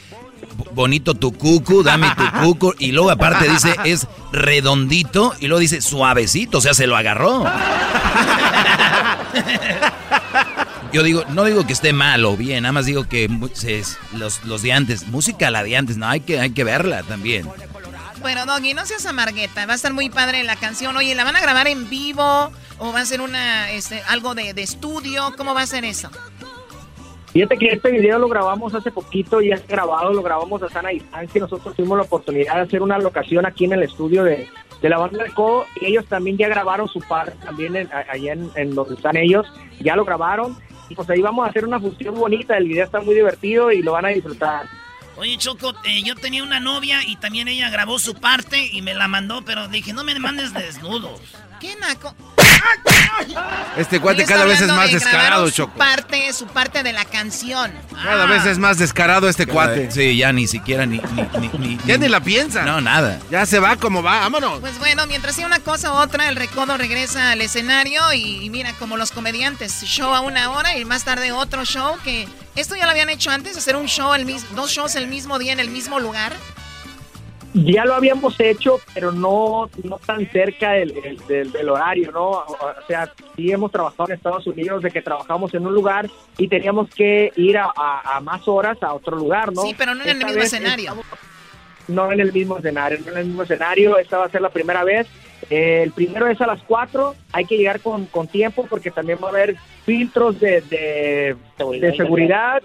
bo- 0.55 0.65
bonito 0.75 1.15
tu 1.15 1.31
cucu, 1.31 1.81
dame 1.81 2.05
tu 2.15 2.23
cucu? 2.43 2.75
Y 2.77 2.91
luego 2.91 3.09
aparte 3.09 3.49
dice 3.49 3.73
es 3.85 4.07
redondito 4.31 5.33
y 5.39 5.47
luego 5.47 5.61
dice 5.61 5.81
suavecito, 5.81 6.59
o 6.59 6.61
sea, 6.61 6.75
se 6.75 6.85
lo 6.85 6.95
agarró. 6.95 7.43
Yo 10.93 11.01
digo, 11.03 11.23
no 11.29 11.43
digo 11.45 11.65
que 11.65 11.73
esté 11.73 11.91
mal 11.91 12.23
o 12.23 12.37
bien, 12.37 12.61
nada 12.63 12.71
más 12.71 12.85
digo 12.85 13.05
que 13.09 13.27
mu- 13.27 13.47
se- 13.49 13.81
los, 14.15 14.45
los 14.45 14.61
de 14.61 14.73
antes, 14.73 15.07
música 15.07 15.49
la 15.49 15.63
de 15.63 15.75
antes, 15.75 15.97
no, 15.97 16.07
hay 16.07 16.19
que, 16.19 16.39
hay 16.39 16.51
que 16.51 16.63
verla 16.63 17.01
también. 17.03 17.47
Bueno, 18.21 18.45
Doggy, 18.45 18.73
no 18.75 18.85
seas 18.85 19.05
amargueta, 19.07 19.65
va 19.65 19.73
a 19.73 19.75
estar 19.75 19.91
muy 19.91 20.09
padre 20.09 20.43
la 20.43 20.55
canción. 20.55 20.95
Oye, 20.95 21.15
¿la 21.15 21.23
van 21.23 21.35
a 21.35 21.41
grabar 21.41 21.67
en 21.67 21.89
vivo 21.89 22.51
o 22.77 22.93
va 22.93 23.01
a 23.01 23.05
ser 23.05 23.21
una, 23.21 23.71
este, 23.71 24.01
algo 24.07 24.35
de, 24.35 24.53
de 24.53 24.61
estudio? 24.61 25.33
¿Cómo 25.35 25.53
va 25.55 25.61
a 25.61 25.65
ser 25.67 25.83
eso? 25.83 26.09
Fíjate 27.33 27.57
que 27.57 27.67
este 27.69 27.89
video 27.89 28.19
lo 28.19 28.27
grabamos 28.29 28.75
hace 28.75 28.91
poquito, 28.91 29.41
ya 29.41 29.55
es 29.55 29.67
grabado, 29.67 30.13
lo 30.13 30.21
grabamos 30.21 30.61
a 30.61 30.69
sana 30.69 30.89
distancia. 30.89 31.41
Nosotros 31.41 31.75
tuvimos 31.75 31.97
la 31.97 32.03
oportunidad 32.03 32.55
de 32.55 32.61
hacer 32.61 32.83
una 32.83 32.99
locación 32.99 33.47
aquí 33.47 33.65
en 33.65 33.73
el 33.73 33.81
estudio 33.81 34.23
de, 34.23 34.47
de 34.81 34.89
la 34.89 34.99
banda 34.99 35.23
de 35.23 35.31
Codo 35.31 35.65
y 35.81 35.87
ellos 35.87 36.05
también 36.05 36.37
ya 36.37 36.47
grabaron 36.47 36.87
su 36.87 36.99
parte 36.99 37.35
también 37.43 37.75
en- 37.75 37.89
allá 37.91 38.33
en, 38.33 38.51
en 38.55 38.75
donde 38.75 38.93
están 38.93 39.17
ellos, 39.17 39.47
ya 39.81 39.95
lo 39.95 40.05
grabaron 40.05 40.55
pues 40.93 41.09
ahí 41.09 41.21
vamos 41.21 41.45
a 41.45 41.49
hacer 41.49 41.65
una 41.65 41.79
fusión 41.79 42.15
bonita. 42.15 42.57
El 42.57 42.67
video 42.67 42.85
está 42.85 43.01
muy 43.01 43.15
divertido 43.15 43.71
y 43.71 43.81
lo 43.81 43.93
van 43.93 44.05
a 44.05 44.09
disfrutar. 44.09 44.67
Oye, 45.15 45.37
Choco, 45.37 45.73
eh, 45.85 46.01
yo 46.03 46.15
tenía 46.15 46.43
una 46.43 46.59
novia 46.59 46.99
y 47.05 47.17
también 47.17 47.47
ella 47.47 47.69
grabó 47.69 47.99
su 47.99 48.15
parte 48.15 48.69
y 48.71 48.81
me 48.81 48.95
la 48.95 49.07
mandó, 49.07 49.43
pero 49.45 49.67
dije, 49.67 49.93
no 49.93 50.03
me 50.03 50.17
mandes 50.17 50.53
desnudos. 50.53 51.21
¿Qué 51.63 51.77
naco? 51.77 52.13
Este 53.77 54.01
cuate 54.01 54.25
cada 54.25 54.43
vez 54.43 54.59
es 54.59 54.67
más 54.67 54.87
de 54.87 54.95
descarado, 54.99 55.45
su 55.47 55.53
Choco. 55.53 55.77
parte, 55.77 56.33
su 56.33 56.45
parte 56.47 56.83
de 56.83 56.91
la 56.91 57.05
canción. 57.05 57.71
Cada 58.03 58.25
vez 58.25 58.45
es 58.45 58.57
más 58.57 58.77
descarado 58.79 59.29
este 59.29 59.47
cuate. 59.47 59.89
Sí, 59.89 60.17
ya 60.17 60.33
ni 60.33 60.45
siquiera 60.45 60.85
ni... 60.85 60.97
ni, 61.39 61.47
ni, 61.47 61.57
ni- 61.75 61.79
Ya 61.85 61.97
ni 61.97 62.09
la 62.09 62.19
piensa. 62.19 62.63
No, 62.63 62.81
nada. 62.81 63.17
Ya 63.31 63.45
se 63.45 63.59
va 63.59 63.77
como 63.77 64.03
va, 64.03 64.19
vámonos. 64.19 64.59
Pues 64.59 64.77
bueno, 64.79 65.07
mientras 65.07 65.35
sea 65.37 65.45
una 65.45 65.59
cosa 65.59 65.93
u 65.93 65.95
otra, 65.95 66.27
el 66.27 66.35
recodo 66.35 66.75
regresa 66.75 67.31
al 67.31 67.39
escenario 67.39 68.11
y, 68.11 68.43
y 68.43 68.49
mira, 68.49 68.73
como 68.73 68.97
los 68.97 69.11
comediantes, 69.11 69.81
show 69.83 70.13
a 70.13 70.19
una 70.19 70.51
hora 70.51 70.77
y 70.77 70.83
más 70.83 71.05
tarde 71.05 71.31
otro 71.31 71.63
show 71.63 71.97
que... 72.03 72.27
Esto 72.55 72.75
ya 72.75 72.83
lo 72.85 72.91
habían 72.91 73.09
hecho 73.09 73.31
antes, 73.31 73.55
hacer 73.57 73.77
un 73.77 73.85
show, 73.87 74.13
el 74.13 74.25
mis- 74.25 74.53
dos 74.53 74.69
shows 74.69 74.95
el 74.95 75.07
mismo 75.07 75.39
día 75.39 75.53
en 75.53 75.61
el 75.61 75.69
mismo 75.69 75.99
lugar. 76.01 76.33
Ya 77.53 77.85
lo 77.85 77.93
habíamos 77.93 78.39
hecho, 78.39 78.79
pero 78.93 79.11
no, 79.11 79.69
no 79.83 79.97
tan 79.99 80.27
cerca 80.31 80.71
del, 80.71 80.93
del- 81.27 81.69
horario, 81.69 82.11
¿no? 82.11 82.29
O 82.31 82.47
sea, 82.87 83.11
sí 83.35 83.51
hemos 83.51 83.71
trabajado 83.71 84.09
en 84.09 84.15
Estados 84.15 84.47
Unidos, 84.47 84.81
de 84.81 84.89
que 84.91 85.01
trabajamos 85.01 85.53
en 85.53 85.67
un 85.67 85.73
lugar 85.73 86.09
y 86.37 86.47
teníamos 86.47 86.89
que 86.89 87.31
ir 87.35 87.57
a, 87.57 87.65
a- 87.75 88.17
a 88.17 88.19
más 88.21 88.47
horas 88.47 88.81
a 88.81 88.93
otro 88.93 89.15
lugar, 89.17 89.53
¿no? 89.53 89.61
Sí, 89.61 89.75
pero 89.77 89.93
no 89.93 90.03
en 90.03 90.09
el 90.09 90.17
mismo 90.17 90.41
escenario. 90.41 90.83
estamos- 90.85 91.05
no 91.89 92.11
en 92.11 92.19
el 92.21 92.31
mismo 92.33 92.57
escenario, 92.57 92.97
no 93.05 93.11
en 93.11 93.17
el 93.17 93.25
mismo 93.25 93.43
escenario. 93.43 93.97
Esta 93.97 94.17
va 94.17 94.25
a 94.25 94.29
ser 94.29 94.41
la 94.41 94.49
primera 94.49 94.83
vez. 94.83 95.05
Eh, 95.49 95.81
el 95.83 95.91
primero 95.91 96.27
es 96.27 96.39
a 96.39 96.47
las 96.47 96.61
4. 96.63 97.13
Hay 97.33 97.43
que 97.45 97.57
llegar 97.57 97.81
con, 97.81 98.05
con 98.05 98.27
tiempo 98.27 98.65
porque 98.69 98.89
también 98.89 99.19
va 99.21 99.27
a 99.27 99.31
haber 99.31 99.57
filtros 99.85 100.39
de, 100.39 100.61
de, 100.61 101.35
de 101.81 101.95
seguridad 101.97 102.63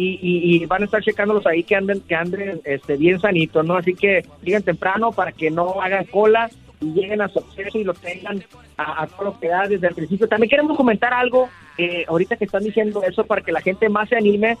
y, 0.00 0.18
y- 0.22 0.62
y 0.62 0.66
van 0.66 0.82
a 0.82 0.84
estar 0.86 1.02
checándolos 1.02 1.46
ahí 1.46 1.62
que 1.62 1.76
anden, 1.76 2.00
que 2.00 2.14
anden 2.14 2.60
este, 2.64 2.96
bien 2.96 3.20
sanitos, 3.20 3.64
¿no? 3.64 3.76
Así 3.76 3.94
que 3.94 4.22
lleguen 4.42 4.62
temprano 4.62 5.12
para 5.12 5.32
que 5.32 5.50
no 5.50 5.80
hagan 5.82 6.04
cola 6.06 6.50
y 6.80 6.86
lleguen 6.92 7.20
a 7.20 7.28
su 7.28 7.40
acceso 7.40 7.78
y 7.78 7.84
lo 7.84 7.92
tengan 7.94 8.42
a, 8.76 9.02
a 9.02 9.06
todo 9.06 9.38
que 9.38 9.48
da 9.48 9.66
desde 9.68 9.86
el 9.88 9.94
principio. 9.94 10.26
También 10.28 10.48
queremos 10.50 10.76
comentar 10.76 11.12
algo, 11.12 11.48
eh, 11.76 12.04
ahorita 12.08 12.36
que 12.36 12.44
están 12.46 12.64
diciendo 12.64 13.02
eso, 13.02 13.24
para 13.24 13.42
que 13.42 13.52
la 13.52 13.60
gente 13.60 13.88
más 13.88 14.08
se 14.08 14.16
anime 14.16 14.56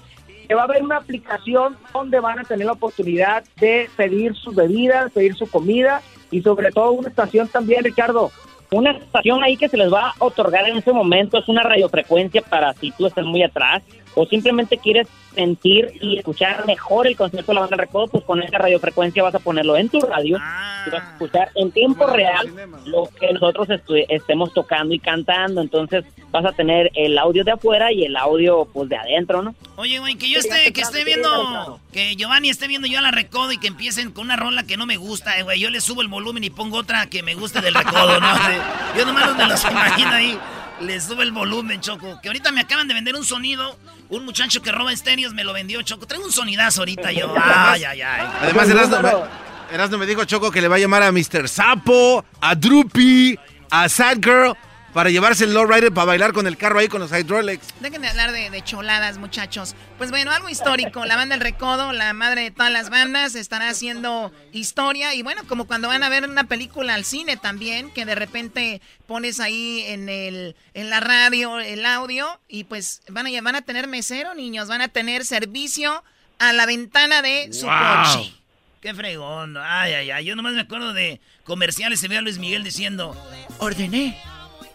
que 0.46 0.54
va 0.56 0.62
a 0.62 0.64
haber 0.64 0.82
una 0.82 0.96
aplicación 0.96 1.76
donde 1.94 2.18
van 2.18 2.40
a 2.40 2.44
tener 2.44 2.66
la 2.66 2.72
oportunidad 2.72 3.44
de 3.60 3.88
pedir 3.96 4.34
sus 4.34 4.54
bebidas, 4.54 5.12
pedir 5.12 5.34
su 5.36 5.48
comida 5.48 6.02
y 6.32 6.42
sobre 6.42 6.70
todo 6.72 6.90
una 6.92 7.08
estación 7.08 7.46
también, 7.48 7.84
Ricardo. 7.84 8.30
Una 8.72 8.90
estación 8.92 9.42
ahí 9.42 9.56
que 9.56 9.68
se 9.68 9.76
les 9.76 9.92
va 9.92 10.10
a 10.10 10.14
otorgar 10.18 10.68
en 10.68 10.76
ese 10.76 10.92
momento 10.92 11.38
es 11.38 11.48
una 11.48 11.62
radiofrecuencia 11.62 12.42
para 12.42 12.72
si 12.74 12.90
tú 12.92 13.06
estás 13.06 13.24
muy 13.24 13.42
atrás 13.42 13.82
o 14.14 14.26
simplemente 14.26 14.76
quieres 14.76 15.06
sentir 15.34 15.92
y 16.00 16.18
escuchar 16.18 16.66
mejor 16.66 17.06
el 17.06 17.16
concierto 17.16 17.52
de 17.52 17.54
la 17.54 17.60
banda 17.62 17.76
del 17.76 17.86
recodo, 17.86 18.08
pues 18.08 18.24
con 18.24 18.42
esta 18.42 18.58
radiofrecuencia 18.58 19.22
vas 19.22 19.34
a 19.34 19.38
ponerlo 19.38 19.76
en 19.76 19.88
tu 19.88 20.00
radio 20.00 20.38
y 20.86 20.90
vas 20.90 21.02
a 21.02 21.12
escuchar 21.12 21.50
en 21.54 21.70
tiempo 21.70 22.06
real 22.06 22.52
lo 22.86 23.08
que 23.18 23.32
nosotros 23.32 23.68
estemos 24.08 24.52
tocando 24.52 24.94
y 24.94 24.98
cantando. 24.98 25.60
Entonces 25.60 26.04
vas 26.30 26.44
a 26.44 26.52
tener 26.52 26.90
el 26.94 27.18
audio 27.18 27.44
de 27.44 27.52
afuera 27.52 27.92
y 27.92 28.04
el 28.04 28.16
audio 28.16 28.66
pues 28.72 28.88
de 28.88 28.96
adentro, 28.96 29.42
¿no? 29.42 29.54
Oye, 29.76 29.98
güey, 29.98 30.16
que 30.16 30.30
yo 30.30 30.38
esté, 30.38 30.72
que 30.72 30.80
esté 30.80 31.04
viendo, 31.04 31.80
que 31.92 32.16
Giovanni 32.16 32.50
esté 32.50 32.68
viendo 32.68 32.86
yo 32.86 32.98
a 32.98 33.02
la 33.02 33.10
recodo 33.10 33.52
y 33.52 33.58
que 33.58 33.68
empiecen 33.68 34.12
con 34.12 34.24
una 34.24 34.36
rola 34.36 34.64
que 34.64 34.76
no 34.76 34.86
me 34.86 34.96
gusta, 34.96 35.38
eh, 35.38 35.42
güey. 35.42 35.60
Yo 35.60 35.70
le 35.70 35.80
subo 35.80 36.02
el 36.02 36.08
volumen 36.08 36.44
y 36.44 36.50
pongo 36.50 36.78
otra 36.78 37.06
que 37.06 37.22
me 37.22 37.34
guste 37.34 37.60
del 37.60 37.74
recodo, 37.74 38.20
¿no? 38.20 38.28
Yo 38.96 39.06
nomás 39.06 39.36
me 39.36 39.46
los 39.46 39.64
imagino 39.64 40.10
ahí. 40.10 40.38
Le 40.80 40.98
subo 41.00 41.22
el 41.22 41.32
volumen, 41.32 41.80
Choco. 41.80 42.18
Que 42.22 42.28
ahorita 42.28 42.52
me 42.52 42.60
acaban 42.62 42.88
de 42.88 42.94
vender 42.94 43.14
un 43.14 43.24
sonido. 43.24 43.78
Un 44.08 44.24
muchacho 44.24 44.62
que 44.62 44.72
roba 44.72 44.92
estéreos 44.92 45.34
me 45.34 45.44
lo 45.44 45.52
vendió, 45.52 45.82
Choco. 45.82 46.06
Traigo 46.06 46.24
un 46.26 46.32
sonidazo 46.32 46.80
ahorita 46.80 47.12
yo. 47.12 47.32
Ay, 47.44 47.84
ay, 47.84 48.00
ay. 48.02 48.26
Además, 48.42 48.68
Erasno, 48.68 49.02
me- 49.02 49.74
Erasno 49.74 49.98
me 49.98 50.06
dijo 50.06 50.24
Choco 50.24 50.50
que 50.50 50.60
le 50.60 50.68
va 50.68 50.76
a 50.76 50.78
llamar 50.78 51.02
a 51.02 51.12
Mr. 51.12 51.48
Sapo, 51.48 52.24
a 52.40 52.54
Droopy, 52.54 53.38
a 53.70 53.88
Sad 53.88 54.18
Girl, 54.22 54.56
para 54.92 55.10
llevarse 55.10 55.44
el 55.44 55.54
lowrider 55.54 55.92
para 55.92 56.06
bailar 56.06 56.32
con 56.32 56.46
el 56.46 56.56
carro 56.56 56.78
ahí 56.78 56.88
con 56.88 57.00
los 57.00 57.12
hydraulics. 57.12 57.68
Dejen 57.80 58.02
de 58.02 58.08
hablar 58.08 58.32
de, 58.32 58.50
de 58.50 58.62
choladas, 58.62 59.18
muchachos. 59.18 59.74
Pues 59.98 60.10
bueno, 60.10 60.30
algo 60.32 60.48
histórico. 60.48 61.04
La 61.04 61.16
banda 61.16 61.34
El 61.34 61.40
Recodo, 61.40 61.92
la 61.92 62.12
madre 62.12 62.42
de 62.42 62.50
todas 62.50 62.72
las 62.72 62.90
bandas, 62.90 63.34
estará 63.34 63.68
haciendo 63.68 64.32
historia. 64.52 65.14
Y 65.14 65.22
bueno, 65.22 65.42
como 65.46 65.66
cuando 65.66 65.88
van 65.88 66.02
a 66.02 66.08
ver 66.08 66.28
una 66.28 66.44
película 66.44 66.94
al 66.94 67.04
cine 67.04 67.36
también, 67.36 67.90
que 67.90 68.04
de 68.04 68.14
repente 68.14 68.80
pones 69.06 69.40
ahí 69.40 69.84
en, 69.86 70.08
el, 70.08 70.56
en 70.74 70.90
la 70.90 71.00
radio 71.00 71.60
el 71.60 71.86
audio 71.86 72.40
y 72.48 72.64
pues 72.64 73.02
van 73.08 73.26
a, 73.26 73.40
van 73.42 73.56
a 73.56 73.62
tener 73.62 73.86
mesero, 73.86 74.34
niños. 74.34 74.68
Van 74.68 74.80
a 74.80 74.88
tener 74.88 75.24
servicio 75.24 76.02
a 76.38 76.52
la 76.52 76.66
ventana 76.66 77.22
de 77.22 77.52
su 77.52 77.66
coche. 77.66 78.32
Qué 78.80 78.94
fregón. 78.94 79.56
Ay, 79.58 79.92
ay, 79.92 80.10
ay. 80.10 80.24
Yo 80.24 80.34
nomás 80.34 80.54
me 80.54 80.62
acuerdo 80.62 80.94
de 80.94 81.20
comerciales. 81.44 82.00
Se 82.00 82.08
ve 82.08 82.16
a 82.16 82.22
Luis 82.22 82.38
Miguel 82.38 82.64
diciendo: 82.64 83.14
Ordené 83.58 84.18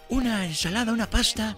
una 0.09 0.45
ensalada, 0.45 0.91
una 0.91 1.09
pasta. 1.09 1.55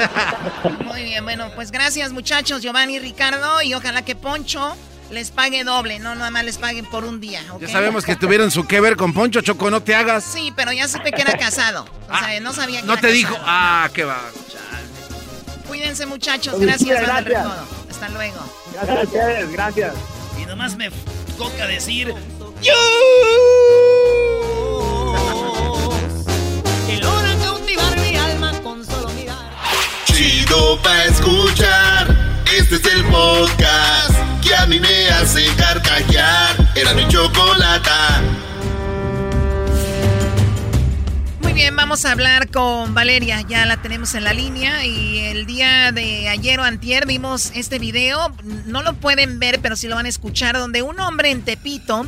Muy 0.84 1.04
bien, 1.04 1.24
bueno, 1.24 1.50
pues 1.54 1.70
gracias 1.70 2.12
muchachos, 2.12 2.62
Giovanni 2.62 2.96
y 2.96 2.98
Ricardo. 2.98 3.62
Y 3.62 3.74
ojalá 3.74 4.02
que 4.02 4.14
Poncho 4.14 4.76
les 5.10 5.30
pague 5.30 5.64
doble, 5.64 5.98
no 5.98 6.14
nada 6.14 6.30
más 6.30 6.44
les 6.44 6.58
paguen 6.58 6.86
por 6.86 7.04
un 7.04 7.20
día. 7.20 7.42
Ya 7.60 7.68
sabemos 7.68 8.04
que 8.04 8.16
tuvieron 8.16 8.50
su 8.50 8.66
que 8.66 8.80
ver 8.80 8.96
con 8.96 9.12
Poncho, 9.12 9.40
Choco, 9.40 9.70
no 9.70 9.82
te 9.82 9.94
hagas. 9.94 10.24
Sí, 10.24 10.52
pero 10.54 10.72
ya 10.72 10.88
supe 10.88 11.12
que 11.12 11.22
era 11.22 11.36
casado. 11.36 11.84
O 12.10 12.18
sea, 12.18 12.40
no 12.40 12.52
sabía 12.52 12.80
que 12.80 12.86
No 12.86 12.92
era 12.94 13.02
te 13.02 13.08
dijo. 13.08 13.36
Ah, 13.40 13.88
qué 13.92 14.04
va. 14.04 14.20
Cuídense, 15.66 16.06
muchachos. 16.06 16.58
Gracias, 16.58 17.00
gracias. 17.00 17.46
Hasta 17.90 18.08
luego. 18.10 18.38
Gracias 18.72 18.98
a 18.98 19.02
ustedes, 19.02 19.52
gracias. 19.52 19.94
Y 20.40 20.46
nomás 20.46 20.76
me 20.76 20.90
toca 21.36 21.66
decir: 21.66 22.14
Que 22.62 22.70
Escuchar. 31.08 32.44
Este 32.54 32.74
es 32.74 32.84
el 32.94 33.04
podcast 33.06 34.14
que 34.42 34.54
a 34.54 34.66
mí 34.66 34.78
me 34.78 35.08
hace. 35.08 35.46
Muy 41.40 41.52
bien, 41.54 41.74
vamos 41.74 42.04
a 42.04 42.12
hablar 42.12 42.50
con 42.50 42.92
Valeria. 42.92 43.40
Ya 43.48 43.64
la 43.64 43.80
tenemos 43.80 44.14
en 44.14 44.24
la 44.24 44.34
línea. 44.34 44.84
Y 44.84 45.20
el 45.20 45.46
día 45.46 45.90
de 45.90 46.28
ayer 46.28 46.60
o 46.60 46.64
antier 46.64 47.06
vimos 47.06 47.52
este 47.54 47.78
video. 47.78 48.34
No 48.66 48.82
lo 48.82 48.92
pueden 48.94 49.38
ver, 49.38 49.60
pero 49.60 49.74
sí 49.74 49.88
lo 49.88 49.96
van 49.96 50.04
a 50.04 50.10
escuchar. 50.10 50.58
Donde 50.58 50.82
un 50.82 51.00
hombre 51.00 51.30
en 51.30 51.42
Tepito, 51.42 52.06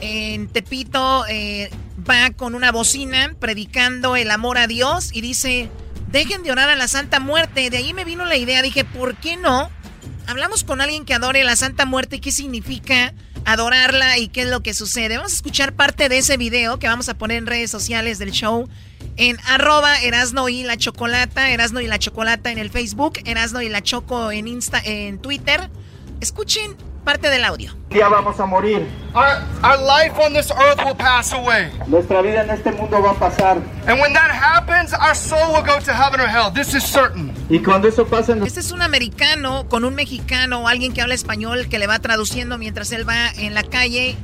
en 0.00 0.46
Tepito, 0.46 1.26
eh, 1.28 1.70
va 2.08 2.30
con 2.30 2.54
una 2.54 2.70
bocina 2.70 3.34
predicando 3.40 4.14
el 4.14 4.30
amor 4.30 4.58
a 4.58 4.68
Dios 4.68 5.10
y 5.12 5.22
dice: 5.22 5.70
Dejen 6.12 6.42
de 6.42 6.52
orar 6.52 6.68
a 6.68 6.76
la 6.76 6.88
Santa 6.88 7.20
Muerte. 7.20 7.70
De 7.70 7.78
ahí 7.78 7.94
me 7.94 8.04
vino 8.04 8.26
la 8.26 8.36
idea. 8.36 8.60
Dije: 8.62 8.84
¿por 8.84 9.16
qué 9.16 9.36
no? 9.36 9.70
Hablamos 10.26 10.62
con 10.62 10.80
alguien 10.80 11.04
que 11.06 11.14
adore 11.14 11.42
la 11.42 11.56
Santa 11.56 11.86
Muerte. 11.86 12.20
¿Qué 12.20 12.30
significa 12.30 13.14
adorarla 13.44 14.18
y 14.18 14.28
qué 14.28 14.42
es 14.42 14.48
lo 14.48 14.62
que 14.62 14.74
sucede? 14.74 15.16
Vamos 15.16 15.32
a 15.32 15.36
escuchar 15.36 15.72
parte 15.72 16.08
de 16.08 16.18
ese 16.18 16.36
video 16.36 16.78
que 16.78 16.86
vamos 16.86 17.08
a 17.08 17.14
poner 17.14 17.38
en 17.38 17.46
redes 17.46 17.70
sociales 17.70 18.18
del 18.18 18.30
show. 18.30 18.68
En 19.16 19.38
arroba 19.46 20.00
Erasno 20.00 20.48
y 20.48 20.62
la 20.62 20.76
Chocolata, 20.76 21.50
Erasno 21.50 21.80
y 21.80 21.86
la 21.86 21.98
Chocolata 21.98 22.52
en 22.52 22.58
el 22.58 22.70
Facebook, 22.70 23.18
Erasno 23.24 23.62
y 23.62 23.68
la 23.68 23.82
Choco 23.82 24.30
en 24.30 24.48
Insta, 24.48 24.80
en 24.84 25.18
Twitter. 25.18 25.70
Escuchen 26.20 26.76
parte 27.02 27.28
del 27.28 27.44
audio. 27.44 27.74
vamos 27.90 28.38
a 28.40 28.46
morir. 28.46 28.86
Our, 29.14 29.42
our 29.62 29.78
life 29.78 30.18
on 30.18 30.32
this 30.32 30.50
earth 30.50 30.82
will 30.84 30.96
pass 30.96 31.32
away. 31.32 31.70
Nuestra 31.86 32.22
vida 32.22 32.42
en 32.42 32.50
este 32.50 32.72
mundo 32.72 33.02
va 33.02 33.10
a 33.10 33.14
pasar. 33.14 33.58
And 33.86 34.00
when 34.00 34.12
that 34.14 34.30
happens, 34.30 34.92
our 34.94 35.14
soul 35.14 35.52
will 35.52 35.62
go 35.62 35.78
to 35.80 35.92
heaven 35.92 36.20
or 36.20 36.26
hell. 36.26 36.50
This 36.50 36.74
is 36.74 36.82
certain. 36.82 37.32
Y 37.50 37.58
cuando 37.58 37.88
eso 37.88 38.06
pase, 38.06 38.34
Este 38.44 38.60
es 38.60 38.72
un 38.72 38.82
americano 38.82 39.68
con 39.68 39.84
un 39.84 39.94
mexicano 39.94 40.60
o 40.60 40.68
alguien 40.68 40.92
que 40.92 41.02
habla 41.02 41.14
español 41.14 41.68
que 41.68 41.78
le 41.78 41.86
va 41.86 41.98
traduciendo 41.98 42.56
mientras 42.58 42.92
él 42.92 43.06
va 43.08 43.28
en 43.36 43.54
la 43.54 43.62
calle 43.62 44.16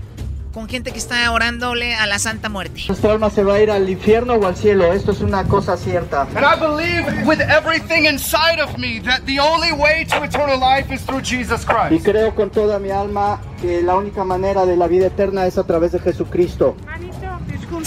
con 0.53 0.69
gente 0.69 0.93
que 0.93 0.99
está 0.99 1.31
orándole 1.31 1.95
a 1.95 2.07
la 2.07 2.19
Santa 2.19 2.49
Muerte. 2.49 2.83
nuestra 2.89 3.13
alma 3.13 3.31
se 3.31 3.43
va 3.45 3.55
a 3.55 3.61
ir 3.61 3.71
al 3.71 3.89
infierno 3.89 4.35
o 4.35 4.47
al 4.47 4.57
cielo. 4.57 4.93
Esto 4.93 5.13
es 5.13 5.21
una 5.21 5.45
cosa 5.45 5.77
cierta. 5.77 6.23
And 6.35 6.39
I 6.45 6.59
believe 6.59 7.27
with 7.27 7.41
everything 7.41 8.05
inside 8.07 8.61
of 8.63 8.77
me 8.79 9.01
that 9.03 9.21
the 9.27 9.39
only 9.41 9.73
way 9.73 10.05
to 10.07 10.25
eternal 10.25 10.59
life 10.59 10.93
is 10.93 11.03
through 11.05 11.23
Jesus 11.23 11.65
Y 11.65 11.89
Christ. 11.99 12.05
creo 12.05 12.35
con 12.35 12.51
toda 12.51 12.79
mi 12.79 12.91
alma 12.91 13.41
que 13.61 13.83
la 13.83 13.97
única 13.97 14.25
manera 14.25 14.65
de 14.67 14.77
la 14.77 14.87
vida 14.87 15.07
eterna 15.07 15.47
es 15.47 15.59
a 15.59 15.65
través 15.65 15.93
de 15.93 15.99
Jesucristo. 16.01 16.77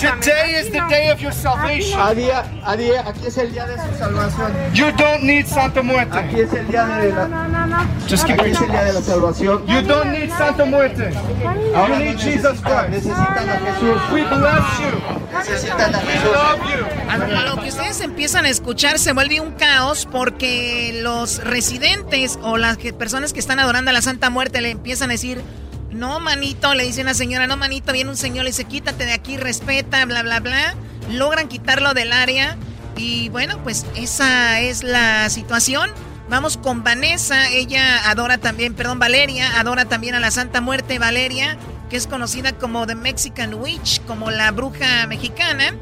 Today 0.02 0.56
is 0.60 0.72
the 0.72 0.82
day 0.90 1.10
of 1.12 1.22
your 1.22 1.32
salvation. 1.32 2.00
Aquí 2.00 3.28
es 3.28 3.38
el 3.38 3.52
día 3.52 3.68
de 3.68 3.76
su 3.78 3.98
salvación. 4.00 4.52
You 4.74 4.92
don't 4.98 5.22
need 5.24 5.46
Santa 5.46 5.84
Muerte. 5.84 6.18
Aquí 6.18 6.40
es 6.40 6.52
el 6.54 6.68
día 6.68 6.86
de 6.88 7.12
la, 7.12 7.88
Just 8.10 8.26
keep 8.26 8.40
aquí 8.42 8.50
es 8.50 8.62
el 8.62 8.72
día 8.72 8.84
de 8.84 8.94
la 8.94 9.02
salvación. 9.02 9.66
You 9.68 9.82
don't 9.84 10.12
need 10.12 10.32
Santa 10.36 10.66
Muerte. 10.66 11.12
Ahora 11.76 12.00
You 12.00 12.06
need 12.06 12.18
Jesus 12.18 12.60
Christ. 12.62 12.90
necesitan 12.90 13.50
a 13.50 13.60
Jesús. 13.60 14.02
We 14.12 14.24
bless 14.24 14.80
you. 14.80 15.38
Necesitan 15.38 15.94
a 15.96 16.00
We 16.00 16.06
Jesús. 16.06 16.32
love 16.34 16.60
you. 16.72 17.38
A 17.38 17.44
lo 17.56 17.62
que 17.62 17.70
ustedes 17.70 18.02
empiezan 18.02 18.46
a 18.46 18.50
escuchar 18.50 18.98
se 18.98 19.14
vuelve 19.14 19.40
un 19.40 19.52
caos 19.52 20.08
porque 20.12 21.00
los 21.04 21.44
residentes 21.44 22.40
o 22.42 22.58
las 22.58 22.78
que- 22.78 22.92
personas 22.92 23.34
que 23.34 23.40
están 23.40 23.60
adorando 23.60 23.92
a 23.92 23.94
la 23.94 24.02
Santa 24.02 24.30
Muerte 24.32 24.62
le 24.62 24.72
empiezan 24.72 25.10
a 25.12 25.14
decir, 25.14 25.42
no 25.92 26.20
manito, 26.20 26.74
le 26.74 26.84
dice 26.84 27.02
una 27.02 27.14
señora, 27.14 27.48
no 27.48 27.58
manito, 27.58 27.94
viene 27.94 28.10
un 28.10 28.18
señor, 28.18 28.46
le 28.46 28.52
dice, 28.52 28.66
quítate 28.66 29.06
de 29.06 29.14
aquí, 29.14 29.38
respeta, 29.38 30.06
bla, 30.06 30.24
bla, 30.24 30.40
bla. 30.40 30.76
Logran 31.10 31.48
quitarlo 31.48 31.94
del 31.94 32.14
área 32.14 32.58
y 32.96 33.30
bueno, 33.30 33.62
pues 33.64 33.86
esa 33.96 34.60
es 34.60 34.84
la 34.84 35.30
situación. 35.30 35.92
Vamos 36.30 36.56
con 36.56 36.84
Vanessa, 36.84 37.50
ella 37.50 38.10
adora 38.10 38.38
también, 38.38 38.74
perdón, 38.74 39.00
Valeria, 39.00 39.60
adora 39.60 39.86
también 39.86 40.16
a 40.16 40.20
la 40.22 40.32
Santa 40.32 40.62
Muerte, 40.62 40.98
Valeria, 40.98 41.58
que 41.90 41.98
es 41.98 42.08
conocida 42.08 42.54
como 42.54 42.88
The 42.88 42.96
Mexican 42.96 43.54
Witch, 43.56 44.02
como 44.06 44.32
la 44.32 44.52
bruja 44.52 45.06
mexicana. 45.08 45.76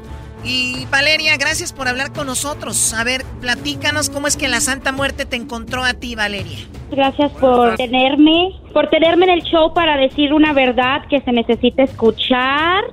Y 0.44 0.86
Valeria, 0.90 1.36
gracias 1.36 1.72
por 1.72 1.88
hablar 1.88 2.12
con 2.12 2.26
nosotros. 2.26 2.94
A 2.94 3.04
ver, 3.04 3.22
platícanos 3.40 4.10
cómo 4.10 4.26
es 4.26 4.36
que 4.36 4.48
la 4.48 4.60
Santa 4.60 4.92
Muerte 4.92 5.26
te 5.26 5.36
encontró 5.36 5.84
a 5.84 5.94
ti, 5.94 6.14
Valeria. 6.14 6.58
Gracias 6.90 7.30
por 7.32 7.76
tenerme, 7.76 8.52
por 8.72 8.88
tenerme 8.88 9.26
en 9.26 9.32
el 9.32 9.42
show 9.42 9.72
para 9.74 9.96
decir 9.96 10.32
una 10.32 10.52
verdad 10.52 11.06
que 11.08 11.20
se 11.20 11.32
necesita 11.32 11.82
escuchar. 11.82 12.84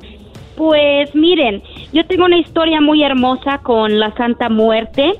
Pues 0.55 1.13
miren, 1.15 1.63
yo 1.93 2.05
tengo 2.05 2.25
una 2.25 2.37
historia 2.37 2.81
muy 2.81 3.03
hermosa 3.03 3.59
con 3.59 3.99
la 3.99 4.13
Santa 4.15 4.49
Muerte. 4.49 5.13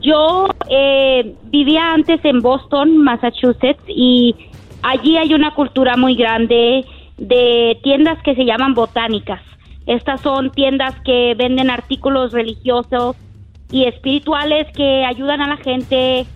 Yo 0.00 0.48
eh, 0.68 1.34
vivía 1.44 1.92
antes 1.92 2.24
en 2.24 2.40
Boston, 2.40 2.98
Massachusetts, 2.98 3.82
y 3.88 4.34
allí 4.82 5.16
hay 5.16 5.34
una 5.34 5.54
cultura 5.54 5.96
muy 5.96 6.14
grande 6.14 6.84
de 7.18 7.78
tiendas 7.82 8.20
que 8.22 8.34
se 8.34 8.44
llaman 8.44 8.74
botánicas. 8.74 9.40
Estas 9.86 10.20
son 10.20 10.50
tiendas 10.50 10.94
que 11.04 11.34
venden 11.36 11.70
artículos 11.70 12.32
religiosos 12.32 13.16
y 13.70 13.84
espirituales 13.84 14.66
que 14.76 15.04
ayudan 15.04 15.40
a 15.40 15.48
la 15.48 15.56
gente 15.56 16.26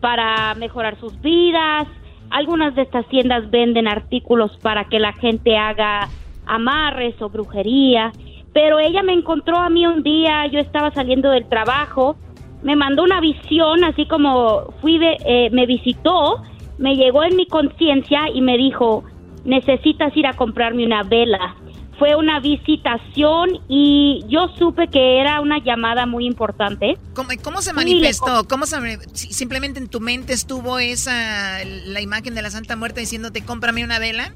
para 0.00 0.54
mejorar 0.54 0.98
sus 0.98 1.18
vidas. 1.20 1.86
Algunas 2.30 2.74
de 2.74 2.82
estas 2.82 3.06
tiendas 3.08 3.50
venden 3.50 3.88
artículos 3.88 4.56
para 4.58 4.84
que 4.84 4.98
la 4.98 5.12
gente 5.14 5.56
haga 5.56 6.08
amarres 6.46 7.20
o 7.22 7.30
brujería. 7.30 8.12
Pero 8.52 8.78
ella 8.78 9.02
me 9.02 9.12
encontró 9.12 9.58
a 9.58 9.70
mí 9.70 9.86
un 9.86 10.02
día, 10.02 10.46
yo 10.46 10.58
estaba 10.58 10.90
saliendo 10.90 11.30
del 11.30 11.48
trabajo, 11.48 12.16
me 12.62 12.76
mandó 12.76 13.04
una 13.04 13.20
visión, 13.20 13.84
así 13.84 14.06
como 14.06 14.72
fui, 14.80 14.98
eh, 15.02 15.48
me 15.52 15.66
visitó, 15.66 16.42
me 16.78 16.96
llegó 16.96 17.22
en 17.22 17.36
mi 17.36 17.46
conciencia 17.46 18.28
y 18.32 18.40
me 18.40 18.56
dijo, 18.56 19.04
necesitas 19.44 20.14
ir 20.16 20.26
a 20.26 20.34
comprarme 20.34 20.84
una 20.84 21.02
vela. 21.02 21.54
Fue 22.00 22.16
una 22.16 22.40
visitación 22.40 23.60
y 23.68 24.24
yo 24.26 24.48
supe 24.58 24.88
que 24.88 25.20
era 25.20 25.42
una 25.42 25.62
llamada 25.62 26.06
muy 26.06 26.24
importante. 26.26 26.96
¿Cómo, 27.12 27.28
cómo 27.44 27.60
se 27.60 27.74
manifestó? 27.74 28.48
¿Cómo 28.48 28.64
se, 28.64 28.78
simplemente 29.12 29.78
en 29.80 29.86
tu 29.86 30.00
mente 30.00 30.32
estuvo 30.32 30.78
esa 30.78 31.62
la 31.62 32.00
imagen 32.00 32.34
de 32.34 32.40
la 32.40 32.50
Santa 32.50 32.74
Muerte 32.74 33.00
diciéndote 33.00 33.44
cómprame 33.44 33.84
una 33.84 33.98
vela? 33.98 34.32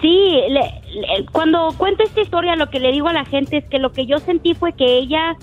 Sí, 0.00 0.40
cuando 1.30 1.74
cuento 1.76 2.04
esta 2.04 2.22
historia 2.22 2.56
lo 2.56 2.70
que 2.70 2.80
le 2.80 2.90
digo 2.90 3.08
a 3.08 3.12
la 3.12 3.26
gente 3.26 3.58
es 3.58 3.64
que 3.66 3.78
lo 3.78 3.92
que 3.92 4.06
yo 4.06 4.18
sentí 4.18 4.54
fue 4.54 4.72
que 4.72 4.96
ella 4.96 5.36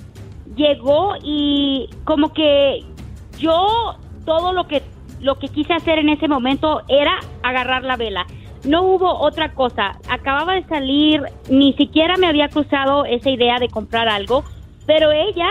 llegó 0.56 1.14
y 1.22 1.92
como 2.06 2.34
que 2.34 2.84
yo 3.38 4.00
todo 4.26 4.52
lo 4.52 4.68
que 4.68 4.82
lo 5.22 5.38
que 5.38 5.48
quise 5.48 5.74
hacer 5.74 6.00
en 6.00 6.10
ese 6.10 6.28
momento 6.28 6.82
era 6.88 7.20
agarrar 7.44 7.84
la 7.84 7.98
vela 7.98 8.26
no 8.66 8.84
hubo 8.84 9.20
otra 9.20 9.54
cosa. 9.54 9.98
Acababa 10.10 10.56
de 10.56 10.64
salir, 10.66 11.22
ni 11.50 11.74
siquiera 11.74 12.18
me 12.18 12.28
había 12.28 12.50
cruzado 12.50 13.06
esa 13.06 13.30
idea 13.30 13.60
de 13.60 13.70
comprar 13.70 14.08
algo, 14.08 14.44
pero 14.86 15.12
ella 15.12 15.48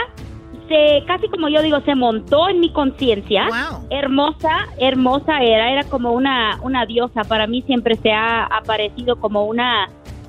se, 0.69 1.05
casi 1.07 1.28
como 1.28 1.49
yo 1.49 1.62
digo, 1.62 1.81
se 1.82 1.95
montó 1.95 2.49
en 2.49 2.61
mi 2.61 2.70
conciencia. 2.73 3.49
Hermosa, 3.91 4.69
hermosa 4.78 5.39
era, 5.43 5.70
era 5.70 5.85
como 5.85 6.12
una, 6.12 6.59
una 6.62 6.86
diosa. 6.86 7.24
Para 7.24 7.47
mí 7.47 7.62
siempre 7.62 7.97
se 7.97 8.12
ha 8.12 8.45
aparecido 8.45 9.16
como 9.16 9.45
una, 9.45 9.89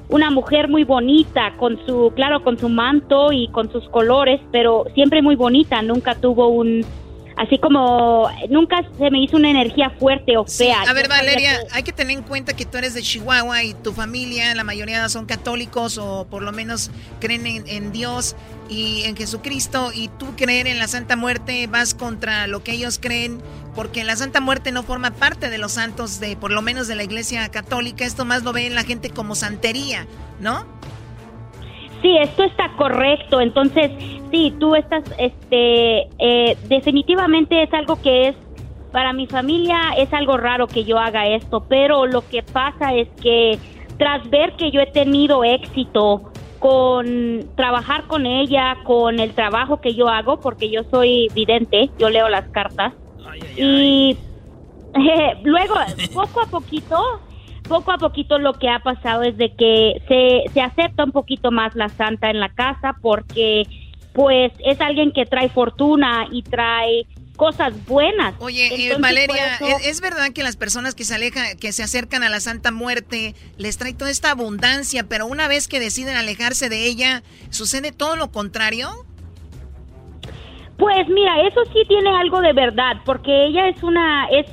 una 0.10 0.30
mujer 0.32 0.68
muy 0.68 0.84
bonita, 0.84 1.53
con 1.57 1.80
su, 1.86 2.12
claro, 2.16 2.44
con 2.44 2.57
su 2.57 2.70
manto 2.70 3.32
y 3.32 3.48
con 3.49 3.72
sus 3.72 3.88
colores, 3.90 4.41
pero 4.52 4.86
siempre 4.94 5.22
muy 5.22 5.36
bonita. 5.36 5.82
Nunca 5.82 6.16
tuvo 6.16 6.49
un, 6.49 6.86
así 7.38 7.57
como 7.60 8.30
nunca 8.49 8.82
se 8.98 9.12
me 9.12 9.24
hizo 9.24 9.38
una 9.38 9.49
energía 9.49 9.90
fuerte 9.99 10.38
o 10.38 10.45
fea. 10.45 10.82
a 10.82 10.94
ver, 10.94 11.07
Valeria, 11.07 11.60
hay 11.72 11.84
que 11.84 11.91
tener 11.91 12.18
en 12.18 12.24
cuenta 12.24 12.56
que 12.56 12.66
tú 12.66 12.78
eres 12.78 12.94
de 12.94 13.02
Chihuahua 13.02 13.64
y 13.64 13.74
tu 13.74 13.94
familia, 13.94 14.53
la 14.56 14.64
mayoría 14.64 15.07
son 15.10 15.26
católicos 15.26 15.98
o 15.98 16.28
por 16.30 16.41
lo 16.41 16.52
menos 16.52 16.91
creen 17.20 17.45
en, 17.45 17.91
Dios 17.91 18.36
y 18.70 19.03
en 19.03 19.16
Jesucristo 19.16 19.91
y 19.94 20.07
tú 20.07 20.36
creer 20.36 20.68
en 20.68 20.80
la 20.80 20.88
Santa 20.88 21.16
Muerte 21.16 21.68
vas 21.68 21.94
contra 21.94 22.48
lo 22.48 22.64
que 22.64 22.72
ellos 22.72 22.99
creen 23.02 23.41
porque 23.76 24.03
la 24.03 24.16
Santa 24.16 24.40
Muerte 24.41 24.72
no 24.72 24.84
forma 24.84 25.12
parte 25.12 25.49
de 25.49 25.57
los 25.57 25.74
santos 25.74 26.20
de 26.20 26.36
por 26.36 26.52
lo 26.52 26.62
menos 26.62 26.88
de 26.88 26.95
la 26.95 27.03
Iglesia 27.03 27.48
Católica, 27.49 28.06
esto 28.06 28.26
más 28.26 28.44
lo 28.44 28.53
ve 28.53 28.70
la 28.70 28.84
gente 28.84 29.10
como 29.10 29.36
santería, 29.36 30.07
¿no? 30.40 30.66
Sí, 32.06 32.15
esto 32.19 32.44
está 32.44 32.69
correcto. 32.77 33.41
Entonces, 33.41 33.90
sí, 34.30 34.53
tú 34.60 34.76
estás, 34.76 35.03
este, 35.18 36.07
eh, 36.19 36.56
definitivamente 36.68 37.64
es 37.64 37.73
algo 37.73 37.99
que 37.99 38.27
es, 38.27 38.36
para 38.91 39.11
mi 39.11 39.26
familia 39.26 39.76
es 39.98 40.14
algo 40.14 40.38
raro 40.38 40.68
que 40.68 40.84
yo 40.84 40.99
haga 40.99 41.27
esto, 41.27 41.65
pero 41.68 42.06
lo 42.06 42.22
que 42.30 42.44
pasa 42.44 42.94
es 42.94 43.07
que 43.23 43.57
tras 43.98 44.30
ver 44.30 44.53
que 44.53 44.69
yo 44.69 44.82
he 44.82 44.86
tenido 44.86 45.44
éxito 45.44 46.32
con 46.60 47.49
trabajar 47.56 48.06
con 48.06 48.27
ella, 48.27 48.77
con 48.84 49.19
el 49.19 49.34
trabajo 49.34 49.82
que 49.82 49.95
yo 49.95 50.07
hago, 50.07 50.40
porque 50.40 50.69
yo 50.69 50.84
soy 50.91 51.30
vidente, 51.34 51.90
yo 51.98 52.11
leo 52.11 52.30
las 52.30 52.48
cartas, 52.49 52.94
y 53.57 54.15
luego, 55.44 55.73
poco 56.14 56.41
a 56.41 56.45
poquito, 56.45 57.19
poco 57.68 57.92
a 57.92 57.98
poquito 57.98 58.38
lo 58.40 58.54
que 58.54 58.70
ha 58.70 58.80
pasado 58.80 59.24
es 59.24 59.38
de 59.38 59.54
que 59.56 60.02
se, 60.08 60.54
se 60.54 60.62
acepta 60.62 61.04
un 61.04 61.12
poquito 61.12 61.52
más 61.52 61.76
la 61.76 61.90
santa 61.90 62.30
en 62.30 62.40
la 62.40 62.50
casa 62.50 62.96
porque 63.02 63.64
pues 64.14 64.54
es 64.66 64.80
alguien 64.80 65.12
que 65.12 65.26
trae 65.26 65.50
fortuna 65.50 66.28
y 66.32 66.42
trae 66.44 67.06
cosas 67.36 67.74
buenas. 67.86 68.34
Oye, 68.40 68.96
Valeria, 69.00 69.58
¿es, 69.84 70.02
verdad 70.02 70.32
que 70.34 70.42
las 70.42 70.56
personas 70.56 70.96
que 70.96 71.04
se 71.04 71.16
alejan, 71.16 71.58
que 71.60 71.72
se 71.72 71.84
acercan 71.84 72.24
a 72.24 72.30
la 72.30 72.40
Santa 72.40 72.72
Muerte, 72.72 73.36
les 73.58 73.78
trae 73.78 73.94
toda 73.94 74.10
esta 74.10 74.32
abundancia, 74.32 75.04
pero 75.08 75.28
una 75.28 75.48
vez 75.48 75.68
que 75.68 75.80
deciden 75.80 76.16
alejarse 76.16 76.70
de 76.70 76.86
ella, 76.86 77.24
sucede 77.50 77.92
todo 77.92 78.16
lo 78.16 78.32
contrario? 78.32 78.90
Pues 80.78 81.08
mira, 81.10 81.42
eso 81.48 81.62
sí 81.74 81.80
tiene 81.88 82.10
algo 82.18 82.42
de 82.42 82.54
verdad, 82.54 82.98
porque 83.06 83.48
ella 83.48 83.68
es 83.68 83.82
una, 83.84 84.28
es 84.30 84.46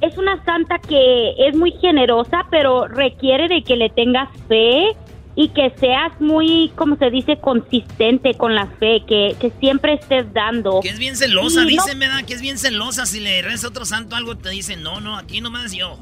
es 0.00 0.16
una 0.16 0.42
santa 0.44 0.78
que 0.78 1.34
es 1.38 1.56
muy 1.56 1.72
generosa, 1.72 2.46
pero 2.50 2.88
requiere 2.88 3.48
de 3.48 3.62
que 3.62 3.76
le 3.76 3.90
tengas 3.90 4.28
fe 4.48 4.96
y 5.36 5.48
que 5.48 5.72
seas 5.78 6.12
muy, 6.20 6.72
como 6.74 6.96
se 6.96 7.10
dice, 7.10 7.38
consistente 7.38 8.34
con 8.34 8.54
la 8.54 8.66
fe, 8.66 9.02
que, 9.06 9.52
siempre 9.60 9.94
estés 9.94 10.32
dando. 10.32 10.80
Que 10.80 10.88
es 10.88 10.98
bien 10.98 11.16
celosa, 11.16 11.64
dice, 11.64 11.94
¿verdad? 11.94 12.24
Que 12.26 12.34
es 12.34 12.42
bien 12.42 12.58
celosa. 12.58 13.06
Si 13.06 13.20
le 13.20 13.40
reza 13.42 13.66
a 13.66 13.70
otro 13.70 13.84
santo 13.84 14.16
algo, 14.16 14.36
te 14.36 14.50
dice, 14.50 14.76
no, 14.76 15.00
no, 15.00 15.16
aquí 15.16 15.40
nomás 15.40 15.72
yo. 15.72 15.98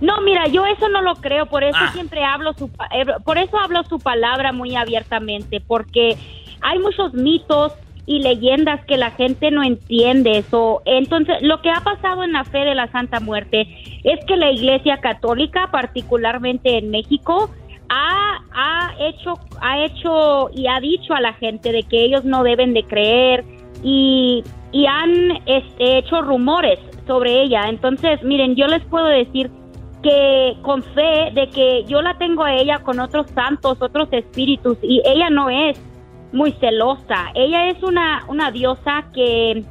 No, 0.00 0.20
mira, 0.20 0.46
yo 0.48 0.66
eso 0.66 0.88
no 0.88 1.00
lo 1.00 1.16
creo, 1.16 1.46
por 1.46 1.64
eso 1.64 1.78
ah. 1.80 1.90
siempre 1.92 2.22
hablo 2.22 2.52
su, 2.52 2.66
eh, 2.92 3.06
por 3.24 3.38
eso 3.38 3.58
hablo 3.58 3.82
su 3.84 3.98
palabra 3.98 4.52
muy 4.52 4.76
abiertamente, 4.76 5.62
porque 5.66 6.16
hay 6.60 6.78
muchos 6.78 7.14
mitos 7.14 7.72
y 8.08 8.20
leyendas 8.20 8.82
que 8.86 8.96
la 8.96 9.10
gente 9.10 9.50
no 9.50 9.62
entiende 9.62 10.38
eso. 10.38 10.80
Entonces, 10.86 11.36
lo 11.42 11.60
que 11.60 11.70
ha 11.70 11.82
pasado 11.82 12.24
en 12.24 12.32
la 12.32 12.42
fe 12.44 12.60
de 12.60 12.74
la 12.74 12.90
Santa 12.90 13.20
Muerte 13.20 13.68
es 14.02 14.24
que 14.24 14.38
la 14.38 14.50
Iglesia 14.50 14.96
Católica, 14.96 15.68
particularmente 15.70 16.78
en 16.78 16.90
México, 16.90 17.50
ha, 17.90 18.38
ha 18.54 18.94
hecho 18.98 19.34
ha 19.60 19.84
hecho 19.84 20.48
y 20.54 20.68
ha 20.68 20.80
dicho 20.80 21.12
a 21.12 21.20
la 21.20 21.34
gente 21.34 21.70
de 21.70 21.82
que 21.82 22.02
ellos 22.02 22.24
no 22.24 22.44
deben 22.44 22.72
de 22.72 22.82
creer 22.84 23.44
y, 23.82 24.42
y 24.72 24.86
han 24.86 25.42
este, 25.44 25.98
hecho 25.98 26.22
rumores 26.22 26.78
sobre 27.06 27.42
ella. 27.42 27.68
Entonces, 27.68 28.22
miren, 28.22 28.56
yo 28.56 28.68
les 28.68 28.82
puedo 28.86 29.06
decir 29.06 29.50
que 30.02 30.56
con 30.62 30.82
fe 30.82 31.30
de 31.34 31.50
que 31.54 31.84
yo 31.84 32.00
la 32.00 32.16
tengo 32.16 32.44
a 32.44 32.54
ella 32.54 32.78
con 32.78 33.00
otros 33.00 33.26
santos, 33.34 33.82
otros 33.82 34.08
espíritus 34.12 34.78
y 34.80 35.02
ella 35.04 35.28
no 35.28 35.50
es 35.50 35.78
muy 36.32 36.52
celosa. 36.60 37.30
Ella 37.34 37.70
es 37.70 37.82
una, 37.82 38.24
una 38.28 38.50
diosa 38.50 39.04
que 39.14 39.64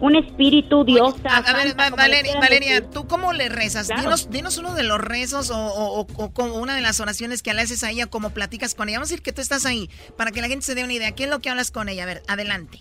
un 0.00 0.16
espíritu 0.16 0.84
diosa. 0.84 1.38
a, 1.38 1.52
ver, 1.54 1.74
Valeria, 1.76 2.88
¿tú 2.90 3.06
cómo 3.06 3.32
le 3.32 3.48
rezas? 3.48 3.88
Dinos, 4.28 4.58
uno 4.58 4.74
de 4.74 4.82
los 4.82 5.00
rezos 5.00 5.50
o, 5.50 6.06
una 6.54 6.74
de 6.74 6.82
las 6.82 7.00
oraciones 7.00 7.42
que 7.42 7.54
le 7.54 7.62
haces 7.62 7.82
a 7.84 7.90
ella, 7.90 8.06
como 8.06 8.30
platicas 8.30 8.74
con 8.74 8.88
ella. 8.88 8.98
Vamos 8.98 9.10
a 9.10 9.12
decir 9.12 9.22
que 9.22 9.32
tú 9.32 9.40
estás 9.40 9.64
ahí, 9.66 9.88
para 10.16 10.30
que 10.30 10.40
la 10.40 10.48
gente 10.48 10.64
se 10.64 10.74
dé 10.74 10.84
una 10.84 10.92
idea. 10.92 11.12
¿Qué 11.12 11.24
es 11.24 11.30
lo 11.30 11.40
que 11.40 11.50
hablas 11.50 11.70
con 11.70 11.88
ella? 11.88 12.02
A 12.02 12.06
ver, 12.06 12.22
adelante. 12.28 12.80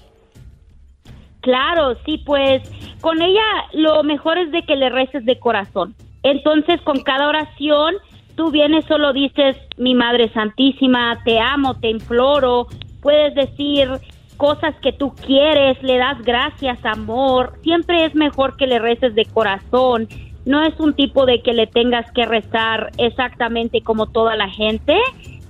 Claro, 1.42 1.98
sí, 2.06 2.20
pues 2.26 2.62
con 3.02 3.22
ella 3.22 3.44
lo 3.74 4.04
mejor 4.04 4.38
es 4.38 4.52
de 4.52 4.64
que 4.64 4.76
le 4.76 4.90
reces 4.90 5.26
de 5.26 5.40
corazón. 5.40 5.96
Entonces, 6.24 6.80
con 6.82 7.04
cada 7.04 7.28
oración, 7.28 7.96
tú 8.36 8.50
vienes, 8.50 8.86
solo 8.86 9.12
dices, 9.12 9.58
mi 9.78 9.94
Madre 9.94 10.32
Santísima, 10.34 11.22
te 11.26 11.40
amo, 11.40 11.80
te 11.80 11.90
imploro, 11.90 12.68
puedes 13.04 13.36
decir 13.36 13.90
cosas 14.38 14.74
que 14.82 14.92
tú 14.92 15.14
quieres, 15.14 15.82
le 15.84 15.98
das 15.98 16.22
gracias, 16.24 16.84
amor. 16.84 17.54
Siempre 17.62 18.06
es 18.06 18.16
mejor 18.16 18.58
que 18.58 18.66
le 18.66 18.80
reces 18.80 19.14
de 19.14 19.26
corazón. 19.26 20.08
No 20.46 20.64
es 20.64 20.78
un 20.80 20.94
tipo 20.94 21.26
de 21.26 21.42
que 21.42 21.54
le 21.54 21.68
tengas 21.68 22.12
que 22.12 22.26
rezar 22.26 22.92
exactamente 22.98 23.82
como 23.82 24.08
toda 24.08 24.36
la 24.36 24.50
gente. 24.50 24.98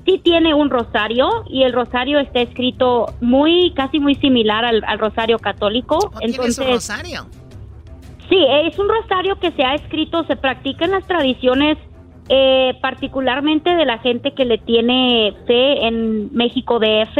Sí 0.05 0.19
tiene 0.21 0.53
un 0.53 0.69
rosario 0.69 1.45
y 1.49 1.63
el 1.63 1.71
rosario 1.71 2.19
está 2.19 2.41
escrito 2.41 3.13
muy, 3.21 3.71
casi 3.73 3.99
muy 3.99 4.15
similar 4.15 4.65
al, 4.65 4.99
rosario 4.99 5.39
católico. 5.39 6.11
Entonces, 6.19 6.59
un 6.59 6.73
rosario? 6.73 7.27
Sí, 8.29 8.37
es 8.65 8.77
un 8.77 8.89
rosario 8.89 9.39
que 9.39 9.51
se 9.51 9.63
ha 9.63 9.75
escrito, 9.75 10.23
se 10.25 10.35
practica 10.35 10.85
en 10.85 10.91
las 10.91 11.05
tradiciones 11.07 11.77
eh, 12.29 12.77
particularmente 12.81 13.75
de 13.75 13.85
la 13.85 13.99
gente 13.99 14.33
que 14.33 14.45
le 14.45 14.57
tiene 14.57 15.33
fe 15.45 15.85
en 15.85 16.33
México 16.33 16.79
DF. 16.79 17.17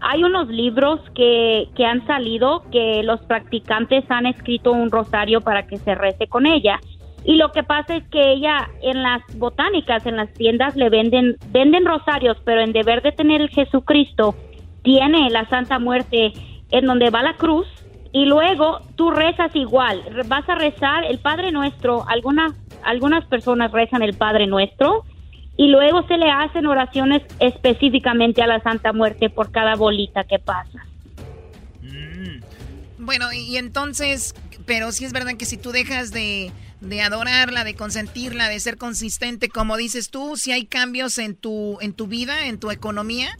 Hay 0.00 0.22
unos 0.22 0.48
libros 0.48 1.00
que, 1.14 1.68
que 1.74 1.86
han 1.86 2.06
salido 2.06 2.62
que 2.70 3.02
los 3.02 3.20
practicantes 3.22 4.04
han 4.10 4.26
escrito 4.26 4.72
un 4.72 4.90
rosario 4.90 5.40
para 5.40 5.66
que 5.66 5.78
se 5.78 5.94
rece 5.94 6.26
con 6.26 6.46
ella. 6.46 6.78
Y 7.24 7.36
lo 7.36 7.52
que 7.52 7.62
pasa 7.62 7.96
es 7.96 8.04
que 8.08 8.32
ella 8.32 8.68
en 8.82 9.02
las 9.02 9.22
botánicas, 9.38 10.04
en 10.04 10.16
las 10.16 10.32
tiendas 10.34 10.76
le 10.76 10.90
venden 10.90 11.36
venden 11.48 11.86
rosarios, 11.86 12.36
pero 12.44 12.60
en 12.60 12.72
deber 12.72 13.00
de 13.00 13.12
tener 13.12 13.40
el 13.40 13.48
Jesucristo 13.48 14.34
tiene 14.82 15.30
la 15.30 15.48
Santa 15.48 15.78
Muerte 15.78 16.34
en 16.70 16.86
donde 16.86 17.08
va 17.08 17.22
la 17.22 17.36
cruz 17.36 17.66
y 18.12 18.26
luego 18.26 18.78
tú 18.94 19.10
rezas 19.10 19.56
igual, 19.56 20.00
vas 20.28 20.48
a 20.48 20.54
rezar 20.54 21.04
el 21.04 21.18
Padre 21.18 21.50
Nuestro, 21.50 22.04
algunas 22.08 22.52
algunas 22.84 23.24
personas 23.26 23.72
rezan 23.72 24.02
el 24.02 24.14
Padre 24.14 24.46
Nuestro 24.46 25.04
y 25.56 25.68
luego 25.68 26.06
se 26.06 26.16
le 26.16 26.30
hacen 26.30 26.66
oraciones 26.66 27.22
específicamente 27.38 28.42
a 28.42 28.46
la 28.46 28.60
Santa 28.60 28.92
Muerte 28.92 29.30
por 29.30 29.52
cada 29.52 29.76
bolita 29.76 30.24
que 30.24 30.38
pasa. 30.38 30.84
Mm. 31.82 33.04
Bueno, 33.04 33.32
y 33.32 33.56
entonces, 33.56 34.34
pero 34.66 34.90
sí 34.92 35.04
es 35.04 35.12
verdad 35.12 35.36
que 35.36 35.44
si 35.44 35.56
tú 35.56 35.70
dejas 35.70 36.10
de, 36.10 36.50
de 36.80 37.02
adorarla, 37.02 37.64
de 37.64 37.74
consentirla, 37.74 38.48
de 38.48 38.58
ser 38.60 38.76
consistente, 38.76 39.48
como 39.48 39.76
dices 39.76 40.10
tú, 40.10 40.36
si 40.36 40.52
hay 40.52 40.66
cambios 40.66 41.18
en 41.18 41.36
tu, 41.36 41.78
en 41.80 41.92
tu 41.92 42.06
vida, 42.06 42.46
en 42.46 42.58
tu 42.58 42.70
economía, 42.70 43.38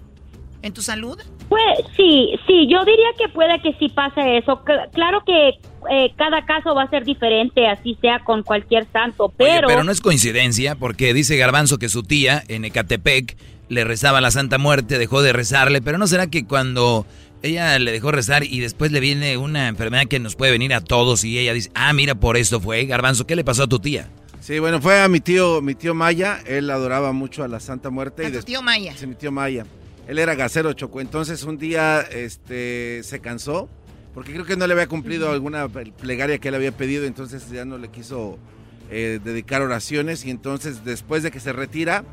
en 0.62 0.72
tu 0.72 0.82
salud. 0.82 1.18
Pues 1.54 1.86
sí, 1.96 2.34
sí, 2.48 2.66
yo 2.68 2.84
diría 2.84 3.06
que 3.16 3.28
puede 3.28 3.62
que 3.62 3.74
sí 3.78 3.88
pase 3.88 4.38
eso. 4.38 4.60
claro 4.92 5.22
que 5.24 5.50
eh, 5.88 6.12
cada 6.16 6.44
caso 6.44 6.74
va 6.74 6.82
a 6.82 6.90
ser 6.90 7.04
diferente, 7.04 7.68
así 7.68 7.96
sea 8.00 8.18
con 8.24 8.42
cualquier 8.42 8.88
santo, 8.92 9.32
pero... 9.36 9.68
pero 9.68 9.84
no 9.84 9.92
es 9.92 10.00
coincidencia, 10.00 10.74
porque 10.74 11.14
dice 11.14 11.36
Garbanzo 11.36 11.78
que 11.78 11.88
su 11.88 12.02
tía 12.02 12.42
en 12.48 12.64
Ecatepec 12.64 13.36
le 13.68 13.84
rezaba 13.84 14.20
la 14.20 14.32
Santa 14.32 14.58
Muerte, 14.58 14.98
dejó 14.98 15.22
de 15.22 15.32
rezarle, 15.32 15.80
pero 15.80 15.96
¿no 15.96 16.08
será 16.08 16.26
que 16.26 16.44
cuando 16.44 17.06
ella 17.40 17.78
le 17.78 17.92
dejó 17.92 18.10
rezar 18.10 18.42
y 18.42 18.58
después 18.58 18.90
le 18.90 18.98
viene 18.98 19.36
una 19.36 19.68
enfermedad 19.68 20.06
que 20.06 20.18
nos 20.18 20.34
puede 20.34 20.50
venir 20.50 20.74
a 20.74 20.80
todos 20.80 21.22
y 21.22 21.38
ella 21.38 21.54
dice, 21.54 21.70
ah, 21.76 21.92
mira, 21.92 22.16
por 22.16 22.36
esto 22.36 22.58
fue, 22.58 22.84
Garbanzo, 22.86 23.28
¿qué 23.28 23.36
le 23.36 23.44
pasó 23.44 23.62
a 23.62 23.68
tu 23.68 23.78
tía? 23.78 24.08
Sí, 24.40 24.58
bueno, 24.58 24.80
fue 24.80 25.00
a 25.00 25.08
mi 25.08 25.20
tío, 25.20 25.62
mi 25.62 25.76
tío 25.76 25.94
Maya, 25.94 26.40
él 26.46 26.68
adoraba 26.68 27.12
mucho 27.12 27.44
a 27.44 27.48
la 27.48 27.60
Santa 27.60 27.90
Muerte. 27.90 28.26
A 28.26 28.28
y 28.28 28.32
tu 28.32 28.42
tío 28.42 28.60
Maya. 28.60 28.92
Sí, 28.96 29.06
mi 29.06 29.14
tío 29.14 29.30
Maya. 29.30 29.64
Él 30.06 30.18
era 30.18 30.34
gasero 30.34 30.72
choco, 30.74 31.00
entonces 31.00 31.44
un 31.44 31.58
día 31.58 32.00
este, 32.02 33.02
se 33.04 33.20
cansó, 33.20 33.68
porque 34.12 34.32
creo 34.32 34.44
que 34.44 34.56
no 34.56 34.66
le 34.66 34.74
había 34.74 34.86
cumplido 34.86 35.30
alguna 35.30 35.68
plegaria 35.68 36.38
que 36.38 36.48
él 36.48 36.54
había 36.54 36.72
pedido, 36.72 37.04
entonces 37.04 37.50
ya 37.50 37.64
no 37.64 37.78
le 37.78 37.88
quiso 37.88 38.38
eh, 38.90 39.18
dedicar 39.24 39.62
oraciones 39.62 40.24
y 40.26 40.30
entonces 40.30 40.84
después 40.84 41.22
de 41.22 41.30
que 41.30 41.40
se 41.40 41.52
retira, 41.52 42.04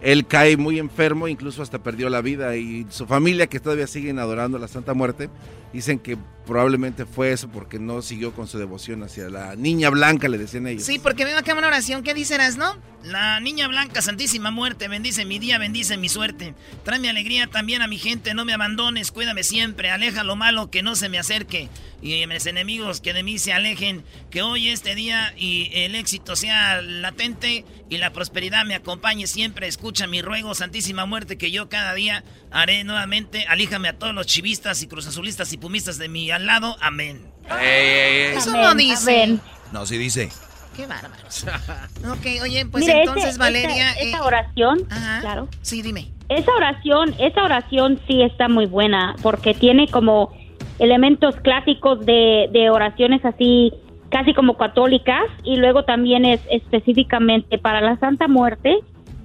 él 0.00 0.26
cae 0.26 0.56
muy 0.56 0.78
enfermo, 0.78 1.28
incluso 1.28 1.62
hasta 1.62 1.82
perdió 1.82 2.08
la 2.08 2.20
vida 2.20 2.56
y 2.56 2.86
su 2.90 3.06
familia 3.06 3.46
que 3.46 3.60
todavía 3.60 3.86
siguen 3.86 4.18
adorando 4.18 4.56
a 4.56 4.60
la 4.60 4.68
Santa 4.68 4.94
Muerte, 4.94 5.28
dicen 5.72 5.98
que 5.98 6.16
probablemente 6.46 7.04
fue 7.04 7.32
eso 7.32 7.48
porque 7.48 7.78
no 7.78 8.00
siguió 8.00 8.32
con 8.32 8.48
su 8.48 8.58
devoción 8.58 9.02
hacia 9.02 9.28
la 9.28 9.54
niña 9.54 9.90
blanca, 9.90 10.28
le 10.28 10.38
decían 10.38 10.66
ellos. 10.66 10.84
Sí, 10.84 10.98
porque 10.98 11.26
veo 11.26 11.36
acá 11.36 11.52
una 11.54 11.66
oración. 11.66 12.02
¿Qué 12.02 12.14
dices, 12.14 12.56
no? 12.56 12.74
La 13.04 13.38
niña 13.38 13.68
blanca, 13.68 14.00
santísima 14.02 14.50
muerte, 14.50 14.88
bendice 14.88 15.24
mi 15.24 15.38
día, 15.38 15.58
bendice 15.58 15.98
mi 15.98 16.08
suerte. 16.08 16.54
Tráeme 16.84 17.10
alegría 17.10 17.46
también 17.46 17.82
a 17.82 17.86
mi 17.86 17.98
gente, 17.98 18.34
no 18.34 18.44
me 18.44 18.54
abandones, 18.54 19.12
cuídame 19.12 19.44
siempre, 19.44 19.90
aleja 19.90 20.24
lo 20.24 20.36
malo 20.36 20.70
que 20.70 20.82
no 20.82 20.96
se 20.96 21.08
me 21.08 21.18
acerque. 21.18 21.68
Y 22.00 22.26
mis 22.26 22.46
enemigos 22.46 23.00
que 23.00 23.12
de 23.12 23.22
mí 23.22 23.38
se 23.38 23.52
alejen, 23.52 24.02
que 24.30 24.42
hoy 24.42 24.68
este 24.68 24.94
día 24.94 25.34
y 25.36 25.70
el 25.74 25.94
éxito 25.96 26.34
sea 26.34 26.80
latente 26.80 27.64
y 27.90 27.98
la 27.98 28.12
prosperidad 28.12 28.64
me 28.64 28.74
acompañe 28.74 29.26
siempre. 29.26 29.68
Escucha 29.68 29.87
mi 30.08 30.22
ruego, 30.22 30.54
santísima 30.54 31.06
muerte, 31.06 31.38
que 31.38 31.50
yo 31.50 31.68
cada 31.68 31.94
día 31.94 32.24
haré 32.50 32.84
nuevamente. 32.84 33.44
Alíjame 33.48 33.88
a 33.88 33.98
todos 33.98 34.14
los 34.14 34.26
chivistas 34.26 34.82
y 34.82 34.86
cruzazulistas 34.88 35.52
y 35.52 35.56
pumistas 35.58 35.98
de 35.98 36.08
mi 36.08 36.30
al 36.30 36.46
lado. 36.46 36.76
Amén. 36.80 37.22
Eso 37.60 38.52
no 38.52 38.74
dice. 38.74 39.38
No, 39.72 39.86
sí 39.86 39.98
dice. 39.98 40.28
Qué 40.76 40.86
bárbaros. 40.86 41.44
Ok, 42.08 42.26
oye, 42.42 42.64
pues 42.66 42.84
Mire, 42.86 43.00
entonces, 43.00 43.30
ese- 43.30 43.38
Valeria. 43.38 43.90
esta, 43.90 44.00
eh, 44.02 44.06
esta 44.10 44.22
oración, 44.22 44.78
claro. 45.20 45.48
Sí, 45.62 45.82
dime. 45.82 46.12
Esa 46.28 46.52
oración, 46.54 47.14
esa 47.18 47.42
oración 47.42 48.00
sí 48.06 48.22
está 48.22 48.48
muy 48.48 48.66
buena 48.66 49.16
porque 49.22 49.54
tiene 49.54 49.88
como 49.88 50.30
elementos 50.78 51.34
clásicos 51.42 52.04
de, 52.06 52.48
de 52.52 52.70
oraciones 52.70 53.24
así, 53.24 53.72
casi 54.10 54.32
como 54.34 54.56
católicas, 54.56 55.24
y 55.42 55.56
luego 55.56 55.84
también 55.84 56.24
es 56.24 56.40
específicamente 56.50 57.58
para 57.58 57.80
la 57.80 57.98
Santa 57.98 58.28
Muerte. 58.28 58.76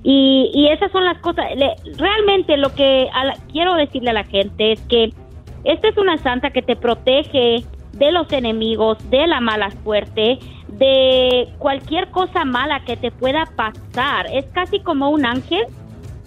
Y, 0.03 0.51
y 0.53 0.67
esas 0.67 0.91
son 0.91 1.05
las 1.05 1.17
cosas. 1.19 1.45
le- 1.55 1.75
realmente 1.97 2.57
lo 2.57 2.73
que 2.75 3.09
la- 3.13 3.37
quiero 3.51 3.75
decirle 3.75 4.09
a 4.09 4.13
la 4.13 4.23
gente 4.25 4.73
es 4.73 4.81
que 4.81 5.13
esta 5.63 5.87
es 5.87 5.97
una 5.97 6.17
santa 6.17 6.51
que 6.51 6.61
te 6.61 6.75
protege 6.75 7.63
de 7.93 8.11
los 8.11 8.31
enemigos, 8.33 8.97
de 9.09 9.27
la 9.27 9.39
mala 9.39 9.71
suerte, 9.83 10.39
de 10.67 11.47
cualquier 11.59 12.09
cosa 12.09 12.43
mala 12.43 12.83
que 12.83 12.97
te 12.97 13.11
pueda 13.11 13.45
pasar. 13.55 14.27
Es 14.33 14.45
casi 14.47 14.79
como 14.79 15.09
un 15.09 15.25
ángel 15.25 15.65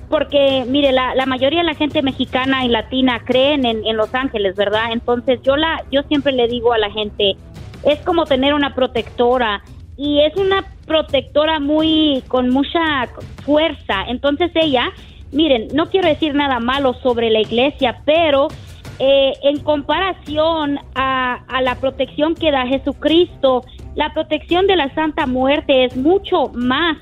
porque 0.08 0.64
mire 0.68 0.92
la, 0.92 1.14
la 1.16 1.26
mayoría 1.26 1.60
de 1.60 1.66
la 1.66 1.74
gente 1.74 2.00
mexicana 2.00 2.64
y 2.64 2.68
latina 2.68 3.20
creen 3.24 3.66
en, 3.66 3.84
en 3.84 3.96
los 3.96 4.14
ángeles 4.14 4.54
verdad 4.54 4.92
entonces 4.92 5.40
yo 5.42 5.56
la 5.56 5.82
yo 5.90 6.02
siempre 6.04 6.30
le 6.32 6.46
digo 6.46 6.72
a 6.72 6.78
la 6.78 6.92
gente 6.92 7.34
es 7.82 7.98
como 8.04 8.24
tener 8.24 8.54
una 8.54 8.72
protectora 8.72 9.64
y 9.96 10.20
es 10.20 10.36
una 10.36 10.62
protectora 10.86 11.60
muy 11.60 12.22
con 12.28 12.50
mucha 12.50 13.08
fuerza 13.44 14.04
entonces 14.08 14.50
ella 14.54 14.92
miren 15.32 15.68
no 15.74 15.86
quiero 15.90 16.08
decir 16.08 16.34
nada 16.34 16.60
malo 16.60 16.94
sobre 17.02 17.30
la 17.30 17.40
iglesia 17.40 18.02
pero 18.04 18.48
eh, 18.98 19.32
en 19.42 19.58
comparación 19.60 20.78
a, 20.94 21.44
a 21.48 21.62
la 21.62 21.74
protección 21.74 22.34
que 22.34 22.50
da 22.50 22.66
Jesucristo 22.66 23.62
la 23.94 24.12
protección 24.12 24.66
de 24.66 24.76
la 24.76 24.94
Santa 24.94 25.26
Muerte 25.26 25.84
es 25.84 25.96
mucho 25.96 26.48
más 26.54 26.96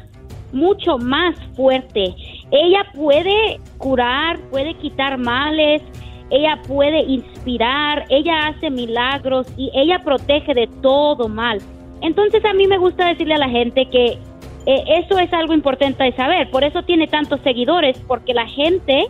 mucho 0.55 0.99
más 0.99 1.35
fuerte. 1.57 2.15
Ella 2.51 2.87
puede 2.95 3.61
curar, 3.77 4.39
puede 4.51 4.75
quitar 4.75 5.19
males, 5.19 5.83
ella 6.31 6.61
puede 6.67 7.01
inspirar, 7.01 8.07
ella 8.09 8.49
hace 8.49 8.71
milagros 8.71 9.47
y 9.57 9.71
ella 9.75 9.99
protege 9.99 10.55
de 10.55 10.69
todo 10.81 11.29
mal. 11.29 11.61
Entonces 12.05 12.45
a 12.45 12.53
mí 12.53 12.67
me 12.67 12.77
gusta 12.77 13.07
decirle 13.07 13.35
a 13.35 13.39
la 13.39 13.49
gente 13.49 13.87
que 13.87 14.19
eh, 14.67 14.85
eso 14.89 15.19
es 15.19 15.33
algo 15.33 15.55
importante 15.55 16.05
de 16.05 16.13
saber, 16.13 16.51
por 16.51 16.63
eso 16.63 16.83
tiene 16.83 17.07
tantos 17.07 17.41
seguidores, 17.41 17.99
porque 18.07 18.35
la 18.35 18.47
gente 18.47 19.07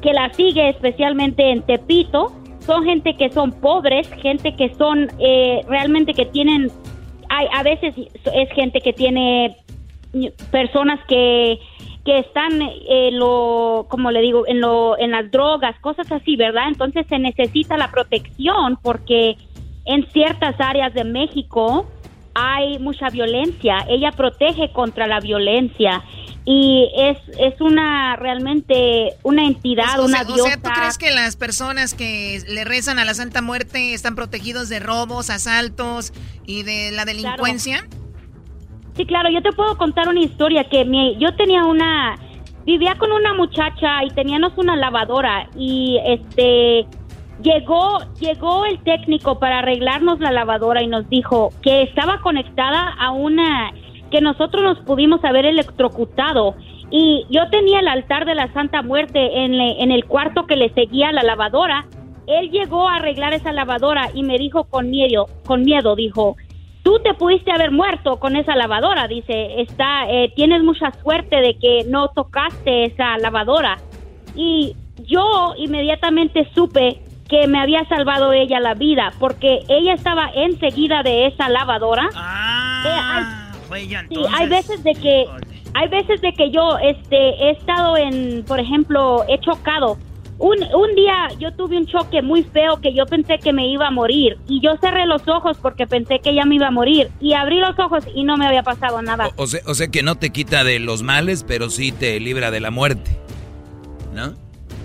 que 0.00 0.14
la 0.14 0.32
sigue, 0.32 0.70
especialmente 0.70 1.50
en 1.50 1.60
Tepito, 1.62 2.32
son 2.60 2.84
gente 2.84 3.16
que 3.16 3.30
son 3.30 3.52
pobres, 3.52 4.10
gente 4.14 4.54
que 4.56 4.74
son 4.74 5.08
eh, 5.18 5.60
realmente 5.68 6.14
que 6.14 6.24
tienen, 6.24 6.70
hay, 7.28 7.46
a 7.52 7.62
veces 7.62 7.94
es 7.98 8.50
gente 8.54 8.80
que 8.80 8.94
tiene 8.94 9.56
personas 10.50 11.00
que 11.06 11.58
que 12.06 12.20
están 12.20 12.62
en 12.62 13.18
lo 13.18 13.86
como 13.90 14.10
le 14.10 14.22
digo 14.22 14.46
en 14.46 14.62
lo 14.62 14.96
en 14.98 15.10
las 15.10 15.30
drogas 15.30 15.78
cosas 15.80 16.10
así 16.10 16.36
verdad 16.36 16.68
entonces 16.68 17.06
se 17.06 17.18
necesita 17.18 17.76
la 17.76 17.90
protección 17.90 18.78
porque 18.82 19.36
en 19.84 20.06
ciertas 20.12 20.58
áreas 20.58 20.94
de 20.94 21.04
México 21.04 21.86
hay 22.38 22.78
mucha 22.78 23.10
violencia. 23.10 23.84
Ella 23.88 24.12
protege 24.12 24.70
contra 24.72 25.06
la 25.06 25.20
violencia 25.20 26.02
y 26.44 26.88
es 26.96 27.18
es 27.38 27.60
una 27.60 28.16
realmente 28.16 29.14
una 29.22 29.44
entidad 29.44 30.00
o, 30.00 30.06
una 30.06 30.24
sea, 30.24 30.32
o 30.32 30.34
diosa 30.34 30.48
sea, 30.48 30.62
¿tú 30.62 30.70
crees 30.74 30.96
que 30.96 31.10
las 31.10 31.36
personas 31.36 31.92
que 31.92 32.42
le 32.48 32.64
rezan 32.64 32.98
a 32.98 33.04
la 33.04 33.12
Santa 33.12 33.42
Muerte 33.42 33.92
están 33.92 34.14
protegidos 34.14 34.70
de 34.70 34.78
robos, 34.80 35.28
asaltos 35.28 36.12
y 36.46 36.62
de 36.62 36.90
la 36.92 37.04
delincuencia? 37.04 37.86
Sí, 38.96 39.04
claro, 39.04 39.28
yo 39.30 39.42
te 39.42 39.52
puedo 39.52 39.76
contar 39.76 40.08
una 40.08 40.20
historia 40.20 40.64
que 40.68 40.84
mi, 40.84 41.16
yo 41.20 41.36
tenía 41.36 41.64
una, 41.64 42.18
vivía 42.64 42.96
con 42.96 43.12
una 43.12 43.34
muchacha 43.34 44.02
y 44.04 44.10
teníamos 44.10 44.54
una 44.56 44.74
lavadora 44.74 45.48
y 45.54 46.00
este 46.04 46.86
llegó 47.42 47.98
llegó 48.20 48.64
el 48.64 48.82
técnico 48.82 49.38
para 49.38 49.60
arreglarnos 49.60 50.20
la 50.20 50.32
lavadora 50.32 50.82
y 50.82 50.86
nos 50.86 51.08
dijo 51.08 51.50
que 51.62 51.82
estaba 51.82 52.20
conectada 52.20 52.94
a 52.98 53.10
una 53.12 53.72
que 54.10 54.20
nosotros 54.20 54.62
nos 54.62 54.78
pudimos 54.84 55.24
haber 55.24 55.44
electrocutado 55.44 56.54
y 56.90 57.26
yo 57.30 57.48
tenía 57.50 57.80
el 57.80 57.88
altar 57.88 58.24
de 58.24 58.34
la 58.34 58.52
Santa 58.52 58.82
Muerte 58.82 59.44
en, 59.44 59.90
el 59.90 60.04
cuarto 60.06 60.46
que 60.46 60.56
le 60.56 60.72
seguía 60.72 61.10
a 61.10 61.12
la 61.12 61.22
lavadora. 61.22 61.86
Él 62.26 62.50
llegó 62.50 62.88
a 62.88 62.96
arreglar 62.96 63.34
esa 63.34 63.52
lavadora 63.52 64.08
y 64.14 64.22
me 64.22 64.38
dijo 64.38 64.64
con 64.64 64.90
miedo, 64.90 65.26
con 65.44 65.64
miedo 65.64 65.96
dijo, 65.96 66.36
tú 66.82 66.98
te 67.00 67.12
pudiste 67.14 67.52
haber 67.52 67.72
muerto 67.72 68.18
con 68.18 68.36
esa 68.36 68.56
lavadora, 68.56 69.06
dice, 69.06 69.60
está, 69.60 70.10
eh, 70.10 70.32
tienes 70.34 70.62
mucha 70.62 70.92
suerte 71.02 71.36
de 71.36 71.58
que 71.58 71.84
no 71.86 72.08
tocaste 72.08 72.86
esa 72.86 73.18
lavadora. 73.18 73.76
Y 74.34 74.74
yo 75.04 75.54
inmediatamente 75.58 76.48
supe 76.54 77.02
que 77.28 77.46
me 77.46 77.60
había 77.60 77.86
salvado 77.88 78.32
ella 78.32 78.58
la 78.58 78.74
vida, 78.74 79.12
porque 79.18 79.60
ella 79.68 79.94
estaba 79.94 80.30
enseguida 80.34 81.02
de 81.02 81.26
esa 81.26 81.48
lavadora. 81.48 82.08
Ah, 82.14 83.52
fue 83.68 83.82
ella 83.82 84.04
Sí, 84.08 84.16
hay 84.36 84.48
veces 84.48 84.82
de 84.82 84.94
que 84.94 85.26
hay 85.74 85.88
veces 85.88 86.20
de 86.22 86.32
que 86.32 86.50
yo 86.50 86.78
este 86.78 87.16
he 87.16 87.50
estado 87.50 87.96
en, 87.96 88.44
por 88.46 88.58
ejemplo, 88.58 89.24
he 89.28 89.38
chocado. 89.40 89.98
Un, 90.38 90.56
un 90.72 90.94
día 90.94 91.28
yo 91.40 91.52
tuve 91.52 91.76
un 91.76 91.86
choque 91.86 92.22
muy 92.22 92.44
feo 92.44 92.80
que 92.80 92.94
yo 92.94 93.06
pensé 93.06 93.38
que 93.38 93.52
me 93.52 93.66
iba 93.66 93.88
a 93.88 93.90
morir 93.90 94.38
y 94.46 94.60
yo 94.60 94.76
cerré 94.80 95.04
los 95.04 95.26
ojos 95.26 95.58
porque 95.60 95.88
pensé 95.88 96.20
que 96.20 96.32
ya 96.32 96.44
me 96.44 96.54
iba 96.54 96.68
a 96.68 96.70
morir 96.70 97.10
y 97.20 97.32
abrí 97.34 97.58
los 97.58 97.76
ojos 97.76 98.04
y 98.14 98.22
no 98.22 98.36
me 98.36 98.46
había 98.46 98.62
pasado 98.62 99.02
nada. 99.02 99.30
O 99.36 99.48
sea, 99.48 99.60
o 99.66 99.74
sea 99.74 99.88
que 99.88 100.04
no 100.04 100.14
te 100.14 100.30
quita 100.30 100.62
de 100.62 100.78
los 100.78 101.02
males, 101.02 101.44
pero 101.46 101.70
sí 101.70 101.90
te 101.90 102.18
libra 102.20 102.52
de 102.52 102.60
la 102.60 102.70
muerte. 102.70 103.18
¿No? 104.14 104.34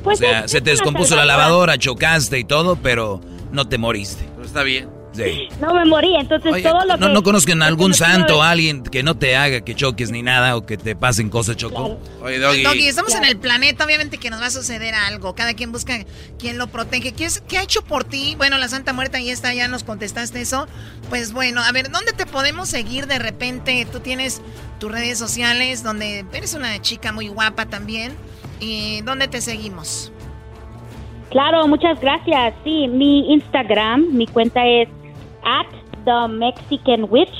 Pues 0.03 0.19
o 0.19 0.23
sea, 0.23 0.41
es- 0.41 0.51
se 0.51 0.61
te 0.61 0.71
descompuso 0.71 1.15
la 1.15 1.25
lavadora, 1.25 1.77
chocaste 1.77 2.37
y 2.39 2.43
todo, 2.43 2.75
pero 2.75 3.21
no 3.51 3.67
te 3.67 3.77
moriste. 3.77 4.25
Pero 4.35 4.45
está 4.45 4.63
bien. 4.63 4.89
Sí. 5.15 5.47
No 5.61 5.75
me 5.75 5.85
morí, 5.85 6.15
entonces 6.15 6.51
Oye, 6.51 6.63
todo 6.63 6.85
lo 6.85 6.97
no, 6.97 7.07
que 7.07 7.13
no 7.13 7.21
conozcan 7.21 7.61
a 7.61 7.67
algún 7.67 7.93
santo, 7.93 8.41
haber- 8.41 8.53
alguien 8.53 8.81
que 8.81 9.03
no 9.03 9.15
te 9.15 9.35
haga 9.35 9.61
que 9.61 9.75
choques 9.75 10.09
ni 10.09 10.23
nada 10.23 10.55
o 10.57 10.65
que 10.65 10.75
te 10.75 10.95
pasen 10.95 11.29
cosas, 11.29 11.55
Choco. 11.55 11.99
Oye, 12.23 12.39
Doggy, 12.39 12.87
estamos 12.87 13.13
en 13.13 13.23
el 13.25 13.37
planeta, 13.37 13.85
obviamente 13.85 14.17
que 14.17 14.31
nos 14.31 14.41
va 14.41 14.47
a 14.47 14.49
suceder 14.49 14.95
algo. 14.95 15.35
Cada 15.35 15.53
quien 15.53 15.71
busca 15.71 16.03
quien 16.39 16.57
lo 16.57 16.65
protege. 16.65 17.11
¿Qué, 17.11 17.25
es- 17.25 17.43
qué 17.47 17.59
ha 17.59 17.61
hecho 17.61 17.83
por 17.83 18.05
ti? 18.05 18.33
Bueno, 18.39 18.57
la 18.57 18.67
Santa 18.69 18.91
Muerte 18.91 19.17
ahí 19.17 19.29
está, 19.29 19.53
ya 19.53 19.67
nos 19.67 19.83
contestaste 19.83 20.41
eso. 20.41 20.67
Pues 21.09 21.31
bueno, 21.31 21.61
a 21.61 21.71
ver, 21.71 21.91
¿dónde 21.91 22.13
te 22.13 22.25
podemos 22.25 22.67
seguir 22.67 23.05
de 23.05 23.19
repente? 23.19 23.85
Tú 23.91 23.99
tienes 23.99 24.41
tus 24.79 24.91
redes 24.91 25.19
sociales, 25.19 25.83
donde 25.83 26.25
eres 26.33 26.55
una 26.55 26.81
chica 26.81 27.11
muy 27.11 27.27
guapa 27.27 27.67
también. 27.67 28.13
¿Y 28.63 29.01
dónde 29.01 29.27
te 29.27 29.41
seguimos? 29.41 30.11
Claro, 31.31 31.67
muchas 31.67 31.99
gracias. 31.99 32.53
Sí, 32.63 32.87
mi 32.87 33.33
Instagram, 33.33 34.07
mi 34.11 34.25
cuenta 34.25 34.65
es 34.65 34.87
at 35.43 35.67
The 36.05 36.33
Mexican 36.33 37.05
Witch. 37.09 37.33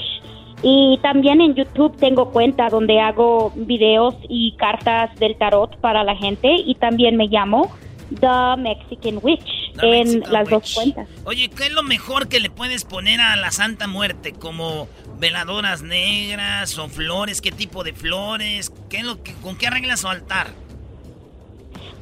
Y 0.63 0.99
también 1.01 1.41
en 1.41 1.55
YouTube 1.55 1.95
tengo 1.97 2.31
cuenta 2.31 2.69
donde 2.69 2.99
hago 2.99 3.51
videos 3.55 4.15
y 4.27 4.55
cartas 4.57 5.13
del 5.19 5.37
tarot 5.37 5.77
para 5.77 6.03
la 6.03 6.15
gente. 6.15 6.53
Y 6.53 6.75
también 6.75 7.15
me 7.15 7.27
llamo 7.27 7.71
The 8.19 8.61
Mexican 8.61 9.19
Witch 9.21 9.45
The 9.75 9.85
en 9.85 10.07
Mexican 10.07 10.33
las 10.33 10.49
dos 10.49 10.73
cuentas. 10.73 11.07
Oye, 11.25 11.49
¿qué 11.49 11.67
es 11.67 11.71
lo 11.71 11.83
mejor 11.83 12.27
que 12.27 12.39
le 12.39 12.49
puedes 12.49 12.83
poner 12.83 13.21
a 13.21 13.35
la 13.37 13.51
Santa 13.51 13.87
Muerte? 13.87 14.33
Como 14.33 14.89
veladoras 15.19 15.83
negras 15.83 16.77
o 16.77 16.89
flores, 16.89 17.39
¿qué 17.39 17.51
tipo 17.51 17.83
de 17.83 17.93
flores? 17.93 18.73
¿Qué 18.89 18.97
es 18.97 19.05
lo 19.05 19.23
que, 19.23 19.33
¿Con 19.35 19.55
qué 19.55 19.67
arregla 19.67 19.95
su 19.95 20.07
altar? 20.07 20.47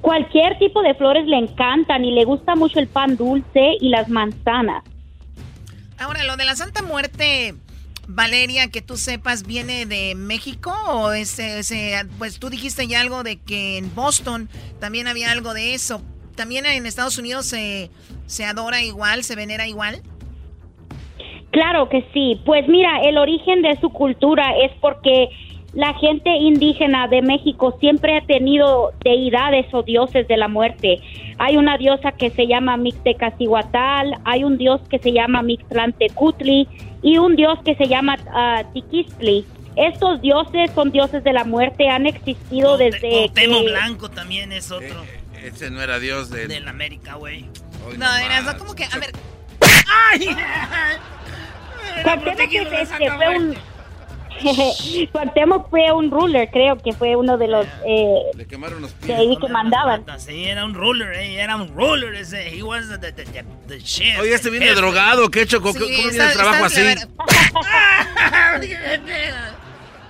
Cualquier 0.02 0.57
tipo 0.60 0.82
de 0.82 0.94
flores 0.95 1.26
le 1.28 1.38
encantan 1.38 2.03
y 2.03 2.11
le 2.11 2.26
gusta 2.26 2.56
mucho 2.56 2.80
el 2.80 2.88
pan 2.88 3.15
dulce 3.18 3.78
y 3.80 3.90
las 3.90 4.10
manzanas. 4.10 4.84
Ahora, 5.99 6.23
lo 6.23 6.36
de 6.38 6.45
la 6.45 6.56
Santa 6.56 6.82
Muerte, 6.82 7.53
Valeria, 8.07 8.69
que 8.69 8.82
tú 8.82 8.98
sepas, 8.98 9.45
¿viene 9.45 9.86
de 9.86 10.15
México 10.15 10.73
o 10.90 11.11
ese, 11.11 11.60
ese- 11.60 12.03
pues 12.18 12.40
tú 12.40 12.49
dijiste 12.49 12.88
ya 12.88 13.02
algo 13.02 13.22
de 13.23 13.38
que 13.40 13.78
en 13.78 13.94
Boston 13.94 14.49
también 14.80 15.07
había 15.07 15.32
algo 15.32 15.53
de 15.53 15.76
eso? 15.76 16.02
¿También 16.36 16.65
en 16.65 16.88
Estados 16.88 17.19
Unidos 17.19 17.45
se, 17.45 17.91
se 18.26 18.45
adora 18.45 18.82
igual, 18.82 19.23
se 19.23 19.36
venera 19.36 19.68
igual? 19.68 20.02
Claro 21.52 21.90
que 21.90 22.03
sí. 22.14 22.41
Pues 22.45 22.68
mira, 22.68 23.02
el 23.03 23.18
origen 23.18 23.61
de 23.61 23.78
su 23.80 23.90
cultura 23.91 24.52
es 24.64 24.72
porque 24.82 25.28
la 25.73 25.93
gente 25.93 26.30
indígena 26.30 27.07
de 27.07 27.22
México 27.22 27.77
siempre 27.80 28.18
ha 28.18 28.22
tenido 28.22 28.91
deidades 29.03 29.73
o 29.73 29.84
dioses 29.84 30.27
de 30.27 30.38
la 30.38 30.48
muerte. 30.48 30.99
Hay 31.38 31.57
una 31.57 31.77
diosa 31.77 32.11
que 32.11 32.30
se 32.30 32.48
llama 32.48 32.77
Mixtecacihuatal, 32.77 34.15
hay 34.26 34.43
un 34.43 34.57
dios 34.57 34.81
que 34.89 34.99
se 34.99 35.14
llama 35.14 35.41
Mixtlantecutli 35.41 36.68
y 37.02 37.18
un 37.18 37.35
dios 37.35 37.60
que 37.64 37.76
se 37.76 37.88
llama 37.88 38.18
ah, 38.34 38.64
Tiquistli. 38.73 39.45
Estos 39.77 40.22
dioses 40.22 40.69
son 40.76 40.91
dioses 40.91 41.23
de 41.23 41.31
la 41.31 41.45
muerte, 41.45 41.88
han 41.88 42.06
existido 42.06 42.77
desde 42.77 43.30
Temo 43.34 43.61
que... 43.61 43.69
Blanco 43.69 44.10
también 44.10 44.52
es 44.52 44.69
otro. 44.72 45.03
Ese 45.41 45.72
no 45.72 45.81
era 45.81 45.99
Dios 45.99 46.30
del... 46.30 46.49
Del 46.49 46.68
América, 46.68 47.15
güey. 47.15 47.45
No, 47.98 48.06
no 48.06 48.18
era 48.18 48.41
más. 48.41 48.56
como 48.56 48.76
que, 48.76 48.84
a 48.84 48.99
ver, 48.99 49.11
¡Ay! 50.11 50.27
Es- 51.98 52.91
este, 52.91 53.11
fue 53.11 53.38
un... 53.38 53.56
Cuauhtémoc 55.12 55.70
fue 55.70 55.91
un 55.91 56.10
ruler, 56.10 56.49
creo 56.52 56.78
que 56.78 56.94
fue 56.94 57.16
uno 57.16 57.38
de 57.38 57.48
los 57.48 57.66
eh, 57.86 58.16
Le 58.36 58.45
quemaron 58.45 58.82
los 58.82 58.99
de 59.02 59.14
ahí 59.14 59.38
que 59.38 59.48
mandaban. 59.48 60.03
Sí, 60.18 60.45
era 60.45 60.66
un 60.66 60.74
ruler, 60.74 61.14
eh, 61.14 61.36
era 61.41 61.56
un 61.56 61.68
ruler 61.76 62.16
ese. 62.16 62.49
He 62.56 62.64
was 62.64 62.88
the, 62.90 62.98
the, 63.12 63.24
the, 63.26 63.45
the 63.68 63.80
shit. 63.80 64.18
Oye, 64.20 64.34
este 64.34 64.49
viene 64.49 64.74
drogado, 64.74 65.30
¿qué 65.30 65.41
hecho? 65.41 65.62
¿Cómo, 65.62 65.74
Sí, 65.74 65.80
cómo 65.80 65.91
viene 65.91 66.10
está- 66.10 66.30
el 66.32 66.34
trabajo 66.34 66.66
así? 66.66 66.82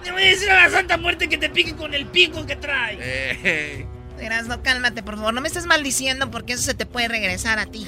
Le 0.03 0.11
voy 0.11 0.23
a 0.23 0.25
decir 0.25 0.49
a 0.49 0.63
la 0.63 0.69
Santa 0.69 0.97
Muerte 0.97 1.29
que 1.29 1.37
te 1.37 1.49
pique 1.49 1.75
con 1.75 1.93
el 1.93 2.07
pico 2.07 2.45
que 2.45 2.55
trae. 2.55 2.97
Eh, 2.99 3.85
no 4.47 4.63
cálmate, 4.63 5.03
por 5.03 5.15
favor. 5.15 5.33
No 5.33 5.41
me 5.41 5.47
estés 5.47 5.65
maldiciendo 5.65 6.31
porque 6.31 6.53
eso 6.53 6.63
se 6.63 6.73
te 6.73 6.85
puede 6.85 7.07
regresar 7.07 7.59
a 7.59 7.65
ti. 7.65 7.85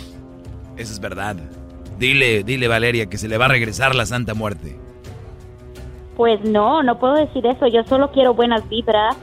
Eso 0.77 0.93
es 0.93 0.99
verdad. 0.99 1.35
Dile, 1.97 2.43
dile 2.43 2.67
Valeria 2.67 3.07
que 3.07 3.17
se 3.17 3.27
le 3.27 3.37
va 3.37 3.45
a 3.45 3.49
regresar 3.49 3.95
la 3.95 4.05
Santa 4.05 4.33
Muerte. 4.33 4.75
Pues 6.15 6.43
no, 6.43 6.83
no 6.83 6.99
puedo 6.99 7.15
decir 7.15 7.45
eso. 7.45 7.67
Yo 7.67 7.83
solo 7.83 8.11
quiero 8.11 8.33
buenas 8.33 8.67
vibras. 8.69 9.17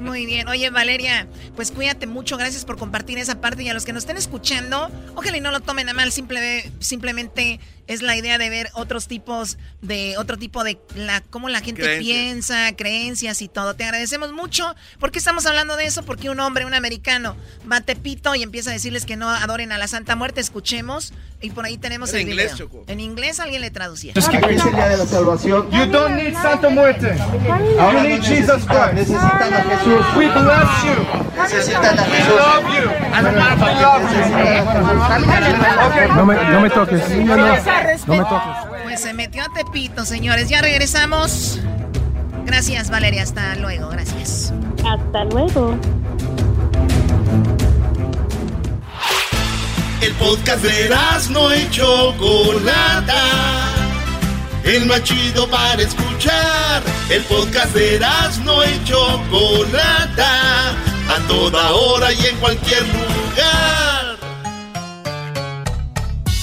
Muy 0.00 0.26
bien. 0.26 0.48
Oye, 0.48 0.70
Valeria, 0.70 1.26
pues 1.56 1.70
cuídate 1.70 2.06
mucho. 2.06 2.36
Gracias 2.36 2.64
por 2.64 2.76
compartir 2.76 3.18
esa 3.18 3.40
parte. 3.40 3.62
Y 3.62 3.68
a 3.68 3.74
los 3.74 3.84
que 3.84 3.92
nos 3.92 4.04
estén 4.04 4.16
escuchando, 4.16 4.90
ojalá 5.14 5.36
y 5.36 5.40
no 5.40 5.50
lo 5.50 5.60
tomen 5.60 5.88
a 5.88 5.94
mal. 5.94 6.12
Simple, 6.12 6.70
simplemente 6.80 7.60
es 7.86 8.02
la 8.02 8.16
idea 8.16 8.38
de 8.38 8.48
ver 8.50 8.70
otros 8.74 9.08
tipos 9.08 9.58
de, 9.82 10.16
otro 10.16 10.38
tipo 10.38 10.64
de, 10.64 10.78
la, 10.94 11.20
cómo 11.20 11.48
la 11.48 11.60
gente 11.60 11.82
Creencias. 11.82 12.16
piensa, 12.16 12.76
creencias 12.76 13.42
y 13.42 13.48
todo. 13.48 13.74
Te 13.74 13.84
agradecemos 13.84 14.32
mucho. 14.32 14.74
¿Por 14.98 15.10
qué 15.10 15.18
estamos 15.18 15.46
hablando 15.46 15.76
de 15.76 15.84
eso? 15.86 16.02
Porque 16.02 16.30
un 16.30 16.40
hombre, 16.40 16.64
un 16.64 16.74
americano, 16.74 17.36
va 17.70 17.76
a 17.76 17.80
Tepito 17.82 18.34
y 18.34 18.42
empieza 18.42 18.70
a 18.70 18.72
decirles 18.72 19.04
que 19.04 19.16
no 19.16 19.28
adoren 19.28 19.72
a 19.72 19.78
la 19.78 19.88
Santa 19.88 20.16
Muerte. 20.16 20.40
Escuchemos. 20.40 21.12
Y 21.40 21.50
por 21.50 21.66
ahí 21.66 21.76
tenemos 21.76 22.10
el 22.14 22.22
inglés, 22.22 22.54
video. 22.54 22.68
Choco. 22.68 22.84
En 22.86 23.00
inglés 23.00 23.38
alguien 23.38 23.60
le 23.60 23.70
traducía. 23.70 24.14
Es 24.16 24.28
el 24.28 24.72
día 24.72 24.88
de 24.88 24.96
la 24.96 25.04
salvación. 25.04 25.70
You 25.70 25.84
don't 25.86 26.16
need 26.16 26.32
Santa 26.32 26.70
Muerte. 26.70 27.14
You 27.18 28.00
need 28.00 28.22
Jesus 28.22 28.64
Christ. 28.64 29.03
Necesitan 29.06 29.52
a 29.52 29.62
Jesús. 29.62 30.06
We 30.16 30.28
bless 30.28 30.84
you. 30.84 30.96
Necesitan 31.36 31.98
a 31.98 32.04
Jesús. 32.04 32.32
We 32.32 32.36
love 32.36 32.64
you. 32.74 32.88
We 33.60 33.72
love 33.82 34.00
you. 35.98 36.14
No 36.14 36.24
me, 36.24 36.34
no 36.34 36.60
me 36.60 36.70
toques. 36.70 37.10
No, 37.10 37.36
no, 37.36 37.46
no 37.46 37.52
me 37.52 38.24
toques. 38.24 38.56
Pues 38.84 39.00
se 39.00 39.12
metió 39.12 39.42
a 39.42 39.48
Tepito, 39.52 40.06
señores. 40.06 40.48
Ya 40.48 40.62
regresamos. 40.62 41.60
Gracias, 42.46 42.90
Valeria. 42.90 43.22
Hasta 43.22 43.54
luego. 43.56 43.88
Gracias. 43.88 44.52
Hasta 44.86 45.24
luego. 45.24 45.78
El 50.00 50.12
podcast 50.14 50.62
de 50.62 50.94
no 51.30 51.54
y 51.54 51.68
Chocolata. 51.70 53.14
El 54.64 54.86
más 54.86 55.02
chido 55.02 55.48
para 55.50 55.82
escuchar. 55.82 56.82
El 57.10 57.22
podcast 57.24 57.74
de 57.74 58.00
no 58.44 58.64
y 58.64 58.84
Chocolata. 58.84 60.70
A 60.70 61.18
toda 61.28 61.72
hora 61.72 62.10
y 62.12 62.26
en 62.26 62.36
cualquier 62.38 62.82
lugar. 62.86 64.16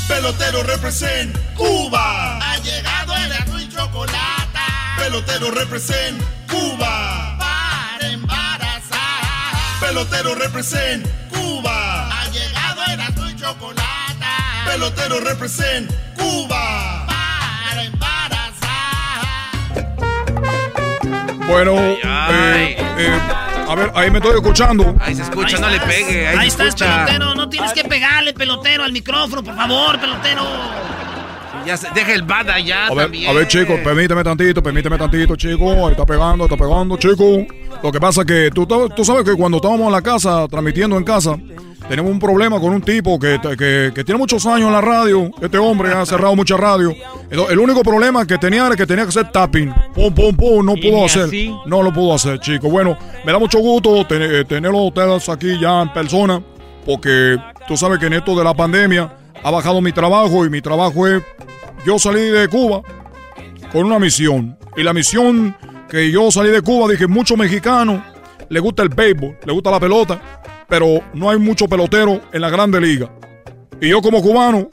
Pelotero 0.08 0.62
represent 0.62 1.36
Cuba. 1.56 2.38
Ha 2.38 2.58
llegado 2.60 3.14
el 3.16 3.64
y 3.64 3.70
Chocolata. 3.70 4.66
Pelotero 5.00 5.50
represent 5.50 6.22
Cuba. 6.48 7.38
Para 7.40 8.08
embarazar. 8.08 9.80
Pelotero 9.80 10.36
represent 10.36 11.08
Cuba. 11.32 12.22
Ha 12.22 12.28
llegado 12.30 12.82
el 12.86 13.32
y 13.32 13.36
Chocolata. 13.36 14.64
Pelotero 14.68 15.20
represent 15.22 15.92
Cuba. 16.16 16.71
Bueno, 21.52 21.76
Ay. 22.04 22.64
eh, 22.64 22.78
eh, 22.98 23.20
a 23.68 23.76
ver, 23.76 23.92
ahí 23.96 24.10
me 24.12 24.20
estoy 24.20 24.36
escuchando. 24.36 24.96
Ahí 25.00 25.16
se 25.16 25.24
escucha, 25.24 25.58
no 25.60 25.70
le 25.70 25.80
pegue, 25.82 26.28
ahí, 26.28 26.38
Ahí 26.40 26.48
estás, 26.48 26.68
escucha. 26.68 27.06
pelotero. 27.06 27.36
No 27.36 27.50
tienes 27.50 27.74
que 27.74 27.84
pegarle, 27.84 28.34
pelotero, 28.34 28.84
al 28.84 28.92
micrófono, 28.92 29.44
por 29.44 29.56
favor, 29.56 30.00
pelotero. 30.00 30.42
Ya 31.66 31.78
se, 31.78 31.90
deja 31.94 32.14
el 32.14 32.24
bad 32.24 32.50
allá 32.50 32.88
A 32.88 32.94
ver, 32.94 33.04
también. 33.06 33.30
a 33.30 33.34
ver, 33.34 33.48
chicos, 33.48 33.80
permíteme 33.84 34.24
tantito, 34.24 34.64
permíteme 34.64 34.98
tantito, 34.98 35.36
chico. 35.36 35.86
Ahí 35.86 35.92
está 35.92 36.06
pegando, 36.06 36.46
está 36.46 36.58
pegando, 36.58 36.98
chico. 36.98 37.46
Lo 37.84 37.92
que 37.92 38.00
pasa 38.00 38.22
es 38.22 38.28
que 38.28 38.50
tú, 38.54 38.66
tú 38.96 39.06
sabes 39.06 39.24
que 39.26 39.34
cuando 39.36 39.58
estábamos 39.58 39.86
en 39.88 39.92
la 39.92 40.02
casa, 40.02 40.48
transmitiendo 40.50 40.98
en 40.98 41.04
casa, 41.04 41.38
tenemos 41.92 42.10
un 42.10 42.20
problema 42.20 42.58
con 42.58 42.72
un 42.72 42.82
tipo 42.82 43.20
que, 43.20 43.38
que, 43.58 43.92
que 43.94 44.04
tiene 44.06 44.18
muchos 44.18 44.46
años 44.46 44.68
en 44.68 44.72
la 44.72 44.80
radio. 44.80 45.30
Este 45.42 45.58
hombre 45.58 45.92
ha 45.92 46.06
cerrado 46.06 46.34
mucha 46.38 46.56
radio. 46.56 46.96
El, 47.30 47.38
el 47.50 47.60
único 47.60 47.82
problema 47.84 48.26
que 48.26 48.38
tenía 48.38 48.66
era 48.66 48.78
que 48.78 48.88
tenía 48.88 49.04
que 49.04 49.10
hacer 49.10 49.30
tapping. 49.30 49.74
Pum, 49.94 50.14
pum, 50.16 50.34
pum. 50.34 50.66
No 50.66 50.76
pudo 50.76 51.04
hacer. 51.04 51.24
así. 51.24 51.54
No 51.66 51.84
lo 51.84 51.92
pudo 51.92 52.14
hacer, 52.14 52.40
chico. 52.40 52.70
Bueno, 52.70 52.98
me 53.26 53.34
da 53.34 53.40
mucho 53.40 53.60
gusto 53.60 54.08
ten- 54.08 54.22
eh, 54.22 54.46
tenerlos 54.46 54.84
ustedes 54.88 55.28
aquí 55.28 55.60
ya 55.60 55.82
en 55.82 55.92
persona. 55.92 56.42
Porque 56.86 57.38
tú 57.68 57.76
sabes 57.76 58.00
que 58.00 58.06
en 58.06 58.14
esto 58.14 58.38
de 58.38 58.44
la 58.46 58.54
pandemia 58.54 59.14
ha 59.44 59.52
bajado 59.52 59.82
mi 59.82 59.92
trabajo 59.92 60.46
y 60.46 60.50
mi 60.50 60.62
trabajo 60.62 61.06
es 61.10 61.22
yo 61.86 62.00
salí 62.00 62.22
de 62.22 62.48
Cuba 62.48 62.82
con 63.74 63.86
una 63.86 64.00
misión. 64.00 64.58
Y 64.78 64.84
la 64.84 64.94
misión 64.94 65.58
que 65.90 66.10
yo 66.10 66.32
salí 66.32 66.52
de 66.52 66.62
Cuba, 66.62 66.90
dije, 66.90 67.06
muchos 67.06 67.38
mexicanos 67.38 68.02
le 68.48 68.60
gusta 68.62 68.82
el 68.84 68.90
béisbol, 68.90 69.38
le 69.46 69.52
gusta 69.54 69.72
la 69.72 69.80
pelota, 69.80 70.41
pero 70.72 71.04
no 71.14 71.30
hay 71.30 71.38
mucho 71.38 71.68
pelotero 71.68 72.22
en 72.32 72.40
la 72.40 72.50
grande 72.50 72.80
liga. 72.80 73.12
Y 73.82 73.90
yo 73.90 74.02
como 74.02 74.22
cubano, 74.22 74.70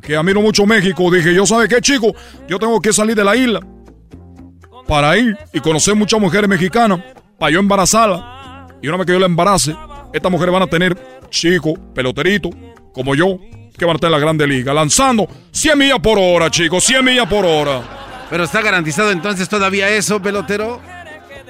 que 0.00 0.14
admiro 0.14 0.40
mucho 0.40 0.64
México, 0.66 1.10
dije, 1.10 1.34
yo 1.34 1.44
sabe 1.44 1.66
qué 1.66 1.80
chico, 1.80 2.14
yo 2.46 2.60
tengo 2.60 2.80
que 2.80 2.92
salir 2.92 3.16
de 3.16 3.24
la 3.24 3.34
isla 3.34 3.58
para 4.86 5.18
ir 5.18 5.36
y 5.52 5.58
conocer 5.58 5.96
muchas 5.96 6.20
mujeres 6.20 6.48
mexicanas, 6.48 7.00
para 7.40 7.50
yo 7.50 7.58
embarazarlas. 7.58 8.70
Y 8.80 8.86
una 8.86 8.98
vez 8.98 9.06
que 9.06 9.14
yo 9.14 9.18
la 9.18 9.26
embarace, 9.26 9.74
estas 10.12 10.30
mujeres 10.30 10.52
van 10.52 10.62
a 10.62 10.68
tener 10.68 10.96
chicos, 11.28 11.74
peloteritos, 11.92 12.52
como 12.92 13.16
yo, 13.16 13.40
que 13.76 13.84
van 13.84 13.94
a 13.94 13.96
estar 13.96 14.06
en 14.06 14.12
la 14.12 14.20
grande 14.20 14.46
liga, 14.46 14.72
lanzando 14.72 15.26
100 15.50 15.76
millas 15.76 15.98
por 15.98 16.20
hora, 16.20 16.52
chicos, 16.52 16.84
100 16.84 17.04
millas 17.04 17.26
por 17.26 17.44
hora. 17.44 17.82
Pero 18.30 18.44
está 18.44 18.62
garantizado 18.62 19.10
entonces 19.10 19.48
todavía 19.48 19.88
eso, 19.88 20.22
pelotero. 20.22 20.80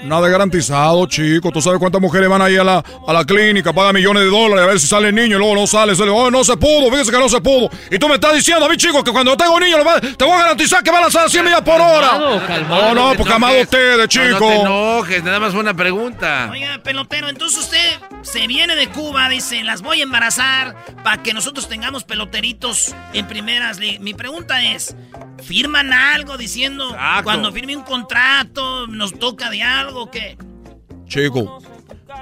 Nada 0.02 0.28
garantizado, 0.28 1.06
chico. 1.06 1.50
Tú 1.50 1.60
sabes 1.60 1.78
cuántas 1.78 2.00
mujeres 2.00 2.28
van 2.28 2.42
ahí 2.42 2.56
a 2.56 2.64
la, 2.64 2.84
a 3.06 3.12
la 3.12 3.24
clínica, 3.24 3.72
pagan 3.72 3.94
millones 3.94 4.24
de 4.24 4.30
dólares 4.30 4.64
a 4.64 4.66
ver 4.66 4.80
si 4.80 4.86
sale 4.86 5.08
el 5.08 5.14
niño 5.14 5.36
y 5.36 5.38
luego 5.38 5.54
no 5.54 5.66
sale. 5.66 5.94
sale 5.94 6.10
oh, 6.10 6.30
no 6.30 6.44
se 6.44 6.56
pudo, 6.56 6.90
fíjese 6.90 7.10
que 7.10 7.18
no 7.18 7.28
se 7.28 7.40
pudo. 7.40 7.70
Y 7.90 7.98
tú 7.98 8.08
me 8.08 8.14
estás 8.14 8.34
diciendo 8.34 8.66
a 8.66 8.68
mí, 8.68 8.76
chico, 8.76 9.02
que 9.02 9.12
cuando 9.12 9.36
tengo 9.36 9.58
niño 9.58 9.76
te 10.16 10.24
voy 10.24 10.34
a 10.34 10.38
garantizar 10.38 10.82
que 10.82 10.90
van 10.90 11.00
a 11.00 11.02
lanzar 11.02 11.26
a 11.26 11.28
100 11.28 11.44
millas 11.44 11.62
por 11.62 11.80
hora. 11.80 12.10
Calmado, 12.10 12.46
calmado. 12.46 12.94
no, 12.94 13.08
no, 13.08 13.16
pues 13.16 13.28
calmado 13.28 13.60
ustedes, 13.60 14.08
chico. 14.08 14.24
No, 14.24 14.40
no 14.40 14.48
te 14.48 14.60
enojes, 14.60 15.24
nada 15.24 15.40
más 15.40 15.52
fue 15.52 15.60
una 15.60 15.74
pregunta. 15.74 16.48
Oiga, 16.50 16.78
pelotero, 16.82 17.28
entonces 17.28 17.58
usted 17.58 18.00
se 18.22 18.46
viene 18.46 18.76
de 18.76 18.88
Cuba, 18.88 19.28
dice, 19.28 19.62
las 19.62 19.82
voy 19.82 20.00
a 20.00 20.02
embarazar 20.02 20.76
para 21.02 21.22
que 21.22 21.32
nosotros 21.32 21.68
tengamos 21.68 22.04
peloteritos 22.04 22.94
en 23.12 23.26
primeras 23.26 23.78
ligas. 23.78 24.00
Mi 24.00 24.14
pregunta 24.14 24.62
es, 24.62 24.96
¿firman 25.42 25.92
algo 25.92 26.36
diciendo 26.36 26.96
cuando 27.22 27.52
firme 27.52 27.76
un 27.76 27.84
contrato 27.84 28.86
nos 28.86 29.18
toca 29.18 29.50
de 29.50 29.62
algo 29.62 29.85
o 29.94 30.10
qué? 30.10 30.36
Chico, 31.06 31.58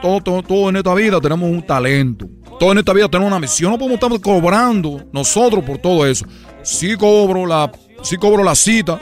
todo, 0.03 0.21
todo, 0.21 0.43
todo 0.43 0.69
en 0.69 0.77
esta 0.77 0.95
vida 0.95 1.21
tenemos 1.21 1.51
un 1.51 1.63
talento. 1.63 2.27
Todo 2.59 2.73
en 2.73 2.79
esta 2.79 2.93
vida 2.93 3.09
tenemos 3.09 3.31
una 3.31 3.41
misión. 3.41 3.73
No 3.73 3.79
podemos 3.79 4.03
estar 4.03 4.21
cobrando 4.21 5.05
nosotros 5.13 5.65
por 5.65 5.79
todo 5.79 6.07
eso. 6.07 6.27
Sí 6.63 6.97
cobro 6.97 7.47
la, 7.47 7.71
sí 8.03 8.17
cobro 8.17 8.45
la 8.45 8.55
cita. 8.55 9.01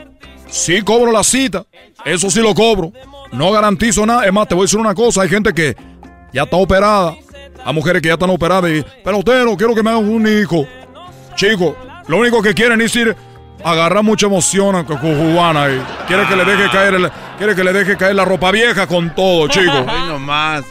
Sí 0.48 0.82
cobro 0.82 1.12
la 1.12 1.24
cita. 1.24 1.66
Eso 2.04 2.30
sí 2.30 2.40
lo 2.40 2.54
cobro. 2.54 2.92
No 3.32 3.50
garantizo 3.50 4.06
nada. 4.06 4.24
Es 4.26 4.32
más, 4.32 4.48
te 4.48 4.54
voy 4.54 4.62
a 4.62 4.64
decir 4.64 4.78
una 4.78 4.94
cosa. 4.94 5.22
Hay 5.22 5.28
gente 5.28 5.52
que 5.52 5.76
ya 6.32 6.42
está 6.44 6.56
operada. 6.56 7.16
Hay 7.64 7.74
mujeres 7.74 8.02
que 8.02 8.08
ya 8.08 8.14
están 8.14 8.30
operadas 8.30 8.70
y, 8.70 8.84
pero 9.04 9.18
usted 9.18 9.44
no 9.44 9.56
quiero 9.56 9.74
que 9.74 9.82
me 9.82 9.90
hagan 9.90 10.08
un 10.08 10.26
hijo. 10.26 10.66
Chico, 11.36 11.76
lo 12.08 12.18
único 12.18 12.42
que 12.42 12.54
quieren 12.54 12.80
es 12.80 12.94
ir 12.96 13.16
agarrar 13.64 14.02
mucha 14.02 14.26
emoción 14.26 14.76
a 14.76 14.84
cubana 14.84 15.70
y 15.70 15.80
quiere 16.06 16.26
que 16.26 16.36
le 16.36 16.44
deje 16.44 16.70
caer 16.70 16.94
el, 16.94 17.10
quiere 17.38 17.54
que 17.54 17.64
le 17.64 17.72
deje 17.72 17.96
caer 17.96 18.14
la 18.14 18.24
ropa 18.24 18.50
vieja 18.50 18.86
con 18.86 19.14
todo, 19.14 19.48
chico. 19.48 19.72
Ay, 19.88 20.08
no 20.08 20.18
más. 20.18 20.64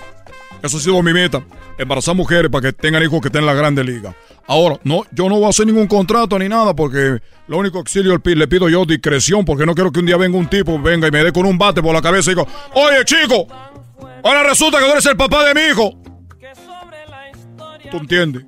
Eso 0.62 0.78
ha 0.78 0.80
sido 0.80 1.02
mi 1.02 1.14
meta. 1.14 1.42
Embarazar 1.78 2.16
mujeres 2.16 2.52
para 2.52 2.68
que 2.68 2.74
tengan 2.74 3.02
hijos 3.02 3.22
que 3.22 3.30
estén 3.30 3.42
en 3.42 3.48
la 3.48 3.54
grande 3.54 3.84
liga. 3.84 4.16
Ahora, 4.48 4.80
no, 4.84 5.04
yo 5.12 5.30
no 5.30 5.36
voy 5.36 5.46
a 5.46 5.50
hacer 5.50 5.66
ningún 5.66 5.88
contrato 5.88 6.38
ni 6.38 6.50
nada 6.50 6.76
porque 6.76 7.20
lo 7.48 7.58
único 7.58 7.80
auxilio 7.80 8.20
le 8.24 8.48
pido 8.48 8.70
yo 8.70 8.86
discreción 8.86 9.46
porque 9.46 9.66
no 9.66 9.74
quiero 9.74 9.92
que 9.92 10.00
un 10.00 10.06
día 10.06 10.18
venga 10.18 10.38
un 10.38 10.48
tipo, 10.48 10.80
venga 10.80 11.08
y 11.08 11.12
me 11.12 11.24
dé 11.24 11.32
con 11.32 11.46
un 11.46 11.58
bate 11.58 11.82
por 11.82 11.94
la 11.94 12.02
cabeza 12.02 12.32
y 12.32 12.36
diga, 12.36 12.48
oye 12.74 13.06
chico, 13.06 13.48
ahora 14.24 14.44
resulta 14.44 14.80
que 14.80 14.86
tú 14.86 14.92
eres 14.92 15.06
el 15.06 15.18
papá 15.18 15.46
de 15.46 15.54
mi 15.54 15.62
hijo. 15.72 15.94
¿Tú 17.90 17.98
entiendes? 17.98 18.44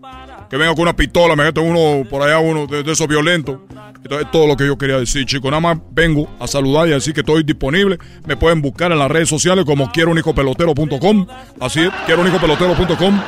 Que 0.49 0.57
venga 0.57 0.73
con 0.73 0.83
una 0.83 0.95
pistola, 0.95 1.35
me 1.35 1.43
mete 1.43 1.59
uno 1.59 2.07
por 2.09 2.21
allá, 2.21 2.39
uno 2.39 2.67
de, 2.67 2.83
de 2.83 2.91
esos 2.91 3.07
violentos. 3.07 3.59
Entonces, 4.03 4.25
es 4.25 4.31
todo 4.31 4.47
lo 4.47 4.57
que 4.57 4.65
yo 4.65 4.77
quería 4.77 4.97
decir, 4.97 5.25
chicos. 5.25 5.49
Nada 5.49 5.61
más 5.61 5.77
vengo 5.91 6.27
a 6.39 6.45
saludar 6.45 6.87
y 6.89 6.91
a 6.91 6.95
decir 6.95 7.13
que 7.13 7.21
estoy 7.21 7.43
disponible. 7.43 7.97
Me 8.25 8.35
pueden 8.35 8.61
buscar 8.61 8.91
en 8.91 8.99
las 8.99 9.09
redes 9.09 9.29
sociales 9.29 9.63
como 9.63 9.91
quiero 9.91 10.13
pelotero.com. 10.13 11.25
Así 11.59 11.81
es, 11.81 11.89
quiero 12.05 12.23
pelotero.com. 12.23 13.21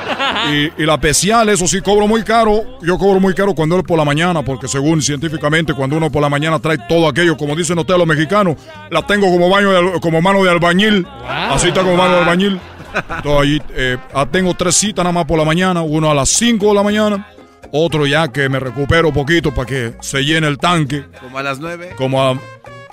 Y, 0.51 0.83
y 0.83 0.85
la 0.85 0.95
especial, 0.95 1.47
eso 1.49 1.65
sí, 1.65 1.79
cobro 1.81 2.07
muy 2.07 2.23
caro. 2.23 2.77
Yo 2.81 2.97
cobro 2.97 3.21
muy 3.21 3.33
caro 3.33 3.55
cuando 3.55 3.77
es 3.77 3.83
por 3.83 3.97
la 3.97 4.05
mañana, 4.05 4.43
porque 4.43 4.67
según 4.67 5.01
científicamente, 5.01 5.73
cuando 5.73 5.95
uno 5.95 6.11
por 6.11 6.21
la 6.21 6.29
mañana 6.29 6.59
trae 6.59 6.77
todo 6.89 7.07
aquello, 7.07 7.37
como 7.37 7.55
dicen 7.55 7.79
ustedes 7.79 7.97
los 7.97 8.07
mexicanos, 8.07 8.55
la 8.91 9.05
tengo 9.07 9.27
como, 9.27 9.49
baño 9.49 9.71
de 9.71 9.99
como 10.01 10.21
mano 10.21 10.43
de 10.43 10.51
albañil. 10.51 11.07
Así 11.25 11.69
está 11.69 11.83
como 11.83 11.95
mano 11.95 12.15
de 12.15 12.19
albañil. 12.19 12.59
Entonces, 12.95 13.41
allí 13.41 13.61
eh, 13.75 13.97
ah, 14.13 14.25
tengo 14.29 14.53
tres 14.53 14.75
citas 14.75 15.03
nada 15.03 15.13
más 15.13 15.25
por 15.25 15.37
la 15.37 15.45
mañana. 15.45 15.81
Uno 15.81 16.09
a 16.09 16.13
las 16.13 16.29
5 16.29 16.67
de 16.67 16.73
la 16.73 16.83
mañana. 16.83 17.27
Otro 17.71 18.05
ya 18.05 18.27
que 18.29 18.47
me 18.47 18.59
recupero 18.59 19.11
poquito 19.11 19.53
para 19.53 19.65
que 19.65 19.93
se 19.99 20.23
llene 20.23 20.47
el 20.47 20.57
tanque. 20.57 21.05
Como 21.19 21.37
a 21.37 21.43
las 21.43 21.59
nueve. 21.59 21.93
Como 21.97 22.21
a... 22.23 22.39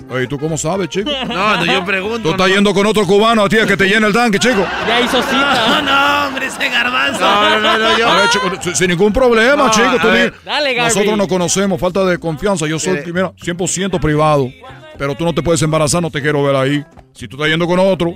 Oye, 0.09 0.27
¿tú 0.27 0.37
cómo 0.37 0.57
sabes, 0.57 0.89
chico? 0.89 1.09
No, 1.27 1.55
no, 1.57 1.65
yo 1.65 1.85
pregunto. 1.85 2.19
Tú 2.23 2.31
estás 2.31 2.49
no. 2.49 2.55
yendo 2.55 2.73
con 2.73 2.85
otro 2.85 3.05
cubano 3.05 3.45
a 3.45 3.49
ti 3.49 3.57
a 3.59 3.65
que 3.65 3.77
te 3.77 3.85
llene 3.87 4.07
el 4.07 4.13
tanque, 4.13 4.37
chico. 4.39 4.65
Ya 4.85 4.99
hizo 4.99 5.17
No, 5.17 5.23
cita. 5.23 5.81
no, 5.81 6.27
hombre, 6.27 6.47
ese 6.47 6.69
garbanzo. 6.69 7.19
No, 7.21 7.59
no, 7.61 7.77
no, 7.77 7.97
yo. 7.97 8.07
A 8.09 8.15
ver, 8.17 8.29
chico, 8.29 8.51
sin- 8.61 8.75
sin 8.75 8.87
ningún 8.89 9.13
problema, 9.13 9.55
No, 9.55 9.71
chico. 9.71 9.97
tú 10.01 10.07
Dale. 10.43 10.75
Nosotros 10.75 11.17
nos 11.17 11.27
conocemos, 11.27 11.79
falta 11.79 12.03
de 12.03 12.17
confianza. 12.17 12.67
Yo 12.67 12.77
soy, 12.79 12.93
Mire. 12.97 13.13
mira, 13.13 13.31
100% 13.41 13.99
privado. 14.01 14.49
Pero 14.97 15.15
tú 15.15 15.23
no 15.23 15.33
te 15.33 15.41
puedes 15.41 15.61
embarazar, 15.61 16.01
no 16.01 16.11
te 16.11 16.21
quiero 16.21 16.43
ver 16.43 16.55
ahí. 16.57 16.83
Si 17.13 17.27
tú 17.27 17.35
estás 17.37 17.49
yendo 17.49 17.67
con 17.67 17.77
otro, 17.79 18.15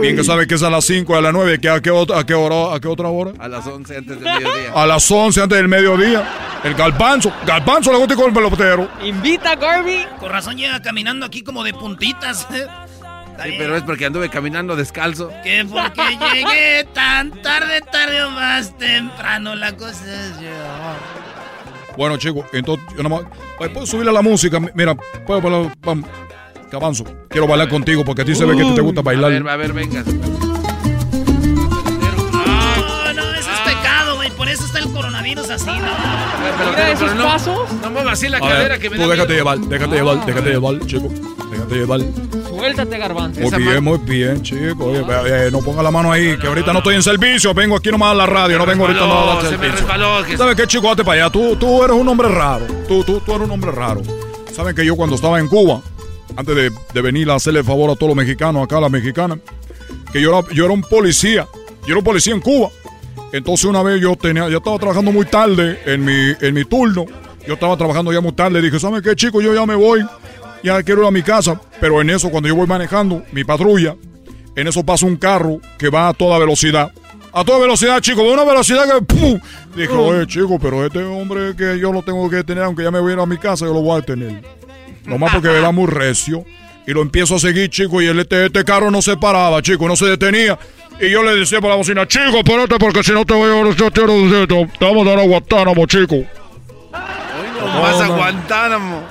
bien 0.00 0.16
que 0.16 0.24
sabes 0.24 0.48
que 0.48 0.54
es 0.56 0.62
a 0.64 0.70
las 0.70 0.84
5, 0.84 1.14
a 1.16 1.20
las 1.20 1.32
9, 1.32 1.60
que 1.60 1.68
a 1.68 1.80
qué, 1.80 1.92
ot- 1.92 2.12
a 2.16 2.26
qué 2.26 2.34
hora, 2.34 2.74
a 2.74 2.80
qué 2.80 2.88
otra 2.88 3.08
hora. 3.08 3.32
A 3.38 3.46
las 3.46 3.64
11 3.66 3.96
antes 3.96 4.20
del 4.20 4.24
mediodía. 4.34 4.72
A 4.74 4.84
las 4.86 5.08
11 5.10 5.42
antes 5.42 5.58
del 5.58 5.68
mediodía. 5.68 6.60
El 6.64 6.74
galpanzo. 6.74 7.32
Galpanzo 7.46 7.92
le 7.92 7.98
gusta 7.98 8.16
con 8.16 8.26
el 8.26 8.32
pelotero. 8.34 8.88
Invita 9.04 9.52
a 9.52 9.56
Garby. 9.56 10.06
Con 10.18 10.30
razón 10.30 10.56
llega 10.56 10.82
caminando 10.82 11.24
aquí 11.24 11.42
como 11.42 11.62
de 11.62 11.72
puntitas. 11.72 12.46
Sí, 12.50 13.54
pero 13.58 13.76
es 13.76 13.82
porque 13.84 14.06
anduve 14.06 14.28
caminando 14.28 14.74
descalzo. 14.76 15.30
Que 15.44 15.64
porque 15.64 16.02
llegué 16.34 16.84
tan 16.92 17.30
tarde, 17.42 17.80
tarde 17.92 18.22
o 18.24 18.30
más 18.30 18.76
temprano, 18.76 19.54
la 19.54 19.76
cosa 19.76 20.04
es 20.04 20.40
yo. 20.40 20.48
Bueno, 21.96 22.16
chicos, 22.16 22.44
entonces 22.52 22.84
yo 22.96 23.02
nada 23.04 23.22
más. 23.22 23.32
Ay, 23.60 23.68
¿Puedo 23.68 23.86
subirle 23.86 24.12
la 24.12 24.22
música? 24.22 24.58
Mira, 24.74 24.94
puedo. 25.26 25.70
Vamos. 25.80 26.08
Que 26.72 26.76
avanzo. 26.76 27.04
Quiero 27.28 27.46
bailar 27.46 27.68
contigo 27.68 28.02
porque 28.02 28.22
a 28.22 28.24
ti 28.24 28.34
se 28.34 28.46
ve 28.46 28.56
que 28.56 28.62
a 28.66 28.74
te 28.74 28.80
gusta 28.80 29.00
A 29.00 29.04
bailar. 29.04 29.30
ver, 29.30 29.46
a 29.46 29.56
ver, 29.56 29.74
venga. 29.74 30.02
No, 30.02 30.12
no, 33.12 33.22
eso 33.34 33.50
es 33.50 33.60
pecado, 33.74 34.16
güey. 34.16 34.30
Por 34.30 34.48
eso 34.48 34.64
está 34.64 34.78
el 34.78 34.90
coronavirus 34.90 35.50
así, 35.50 35.66
¿no? 35.66 35.74
Mira 36.70 36.90
esos 36.92 37.10
pero 37.10 37.14
no, 37.14 37.24
pasos. 37.24 37.58
no 37.82 37.90
muevas 37.90 38.14
así 38.14 38.26
la 38.30 38.38
A 38.38 38.40
cadera 38.40 38.68
ver, 38.70 38.78
que 38.80 38.88
me 38.88 38.96
tú 38.96 39.02
déjate 39.02 39.34
miedo. 39.34 39.36
llevar, 39.36 39.58
déjate 39.58 39.94
llevar, 39.96 40.24
déjate 40.24 40.48
llevar, 40.50 40.78
chico. 40.86 41.08
Déjate 41.50 41.74
llevar. 41.74 42.00
Suéltate, 42.48 42.96
garbanzo. 42.98 43.40
Muy 43.40 43.48
Esa 43.48 43.56
bien, 43.58 43.68
mano- 43.68 43.82
muy 43.82 43.98
bien, 43.98 44.42
chico. 44.42 44.84
Oye, 44.86 45.04
eh, 45.26 45.50
no 45.52 45.58
ponga 45.60 45.82
la 45.82 45.90
mano 45.90 46.10
ahí, 46.10 46.38
que 46.38 46.46
ahorita 46.46 46.72
no 46.72 46.78
estoy 46.78 46.94
en 46.94 47.02
servicio. 47.02 47.52
Vengo 47.52 47.76
aquí 47.76 47.90
nomás 47.90 48.12
a 48.12 48.14
la 48.14 48.24
radio, 48.24 48.56
no 48.56 48.64
vengo 48.64 48.86
ahorita 48.86 49.00
resbaló, 49.04 49.26
nada 49.26 49.40
a 49.46 49.50
se 49.50 49.58
me 49.58 49.68
resbaló, 49.68 50.24
que- 50.24 50.38
¿Sabes 50.38 50.56
qué, 50.56 50.66
chico? 50.66 50.88
Date 50.88 51.04
para 51.04 51.24
allá. 51.24 51.30
Tú, 51.30 51.54
tú 51.56 51.84
eres 51.84 51.94
un 51.94 52.08
hombre 52.08 52.28
raro. 52.28 52.64
Tú, 52.88 53.04
tú, 53.04 53.20
tú 53.20 53.32
eres 53.34 53.44
un 53.44 53.50
hombre 53.50 53.72
raro. 53.72 54.00
¿Saben 54.56 54.74
que 54.74 54.86
yo 54.86 54.96
cuando 54.96 55.16
estaba 55.16 55.38
en 55.38 55.48
Cuba, 55.48 55.82
antes 56.36 56.54
de, 56.54 56.70
de 56.92 57.00
venir 57.02 57.30
a 57.30 57.34
hacerle 57.34 57.62
favor 57.62 57.90
a 57.90 57.94
todos 57.94 58.08
los 58.08 58.16
mexicanos, 58.16 58.64
acá 58.64 58.78
a 58.78 58.82
las 58.82 58.90
mexicanas, 58.90 59.38
que 60.12 60.20
yo 60.20 60.30
era, 60.38 60.48
yo 60.54 60.64
era 60.64 60.74
un 60.74 60.82
policía. 60.82 61.46
Yo 61.82 61.88
era 61.88 61.98
un 61.98 62.04
policía 62.04 62.34
en 62.34 62.40
Cuba. 62.40 62.68
Entonces 63.32 63.64
una 63.64 63.82
vez 63.82 64.00
yo 64.00 64.14
tenía, 64.14 64.48
ya 64.48 64.58
estaba 64.58 64.78
trabajando 64.78 65.10
muy 65.10 65.24
tarde 65.24 65.80
en 65.86 66.04
mi, 66.04 66.34
en 66.40 66.54
mi 66.54 66.64
turno. 66.64 67.06
Yo 67.46 67.54
estaba 67.54 67.76
trabajando 67.76 68.12
ya 68.12 68.20
muy 68.20 68.32
tarde. 68.32 68.60
Dije, 68.60 68.78
¿saben 68.78 69.02
qué, 69.02 69.16
chico? 69.16 69.40
Yo 69.40 69.54
ya 69.54 69.66
me 69.66 69.74
voy. 69.74 70.04
Ya 70.62 70.82
quiero 70.82 71.02
ir 71.02 71.08
a 71.08 71.10
mi 71.10 71.22
casa. 71.22 71.60
Pero 71.80 72.00
en 72.00 72.10
eso, 72.10 72.30
cuando 72.30 72.48
yo 72.48 72.54
voy 72.54 72.66
manejando 72.66 73.22
mi 73.32 73.42
patrulla, 73.42 73.96
en 74.54 74.68
eso 74.68 74.84
pasa 74.84 75.06
un 75.06 75.16
carro 75.16 75.60
que 75.78 75.88
va 75.88 76.08
a 76.08 76.14
toda 76.14 76.38
velocidad. 76.38 76.92
A 77.32 77.44
toda 77.44 77.58
velocidad, 77.58 78.00
chico, 78.00 78.22
de 78.22 78.34
una 78.34 78.44
velocidad 78.44 78.84
que 78.84 79.02
¡pum! 79.02 79.40
Dije, 79.74 79.92
oye, 79.92 80.26
chico, 80.26 80.58
pero 80.60 80.84
este 80.84 81.02
hombre 81.02 81.56
que 81.56 81.78
yo 81.78 81.90
lo 81.90 82.02
tengo 82.02 82.28
que 82.28 82.44
tener, 82.44 82.62
aunque 82.62 82.82
ya 82.82 82.90
me 82.90 83.00
voy 83.00 83.12
a 83.12 83.14
ir 83.14 83.20
a 83.20 83.26
mi 83.26 83.38
casa, 83.38 83.64
yo 83.64 83.72
lo 83.72 83.80
voy 83.80 83.98
a 83.98 84.04
tener. 84.04 84.42
Nomás 85.04 85.32
porque 85.32 85.48
me 85.48 85.60
va 85.60 85.72
muy 85.72 85.86
recio. 85.86 86.44
Y 86.86 86.92
lo 86.92 87.02
empiezo 87.02 87.36
a 87.36 87.38
seguir, 87.38 87.70
chico, 87.70 88.02
y 88.02 88.06
el, 88.06 88.18
este, 88.18 88.46
este 88.46 88.64
carro 88.64 88.90
no 88.90 89.02
se 89.02 89.16
paraba, 89.16 89.62
chico, 89.62 89.86
no 89.86 89.94
se 89.94 90.06
detenía. 90.06 90.58
Y 91.00 91.10
yo 91.10 91.22
le 91.22 91.34
decía 91.36 91.60
por 91.60 91.70
la 91.70 91.76
bocina, 91.76 92.06
chico, 92.06 92.38
espérate 92.38 92.76
porque 92.78 93.02
si 93.02 93.12
no 93.12 93.24
te 93.24 93.34
voy 93.34 93.50
a 93.50 93.74
yo 93.74 93.90
te, 93.90 94.02
te, 94.02 94.46
te 94.46 94.84
vamos 94.84 95.06
a 95.06 95.10
dar 95.10 95.20
a 95.20 95.22
Guantánamo, 95.22 95.86
chico. 95.86 96.16
No 97.60 97.82
vas 97.82 98.00
a. 98.00 98.08
Guantánamo. 98.08 99.02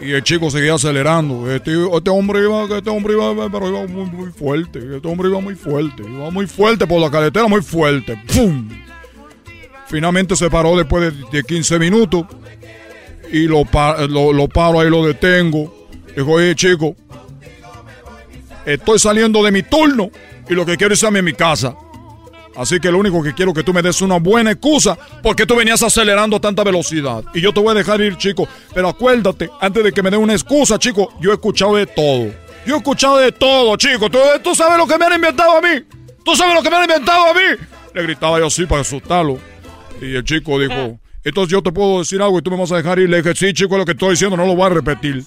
Y 0.00 0.12
el 0.12 0.22
chico 0.22 0.50
seguía 0.50 0.74
acelerando. 0.74 1.50
Este, 1.50 1.72
este 1.72 2.10
hombre 2.10 2.40
iba, 2.40 2.64
este 2.76 2.90
hombre 2.90 3.14
iba, 3.14 3.48
pero 3.50 3.68
iba 3.68 3.86
muy, 3.86 4.06
muy 4.06 4.30
fuerte. 4.30 4.80
Este 4.96 5.08
hombre 5.08 5.28
iba 5.28 5.40
muy 5.40 5.54
fuerte. 5.54 6.02
Iba 6.02 6.30
muy 6.30 6.46
fuerte 6.46 6.86
por 6.86 7.00
la 7.00 7.10
carretera, 7.10 7.46
muy 7.46 7.62
fuerte. 7.62 8.20
¡Pum! 8.34 8.68
Finalmente 9.86 10.34
se 10.36 10.50
paró 10.50 10.76
después 10.76 11.14
de, 11.14 11.24
de 11.30 11.44
15 11.44 11.78
minutos. 11.78 12.24
Y 13.32 13.48
lo, 13.48 13.64
lo, 14.08 14.32
lo 14.32 14.48
paro 14.48 14.80
ahí, 14.80 14.90
lo 14.90 15.04
detengo. 15.04 15.88
Dijo, 16.14 16.32
oye, 16.32 16.54
chico, 16.54 16.94
estoy 18.66 18.98
saliendo 18.98 19.42
de 19.42 19.50
mi 19.50 19.62
turno 19.62 20.10
y 20.48 20.54
lo 20.54 20.66
que 20.66 20.76
quiero 20.76 20.94
es 20.94 21.02
irme 21.02 21.20
a 21.20 21.22
mi 21.22 21.32
casa. 21.32 21.74
Así 22.54 22.78
que 22.78 22.92
lo 22.92 22.98
único 22.98 23.22
que 23.22 23.32
quiero 23.32 23.52
es 23.52 23.56
que 23.56 23.64
tú 23.64 23.72
me 23.72 23.80
des 23.80 24.02
una 24.02 24.18
buena 24.18 24.50
excusa 24.50 24.98
porque 25.22 25.46
tú 25.46 25.56
venías 25.56 25.82
acelerando 25.82 26.36
a 26.36 26.40
tanta 26.40 26.62
velocidad. 26.62 27.24
Y 27.32 27.40
yo 27.40 27.52
te 27.52 27.60
voy 27.60 27.70
a 27.70 27.74
dejar 27.74 28.00
ir, 28.02 28.16
chico. 28.18 28.46
Pero 28.74 28.88
acuérdate, 28.88 29.48
antes 29.60 29.82
de 29.82 29.92
que 29.92 30.02
me 30.02 30.10
dé 30.10 30.18
una 30.18 30.34
excusa, 30.34 30.78
chico, 30.78 31.14
yo 31.18 31.30
he 31.30 31.34
escuchado 31.34 31.76
de 31.76 31.86
todo. 31.86 32.30
Yo 32.66 32.74
he 32.74 32.76
escuchado 32.76 33.16
de 33.16 33.32
todo, 33.32 33.74
chico. 33.76 34.10
¿Tú, 34.10 34.18
tú 34.44 34.54
sabes 34.54 34.76
lo 34.76 34.86
que 34.86 34.98
me 34.98 35.06
han 35.06 35.14
inventado 35.14 35.56
a 35.56 35.60
mí. 35.62 35.82
Tú 36.24 36.36
sabes 36.36 36.54
lo 36.54 36.62
que 36.62 36.68
me 36.68 36.76
han 36.76 36.82
inventado 36.82 37.30
a 37.30 37.32
mí. 37.32 37.64
Le 37.94 38.02
gritaba 38.02 38.38
yo 38.38 38.46
así 38.46 38.66
para 38.66 38.82
asustarlo. 38.82 39.38
Y 40.00 40.14
el 40.14 40.24
chico 40.24 40.58
dijo, 40.58 40.98
entonces 41.24 41.52
yo 41.52 41.62
te 41.62 41.72
puedo 41.72 42.00
decir 42.00 42.20
algo 42.20 42.38
y 42.38 42.42
tú 42.42 42.50
me 42.50 42.56
vas 42.56 42.72
a 42.72 42.76
dejar 42.76 42.98
ir. 42.98 43.08
Le 43.08 43.22
dije, 43.22 43.34
sí, 43.34 43.52
chico, 43.52 43.76
lo 43.76 43.84
que 43.84 43.92
estoy 43.92 44.10
diciendo 44.10 44.36
no 44.36 44.46
lo 44.46 44.54
voy 44.54 44.66
a 44.66 44.70
repetir. 44.70 45.24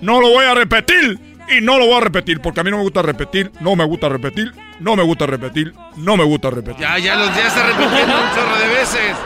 No 0.00 0.20
lo 0.20 0.30
voy 0.30 0.44
a 0.44 0.54
repetir. 0.54 1.18
Y 1.50 1.62
no 1.62 1.78
lo 1.78 1.86
voy 1.86 1.94
a 1.94 2.00
repetir 2.00 2.40
porque 2.40 2.60
a 2.60 2.64
mí 2.64 2.70
no 2.70 2.76
me 2.76 2.82
gusta 2.82 3.00
repetir, 3.00 3.50
no 3.60 3.74
me 3.74 3.84
gusta 3.84 4.10
repetir, 4.10 4.52
no 4.80 4.94
me 4.94 5.02
gusta 5.02 5.26
repetir, 5.26 5.72
no 5.96 6.16
me 6.16 6.24
gusta 6.24 6.50
repetir. 6.50 6.82
Ya, 6.82 6.98
ya 6.98 7.16
los 7.16 7.34
días 7.34 7.46
está 7.46 7.66
repitiendo 7.66 8.14
un 8.14 8.34
chorro 8.34 8.58
de 8.58 8.68
veces. 8.68 9.16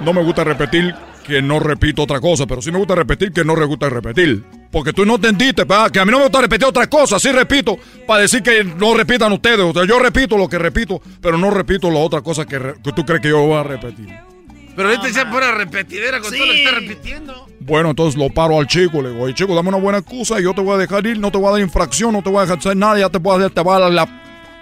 No 0.00 0.12
me 0.12 0.22
gusta 0.22 0.44
repetir 0.44 0.94
que 1.24 1.40
no 1.40 1.60
repito 1.60 2.02
otra 2.02 2.20
cosa, 2.20 2.46
pero 2.46 2.60
sí 2.60 2.70
me 2.70 2.78
gusta 2.78 2.94
repetir 2.94 3.32
que 3.32 3.42
no 3.42 3.56
me 3.56 3.64
gusta 3.64 3.88
repetir. 3.88 4.44
Porque 4.70 4.92
tú 4.92 5.06
no 5.06 5.14
entendiste, 5.14 5.64
¿verdad? 5.64 5.90
que 5.90 6.00
a 6.00 6.04
mí 6.04 6.10
no 6.10 6.18
me 6.18 6.24
gusta 6.24 6.42
repetir 6.42 6.66
otras 6.66 6.88
cosas, 6.88 7.22
sí 7.22 7.32
repito, 7.32 7.78
para 8.06 8.22
decir 8.22 8.42
que 8.42 8.62
no 8.62 8.94
repitan 8.94 9.32
ustedes. 9.32 9.60
O 9.60 9.72
sea, 9.72 9.86
yo 9.86 9.98
repito 9.98 10.36
lo 10.36 10.48
que 10.48 10.58
repito, 10.58 11.00
pero 11.22 11.38
no 11.38 11.50
repito 11.50 11.90
la 11.90 12.00
otra 12.00 12.20
cosa 12.20 12.44
que, 12.44 12.74
que 12.84 12.92
tú 12.92 13.04
crees 13.06 13.22
que 13.22 13.28
yo 13.28 13.40
voy 13.40 13.56
a 13.56 13.62
repetir. 13.62 14.31
Pero 14.74 14.88
ahorita 14.88 15.08
ya 15.10 15.30
pura 15.30 15.52
repetidera 15.54 16.20
con 16.20 16.30
todo 16.32 16.46
lo 16.46 16.52
que 16.52 16.64
está 16.64 16.70
repitiendo. 16.78 17.46
Bueno, 17.60 17.90
entonces 17.90 18.18
lo 18.18 18.30
paro 18.30 18.58
al 18.58 18.66
chico, 18.66 19.02
le 19.02 19.10
digo, 19.10 19.22
oye 19.24 19.34
chico, 19.34 19.54
dame 19.54 19.68
una 19.68 19.78
buena 19.78 19.98
excusa 19.98 20.40
y 20.40 20.44
yo 20.44 20.54
te 20.54 20.60
voy 20.62 20.74
a 20.74 20.78
dejar 20.78 21.06
ir, 21.06 21.18
no 21.18 21.30
te 21.30 21.38
voy 21.38 21.48
a 21.48 21.50
dar 21.52 21.60
infracción, 21.60 22.12
no 22.12 22.22
te 22.22 22.30
voy 22.30 22.38
a 22.38 22.42
dejar 22.42 22.58
hacer 22.58 22.76
nada, 22.76 22.98
ya 22.98 23.08
te 23.10 23.20
puedo 23.20 23.36
hacer, 23.38 23.50
te 23.50 23.62
va 23.62 23.76
a 23.76 23.80
dar 23.80 23.92
la, 23.92 24.08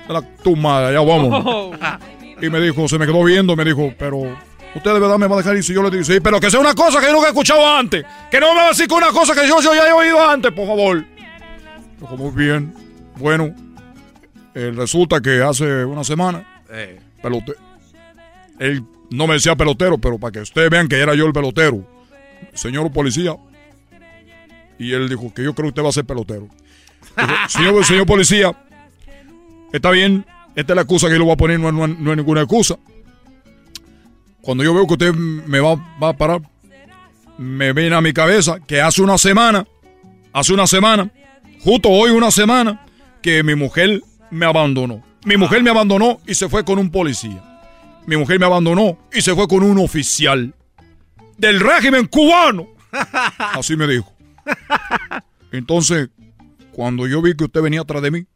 la 0.09 0.23
tu 0.43 0.57
madre, 0.57 0.93
ya 0.95 1.01
vamos. 1.01 1.77
Y 2.43 2.51
me 2.51 2.61
dijo, 2.61 2.89
se 2.89 2.99
me 2.99 3.07
quedó 3.07 3.23
viendo, 3.25 3.55
me 3.57 3.65
dijo, 3.65 3.95
pero 3.99 4.19
usted 4.75 4.93
de 4.93 4.99
verdad 5.01 5.17
me 5.19 5.27
va 5.29 5.37
a 5.37 5.39
dejar 5.39 5.57
ir 5.57 5.63
si 5.63 5.73
yo 5.75 5.83
le 5.83 5.91
digo, 5.91 6.05
sí, 6.05 6.19
pero 6.21 6.41
que 6.41 6.51
sea 6.51 6.59
una 6.61 6.75
cosa 6.75 7.01
que 7.01 7.07
yo 7.07 7.13
nunca 7.13 7.27
he 7.27 7.31
escuchado 7.31 7.67
antes, 7.67 8.05
que 8.31 8.41
no 8.41 8.49
me 8.55 8.61
va 8.61 8.67
a 8.67 8.69
decir 8.71 8.89
que 8.89 8.95
una 8.95 9.11
cosa 9.13 9.35
que 9.35 9.47
yo, 9.47 9.61
yo 9.61 9.75
ya 9.75 9.89
he 9.89 9.93
oído 9.93 10.29
antes, 10.29 10.51
por 10.53 10.67
favor. 10.67 11.05
Dijo, 12.01 12.17
muy 12.17 12.31
bien, 12.33 12.75
bueno, 13.17 13.55
eh, 14.55 14.73
resulta 14.75 15.21
que 15.21 15.41
hace 15.43 15.85
una 15.85 16.03
semana, 16.05 16.45
Eh. 16.71 16.99
pelote, 17.23 17.53
él 18.59 18.83
no 19.11 19.27
me 19.27 19.35
decía 19.35 19.57
pelotero, 19.57 19.99
pero 19.99 20.19
para 20.19 20.33
que 20.33 20.41
ustedes 20.41 20.71
vean 20.71 20.89
que 20.89 20.97
era 20.99 21.15
yo 21.15 21.27
el 21.27 21.33
pelotero, 21.33 21.87
señor 22.55 22.91
policía, 22.93 23.37
y 24.79 24.93
él 24.93 25.09
dijo 25.09 25.33
que 25.35 25.43
yo 25.45 25.55
creo 25.55 25.65
que 25.67 25.69
usted 25.71 25.83
va 25.85 25.89
a 25.91 25.93
ser 25.93 26.05
pelotero. 26.05 26.49
Dijo, 27.17 27.33
señor, 27.49 27.85
señor 27.85 28.07
policía, 28.07 28.57
está 29.73 29.91
bien, 29.91 30.25
esta 30.55 30.73
es 30.73 30.77
la 30.77 30.83
excusa 30.83 31.07
que 31.09 31.13
yo 31.15 31.19
le 31.19 31.25
voy 31.25 31.33
a 31.35 31.37
poner, 31.37 31.61
no, 31.61 31.69
es- 31.69 31.75
no 31.75 31.87
no 31.87 32.17
ninguna 32.17 32.41
excusa. 32.43 32.77
Cuando 34.41 34.65
yo 34.65 34.73
veo 34.75 34.87
que 34.87 34.95
usted 34.95 35.13
me 35.15 35.61
va, 35.61 35.75
va 36.03 36.11
a 36.11 36.17
parar, 36.17 36.41
me 37.37 37.73
viene 37.73 37.95
a 37.95 38.01
mi 38.01 38.13
cabeza 38.13 38.59
que 38.67 38.81
hace 38.81 39.03
una 39.03 39.19
semana, 39.19 39.67
hace 40.33 40.53
una 40.55 40.67
semana, 40.67 41.11
justo 41.63 41.89
hoy 41.91 42.11
una 42.11 42.31
semana, 42.31 42.87
que 43.23 43.43
mi 43.43 43.55
mujer 43.55 44.01
me 44.31 44.47
abandonó. 44.47 45.03
Mi 45.27 45.37
mujer 45.37 45.63
me 45.63 45.69
abandonó 45.71 46.21
y 46.27 46.35
se 46.35 46.49
fue 46.49 46.65
con 46.65 46.79
un 46.79 46.91
policía. 46.91 47.50
Mi 48.11 48.17
mujer 48.17 48.41
me 48.41 48.47
abandonó 48.47 48.99
y 49.13 49.23
se 49.23 49.37
fue 49.37 49.47
con 49.47 49.63
un 49.63 49.79
oficial 49.79 50.53
del 51.39 51.61
régimen 51.61 52.09
cubano. 52.09 52.67
Así 53.39 53.77
me 53.77 53.87
dijo. 53.87 54.13
Entonces, 55.53 56.09
cuando 56.73 57.07
yo 57.07 57.23
vi 57.23 57.37
que 57.37 57.45
usted 57.45 57.63
venía 57.63 57.83
atrás 57.83 58.03
de 58.03 58.11
mí 58.11 58.27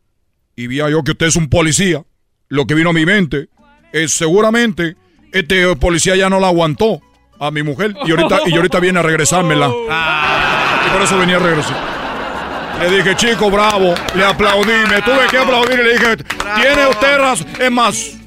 y 0.54 0.68
vi 0.68 0.76
yo 0.76 1.02
que 1.02 1.10
usted 1.10 1.26
es 1.26 1.34
un 1.34 1.48
policía, 1.48 2.04
lo 2.46 2.68
que 2.68 2.74
vino 2.74 2.90
a 2.90 2.92
mi 2.92 3.04
mente 3.04 3.48
es 3.92 4.12
seguramente 4.12 4.96
este 5.32 5.74
policía 5.74 6.14
ya 6.14 6.30
no 6.30 6.38
la 6.38 6.46
aguantó 6.46 7.00
a 7.40 7.50
mi 7.50 7.64
mujer 7.64 7.96
y 8.06 8.12
ahorita, 8.12 8.42
y 8.46 8.54
ahorita 8.54 8.78
viene 8.78 9.00
a 9.00 9.02
regresármela. 9.02 9.72
Y 10.86 10.90
por 10.92 11.02
eso 11.02 11.18
venía 11.18 11.36
a 11.36 11.40
regresar. 11.40 11.76
Le 12.78 12.96
dije, 12.98 13.16
chico, 13.16 13.50
bravo, 13.50 13.94
le 14.14 14.24
aplaudí, 14.24 14.86
me 14.88 15.02
tuve 15.02 15.26
que 15.30 15.38
aplaudir 15.38 15.80
y 15.80 15.82
le 15.82 15.92
dije, 15.94 16.16
tiene 16.60 16.86
usted 16.88 17.18
razón. 17.18 17.46
Es 17.58 17.70
más, 17.72 18.18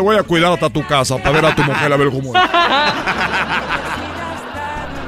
te 0.00 0.04
voy 0.04 0.16
a 0.16 0.22
cuidar 0.22 0.50
hasta 0.52 0.70
tu 0.70 0.82
casa 0.86 1.18
para 1.18 1.30
ver 1.32 1.44
a 1.44 1.54
tu 1.54 1.62
mujer 1.62 1.92
a 1.92 1.96
ver 1.98 2.08
cómo 2.08 2.34
es. 2.34 2.40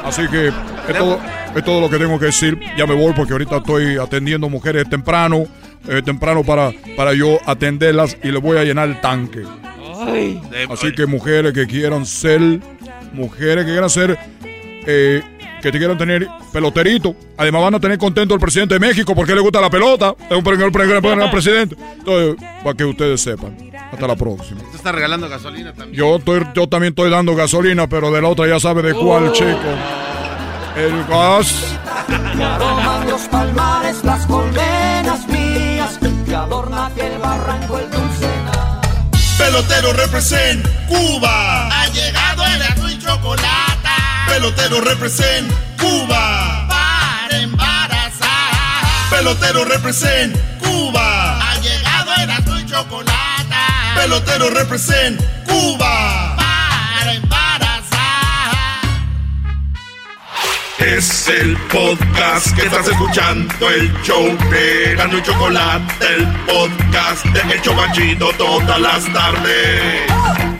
Así 0.04 0.28
que 0.28 0.48
es 0.48 0.98
todo, 0.98 1.18
es 1.54 1.64
todo 1.64 1.80
lo 1.80 1.88
que 1.88 1.96
tengo 1.96 2.18
que 2.18 2.26
decir. 2.26 2.60
Ya 2.76 2.86
me 2.86 2.94
voy 2.94 3.14
porque 3.14 3.32
ahorita 3.32 3.56
estoy 3.56 3.96
atendiendo 3.96 4.50
mujeres 4.50 4.86
temprano, 4.90 5.46
eh, 5.88 6.02
temprano 6.04 6.44
para, 6.44 6.72
para 6.94 7.14
yo 7.14 7.38
atenderlas 7.46 8.18
y 8.22 8.30
les 8.30 8.42
voy 8.42 8.58
a 8.58 8.64
llenar 8.64 8.86
el 8.90 9.00
tanque. 9.00 9.44
Así 10.68 10.92
que 10.92 11.06
mujeres 11.06 11.54
que 11.54 11.66
quieran 11.66 12.04
ser, 12.04 12.60
mujeres 13.14 13.64
que 13.64 13.70
quieran 13.70 13.88
ser, 13.88 14.18
eh, 14.86 15.22
que 15.62 15.72
te 15.72 15.78
quieran 15.78 15.96
tener 15.96 16.28
peloterito. 16.52 17.14
Además 17.38 17.62
van 17.62 17.74
a 17.76 17.80
tener 17.80 17.96
contento 17.96 18.34
el 18.34 18.40
presidente 18.40 18.74
de 18.74 18.80
México 18.80 19.14
porque 19.14 19.34
le 19.34 19.40
gusta 19.40 19.60
la 19.60 19.70
pelota. 19.70 20.14
Es 20.28 20.36
un 20.36 20.42
pre- 20.44 20.58
presidente. 21.30 21.76
Entonces, 21.98 22.36
para 22.62 22.76
que 22.76 22.84
ustedes 22.84 23.20
sepan. 23.20 23.56
Hasta 23.92 24.06
la 24.06 24.16
próxima. 24.16 24.60
Te 24.70 24.76
está 24.76 24.90
regalando 24.92 25.28
gasolina 25.28 25.72
también. 25.72 25.94
Yo, 25.98 26.16
estoy, 26.16 26.42
yo 26.54 26.66
también 26.66 26.92
estoy 26.92 27.10
dando 27.10 27.34
gasolina, 27.36 27.86
pero 27.88 28.10
de 28.10 28.20
la 28.22 28.28
otra 28.28 28.46
ya 28.48 28.58
sabe 28.58 28.82
de 28.82 28.94
cuál, 28.94 29.28
Oh. 29.28 29.32
chico. 29.32 29.58
El 30.76 31.04
gas. 31.04 31.76
Aroman 32.08 33.06
los 33.08 33.20
palmares, 33.22 34.02
las 34.04 34.26
colmenas 34.26 35.28
mías, 35.28 35.98
que 36.26 36.34
adorna 36.34 36.86
aquel 36.86 37.18
barranco 37.18 37.78
el 37.78 37.90
dulce 37.90 38.26
Pelotero 39.38 39.92
represent 39.92 40.66
Cuba. 40.88 41.68
Ha 41.68 41.86
llegado 41.88 42.44
el 42.46 42.62
azul 42.62 42.90
y 42.90 42.98
chocolate. 42.98 43.71
Pelotero 44.32 44.80
represent 44.80 45.52
Cuba. 45.78 46.66
Para 46.66 47.38
embarazar. 47.38 49.10
Pelotero 49.10 49.62
represent 49.66 50.34
Cuba. 50.58 51.38
Ha 51.38 51.60
llegado 51.60 52.12
el 52.16 52.30
azul 52.30 52.58
y 52.58 52.64
chocolate. 52.64 53.12
Pelotero 53.94 54.48
represent 54.48 55.20
Cuba. 55.46 56.34
Para 56.36 57.12
embarazar. 57.12 58.56
Es 60.78 61.28
el 61.28 61.54
podcast 61.70 62.56
que 62.56 62.62
estás 62.62 62.88
escuchando, 62.88 63.68
el 63.68 63.92
show 64.02 64.34
de 64.50 64.94
Gano 64.96 65.18
y 65.18 65.22
Chocolate, 65.22 66.06
el 66.06 66.26
podcast 66.46 67.26
de 67.26 67.52
El 67.52 67.60
Chobachito 67.60 68.32
todas 68.38 68.80
las 68.80 69.12
tardes. 69.12 70.51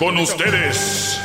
Con 0.00 0.16
ustedes. 0.16 1.20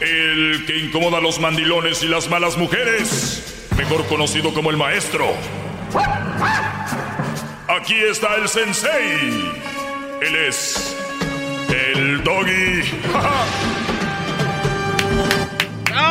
El 0.00 0.64
que 0.66 0.76
incomoda 0.78 1.18
a 1.18 1.20
los 1.20 1.40
mandilones 1.40 2.04
y 2.04 2.06
las 2.06 2.30
malas 2.30 2.56
mujeres. 2.56 3.66
Mejor 3.76 4.06
conocido 4.06 4.54
como 4.54 4.70
el 4.70 4.76
maestro. 4.76 5.34
Aquí 7.66 7.96
está 8.08 8.36
el 8.36 8.48
sensei. 8.48 9.50
Él 10.22 10.36
es 10.46 10.96
el 11.68 12.22
doggy. 12.22 12.82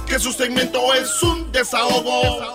Que 0.07 0.19
su 0.19 0.33
segmento 0.33 0.93
es 0.95 1.23
un 1.23 1.51
desahogo. 1.53 2.53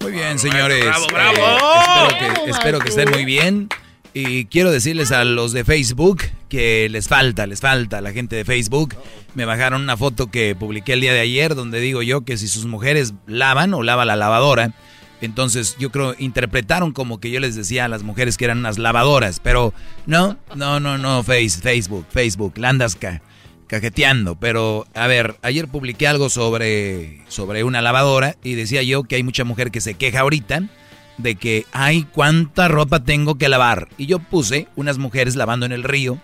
Muy 0.00 0.12
bien, 0.12 0.38
señores. 0.38 0.84
Bravo, 0.84 1.06
bravo. 1.08 1.38
Eh, 1.38 2.06
espero, 2.06 2.44
que, 2.44 2.50
espero 2.50 2.78
que 2.78 2.88
estén 2.88 3.10
muy 3.10 3.24
bien. 3.24 3.68
Y 4.18 4.46
quiero 4.46 4.70
decirles 4.70 5.12
a 5.12 5.24
los 5.24 5.52
de 5.52 5.62
Facebook 5.62 6.22
que 6.48 6.88
les 6.88 7.06
falta, 7.06 7.46
les 7.46 7.60
falta 7.60 8.00
la 8.00 8.12
gente 8.14 8.34
de 8.34 8.46
Facebook. 8.46 8.94
Me 9.34 9.44
bajaron 9.44 9.82
una 9.82 9.94
foto 9.98 10.30
que 10.30 10.54
publiqué 10.54 10.94
el 10.94 11.02
día 11.02 11.12
de 11.12 11.20
ayer 11.20 11.54
donde 11.54 11.80
digo 11.80 12.00
yo 12.00 12.22
que 12.24 12.38
si 12.38 12.48
sus 12.48 12.64
mujeres 12.64 13.12
lavan 13.26 13.74
o 13.74 13.82
lava 13.82 14.06
la 14.06 14.16
lavadora, 14.16 14.72
entonces 15.20 15.76
yo 15.78 15.90
creo 15.92 16.14
interpretaron 16.18 16.92
como 16.92 17.20
que 17.20 17.30
yo 17.30 17.40
les 17.40 17.56
decía 17.56 17.84
a 17.84 17.88
las 17.88 18.04
mujeres 18.04 18.38
que 18.38 18.46
eran 18.46 18.56
unas 18.60 18.78
lavadoras, 18.78 19.38
pero 19.38 19.74
no, 20.06 20.38
no, 20.54 20.80
no, 20.80 20.96
no, 20.96 21.22
face, 21.22 21.60
Facebook, 21.60 22.06
Facebook, 22.10 22.54
la 22.56 22.70
andas 22.70 22.96
ca- 22.96 23.20
cajeteando. 23.66 24.34
Pero 24.36 24.86
a 24.94 25.06
ver, 25.08 25.36
ayer 25.42 25.68
publiqué 25.68 26.08
algo 26.08 26.30
sobre, 26.30 27.20
sobre 27.28 27.64
una 27.64 27.82
lavadora 27.82 28.36
y 28.42 28.54
decía 28.54 28.82
yo 28.82 29.02
que 29.02 29.16
hay 29.16 29.22
mucha 29.22 29.44
mujer 29.44 29.70
que 29.70 29.82
se 29.82 29.92
queja 29.92 30.20
ahorita 30.20 30.62
de 31.18 31.36
que, 31.36 31.66
ay, 31.72 32.06
cuánta 32.12 32.68
ropa 32.68 33.04
tengo 33.04 33.36
que 33.36 33.48
lavar. 33.48 33.88
Y 33.98 34.06
yo 34.06 34.18
puse 34.18 34.68
unas 34.76 34.98
mujeres 34.98 35.36
lavando 35.36 35.66
en 35.66 35.72
el 35.72 35.82
río, 35.82 36.20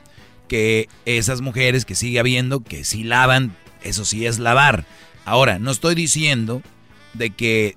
que 0.49 0.89
esas 1.07 1.41
mujeres 1.41 1.85
que 1.85 1.95
sigue 1.95 2.19
habiendo, 2.19 2.61
que 2.61 2.85
sí 2.85 3.05
lavan, 3.05 3.57
eso 3.83 4.05
sí 4.05 4.27
es 4.27 4.39
lavar. 4.39 4.85
Ahora, 5.25 5.59
no 5.59 5.71
estoy 5.71 5.95
diciendo 5.95 6.63
de 7.15 7.31
que 7.31 7.77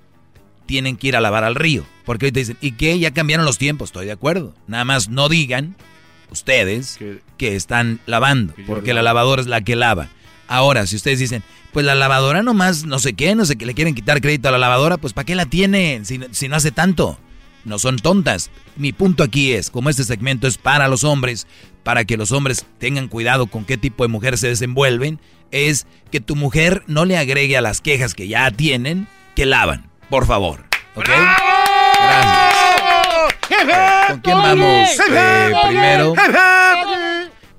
tienen 0.66 0.96
que 0.96 1.08
ir 1.08 1.16
a 1.16 1.20
lavar 1.20 1.44
al 1.44 1.54
río, 1.54 1.86
porque 2.04 2.26
ahorita 2.26 2.40
dicen, 2.40 2.58
¿y 2.60 2.72
qué? 2.72 2.98
Ya 2.98 3.12
cambiaron 3.12 3.46
los 3.46 3.58
tiempos, 3.58 3.90
estoy 3.90 4.06
de 4.06 4.12
acuerdo. 4.12 4.54
Nada 4.66 4.84
más 4.84 5.08
no 5.08 5.28
digan 5.28 5.76
ustedes 6.30 6.98
que, 7.38 7.56
están 7.56 8.00
lavando, 8.06 8.54
porque 8.66 8.92
la 8.92 9.02
lavadora 9.02 9.40
es 9.40 9.48
la 9.48 9.62
que 9.62 9.76
lava. 9.76 10.08
Ahora, 10.48 10.86
si 10.86 10.96
ustedes 10.96 11.18
dicen, 11.18 11.42
pues 11.76 11.84
la 11.84 11.94
lavadora 11.94 12.42
nomás, 12.42 12.86
no 12.86 12.98
sé 12.98 13.12
qué, 13.12 13.34
no 13.34 13.44
sé 13.44 13.56
qué, 13.56 13.66
le 13.66 13.74
quieren 13.74 13.94
quitar 13.94 14.22
crédito 14.22 14.48
a 14.48 14.50
la 14.50 14.56
lavadora, 14.56 14.96
pues 14.96 15.12
¿para 15.12 15.26
qué 15.26 15.34
la 15.34 15.44
tienen 15.44 16.06
si, 16.06 16.18
si 16.30 16.48
no 16.48 16.56
hace 16.56 16.72
tanto? 16.72 17.18
No 17.66 17.78
son 17.78 17.98
tontas. 17.98 18.50
Mi 18.76 18.94
punto 18.94 19.22
aquí 19.22 19.52
es, 19.52 19.68
como 19.68 19.90
este 19.90 20.02
segmento 20.02 20.46
es 20.46 20.56
para 20.56 20.88
los 20.88 21.04
hombres, 21.04 21.46
para 21.82 22.06
que 22.06 22.16
los 22.16 22.32
hombres 22.32 22.64
tengan 22.78 23.08
cuidado 23.08 23.48
con 23.48 23.66
qué 23.66 23.76
tipo 23.76 24.04
de 24.04 24.08
mujeres 24.08 24.40
se 24.40 24.48
desenvuelven, 24.48 25.20
es 25.50 25.86
que 26.10 26.20
tu 26.20 26.34
mujer 26.34 26.82
no 26.86 27.04
le 27.04 27.18
agregue 27.18 27.58
a 27.58 27.60
las 27.60 27.82
quejas 27.82 28.14
que 28.14 28.26
ya 28.26 28.50
tienen 28.50 29.06
que 29.34 29.44
lavan, 29.44 29.90
por 30.08 30.24
favor. 30.24 30.64
¿Ok? 30.94 31.10
¡Qué 33.48 33.56
¿Con 34.08 34.20
quién 34.20 34.38
vamos 34.38 34.88
eh, 35.10 35.52
primero? 35.66 36.14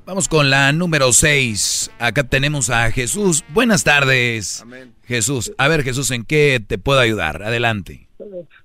Vamos 0.08 0.30
con 0.30 0.50
la 0.50 0.72
número 0.72 1.12
6. 1.12 1.94
Acá 2.00 2.24
tenemos 2.24 2.70
a 2.70 2.90
Jesús. 2.92 3.44
Buenas 3.50 3.84
tardes. 3.84 4.66
Jesús. 5.04 5.54
A 5.58 5.68
ver, 5.68 5.84
Jesús, 5.84 6.12
¿en 6.12 6.24
qué 6.24 6.62
te 6.66 6.78
puedo 6.78 7.02
ayudar? 7.02 7.44
Adelante. 7.44 8.08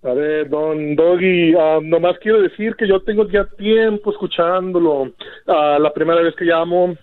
A 0.05 0.13
ver, 0.13 0.49
don 0.49 0.95
Doggy, 0.95 1.53
ah, 1.59 1.81
nomás 1.83 2.17
quiero 2.21 2.41
decir 2.43 2.77
que 2.77 2.87
yo 2.87 3.01
tengo 3.01 3.29
ya 3.29 3.45
tiempo 3.59 4.13
escuchándolo. 4.13 5.11
Ah, 5.49 5.79
la 5.81 5.93
primera 5.93 6.23
vez 6.23 6.37
que 6.37 6.45
llamo, 6.45 6.95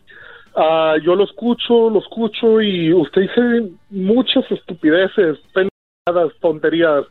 ah, 0.55 0.95
yo 1.03 1.15
lo 1.15 1.25
escucho, 1.25 1.89
lo 1.89 1.99
escucho 1.99 2.61
y 2.61 2.93
usted 2.93 3.23
dice 3.23 3.71
muchas 3.89 4.49
estupideces, 4.49 5.37
pendejadas, 5.53 6.33
tonterías, 6.39 7.03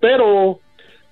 pero 0.00 0.60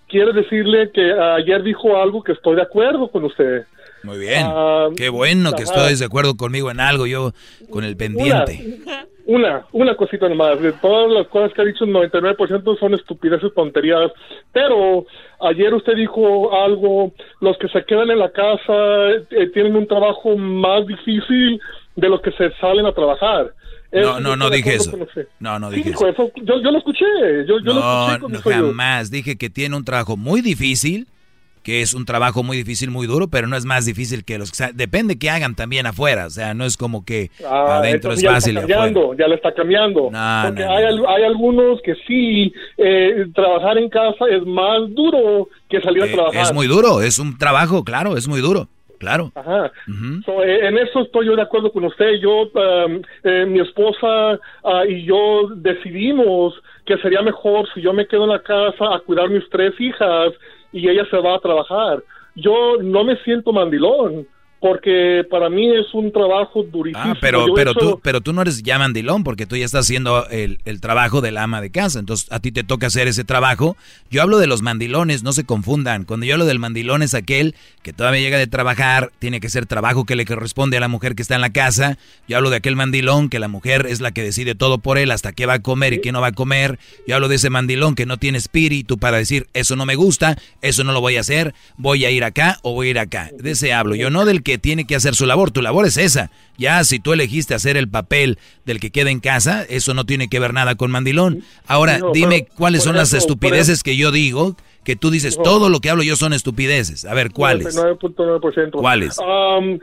quiero 0.07 0.35
decirle 0.35 0.91
que 0.93 1.13
ayer 1.13 1.63
dijo 1.63 1.97
algo 1.97 2.23
que 2.23 2.33
estoy 2.33 2.57
de 2.57 2.63
acuerdo 2.63 3.11
con 3.11 3.25
usted. 3.25 3.65
Muy 4.03 4.19
bien. 4.19 4.45
Ah, 4.47 4.89
Qué 4.97 5.09
bueno 5.09 5.53
que 5.53 5.63
estés 5.63 5.99
de 5.99 6.07
acuerdo 6.07 6.37
conmigo 6.37 6.71
en 6.71 6.81
algo, 6.81 7.07
yo 7.07 7.33
con 7.71 7.85
el 7.85 7.97
pendiente. 7.97 8.79
Una, 9.25 9.65
una 9.73 9.95
cosita 9.97 10.29
nomás. 10.29 10.61
De 10.61 10.73
todas 10.73 11.11
las 11.13 11.29
cosas 11.29 11.53
que 11.55 11.63
ha 11.63 11.65
dicho, 11.65 11.85
el 11.85 11.93
99% 11.93 12.79
son 12.79 12.95
estupideces, 12.95 13.55
tonterías. 13.55 14.11
Pero 14.53 15.07
ayer 15.41 15.73
usted 15.75 15.95
dijo 15.95 16.53
algo, 16.65 17.13
los 17.41 17.57
que 17.59 17.69
se 17.69 17.85
quedan 17.85 18.11
en 18.11 18.19
la 18.19 18.33
casa 18.33 19.11
eh, 19.31 19.49
tienen 19.55 19.77
un 19.77 19.87
trabajo 19.87 20.37
más 20.37 20.87
difícil 20.87 21.61
de 21.95 22.09
los 22.09 22.21
que 22.21 22.33
se 22.33 22.51
salen 22.61 22.87
a 22.87 22.93
trabajar. 22.93 23.55
No, 23.93 24.21
no, 24.21 24.31
yo 24.31 24.37
no 24.37 24.45
estoy 24.47 24.57
dije 24.63 24.75
eso. 24.75 24.99
No, 25.39 25.59
no 25.59 25.71
dije 25.71 25.91
eso. 25.91 26.33
Yo, 26.43 26.61
yo 26.63 26.71
lo 26.71 26.79
escuché. 26.79 27.05
Yo, 27.47 27.59
yo 27.61 27.75
lo 27.75 27.75
No, 27.75 28.13
escuché 28.13 28.33
no, 28.33 28.41
jamás. 28.41 29.11
Dije 29.11 29.37
que 29.37 29.51
tiene 29.51 29.77
un 29.77 29.85
trabajo 29.85 30.17
muy 30.17 30.41
difícil, 30.41 31.07
que 31.63 31.81
es 31.83 31.95
un 31.95 32.05
trabajo 32.05 32.43
muy 32.43 32.57
difícil, 32.57 32.91
muy 32.91 33.07
duro, 33.07 33.29
pero 33.29 33.47
no 33.47 33.57
es 33.57 33.65
más 33.65 33.85
difícil 33.87 34.25
que 34.25 34.39
los 34.39 34.51
que... 34.53 34.71
Depende 34.75 35.19
que 35.19 35.31
hagan 35.31 35.55
también 35.55 35.87
afuera, 35.87 36.27
o 36.27 36.31
sea, 36.31 36.55
no 36.55 36.65
es 36.65 36.77
como 36.77 37.05
que 37.05 37.31
Ah, 37.49 37.79
adentro 37.79 38.13
es 38.13 38.25
fácil 38.25 38.57
está 38.57 38.69
cambiando, 38.69 39.15
ya 39.15 39.29
le 39.29 39.35
está 39.37 39.53
cambiando. 39.55 40.11
No, 40.11 40.43
Porque 40.47 40.65
no, 40.65 40.73
hay, 40.77 40.85
al- 40.85 41.07
hay 41.07 41.23
algunos 41.25 41.81
que 41.83 41.95
sí, 42.07 42.53
eh, 42.79 43.27
trabajar 43.35 43.79
en 43.79 43.89
casa 43.89 44.25
es 44.31 44.45
más 44.47 44.81
duro 44.95 45.49
que 45.69 45.81
salir 45.81 46.03
a 46.03 46.07
Eh, 46.07 46.13
trabajar. 46.13 46.43
es 46.43 46.53
muy 46.53 46.67
duro, 46.67 47.01
es 47.01 47.19
un 47.19 47.39
trabajo, 47.39 47.85
claro, 47.85 48.17
es 48.17 48.27
muy 48.29 48.41
duro, 48.41 48.69
claro. 48.99 49.31
Ajá. 49.35 49.71
So, 50.25 50.43
eh, 50.43 50.67
en 50.69 50.79
eso 50.79 51.01
estoy 51.03 51.27
yo 51.27 51.37
de 51.37 51.43
acuerdo 51.43 51.73
con 51.73 51.85
usted. 51.85 52.15
Yo, 52.21 52.43
um, 52.43 53.03
eh, 53.25 53.47
mi 53.47 53.61
esposa 53.61 54.39
ah, 54.65 54.83
y 54.89 55.05
yo 55.05 55.49
decidimos 55.57 56.55
que 56.87 56.97
sería 56.99 57.23
mejor 57.23 57.69
si 57.75 57.81
yo 57.81 57.93
me 57.93 58.07
quedo 58.07 58.25
en 58.25 58.31
la 58.31 58.43
casa 58.43 58.95
a 58.95 58.99
cuidar 59.01 59.29
mis 59.31 59.49
tres 59.51 59.73
hijas 59.81 60.33
y 60.73 60.89
ella 60.89 61.05
se 61.11 61.19
va 61.19 61.37
a 61.37 61.41
trabajar. 61.41 62.03
Yo 62.35 62.77
no 62.83 63.05
me 63.05 63.17
siento 63.19 63.53
mandilón 63.53 64.27
porque 64.63 65.25
para 65.29 65.51
mí 65.51 65.69
es 65.77 65.93
un 65.93 66.13
trabajo 66.13 66.63
durísimo. 66.63 67.03
Ah, 67.05 67.17
pero, 67.21 67.49
Yo 67.49 67.55
pero, 67.55 67.71
hecho- 67.73 67.81
tú, 67.81 68.01
pero 68.03 68.21
tú 68.21 68.33
no 68.33 68.43
eres 68.43 68.63
ya 68.63 68.79
mandilón 68.79 69.25
porque 69.25 69.45
tú 69.45 69.57
ya 69.57 69.65
estás 69.65 69.87
haciendo 69.87 70.27
el, 70.29 70.61
el 70.65 70.81
trabajo 70.81 71.21
del 71.21 71.37
ama 71.37 71.61
de 71.61 71.71
casa. 71.71 71.99
Entonces 71.99 72.31
a 72.31 72.39
ti 72.39 72.53
te 72.53 72.63
toca 72.63 72.87
hacer 72.87 73.09
ese 73.09 73.25
trabajo. 73.25 73.77
Yo 74.11 74.23
hablo 74.23 74.39
de 74.39 74.47
los 74.47 74.63
mandilones, 74.63 75.25
no 75.25 75.33
se 75.33 75.45
confundan. 75.45 76.05
Cuando 76.05 76.25
yo 76.27 76.35
hablo 76.35 76.47
del 76.47 76.61
mandilón 76.61 77.03
es 77.03 77.13
aquel 77.15 77.57
que 77.83 77.93
todavía 77.93 78.21
llega 78.21 78.39
de 78.39 78.47
trabajar, 78.47 79.11
tiene 79.19 79.41
que 79.41 79.49
ser 79.51 79.67
trabajo 79.67 80.05
que 80.07 80.15
le 80.15 80.25
corresponde 80.25 80.77
a 80.77 80.81
la 80.81 80.89
mujer 80.89 81.17
que 81.17 81.23
está 81.23 81.35
en 81.35 81.41
la 81.41 81.51
casa. 81.51 81.99
Yo 82.29 82.37
hablo 82.37 82.49
de 82.51 82.57
aquel 82.57 82.77
mandilón 82.77 83.29
que 83.29 83.41
la 83.41 83.49
mujer 83.49 83.87
es 83.89 84.01
la 84.01 84.13
que 84.13 84.23
decide 84.23 84.55
todo 84.55 84.79
por 84.79 84.97
él, 84.97 85.11
hasta 85.11 85.33
qué 85.33 85.45
va 85.45 85.55
a 85.55 85.59
comer 85.63 85.95
y 85.95 86.01
qué 86.01 86.13
no 86.13 86.21
va 86.21 86.29
a 86.29 86.33
comer. 86.33 86.79
Yo 87.09 87.17
hablo 87.17 87.27
de 87.27 87.35
ese 87.35 87.51
mandilón 87.51 87.97
que 87.97 88.07
no 88.07 88.17
tiene 88.17 88.39
espíritu 88.39 88.97
para 88.99 89.17
decir, 89.17 89.49
eso 89.55 89.75
no 89.75 89.87
me 89.87 89.97
gusta, 89.97 90.39
eso 90.61 90.85
no 90.85 90.93
lo 90.93 91.01
voy 91.01 91.17
a 91.17 91.21
hacer, 91.21 91.53
voy 91.77 92.05
a 92.05 92.11
ir 92.13 92.23
acá 92.23 92.59
o 92.63 92.75
voy 92.75 92.87
a 92.87 92.91
ir 92.91 92.99
acá. 93.01 93.29
De 93.37 93.51
ese 93.51 93.73
hablo. 93.73 93.97
Yo 93.97 94.09
no 94.11 94.25
del 94.25 94.45
que 94.45 94.52
tiene 94.59 94.85
que 94.85 94.97
hacer 94.97 95.15
su 95.15 95.27
labor. 95.27 95.51
Tu 95.51 95.63
labor 95.63 95.87
es 95.87 95.97
esa. 95.97 96.31
Ya 96.59 96.83
si 96.85 96.99
tú 96.99 97.13
elegiste 97.13 97.55
hacer 97.55 97.77
el 97.77 97.89
papel 97.89 98.39
del 98.65 98.81
que 98.81 98.91
queda 98.91 99.11
en 99.11 99.21
casa, 99.21 99.65
eso 99.69 99.95
no 99.95 100.05
tiene 100.05 100.29
que 100.29 100.39
ver 100.39 100.53
nada 100.53 100.75
con 100.75 100.91
mandilón. 100.91 101.45
Ahora, 101.67 101.99
No, 101.99 102.13
dime 102.13 102.45
pero, 102.45 102.55
cuáles 102.57 102.83
son 102.83 102.97
las 102.97 103.13
estupideces 103.13 103.83
que 103.83 103.97
yo 103.97 104.11
digo, 104.13 104.57
que 104.85 104.97
tú 104.97 105.11
dices, 105.11 105.39
todo 105.43 105.69
lo 105.69 105.81
que 105.81 105.91
hablo 105.91 106.03
yo 106.03 106.17
son 106.17 106.33
estupideces. 106.33 107.05
A 107.05 107.15
ver, 107.15 107.31
¿cuáles? 107.33 107.77
99.9%. 107.77 108.73
¿Cuáles? 108.73 109.19
Um, 109.19 109.79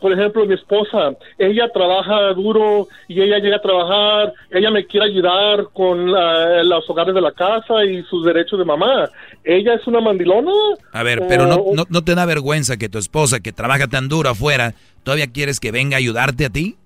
por 0.00 0.12
ejemplo, 0.12 0.44
mi 0.44 0.54
esposa, 0.54 1.12
ella 1.38 1.70
trabaja 1.72 2.34
duro 2.34 2.88
y 3.08 3.22
ella 3.22 3.38
llega 3.38 3.56
a 3.56 3.62
trabajar, 3.62 4.34
ella 4.50 4.70
me 4.70 4.86
quiere 4.86 5.06
ayudar 5.06 5.68
con 5.72 6.14
ah, 6.14 6.62
los 6.62 6.88
hogares 6.90 7.14
de 7.14 7.20
la 7.20 7.32
casa 7.32 7.84
y 7.84 8.02
sus 8.04 8.24
derechos 8.24 8.58
de 8.58 8.64
mamá. 8.64 9.08
¿Ella 9.44 9.74
es 9.74 9.86
una 9.86 10.00
mandilona? 10.00 10.52
A 10.92 11.02
ver, 11.02 11.22
pero 11.26 11.46
no, 11.46 11.64
no, 11.74 11.84
no 11.88 12.04
te 12.04 12.14
da 12.14 12.26
vergüenza 12.26 12.76
que 12.76 12.88
tu 12.88 12.98
esposa, 12.98 13.40
que 13.40 13.52
trabaja 13.52 13.88
tan 13.88 14.08
duro 14.08 14.28
afuera, 14.28 14.74
todavía 15.04 15.32
quieres 15.32 15.58
que 15.58 15.72
venga 15.72 15.96
a 15.96 15.98
ayudarte 15.98 16.44
a 16.44 16.50
ti? 16.50 16.76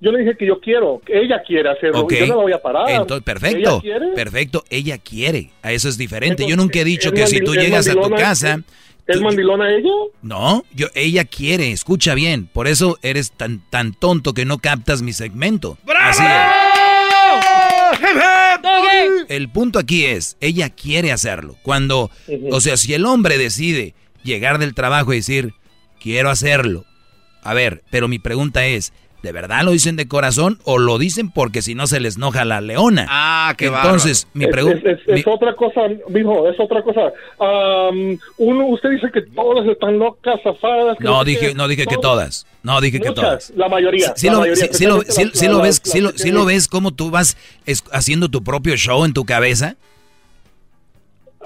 Yo 0.00 0.12
le 0.12 0.20
dije 0.20 0.36
que 0.36 0.46
yo 0.46 0.60
quiero, 0.60 1.00
que 1.04 1.20
ella 1.20 1.42
quiere 1.44 1.70
hacerlo, 1.70 2.00
Ok. 2.02 2.12
y 2.12 2.18
yo 2.20 2.26
no 2.28 2.36
la 2.36 2.42
voy 2.42 2.52
a 2.52 2.62
parar. 2.62 2.88
Entonces, 2.88 3.24
perfecto, 3.24 3.58
¿Ella 3.70 3.80
quiere? 3.80 4.06
perfecto, 4.14 4.64
ella 4.70 4.98
quiere. 4.98 5.50
A 5.62 5.72
eso 5.72 5.88
es 5.88 5.98
diferente. 5.98 6.44
Entonces, 6.44 6.50
yo 6.50 6.56
nunca 6.56 6.78
he 6.78 6.84
dicho 6.84 7.08
¿es 7.08 7.14
que 7.14 7.26
si 7.26 7.40
tú 7.40 7.54
llegas 7.54 7.88
a 7.88 7.94
tu 7.94 8.10
casa, 8.10 8.60
¿Es 9.08 9.20
mandilona 9.20 9.74
ella? 9.74 9.90
no, 10.22 10.64
yo, 10.72 10.86
ella 10.94 11.24
quiere, 11.24 11.72
escucha 11.72 12.14
bien. 12.14 12.46
Por 12.46 12.68
eso 12.68 12.98
eres 13.02 13.32
tan, 13.32 13.60
tan 13.70 13.92
tonto 13.92 14.34
que 14.34 14.44
no 14.44 14.58
captas 14.58 15.02
mi 15.02 15.12
segmento. 15.12 15.78
Así 16.00 16.22
es. 16.22 16.30
El 19.28 19.48
punto 19.50 19.78
aquí 19.78 20.04
es, 20.04 20.36
ella 20.40 20.70
quiere 20.70 21.12
hacerlo. 21.12 21.56
Cuando, 21.62 22.10
o 22.50 22.60
sea, 22.60 22.76
si 22.76 22.94
el 22.94 23.04
hombre 23.04 23.38
decide 23.38 23.94
llegar 24.22 24.58
del 24.58 24.74
trabajo 24.74 25.12
y 25.12 25.16
decir, 25.16 25.54
quiero 26.00 26.30
hacerlo. 26.30 26.84
A 27.42 27.54
ver, 27.54 27.82
pero 27.90 28.08
mi 28.08 28.18
pregunta 28.18 28.66
es, 28.66 28.92
¿de 29.22 29.32
verdad 29.32 29.62
lo 29.64 29.72
dicen 29.72 29.96
de 29.96 30.06
corazón 30.08 30.58
o 30.64 30.78
lo 30.78 30.98
dicen 30.98 31.30
porque 31.30 31.60
si 31.62 31.74
no 31.74 31.86
se 31.86 32.00
les 32.00 32.16
enoja 32.16 32.44
la 32.44 32.60
leona? 32.60 33.06
Ah, 33.08 33.54
qué 33.58 33.66
Entonces, 33.66 34.28
mi 34.34 34.46
pregunta... 34.46 34.90
Es, 34.90 35.00
es- 35.06 35.18
es 35.20 35.26
otra 35.26 35.54
cosa, 35.54 35.80
mijo, 36.08 36.48
es 36.48 36.58
otra 36.60 36.82
cosa. 36.82 37.12
Am, 37.40 38.18
uno, 38.38 38.66
usted 38.66 38.90
dice 38.90 39.10
que 39.12 39.22
todas 39.22 39.66
están 39.66 39.98
locas, 39.98 40.40
zafadas. 40.42 40.98
que 40.98 41.04
No 41.04 41.24
dije, 41.24 41.54
no 41.54 41.68
dije 41.68 41.86
que 41.86 41.96
Todas. 41.96 42.46
No 42.62 42.80
dije 42.80 43.00
que 43.00 43.10
todas. 43.10 43.50
la 43.56 43.68
mayoría, 43.68 44.12
Sí, 44.16 44.26
la 44.28 44.34
lo, 44.34 44.40
ves, 44.42 44.68
sí 44.70 46.30
lo- 46.30 46.44
ves 46.44 46.68
cómo 46.68 46.92
tú 46.92 47.10
vas 47.10 47.36
es- 47.66 47.84
haciendo 47.92 48.28
tu 48.28 48.42
propio 48.44 48.76
show 48.76 49.04
en 49.04 49.12
tu 49.12 49.24
cabeza. 49.24 49.76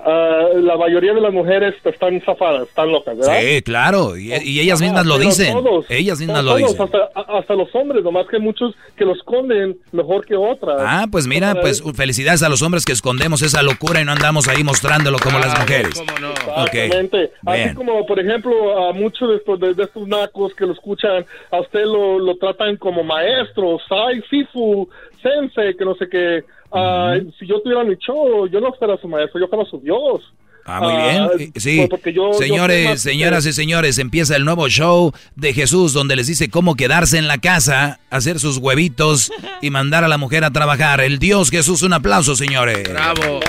Ah, 0.05 0.49
la 0.57 0.77
mayoría 0.77 1.15
de 1.15 1.21
las 1.21 1.33
mujeres 1.33 1.75
están 1.85 2.21
zafadas, 2.23 2.69
están 2.69 2.91
locas, 2.91 3.17
¿verdad? 3.17 3.39
Sí, 3.41 3.63
claro. 3.63 4.17
Y, 4.17 4.33
y 4.33 4.61
ellas 4.61 4.81
mismas 4.81 5.07
lo 5.07 5.17
dicen. 5.19 5.53
todos, 5.53 5.87
ellas 5.89 6.19
mismas 6.19 6.43
todos, 6.43 6.61
lo 6.61 6.67
dicen. 6.67 6.83
Hasta, 6.83 7.39
hasta 7.39 7.55
los 7.55 7.73
hombres, 7.75 8.03
nomás 8.03 8.27
que 8.27 8.41
muchos 8.41 8.75
que 8.97 9.05
los 9.05 9.19
esconden 9.19 9.77
mejor 9.93 10.27
que 10.27 10.35
otras. 10.35 10.77
Ah, 10.81 11.07
pues 11.11 11.29
mira, 11.29 11.55
pues 11.61 11.83
felicidades 11.95 12.43
a 12.43 12.49
los 12.49 12.63
hombres 12.63 12.85
que 12.85 12.93
escondemos 12.93 13.43
esa 13.43 13.63
locura 13.63 14.01
y 14.01 14.05
no 14.05 14.13
andamos 14.13 14.49
ahí 14.49 14.65
mostrándolo 14.65 15.19
como 15.21 15.39
las 15.39 15.57
mujeres. 15.61 16.01
Ok. 16.57 16.75
Exactamente. 16.75 17.31
Así 17.47 17.75
como, 17.75 18.05
por 18.05 18.19
ejemplo, 18.19 18.89
a 18.89 18.93
muchos 18.93 19.29
de 19.29 19.37
estos, 19.37 19.61
de, 19.61 19.75
de 19.75 19.85
estos 19.85 20.09
nacos 20.09 20.53
que 20.55 20.67
lo 20.67 20.73
escuchan, 20.73 21.25
a 21.51 21.61
usted 21.61 21.85
lo, 21.85 22.19
lo 22.19 22.37
tratan 22.39 22.77
como 22.77 23.05
maestro, 23.05 23.79
sai, 23.89 24.21
sifu, 24.29 24.89
sensei, 25.23 25.77
que 25.77 25.85
no 25.85 25.95
sé 25.95 26.09
qué. 26.11 26.45
Ah, 26.73 27.15
Si 27.39 27.47
yo 27.47 27.61
tuviera 27.63 27.85
mi 27.85 27.97
show, 27.97 28.47
yo 28.49 28.61
no 28.61 28.73
fuera 28.75 28.97
su 29.01 29.07
maestro, 29.09 29.41
yo 29.41 29.47
fuera 29.49 29.65
su 29.71 29.79
Dios. 29.81 30.21
Ah, 30.65 30.81
muy 30.81 30.93
Ah, 30.95 31.29
bien. 31.37 31.51
Eh, 31.55 31.61
Sí, 31.61 31.77
pues 31.79 31.89
porque 31.91 32.13
yo- 32.13 32.33
señores, 32.35 33.03
señoras 33.03 33.45
y 33.47 33.53
señores, 33.53 33.99
empieza 33.99 34.37
el 34.37 34.45
nuevo 34.45 34.69
show 34.69 35.13
de 35.35 35.53
Jesús 35.53 35.93
donde 35.93 36.15
les 36.15 36.29
dice 36.29 36.51
cómo 36.51 36.77
quedarse 36.77 37.19
en 37.19 37.27
la 37.27 37.39
casa, 37.39 37.99
hacer 38.11 38.39
sus 38.39 38.59
huevitos 38.59 39.33
y 39.61 39.71
mandar 39.71 40.05
a 40.05 40.09
la 40.09 40.19
mujer 40.19 40.45
a 40.45 40.53
trabajar. 40.53 41.01
El 41.01 41.19
Dios 41.19 41.51
Jesús, 41.51 41.83
un 41.83 41.95
aplauso, 41.95 42.37
señores. 42.37 42.89
Bravo. 42.89 43.41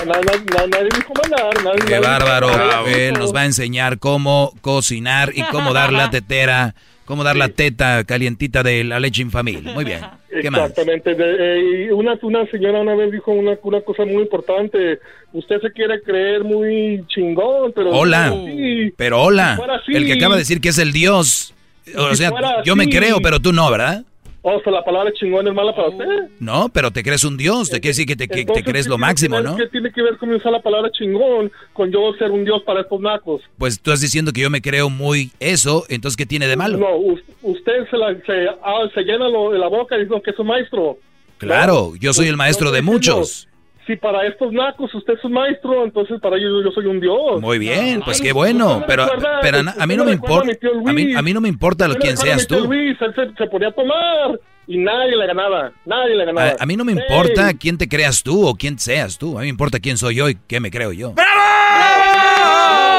Qué 1.86 1.98
bárbaro. 2.00 2.48
Él 2.86 3.14
nos 3.14 3.34
va 3.34 3.42
a 3.42 3.44
enseñar 3.46 3.98
cómo 3.98 4.52
cocinar 4.60 5.30
y 5.34 5.42
cómo 5.44 5.72
dar 5.72 5.92
la 5.92 6.10
tetera, 6.10 6.74
cómo 7.04 7.22
dar 7.24 7.36
la 7.36 7.48
teta 7.48 8.04
calientita 8.04 8.62
de 8.62 8.84
la 8.84 8.98
leche 9.00 9.22
infamil. 9.22 9.62
Muy 9.62 9.84
bien. 9.84 10.00
¿Qué 10.42 10.50
más? 10.50 10.62
Exactamente. 10.70 11.14
De- 11.14 11.36
eh, 11.38 11.86
y 11.86 11.90
una, 11.90 12.18
una 12.22 12.46
señora 12.50 12.80
una 12.80 12.94
vez 12.94 13.12
dijo 13.12 13.30
una, 13.32 13.56
una 13.62 13.80
cosa 13.82 14.04
muy 14.04 14.22
importante. 14.22 14.98
Usted 15.32 15.60
se 15.60 15.70
quiere 15.72 16.00
creer 16.02 16.42
muy 16.44 17.04
chingón, 17.08 17.72
pero... 17.74 17.90
Hola. 17.90 18.32
Sí. 18.32 18.92
Pero 18.96 19.22
hola. 19.22 19.52
Si 19.52 19.56
fuera 19.58 19.74
así- 19.76 19.92
El 19.94 20.06
que 20.06 20.12
acaba 20.14 20.34
de 20.34 20.40
decir 20.40 20.60
que 20.60 20.70
es 20.70 20.78
el 20.78 20.92
Dios. 20.92 21.54
O 21.96 22.10
Si 22.10 22.16
sea, 22.16 22.32
yo 22.64 22.76
me 22.76 22.88
creo, 22.88 23.20
pero 23.20 23.40
tú 23.40 23.52
no, 23.52 23.70
¿verdad? 23.70 24.04
O 24.46 24.60
sea, 24.60 24.72
la 24.74 24.84
palabra 24.84 25.10
chingón 25.14 25.48
es 25.48 25.54
mala 25.54 25.74
para 25.74 25.88
usted. 25.88 26.04
No, 26.38 26.68
pero 26.68 26.90
te 26.90 27.02
crees 27.02 27.24
un 27.24 27.38
Dios. 27.38 27.70
Te 27.70 27.80
quiere 27.80 27.88
decir 27.92 28.04
que 28.06 28.14
te, 28.14 28.28
que 28.28 28.44
te 28.44 28.62
crees 28.62 28.84
¿qué 28.84 28.90
lo 28.90 28.98
máximo, 28.98 29.40
¿no? 29.40 29.56
¿Qué 29.56 29.66
tiene 29.68 29.90
que 29.90 30.02
ver 30.02 30.18
con 30.18 30.30
usar 30.34 30.52
la 30.52 30.60
palabra 30.60 30.90
chingón 30.92 31.50
con 31.72 31.90
yo 31.90 32.12
ser 32.18 32.30
un 32.30 32.44
dios 32.44 32.62
para 32.66 32.82
estos 32.82 33.00
nacos? 33.00 33.40
Pues 33.56 33.80
tú 33.80 33.90
estás 33.90 34.02
diciendo 34.02 34.32
que 34.34 34.42
yo 34.42 34.50
me 34.50 34.60
creo 34.60 34.90
muy 34.90 35.30
eso, 35.40 35.86
entonces 35.88 36.18
¿qué 36.18 36.26
tiene 36.26 36.46
de 36.46 36.56
malo? 36.56 36.76
No, 36.76 36.94
us- 36.94 37.22
usted 37.42 37.88
se, 37.90 37.96
la, 37.96 38.14
se, 38.26 38.46
ah, 38.62 38.86
se 38.92 39.00
llena 39.00 39.30
lo 39.30 39.50
de 39.50 39.58
la 39.58 39.68
boca 39.68 39.96
diciendo 39.96 40.20
que 40.22 40.32
es 40.32 40.38
un 40.38 40.46
maestro. 40.48 40.98
Claro, 41.38 41.94
yo 41.98 42.12
soy 42.12 42.26
el 42.28 42.36
maestro 42.36 42.70
de 42.70 42.82
muchos. 42.82 43.48
Si 43.86 43.96
para 43.96 44.26
estos 44.26 44.52
nacos 44.52 44.94
usted 44.94 45.14
es 45.14 45.24
un 45.24 45.32
maestro, 45.32 45.84
entonces 45.84 46.20
para 46.20 46.36
ellos 46.36 46.62
yo 46.64 46.70
soy 46.70 46.86
un 46.86 47.00
dios. 47.00 47.40
Muy 47.40 47.58
bien, 47.58 48.00
pues 48.04 48.20
Ay, 48.20 48.26
qué 48.28 48.32
bueno, 48.32 48.82
pero, 48.86 49.04
recuerda- 49.06 49.40
pero 49.42 49.58
a, 49.78 49.86
mí 49.86 49.96
no 49.96 50.04
me 50.04 50.12
importa, 50.12 50.50
a 50.86 50.92
mí, 50.92 51.04
Luis. 51.04 51.16
a 51.16 51.22
mí 51.22 51.32
no 51.32 51.40
me 51.40 51.48
importa 51.48 51.86
lo 51.88 51.94
recuerda 51.94 52.16
seas 52.16 52.46
tú. 52.46 52.64
Luis, 52.66 52.96
él 53.00 53.14
se, 53.14 53.34
se 53.36 53.46
ponía 53.50 53.68
a 53.68 53.72
tomar 53.72 54.38
y 54.66 54.78
nadie 54.78 55.16
le 55.16 55.26
ganaba, 55.26 55.72
nadie 55.84 56.14
le 56.16 56.24
ganaba. 56.24 56.48
A, 56.50 56.56
a 56.62 56.66
mí 56.66 56.76
no 56.76 56.84
me 56.84 56.92
Ey, 56.92 56.98
importa 56.98 57.52
quién 57.58 57.76
te 57.78 57.88
creas 57.88 58.22
tú 58.22 58.46
o 58.46 58.54
quién 58.54 58.78
seas 58.78 59.18
tú, 59.18 59.36
a 59.36 59.40
mí 59.40 59.46
me 59.46 59.50
importa 59.50 59.78
quién 59.80 59.96
soy 59.98 60.14
yo 60.16 60.28
y 60.28 60.36
qué 60.48 60.60
me 60.60 60.70
creo 60.70 60.92
yo. 60.92 61.14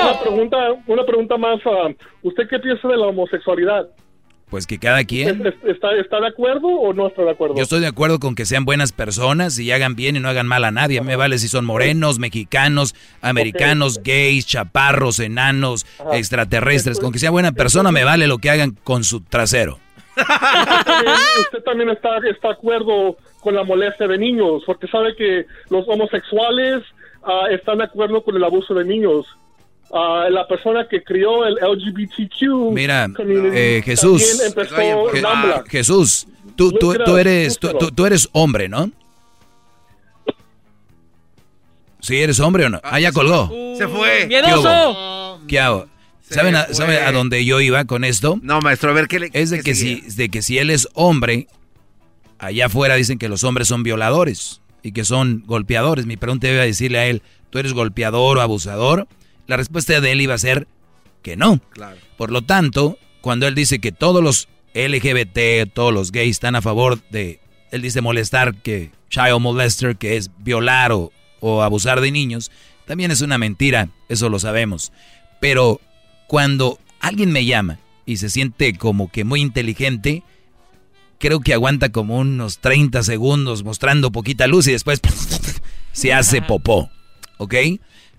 Una 0.04 0.20
pregunta, 0.22 0.58
una 0.88 1.06
pregunta 1.06 1.38
más. 1.38 1.60
ah, 1.66 1.90
¿Usted 2.22 2.44
qué 2.50 2.60
piensa 2.60 2.88
de 2.88 2.98
la 2.98 3.08
homosexualidad? 3.08 3.88
Pues 4.50 4.68
que 4.68 4.78
cada 4.78 5.04
quien... 5.04 5.42
¿Es- 5.46 5.54
es- 5.56 5.76
¿Está, 5.76 5.92
¿Está 6.00 6.20
de 6.22 6.28
acuerdo 6.28 6.68
o 6.68 6.94
no 6.94 7.08
está 7.08 7.24
de 7.24 7.32
acuerdo? 7.32 7.56
Yo 7.56 7.64
estoy 7.64 7.80
de 7.82 7.88
acuerdo 7.88 8.20
con 8.20 8.36
que 8.36 8.46
sean 8.46 8.64
buenas 8.64 8.92
personas 8.92 9.58
y 9.60 9.72
hagan 9.72 9.96
bien 9.96 10.16
y 10.16 10.20
no 10.20 10.30
hagan 10.30 10.48
mal 10.48 10.64
a 10.66 10.72
nadie. 10.72 11.02
Me 11.02 11.16
vale 11.16 11.38
si 11.40 11.48
son 11.48 11.66
morenos, 11.66 12.20
mexicanos, 12.20 12.94
americanos, 13.22 14.02
gays, 14.04 14.46
chaparros, 14.46 15.20
enanos, 15.20 15.86
extraterrestres. 16.14 17.00
Con 17.00 17.12
que 17.12 17.20
sea 17.20 17.32
buena 17.32 17.52
persona 17.54 17.92
me 17.92 18.04
vale 18.04 18.28
lo 18.28 18.38
que 18.38 18.50
hagan 18.52 18.78
con 18.84 19.04
su 19.04 19.22
trasero. 19.22 19.80
usted 20.16 20.26
también, 20.86 21.14
usted 21.42 21.64
también 21.64 21.90
está, 21.90 22.18
está 22.30 22.48
de 22.50 22.54
acuerdo 22.54 23.18
con 23.42 23.54
la 23.56 23.64
molestia 23.64 24.08
de 24.08 24.18
niños, 24.18 24.64
porque 24.66 24.88
sabe 24.88 25.16
que 25.16 25.46
los 25.70 25.86
homosexuales 25.88 26.84
ah, 27.24 27.48
están 27.52 27.80
de 27.80 27.84
acuerdo 27.86 28.24
con 28.24 28.36
el 28.36 28.44
abuso 28.44 28.74
de 28.74 28.86
niños. 28.86 29.26
Ah, 29.94 30.28
la 30.30 30.48
persona 30.48 30.88
que 30.90 31.04
crió 31.04 31.46
el 31.46 31.56
LGBTQ 31.56 32.72
Mira, 32.74 33.08
community 33.16 33.56
eh, 33.58 33.82
Jesús, 33.86 34.42
empezó 34.44 34.76
Je- 34.76 35.22
Nambla. 35.22 35.64
Jesús, 35.68 36.28
tú, 36.56 36.72
tú, 36.74 36.96
tú 37.06 37.18
eres, 37.18 37.60
tú, 37.60 37.70
tú- 37.78 37.92
tú 37.92 38.06
eres 38.06 38.28
hombre, 38.34 38.68
¿no? 38.68 38.92
¿Sí 42.02 42.18
eres 42.18 42.40
hombre 42.40 42.66
o 42.66 42.70
no? 42.70 42.80
Ah, 42.84 43.00
ya 43.00 43.12
colgó. 43.12 43.50
Se 43.78 43.88
fue. 43.88 44.28
¿Qué 44.30 44.42
hubo? 44.56 45.40
¿Qué 45.48 45.60
hago? 45.60 45.88
¿Saben 46.30 46.56
a. 46.56 46.68
¿saben 46.74 47.04
a 47.04 47.12
dónde 47.12 47.44
yo 47.46 47.62
iba 47.62 47.86
con 47.86 48.04
esto? 48.04 48.40
No, 48.42 48.62
maestro, 48.62 48.92
a 48.92 48.94
ver 48.94 49.08
qué 49.08 49.20
le. 49.20 49.30
Es 49.34 49.50
de 49.50 49.58
qué 49.58 49.64
que, 49.64 49.76
si, 49.76 50.02
de 50.02 50.30
que 50.30 50.42
si 50.42 50.58
él 50.58 50.70
es 50.70 50.88
hombre, 50.94 51.48
allá 52.38 52.68
afuera 52.68 52.96
dicen 52.96 53.18
que 53.18 53.30
los 53.30 53.44
hombres 53.44 53.68
son 53.68 53.84
violadores 53.84 54.62
y 54.84 54.92
que 54.92 55.04
son 55.06 55.44
golpeadores. 55.46 56.06
Mi 56.06 56.18
pregunta 56.18 56.48
iba 56.48 56.62
a 56.62 56.66
decirle 56.66 57.00
a 57.00 57.06
él, 57.08 57.22
¿tú 57.50 57.58
eres 57.60 57.74
golpeador 57.74 58.38
o 58.38 58.42
abusador? 58.42 59.08
La 59.48 59.58
respuesta 59.58 60.00
de 60.02 60.12
él 60.12 60.22
iba 60.22 60.34
a 60.34 60.40
ser 60.40 60.68
que 61.22 61.36
no. 61.36 61.60
Claro. 61.72 61.98
Por 62.18 62.32
lo 62.32 62.42
tanto, 62.42 62.98
cuando 63.22 63.48
él 63.48 63.56
dice 63.56 63.80
que 63.80 63.92
todos 63.92 64.24
los 64.24 64.48
LGBT, 64.74 65.72
todos 65.74 65.94
los 65.94 66.12
gays 66.12 66.32
están 66.32 66.56
a 66.56 66.62
favor 66.62 67.00
de, 67.10 67.40
él 67.72 67.82
dice 67.82 68.02
molestar, 68.02 68.56
que 68.56 68.92
child 69.10 69.40
molester, 69.40 69.98
que 69.98 70.18
es 70.18 70.30
violar 70.40 70.92
o, 70.92 71.12
o 71.40 71.62
abusar 71.62 72.02
de 72.02 72.12
niños, 72.12 72.52
también 72.86 73.12
es 73.12 73.22
una 73.22 73.38
mentira, 73.38 73.90
eso 74.10 74.30
lo 74.30 74.40
sabemos. 74.40 74.92
Pero 75.40 75.80
cuando 76.28 76.80
alguien 77.00 77.32
me 77.32 77.46
llama 77.46 77.80
y 78.06 78.18
se 78.18 78.30
siente 78.30 78.74
como 78.78 79.12
que 79.12 79.24
muy 79.24 79.42
inteligente, 79.42 80.24
creo 81.20 81.40
que 81.40 81.54
aguanta 81.54 81.90
como 81.90 82.18
unos 82.18 82.60
30 82.60 83.04
segundos 83.04 83.64
mostrando 83.64 84.12
poquita 84.12 84.48
luz 84.48 84.68
y 84.68 84.72
después 84.72 85.02
se 85.92 86.14
hace 86.14 86.42
popó, 86.42 86.90
¿ok? 87.38 87.56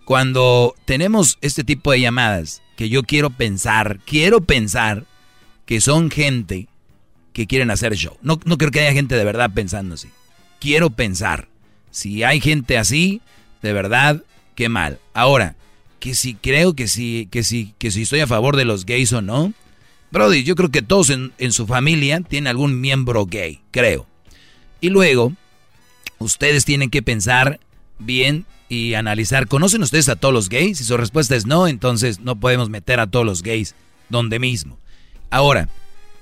Cuando 0.07 0.77
tenemos 0.85 1.37
este 1.41 1.65
tipo 1.65 1.91
de 1.91 2.01
llamadas, 2.01 2.62
que 2.77 2.89
yo 2.89 3.03
quiero 3.03 3.31
pensar, 3.31 3.99
quiero 4.07 4.41
pensar 4.41 5.05
que 5.65 5.81
son 5.81 6.12
gente 6.12 6.69
que 7.33 7.49
quieren 7.49 7.73
hacer 7.73 7.97
show. 7.97 8.16
No, 8.23 8.39
no 8.45 8.57
creo 8.57 8.70
que 8.70 8.78
haya 8.78 8.93
gente 8.93 9.16
de 9.16 9.24
verdad 9.24 9.51
pensando 9.53 9.97
así. 9.97 10.07
Quiero 10.61 10.91
pensar. 10.91 11.49
Si 11.91 12.23
hay 12.23 12.41
gente 12.41 12.78
así, 12.78 13.20
de 13.62 13.73
verdad, 13.73 14.23
qué 14.55 14.69
mal. 14.69 15.01
Ahora, 15.12 15.57
que 15.99 16.15
si 16.15 16.35
creo 16.37 16.74
que 16.74 16.87
si, 16.87 17.27
que 17.33 17.43
si, 17.43 17.74
que 17.77 17.91
si 17.91 18.03
estoy 18.03 18.20
a 18.20 18.28
favor 18.28 18.55
de 18.55 18.65
los 18.65 18.87
gays 18.87 19.12
o 19.12 19.23
no. 19.23 19.55
Brody, 20.12 20.45
yo 20.45 20.55
creo 20.55 20.70
que 20.70 20.83
todos 20.83 21.11
en, 21.11 21.33
en 21.39 21.51
su 21.51 21.66
familia 21.66 22.20
tienen 22.20 22.47
algún 22.47 22.81
miembro 22.81 23.27
gay, 23.27 23.59
creo. 23.73 24.07
Y 24.81 24.91
luego, 24.91 25.33
ustedes 26.20 26.65
tienen 26.65 26.91
que 26.91 27.03
pensar 27.03 27.59
bien 27.99 28.47
y 28.69 28.95
analizar. 28.95 29.47
¿Conocen 29.47 29.83
ustedes 29.83 30.09
a 30.09 30.17
todos 30.17 30.35
los 30.35 30.49
gays? 30.49 30.79
Si 30.79 30.85
su 30.85 30.97
respuesta 30.97 31.37
es 31.37 31.47
no, 31.47 31.69
entonces 31.69 32.21
no 32.21 32.37
podemos 32.37 32.71
meter 32.71 33.01
a 33.01 33.07
todos 33.07 33.25
los 33.25 33.43
gays 33.43 33.75
donde 34.09 34.39
mismo. 34.39 34.79
Ahora, 35.31 35.69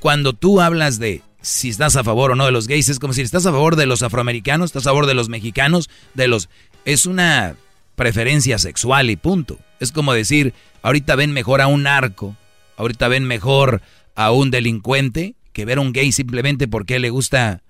cuando 0.01 0.33
tú 0.33 0.61
hablas 0.61 0.99
de 0.99 1.23
si 1.41 1.69
estás 1.69 1.97
a 1.97 2.05
favor 2.05 2.33
o 2.33 2.37
no 2.37 2.47
de 2.47 2.53
los 2.53 2.67
gays, 2.67 2.89
es 2.89 2.99
como 2.99 3.13
si 3.13 3.23
estás 3.23 3.47
a 3.47 3.53
favor 3.53 3.77
de 3.77 3.87
los 3.87 4.03
afroamericanos, 4.03 4.67
estás 4.67 4.87
a 4.87 4.91
favor 4.91 5.07
de 5.07 5.15
los 5.15 5.29
mexicanos, 5.29 5.91
de 6.15 6.29
los... 6.29 6.49
Es 6.85 7.07
una 7.07 7.55
preferencia 7.97 8.59
sexual 8.59 9.11
y 9.11 9.17
punto. 9.17 9.59
Es 9.81 9.93
como 9.93 10.13
decir, 10.13 10.55
ahorita 10.83 11.17
ven 11.17 11.33
mejor 11.33 11.61
a 11.61 11.67
un 11.67 11.85
narco, 11.85 12.37
ahorita 12.77 13.09
ven 13.09 13.25
mejor 13.25 13.83
a 14.15 14.33
un 14.33 14.51
delincuente 14.51 15.35
que 15.53 15.65
ver 15.65 15.79
a 15.79 15.83
un 15.83 15.93
gay 15.93 16.13
simplemente 16.13 16.67
porque 16.67 16.99
le 16.99 17.11
gusta 17.11 17.63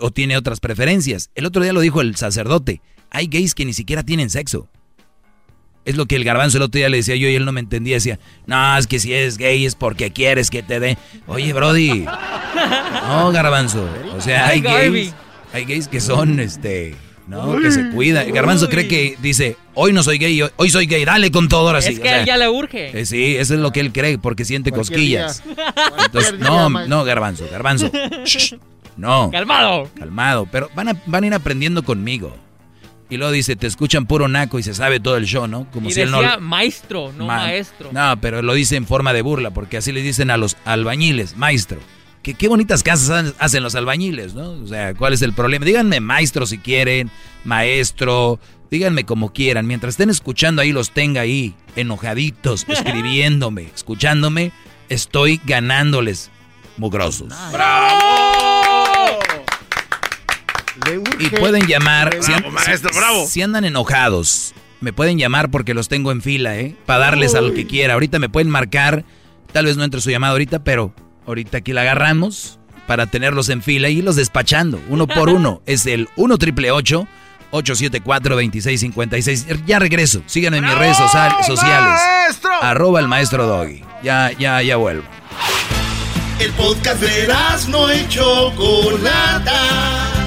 o 0.00 0.10
tiene 0.10 0.36
otras 0.36 0.60
preferencias. 0.60 1.30
El 1.34 1.46
otro 1.46 1.62
día 1.62 1.72
lo 1.72 1.80
dijo 1.80 2.00
el 2.00 2.16
sacerdote, 2.16 2.80
hay 3.10 3.26
gays 3.26 3.54
que 3.54 3.64
ni 3.64 3.72
siquiera 3.72 4.02
tienen 4.02 4.30
sexo. 4.30 4.68
Es 5.84 5.96
lo 5.96 6.04
que 6.06 6.16
el 6.16 6.24
garbanzo 6.24 6.58
el 6.58 6.64
otro 6.64 6.78
día 6.78 6.88
le 6.90 6.98
decía 6.98 7.16
yo 7.16 7.28
y 7.28 7.34
él 7.34 7.46
no 7.46 7.52
me 7.52 7.60
entendía. 7.60 7.96
Decía, 7.96 8.18
no, 8.46 8.76
es 8.76 8.86
que 8.86 8.98
si 8.98 9.12
eres 9.14 9.38
gay 9.38 9.64
es 9.64 9.74
porque 9.74 10.10
quieres 10.12 10.50
que 10.50 10.62
te 10.62 10.80
dé. 10.80 10.98
Oye, 11.26 11.52
Brody. 11.54 12.04
No, 13.08 13.32
garbanzo. 13.32 13.88
O 14.14 14.20
sea, 14.20 14.48
hay 14.48 14.60
gays. 14.60 15.14
Hay 15.54 15.64
gays 15.64 15.88
que 15.88 15.98
son, 16.00 16.40
este, 16.40 16.94
¿no? 17.26 17.58
Que 17.58 17.70
se 17.70 17.88
cuidan. 17.90 18.26
El 18.26 18.32
garbanzo 18.32 18.68
cree 18.68 18.86
que 18.86 19.16
dice, 19.22 19.56
hoy 19.72 19.94
no 19.94 20.02
soy 20.02 20.18
gay, 20.18 20.42
hoy- 20.42 20.50
hoy 20.56 20.68
soy 20.68 20.84
gay, 20.86 21.06
dale 21.06 21.30
con 21.30 21.48
todo 21.48 21.68
ahora 21.68 21.80
sí. 21.80 21.92
Es 21.94 21.98
O 22.00 22.02
que 22.02 22.08
sea, 22.08 22.20
él 22.20 22.26
ya 22.26 22.36
le 22.36 22.50
urge. 22.50 23.00
eh, 23.00 23.06
sí, 23.06 23.36
eso 23.36 23.54
es 23.54 23.60
lo 23.60 23.72
que 23.72 23.80
él 23.80 23.90
cree 23.90 24.18
porque 24.18 24.44
siente 24.44 24.70
Cualquier 24.70 24.98
cosquillas. 24.98 25.42
Entonces, 26.04 26.38
no, 26.38 26.68
no, 26.68 27.04
garbanzo, 27.04 27.48
garbanzo. 27.50 27.90
Shh, 28.26 28.56
no. 28.98 29.30
Calmado. 29.30 29.88
Calmado, 29.98 30.46
pero 30.52 30.68
van 30.74 30.88
a, 30.88 31.02
van 31.06 31.24
a 31.24 31.26
ir 31.28 31.32
aprendiendo 31.34 31.82
conmigo. 31.82 32.36
Y 33.10 33.16
luego 33.16 33.32
dice, 33.32 33.56
te 33.56 33.66
escuchan 33.66 34.04
puro 34.06 34.28
naco 34.28 34.58
y 34.58 34.62
se 34.62 34.74
sabe 34.74 35.00
todo 35.00 35.16
el 35.16 35.24
show, 35.24 35.46
¿no? 35.46 35.66
Como 35.70 35.88
y 35.88 35.92
si 35.92 36.02
él 36.02 36.10
decía 36.12 36.36
no... 36.36 36.40
maestro, 36.40 37.12
no 37.16 37.26
Ma- 37.26 37.38
maestro. 37.38 37.90
No, 37.92 38.20
pero 38.20 38.42
lo 38.42 38.52
dice 38.52 38.76
en 38.76 38.86
forma 38.86 39.12
de 39.14 39.22
burla, 39.22 39.50
porque 39.50 39.78
así 39.78 39.92
le 39.92 40.02
dicen 40.02 40.30
a 40.30 40.36
los 40.36 40.56
albañiles, 40.66 41.36
maestro. 41.36 41.78
Que 42.22 42.34
qué 42.34 42.48
bonitas 42.48 42.82
casas 42.82 43.34
hacen 43.38 43.62
los 43.62 43.74
albañiles, 43.74 44.34
¿no? 44.34 44.50
O 44.50 44.66
sea, 44.66 44.92
¿cuál 44.94 45.14
es 45.14 45.22
el 45.22 45.32
problema? 45.32 45.64
Díganme 45.64 46.00
maestro 46.00 46.44
si 46.46 46.58
quieren, 46.58 47.10
maestro, 47.44 48.38
díganme 48.70 49.04
como 49.04 49.32
quieran. 49.32 49.66
Mientras 49.66 49.92
estén 49.94 50.10
escuchando 50.10 50.60
ahí, 50.60 50.72
los 50.72 50.90
tenga 50.90 51.22
ahí, 51.22 51.54
enojaditos, 51.76 52.64
escribiéndome, 52.68 53.70
escuchándome, 53.74 54.52
estoy 54.90 55.40
ganándoles 55.46 56.30
mugrosos. 56.76 57.32
Y 61.18 61.28
pueden 61.30 61.66
llamar, 61.66 62.16
si, 62.20 62.32
an- 62.32 62.40
Bravo, 62.40 62.54
maestro, 62.54 62.90
bravo. 62.94 63.26
si 63.26 63.42
andan 63.42 63.64
enojados, 63.64 64.54
me 64.80 64.92
pueden 64.92 65.18
llamar 65.18 65.50
porque 65.50 65.74
los 65.74 65.88
tengo 65.88 66.12
en 66.12 66.22
fila, 66.22 66.56
¿eh? 66.58 66.74
Para 66.86 67.00
darles 67.06 67.34
a 67.34 67.40
lo 67.40 67.52
que 67.54 67.66
quiera. 67.66 67.94
Ahorita 67.94 68.18
me 68.18 68.28
pueden 68.28 68.50
marcar, 68.50 69.04
tal 69.52 69.66
vez 69.66 69.76
no 69.76 69.84
entre 69.84 70.00
su 70.00 70.10
llamada 70.10 70.32
ahorita, 70.32 70.64
pero 70.64 70.92
ahorita 71.26 71.58
aquí 71.58 71.72
la 71.72 71.82
agarramos 71.82 72.58
para 72.86 73.06
tenerlos 73.06 73.48
en 73.50 73.62
fila 73.62 73.88
y 73.88 73.98
irlos 73.98 74.16
despachando, 74.16 74.80
uno 74.88 75.06
por 75.06 75.28
uno. 75.28 75.62
Es 75.66 75.86
el 75.86 76.08
1 76.16 76.38
triple 76.38 76.70
874 76.70 78.34
2656 78.36 79.46
Ya 79.66 79.78
regreso, 79.78 80.22
síganme 80.26 80.58
en 80.58 80.64
mis 80.64 80.78
redes 80.78 80.96
social- 80.96 81.34
sociales. 81.46 82.00
Arroba 82.62 83.00
el 83.00 83.08
maestro 83.08 83.46
Doggy. 83.46 83.82
Ya, 84.02 84.30
ya, 84.38 84.62
ya 84.62 84.76
vuelvo. 84.76 85.04
El 86.38 86.52
podcast 86.52 87.00
de 87.02 87.28
no 87.68 87.92
y 87.92 88.08
Chocolata. 88.08 90.17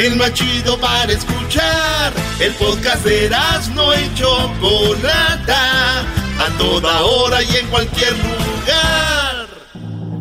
El 0.00 0.16
más 0.16 0.32
chido 0.32 0.78
para 0.78 1.12
escuchar. 1.12 2.12
El 2.40 2.54
podcast 2.54 3.04
de 3.04 3.30
no 3.74 3.94
y 3.94 4.14
Chocolata. 4.14 6.00
A 6.00 6.48
toda 6.56 7.02
hora 7.02 7.42
y 7.42 7.56
en 7.56 7.66
cualquier 7.66 8.12
lugar. 8.12 9.46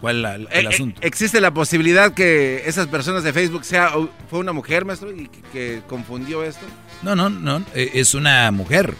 ¿Cuál 0.00 0.22
la- 0.22 0.34
el 0.34 0.48
Eh, 0.50 0.62
eh, 0.62 0.66
asunto? 0.66 1.00
¿Existe 1.04 1.40
la 1.40 1.54
posibilidad 1.54 2.12
que 2.12 2.64
esas 2.66 2.88
personas 2.88 3.22
de 3.22 3.32
Facebook 3.32 3.64
sea 3.64 3.92
fue 4.28 4.40
una 4.40 4.52
mujer, 4.52 4.84
maestro, 4.84 5.12
y 5.12 5.28
que, 5.28 5.40
que 5.52 5.82
confundió 5.86 6.42
esto? 6.42 6.66
No, 7.02 7.14
no, 7.14 7.30
no, 7.30 7.64
eh, 7.76 7.92
es 7.94 8.14
una 8.14 8.50
mujer. 8.50 8.96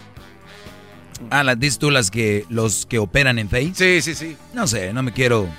Ah, 1.29 1.43
las 1.43 1.59
dices 1.59 1.79
tú 1.79 1.91
las 1.91 2.09
que 2.09 2.45
los 2.47 2.85
que 2.85 2.99
operan 2.99 3.37
en 3.39 3.49
Face. 3.49 3.73
Sí, 3.75 4.01
sí, 4.01 4.15
sí. 4.15 4.37
No 4.53 4.65
sé, 4.67 4.93
no 4.93 5.03
me 5.03 5.11
quiero. 5.11 5.49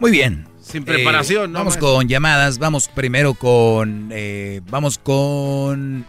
Muy 0.00 0.10
bien. 0.10 0.48
Sin 0.70 0.84
preparación, 0.84 1.52
¿no, 1.52 1.58
Vamos 1.60 1.74
maestro? 1.74 1.94
con 1.94 2.08
llamadas. 2.08 2.58
Vamos 2.58 2.88
primero 2.88 3.34
con. 3.34 4.10
eh, 4.12 4.60
vamos 4.70 4.98
con. 4.98 6.04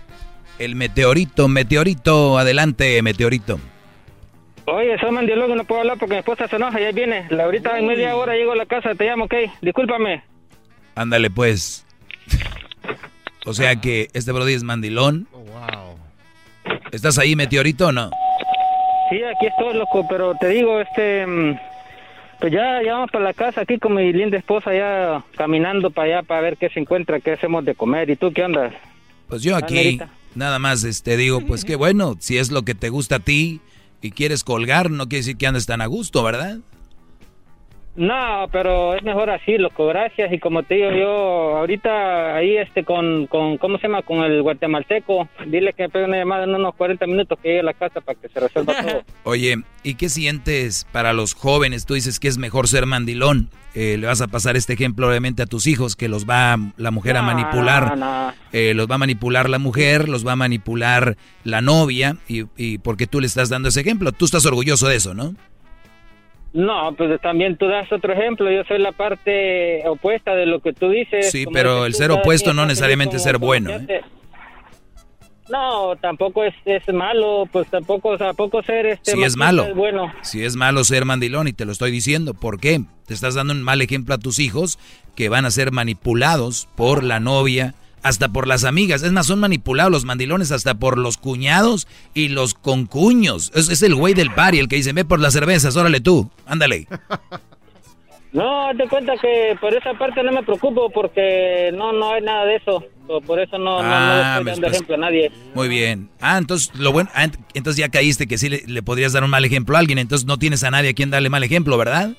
El 0.59 0.75
meteorito. 0.75 1.47
Meteorito, 1.47 2.37
adelante, 2.37 3.01
meteorito. 3.01 3.59
Oye, 4.65 4.97
soy 4.99 5.11
mandiólogo, 5.11 5.55
no 5.55 5.63
puedo 5.63 5.81
hablar 5.81 5.97
porque 5.97 6.13
mi 6.13 6.19
esposa 6.19 6.47
se 6.47 6.55
enoja 6.55 6.79
y 6.79 6.83
ahí 6.83 6.93
viene. 6.93 7.25
La 7.29 7.45
ahorita 7.45 7.77
en 7.79 7.87
media 7.87 8.15
hora 8.15 8.35
llego 8.35 8.51
a 8.51 8.55
la 8.55 8.67
casa, 8.67 8.93
te 8.93 9.05
llamo, 9.05 9.25
ok. 9.25 9.33
Discúlpame. 9.61 10.23
Ándale, 10.95 11.29
pues. 11.29 11.85
O 13.43 13.53
sea 13.55 13.75
que 13.77 14.07
este 14.13 14.31
Brody 14.31 14.53
es 14.53 14.61
mandilón. 14.61 15.27
¿Estás 16.91 17.17
ahí, 17.17 17.35
meteorito 17.35 17.87
o 17.87 17.91
no? 17.91 18.11
Sí, 19.09 19.17
aquí 19.23 19.47
estoy, 19.47 19.73
loco, 19.73 20.05
pero 20.07 20.35
te 20.35 20.49
digo, 20.49 20.79
este... 20.79 21.25
Pues 22.41 22.51
ya, 22.51 22.81
ya 22.83 22.93
vamos 22.93 23.11
para 23.11 23.23
la 23.23 23.33
casa 23.33 23.61
aquí 23.61 23.77
con 23.77 23.93
mi 23.93 24.11
linda 24.11 24.35
esposa 24.35 24.73
ya 24.73 25.23
caminando 25.37 25.91
para 25.91 26.17
allá 26.17 26.27
para 26.27 26.41
ver 26.41 26.57
qué 26.57 26.69
se 26.69 26.79
encuentra, 26.79 27.19
qué 27.19 27.33
hacemos 27.33 27.63
de 27.63 27.75
comer. 27.75 28.09
¿Y 28.09 28.15
tú 28.15 28.33
qué 28.33 28.43
andas? 28.43 28.73
Pues 29.27 29.43
yo 29.43 29.55
Ah, 29.55 29.59
aquí 29.59 29.99
nada 30.33 30.57
más 30.57 30.83
este 30.83 31.17
digo, 31.17 31.41
pues 31.41 31.63
qué 31.63 31.75
bueno, 31.75 32.15
si 32.19 32.39
es 32.39 32.49
lo 32.51 32.63
que 32.63 32.73
te 32.73 32.89
gusta 32.89 33.17
a 33.17 33.19
ti 33.19 33.61
y 34.01 34.09
quieres 34.09 34.43
colgar, 34.43 34.89
no 34.89 35.07
quiere 35.07 35.19
decir 35.19 35.37
que 35.37 35.45
andes 35.45 35.67
tan 35.67 35.81
a 35.81 35.85
gusto, 35.85 36.23
¿verdad? 36.23 36.57
No, 37.93 38.47
pero 38.53 38.95
es 38.95 39.03
mejor 39.03 39.29
así, 39.29 39.57
loco, 39.57 39.85
gracias. 39.87 40.31
Y 40.31 40.39
como 40.39 40.63
te 40.63 40.75
digo, 40.75 40.91
yo 40.91 41.57
ahorita 41.57 42.35
ahí 42.37 42.55
este 42.55 42.85
con, 42.85 43.27
con 43.27 43.57
¿cómo 43.57 43.77
se 43.79 43.87
llama? 43.87 44.01
Con 44.01 44.23
el 44.23 44.41
guatemalteco, 44.41 45.27
dile 45.45 45.73
que 45.73 45.83
me 45.83 45.89
pegue 45.89 46.05
una 46.05 46.17
llamada 46.17 46.45
en 46.45 46.55
unos 46.55 46.73
40 46.75 47.05
minutos 47.07 47.37
que 47.41 47.49
llegue 47.49 47.59
a 47.59 47.63
la 47.63 47.73
casa 47.73 47.99
para 47.99 48.17
que 48.17 48.29
se 48.29 48.39
resuelva 48.39 48.81
todo. 48.81 49.03
Oye, 49.23 49.57
¿y 49.83 49.95
qué 49.95 50.07
sientes 50.07 50.87
para 50.93 51.11
los 51.11 51.33
jóvenes? 51.33 51.85
Tú 51.85 51.95
dices 51.95 52.19
que 52.21 52.29
es 52.29 52.37
mejor 52.37 52.69
ser 52.69 52.85
mandilón. 52.85 53.49
Eh, 53.75 53.97
le 53.97 54.07
vas 54.07 54.21
a 54.21 54.27
pasar 54.27 54.55
este 54.55 54.73
ejemplo 54.73 55.07
obviamente 55.09 55.43
a 55.43 55.45
tus 55.45 55.67
hijos 55.67 55.95
que 55.97 56.07
los 56.07 56.25
va 56.25 56.57
la 56.77 56.91
mujer 56.91 57.17
a 57.17 57.21
No, 57.21 57.27
manipular. 57.27 57.97
no. 57.97 58.33
Eh, 58.53 58.73
los 58.73 58.89
va 58.89 58.95
a 58.95 58.99
manipular 58.99 59.49
la 59.49 59.59
mujer, 59.59 60.07
los 60.07 60.25
va 60.25 60.33
a 60.33 60.35
manipular 60.37 61.17
la 61.43 61.59
novia 61.61 62.15
y, 62.27 62.43
y 62.55 62.77
porque 62.77 63.05
tú 63.07 63.19
le 63.19 63.27
estás 63.27 63.49
dando 63.49 63.67
ese 63.67 63.81
ejemplo. 63.81 64.11
Tú 64.13 64.23
estás 64.25 64.45
orgulloso 64.45 64.87
de 64.87 64.95
eso, 64.95 65.13
¿no? 65.13 65.35
No, 66.53 66.93
pues 66.97 67.19
también 67.21 67.55
tú 67.55 67.67
das 67.67 67.89
otro 67.91 68.11
ejemplo. 68.13 68.51
Yo 68.51 68.63
soy 68.65 68.79
la 68.79 68.91
parte 68.91 69.83
opuesta 69.87 70.35
de 70.35 70.45
lo 70.45 70.59
que 70.59 70.73
tú 70.73 70.89
dices. 70.89 71.31
Sí, 71.31 71.45
pero 71.51 71.85
el 71.85 71.93
ser 71.93 72.11
opuesto 72.11 72.53
no 72.53 72.65
necesariamente 72.65 73.19
ser 73.19 73.37
bueno, 73.37 73.69
¿eh? 73.71 74.01
No, 75.49 75.97
tampoco 75.97 76.45
es, 76.45 76.53
es 76.65 76.93
malo, 76.93 77.43
pues 77.51 77.67
tampoco, 77.69 78.17
tampoco 78.17 78.63
ser 78.63 78.85
este 78.85 79.11
Sí 79.11 79.21
es 79.21 79.35
malo. 79.35 79.65
es 79.65 79.75
bueno. 79.75 80.11
Si 80.21 80.43
es 80.43 80.55
malo 80.55 80.83
ser 80.85 81.03
mandilón 81.03 81.47
y 81.49 81.53
te 81.53 81.65
lo 81.65 81.73
estoy 81.73 81.91
diciendo. 81.91 82.33
¿Por 82.33 82.59
qué? 82.59 82.81
Te 83.05 83.13
estás 83.13 83.35
dando 83.35 83.53
un 83.53 83.61
mal 83.61 83.81
ejemplo 83.81 84.15
a 84.15 84.17
tus 84.17 84.39
hijos 84.39 84.79
que 85.15 85.27
van 85.27 85.45
a 85.45 85.51
ser 85.51 85.71
manipulados 85.71 86.69
por 86.75 87.03
la 87.03 87.19
novia, 87.19 87.75
hasta 88.03 88.29
por 88.29 88.47
las 88.47 88.63
amigas. 88.63 89.03
Es 89.03 89.11
más, 89.11 89.27
son 89.27 89.39
manipulados 89.39 89.91
los 89.91 90.05
mandilones 90.05 90.51
hasta 90.51 90.75
por 90.75 90.97
los 90.97 91.17
cuñados 91.17 91.87
y 92.13 92.29
los 92.29 92.53
concuños. 92.53 93.51
Es, 93.55 93.69
es 93.69 93.81
el 93.83 93.95
güey 93.95 94.13
del 94.13 94.31
pari 94.33 94.59
el 94.59 94.67
que 94.67 94.75
dice, 94.77 94.93
ve 94.93 95.05
por 95.05 95.19
las 95.19 95.33
cervezas, 95.33 95.75
órale 95.75 96.01
tú, 96.01 96.29
ándale. 96.45 96.87
No, 98.33 98.69
te 98.77 98.87
cuenta 98.87 99.11
que 99.21 99.57
por 99.59 99.73
esa 99.73 99.93
parte 99.95 100.23
no 100.23 100.31
me 100.31 100.41
preocupo 100.43 100.89
porque 100.89 101.69
no 101.73 101.91
no 101.91 102.13
hay 102.13 102.21
nada 102.21 102.45
de 102.45 102.55
eso. 102.55 102.81
So, 103.05 103.19
Por 103.19 103.41
eso 103.41 103.57
no, 103.57 103.81
no- 103.81 103.83
no, 103.83 103.89
Ah, 103.93 104.35
estoy 104.37 104.51
dando 104.53 104.67
ejemplo 104.67 104.95
a 104.95 104.97
nadie. 104.99 105.31
Muy 105.53 105.67
bien. 105.67 106.09
Ah, 106.21 106.37
entonces 106.37 106.71
lo 106.75 106.93
bueno, 106.93 107.09
ah, 107.13 107.25
ent- 107.25 107.37
entonces 107.55 107.77
ya 107.77 107.89
caíste 107.89 108.27
que 108.27 108.37
sí 108.37 108.47
le, 108.47 108.63
le 108.67 108.81
podrías 108.83 109.11
dar 109.11 109.25
un 109.25 109.31
mal 109.31 109.43
ejemplo 109.43 109.75
a 109.75 109.79
alguien, 109.79 109.97
entonces 109.99 110.25
no 110.25 110.37
tienes 110.37 110.63
a 110.63 110.71
nadie 110.71 110.91
a 110.91 110.93
quien 110.93 111.09
darle 111.09 111.29
mal 111.29 111.43
ejemplo, 111.43 111.77
¿verdad? 111.77 112.11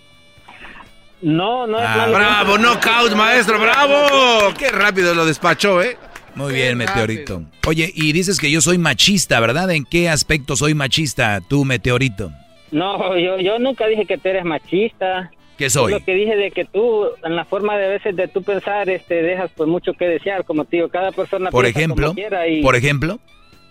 No, 1.23 1.67
no 1.67 1.79
es 1.79 1.85
Ah, 1.87 1.97
malo. 1.99 2.13
¡Bravo, 2.15 2.59
knockout, 2.59 3.13
maestro! 3.15 3.61
¡Bravo! 3.61 4.53
¡Qué 4.59 4.71
rápido 4.71 5.15
lo 5.15 5.25
despachó, 5.25 5.81
eh! 5.83 5.97
Muy 6.35 6.55
bien, 6.55 6.77
Meteorito. 6.79 7.43
Oye, 7.67 7.91
y 7.95 8.13
dices 8.13 8.41
que 8.41 8.51
yo 8.51 8.61
soy 8.61 8.79
machista, 8.79 9.39
¿verdad? 9.39 9.71
¿En 9.71 9.85
qué 9.85 10.09
aspecto 10.09 10.57
soy 10.57 10.75
machista, 10.75 11.41
tú, 11.47 11.65
Meteorito? 11.65 12.33
No, 12.71 13.17
yo, 13.19 13.39
yo 13.39 13.59
nunca 13.59 13.87
dije 13.87 14.07
que 14.07 14.17
tú 14.19 14.29
eres 14.31 14.45
machista. 14.45 15.31
¿Qué 15.59 15.69
soy? 15.69 15.93
Lo 15.93 16.01
que 16.03 16.15
dije 16.15 16.35
de 16.35 16.51
que 16.51 16.65
tú, 16.65 17.07
en 17.23 17.37
la 17.37 17.45
forma 17.45 17.77
de 17.77 17.85
a 17.85 17.89
veces 17.89 18.17
de 18.17 18.27
tú 18.29 18.43
pensar, 18.43 18.89
este, 18.89 19.23
dejas 19.23 19.51
pues 19.55 19.69
mucho 19.69 19.93
que 19.93 20.07
desear, 20.07 20.45
como 20.45 20.65
te 20.65 20.77
digo, 20.77 20.89
cada 20.89 21.13
persona 21.13 21.51
Por 21.51 21.65
piensa 21.65 21.79
ejemplo, 21.81 22.07
como 22.09 22.15
quiera 22.15 22.49
y, 22.49 22.63
por 22.63 22.75
ejemplo, 22.75 23.21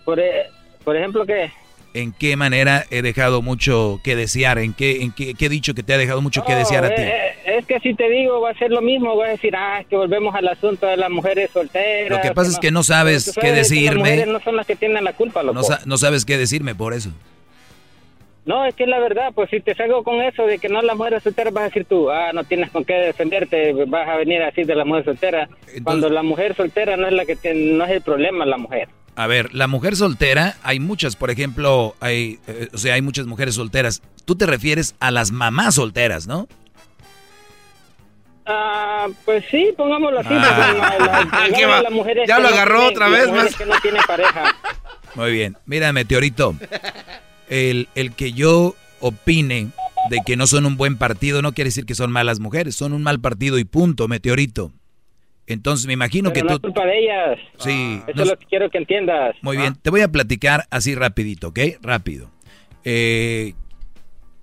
por, 0.04 0.20
e- 0.20 0.46
por 0.84 0.96
ejemplo, 0.96 1.26
¿qué? 1.26 1.50
¿En 1.94 2.12
qué 2.12 2.36
manera 2.36 2.84
he 2.90 3.02
dejado 3.02 3.42
mucho 3.42 4.00
que 4.02 4.16
desear? 4.16 4.58
¿En 4.58 4.72
qué, 4.74 5.02
en 5.02 5.12
qué, 5.12 5.34
qué 5.34 5.46
he 5.46 5.48
dicho 5.48 5.74
que 5.74 5.82
te 5.82 5.92
ha 5.94 5.98
dejado 5.98 6.20
mucho 6.22 6.42
que 6.44 6.54
desear 6.54 6.84
a 6.84 6.88
No, 6.90 6.94
ti? 6.94 7.02
eh, 7.02 7.08
eh, 7.44 7.56
es 7.58 7.66
que 7.66 7.80
si 7.80 7.94
te 7.94 8.08
digo, 8.08 8.40
va 8.40 8.50
a 8.50 8.54
ser 8.54 8.70
lo 8.70 8.80
mismo, 8.80 9.14
voy 9.14 9.28
a 9.28 9.30
decir, 9.32 9.54
ah, 9.56 9.80
es 9.80 9.86
que 9.86 9.96
volvemos 9.96 10.34
al 10.34 10.48
asunto 10.48 10.86
de 10.86 10.96
las 10.96 11.10
mujeres 11.10 11.50
solteras. 11.52 12.10
Lo 12.10 12.20
que 12.20 12.32
pasa 12.34 12.50
es 12.50 12.58
que 12.58 12.70
no 12.70 12.82
sabes 12.82 13.26
qué 13.26 13.32
sabes 13.32 13.50
que 13.50 13.56
decirme. 13.56 13.86
Las 13.86 13.96
mujeres 13.98 14.26
no 14.28 14.40
son 14.40 14.56
las 14.56 14.66
que 14.66 14.76
tienen 14.76 15.04
la 15.04 15.12
culpa, 15.12 15.42
loco. 15.42 15.54
No, 15.54 15.62
sa- 15.62 15.80
no 15.84 15.96
sabes 15.98 16.24
qué 16.24 16.38
decirme 16.38 16.74
por 16.74 16.94
eso. 16.94 17.10
No, 18.44 18.64
es 18.66 18.74
que 18.74 18.82
es 18.82 18.88
la 18.88 18.98
verdad, 18.98 19.30
pues 19.34 19.50
si 19.50 19.60
te 19.60 19.72
salgo 19.76 20.02
con 20.02 20.20
eso 20.20 20.44
de 20.44 20.58
que 20.58 20.68
no 20.68 20.82
las 20.82 20.96
mujeres 20.96 21.22
solteras, 21.22 21.52
vas 21.52 21.62
a 21.62 21.66
decir 21.66 21.84
tú, 21.84 22.10
ah, 22.10 22.32
no 22.34 22.42
tienes 22.42 22.70
con 22.72 22.84
qué 22.84 22.94
defenderte, 22.94 23.72
vas 23.86 24.08
a 24.08 24.16
venir 24.16 24.42
así 24.42 24.64
de 24.64 24.74
la 24.74 24.84
mujer 24.84 25.04
soltera. 25.04 25.48
Cuando 25.84 26.08
la 26.10 26.24
mujer 26.24 26.56
soltera 26.56 26.96
no 26.96 27.06
es 27.06 27.12
la 27.12 27.24
que 27.24 27.36
tiene, 27.36 27.74
no 27.74 27.84
es 27.84 27.92
el 27.92 28.00
problema 28.02 28.44
la 28.44 28.56
mujer. 28.58 28.88
A 29.14 29.26
ver, 29.26 29.52
la 29.54 29.66
mujer 29.66 29.94
soltera, 29.96 30.56
hay 30.62 30.80
muchas, 30.80 31.16
por 31.16 31.30
ejemplo, 31.30 31.94
hay, 32.00 32.38
eh, 32.46 32.68
o 32.72 32.78
sea, 32.78 32.94
hay 32.94 33.02
muchas 33.02 33.26
mujeres 33.26 33.54
solteras. 33.56 34.02
Tú 34.24 34.36
te 34.36 34.46
refieres 34.46 34.94
a 35.00 35.10
las 35.10 35.32
mamás 35.32 35.74
solteras, 35.74 36.26
¿no? 36.26 36.48
Ah, 38.46 39.06
pues 39.24 39.44
sí, 39.50 39.68
pongámoslo 39.76 40.20
así. 40.20 40.28
Ah. 40.32 41.28
la- 41.82 41.90
mujeres 41.90 42.26
Ya 42.26 42.38
lo 42.40 42.48
agarró 42.48 42.86
otra 42.86 43.08
vez, 43.08 43.30
más. 43.30 43.54
que 43.54 43.66
no 43.66 43.78
tienen 43.80 44.02
pareja. 44.06 44.54
Muy 45.14 45.30
bien. 45.32 45.56
Mira, 45.66 45.92
Meteorito, 45.92 46.56
el, 47.48 47.88
el 47.94 48.12
que 48.14 48.32
yo 48.32 48.74
opine 49.00 49.68
de 50.10 50.18
que 50.24 50.36
no 50.36 50.46
son 50.46 50.66
un 50.66 50.76
buen 50.76 50.96
partido 50.96 51.42
no 51.42 51.52
quiere 51.52 51.68
decir 51.68 51.84
que 51.86 51.94
son 51.94 52.10
malas 52.10 52.40
mujeres, 52.40 52.74
son 52.74 52.92
un 52.92 53.02
mal 53.02 53.20
partido 53.20 53.58
y 53.58 53.64
punto, 53.64 54.08
Meteorito. 54.08 54.72
Entonces 55.52 55.86
me 55.86 55.92
imagino 55.92 56.32
Pero 56.32 56.46
que 56.46 56.52
no 56.52 56.58
tú... 56.58 56.68
es 56.68 56.72
culpa 56.74 56.86
de 56.86 56.98
ellas. 56.98 57.38
Sí, 57.58 58.00
Eso 58.06 58.16
no- 58.16 58.22
es 58.22 58.28
lo 58.30 58.38
que 58.38 58.46
quiero 58.46 58.70
que 58.70 58.78
entiendas. 58.78 59.36
Muy 59.42 59.56
bien, 59.56 59.74
te 59.80 59.90
voy 59.90 60.00
a 60.00 60.08
platicar 60.08 60.64
así 60.70 60.94
rapidito, 60.94 61.48
¿ok? 61.48 61.58
Rápido. 61.82 62.30
Eh, 62.84 63.54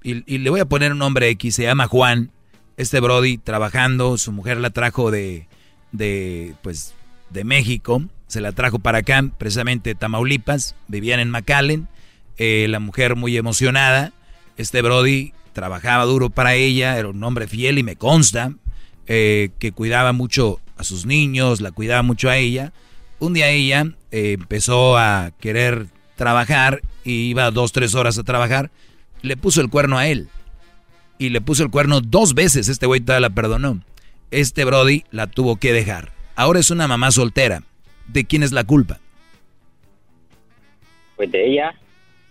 y, 0.03 0.33
y 0.33 0.37
le 0.39 0.49
voy 0.49 0.59
a 0.61 0.65
poner 0.65 0.91
un 0.93 0.99
nombre 0.99 1.29
X, 1.29 1.55
se 1.55 1.63
llama 1.63 1.87
Juan. 1.87 2.31
Este 2.77 2.99
Brody 3.01 3.37
trabajando, 3.37 4.17
su 4.17 4.31
mujer 4.31 4.57
la 4.57 4.69
trajo 4.69 5.11
de, 5.11 5.47
de, 5.91 6.53
pues, 6.61 6.95
de 7.29 7.43
México, 7.43 8.01
se 8.27 8.39
la 8.39 8.53
trajo 8.53 8.79
para 8.79 8.99
acá, 8.99 9.21
precisamente 9.37 9.95
Tamaulipas, 9.95 10.75
vivían 10.87 11.19
en 11.19 11.29
McAllen, 11.29 11.89
eh, 12.37 12.67
la 12.69 12.79
mujer 12.79 13.17
muy 13.17 13.35
emocionada, 13.35 14.13
este 14.55 14.81
Brody 14.81 15.33
trabajaba 15.51 16.05
duro 16.05 16.29
para 16.29 16.53
ella, 16.53 16.97
era 16.97 17.09
un 17.09 17.21
hombre 17.21 17.47
fiel 17.47 17.79
y 17.79 17.83
me 17.83 17.97
consta 17.97 18.53
eh, 19.07 19.49
que 19.59 19.73
cuidaba 19.73 20.13
mucho 20.13 20.61
a 20.79 20.83
sus 20.83 21.05
niños, 21.05 21.61
la 21.61 21.71
cuidaba 21.71 22.01
mucho 22.01 22.29
a 22.29 22.37
ella. 22.37 22.71
Un 23.19 23.33
día 23.33 23.49
ella 23.49 23.85
eh, 24.11 24.33
empezó 24.39 24.97
a 24.97 25.31
querer 25.39 25.87
trabajar 26.15 26.81
y 27.03 27.29
iba 27.29 27.51
dos, 27.51 27.71
tres 27.73 27.93
horas 27.95 28.17
a 28.17 28.23
trabajar, 28.23 28.71
le 29.21 29.35
puso 29.37 29.61
el 29.61 29.69
cuerno 29.69 29.97
a 29.97 30.07
él. 30.07 30.29
Y 31.17 31.29
le 31.29 31.41
puso 31.41 31.63
el 31.63 31.69
cuerno 31.69 31.99
dos 31.99 32.33
veces, 32.33 32.69
este 32.69 32.85
güey 32.85 33.01
todavía 33.01 33.27
la 33.27 33.35
perdonó. 33.35 33.81
Este 34.31 34.63
Brody 34.63 35.03
la 35.11 35.27
tuvo 35.27 35.57
que 35.57 35.73
dejar. 35.73 36.13
Ahora 36.35 36.59
es 36.61 36.71
una 36.71 36.87
mamá 36.87 37.11
soltera. 37.11 37.63
¿De 38.07 38.23
quién 38.25 38.41
es 38.43 38.53
la 38.53 38.63
culpa? 38.63 38.99
Pues 41.17 41.29
de 41.31 41.51
ella 41.51 41.73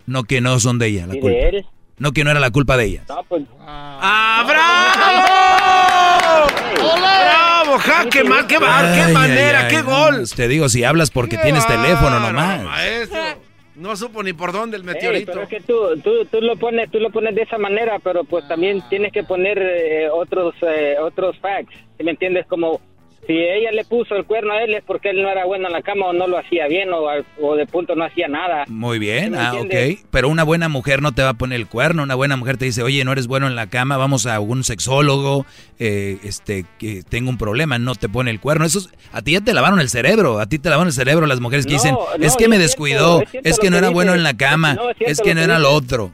No 0.07 0.25
que 0.25 0.41
no 0.41 0.59
son 0.59 0.79
de 0.79 0.87
ella 0.87 1.07
la 1.07 1.17
y 1.17 1.21
culpa. 1.21 1.37
de 1.37 1.49
él. 1.51 1.67
No 1.99 2.13
que 2.13 2.25
no 2.25 2.31
era 2.31 2.41
la 2.41 2.51
culpa 2.51 2.79
de 2.79 2.85
ella. 2.87 3.03
No, 3.09 3.23
pues. 3.25 3.43
¡Ah, 3.61 4.43
bravo! 4.47 5.29
¡Bravo! 6.99 7.48
¡Ja! 7.79 8.07
¡Qué 8.11 8.25
mal! 8.25 8.47
¡Qué, 8.47 8.59
bar- 8.59 8.95
qué 8.95 9.01
Ay, 9.03 9.13
manera! 9.13 9.61
ay, 9.67 9.69
¡Qué 9.69 9.83
gol! 9.83 10.25
Te 10.35 10.49
digo, 10.49 10.69
si 10.69 10.85
hablas 10.85 11.11
porque 11.11 11.37
Qué 11.37 11.43
tienes 11.43 11.67
teléfono 11.67 12.11
bárbaro, 12.21 12.33
nomás. 12.33 12.63
maestro. 12.65 13.19
No 13.75 13.95
supo 13.97 14.23
ni 14.23 14.33
por 14.33 14.53
dónde 14.53 14.77
el 14.77 14.83
Ey, 14.83 14.95
meteorito. 14.95 15.33
pero 15.33 15.43
es 15.45 15.49
que 15.49 15.61
tú, 15.61 15.77
tú, 16.03 16.25
tú 16.25 16.41
lo 16.41 16.57
pones, 16.57 16.91
tú 16.91 16.99
lo 16.99 17.11
pones 17.11 17.35
de 17.37 17.43
esa 17.43 17.59
manera, 17.59 17.99
pero 18.03 18.25
pues 18.25 18.47
también 18.49 18.83
tienes 18.89 19.13
que 19.13 19.23
poner 19.23 19.59
eh, 19.59 20.09
otros, 20.11 20.55
eh, 20.63 20.97
otros 21.01 21.37
facts. 21.39 21.75
¿sí 21.97 22.03
¿Me 22.05 22.11
entiendes? 22.13 22.47
Como 22.47 22.81
si 23.29 23.35
ella 23.35 23.71
le 23.73 23.85
puso 23.85 24.17
el 24.17 24.25
cuerno 24.25 24.55
a 24.55 24.63
él 24.65 24.75
es 24.75 24.83
porque 24.85 25.11
él 25.11 25.23
no 25.23 25.29
era 25.31 25.45
bueno 25.45 25.67
en 25.67 25.73
la 25.75 25.83
cama 25.83 26.07
o 26.07 26.13
no 26.15 26.27
lo 26.27 26.39
hacía 26.39 26.67
bien 26.67 26.89
o, 26.93 27.05
o 27.43 27.55
de 27.57 27.67
punto 27.67 27.95
no 27.95 28.05
hacía 28.05 28.27
nada. 28.27 28.65
Muy 28.69 28.99
bien, 28.99 29.33
¿Me 29.33 29.39
ah, 29.39 29.53
ok. 29.55 29.75
Pero 30.11 30.29
una 30.31 30.45
buena 30.45 30.69
mujer 30.71 31.03
no 31.03 31.13
te 31.13 31.23
va 31.23 31.29
a 31.29 31.35
poner 31.35 31.61
el 31.61 31.69
cuerno. 31.69 32.03
Una 32.03 32.15
buena 32.15 32.37
mujer 32.39 32.57
te 32.57 32.65
dice, 32.65 32.83
oye, 32.83 33.05
no 33.05 33.13
eres 33.13 33.27
bueno 33.27 33.47
en 33.47 33.55
la 33.55 33.67
cama, 33.67 33.99
vamos 33.99 34.27
a 34.27 34.41
un 34.41 34.65
sexólogo, 34.65 35.45
eh, 35.79 36.19
este, 36.25 36.65
que 36.79 37.03
tengo 37.09 37.29
un 37.29 37.37
problema, 37.39 37.79
no 37.79 37.95
te 37.95 38.09
pone 38.09 38.31
el 38.31 38.41
cuerno. 38.41 38.65
Eso 38.65 38.79
es- 38.79 38.89
a 39.13 39.21
ti 39.21 39.33
ya 39.33 39.43
te 39.43 39.53
lavaron 39.53 39.79
el 39.79 39.91
cerebro, 39.91 40.39
a 40.41 40.47
ti 40.47 40.59
te 40.59 40.71
lavaron 40.71 40.89
el 40.89 40.95
cerebro 40.95 41.27
las 41.27 41.41
mujeres 41.41 41.67
que 41.67 41.73
No, 41.75 41.79
dicen, 41.79 41.95
no, 42.19 42.25
es 42.25 42.35
que 42.37 42.49
me 42.49 42.57
es 42.57 42.63
descuidó, 42.63 43.21
es 43.23 43.31
cierto 43.31 43.49
es 43.49 43.59
que 43.59 43.71
no 43.71 43.77
era 43.77 43.91
bueno 43.91 44.15
en 44.15 44.23
la 44.23 44.37
cama, 44.37 44.73
No, 44.75 44.89
es 44.91 45.21
que 45.21 45.35
no 45.35 45.41
que 45.41 45.45
era 45.45 45.59
lo 45.59 45.71
otro. 45.73 46.13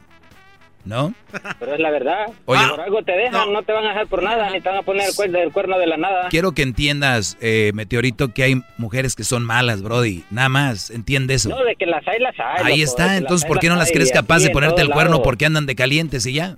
¿No? 0.85 1.13
Pero 1.59 1.73
es 1.73 1.79
la 1.79 1.89
verdad. 1.89 2.27
Oye, 2.45 2.61
por 2.69 2.79
algo 2.79 3.03
te 3.03 3.11
dejan, 3.13 3.51
no. 3.51 3.63
te 3.63 3.73
van 3.73 3.85
a 3.85 3.89
dejar 3.89 4.07
por 4.07 4.21
nada, 4.21 4.49
ni 4.51 4.61
te 4.61 4.69
van 4.69 4.77
a 4.77 4.81
poner 4.83 5.09
el 5.09 5.15
cuerno, 5.15 5.39
el 5.39 5.51
cuerno 5.51 5.79
de 5.79 5.87
la 5.87 5.97
nada. 5.97 6.29
Quiero 6.29 6.51
que 6.51 6.61
entiendas, 6.61 7.37
eh, 7.41 7.71
Meteorito, 7.73 8.33
que 8.33 8.43
hay 8.43 8.61
mujeres 8.77 9.15
que 9.15 9.23
son 9.23 9.43
malas, 9.43 9.81
Brody. 9.81 10.23
Nada 10.29 10.49
más, 10.49 10.91
entiende 10.91 11.33
eso. 11.33 11.49
No, 11.49 11.63
de 11.63 11.75
que 11.75 11.87
las 11.87 12.07
hay, 12.07 12.19
las 12.19 12.35
hay. 12.39 12.63
Ahí 12.63 12.79
loco, 12.79 12.91
está, 12.91 13.17
entonces 13.17 13.47
¿por 13.47 13.59
qué 13.59 13.69
no 13.69 13.75
las 13.75 13.91
crees 13.91 14.11
capaz 14.11 14.39
de 14.39 14.51
ponerte 14.51 14.81
el 14.81 14.89
cuerno? 14.89 15.11
lados. 15.11 15.23
Porque 15.23 15.45
andan 15.45 15.65
de 15.65 15.75
calientes 15.75 16.25
y 16.25 16.33
ya. 16.33 16.55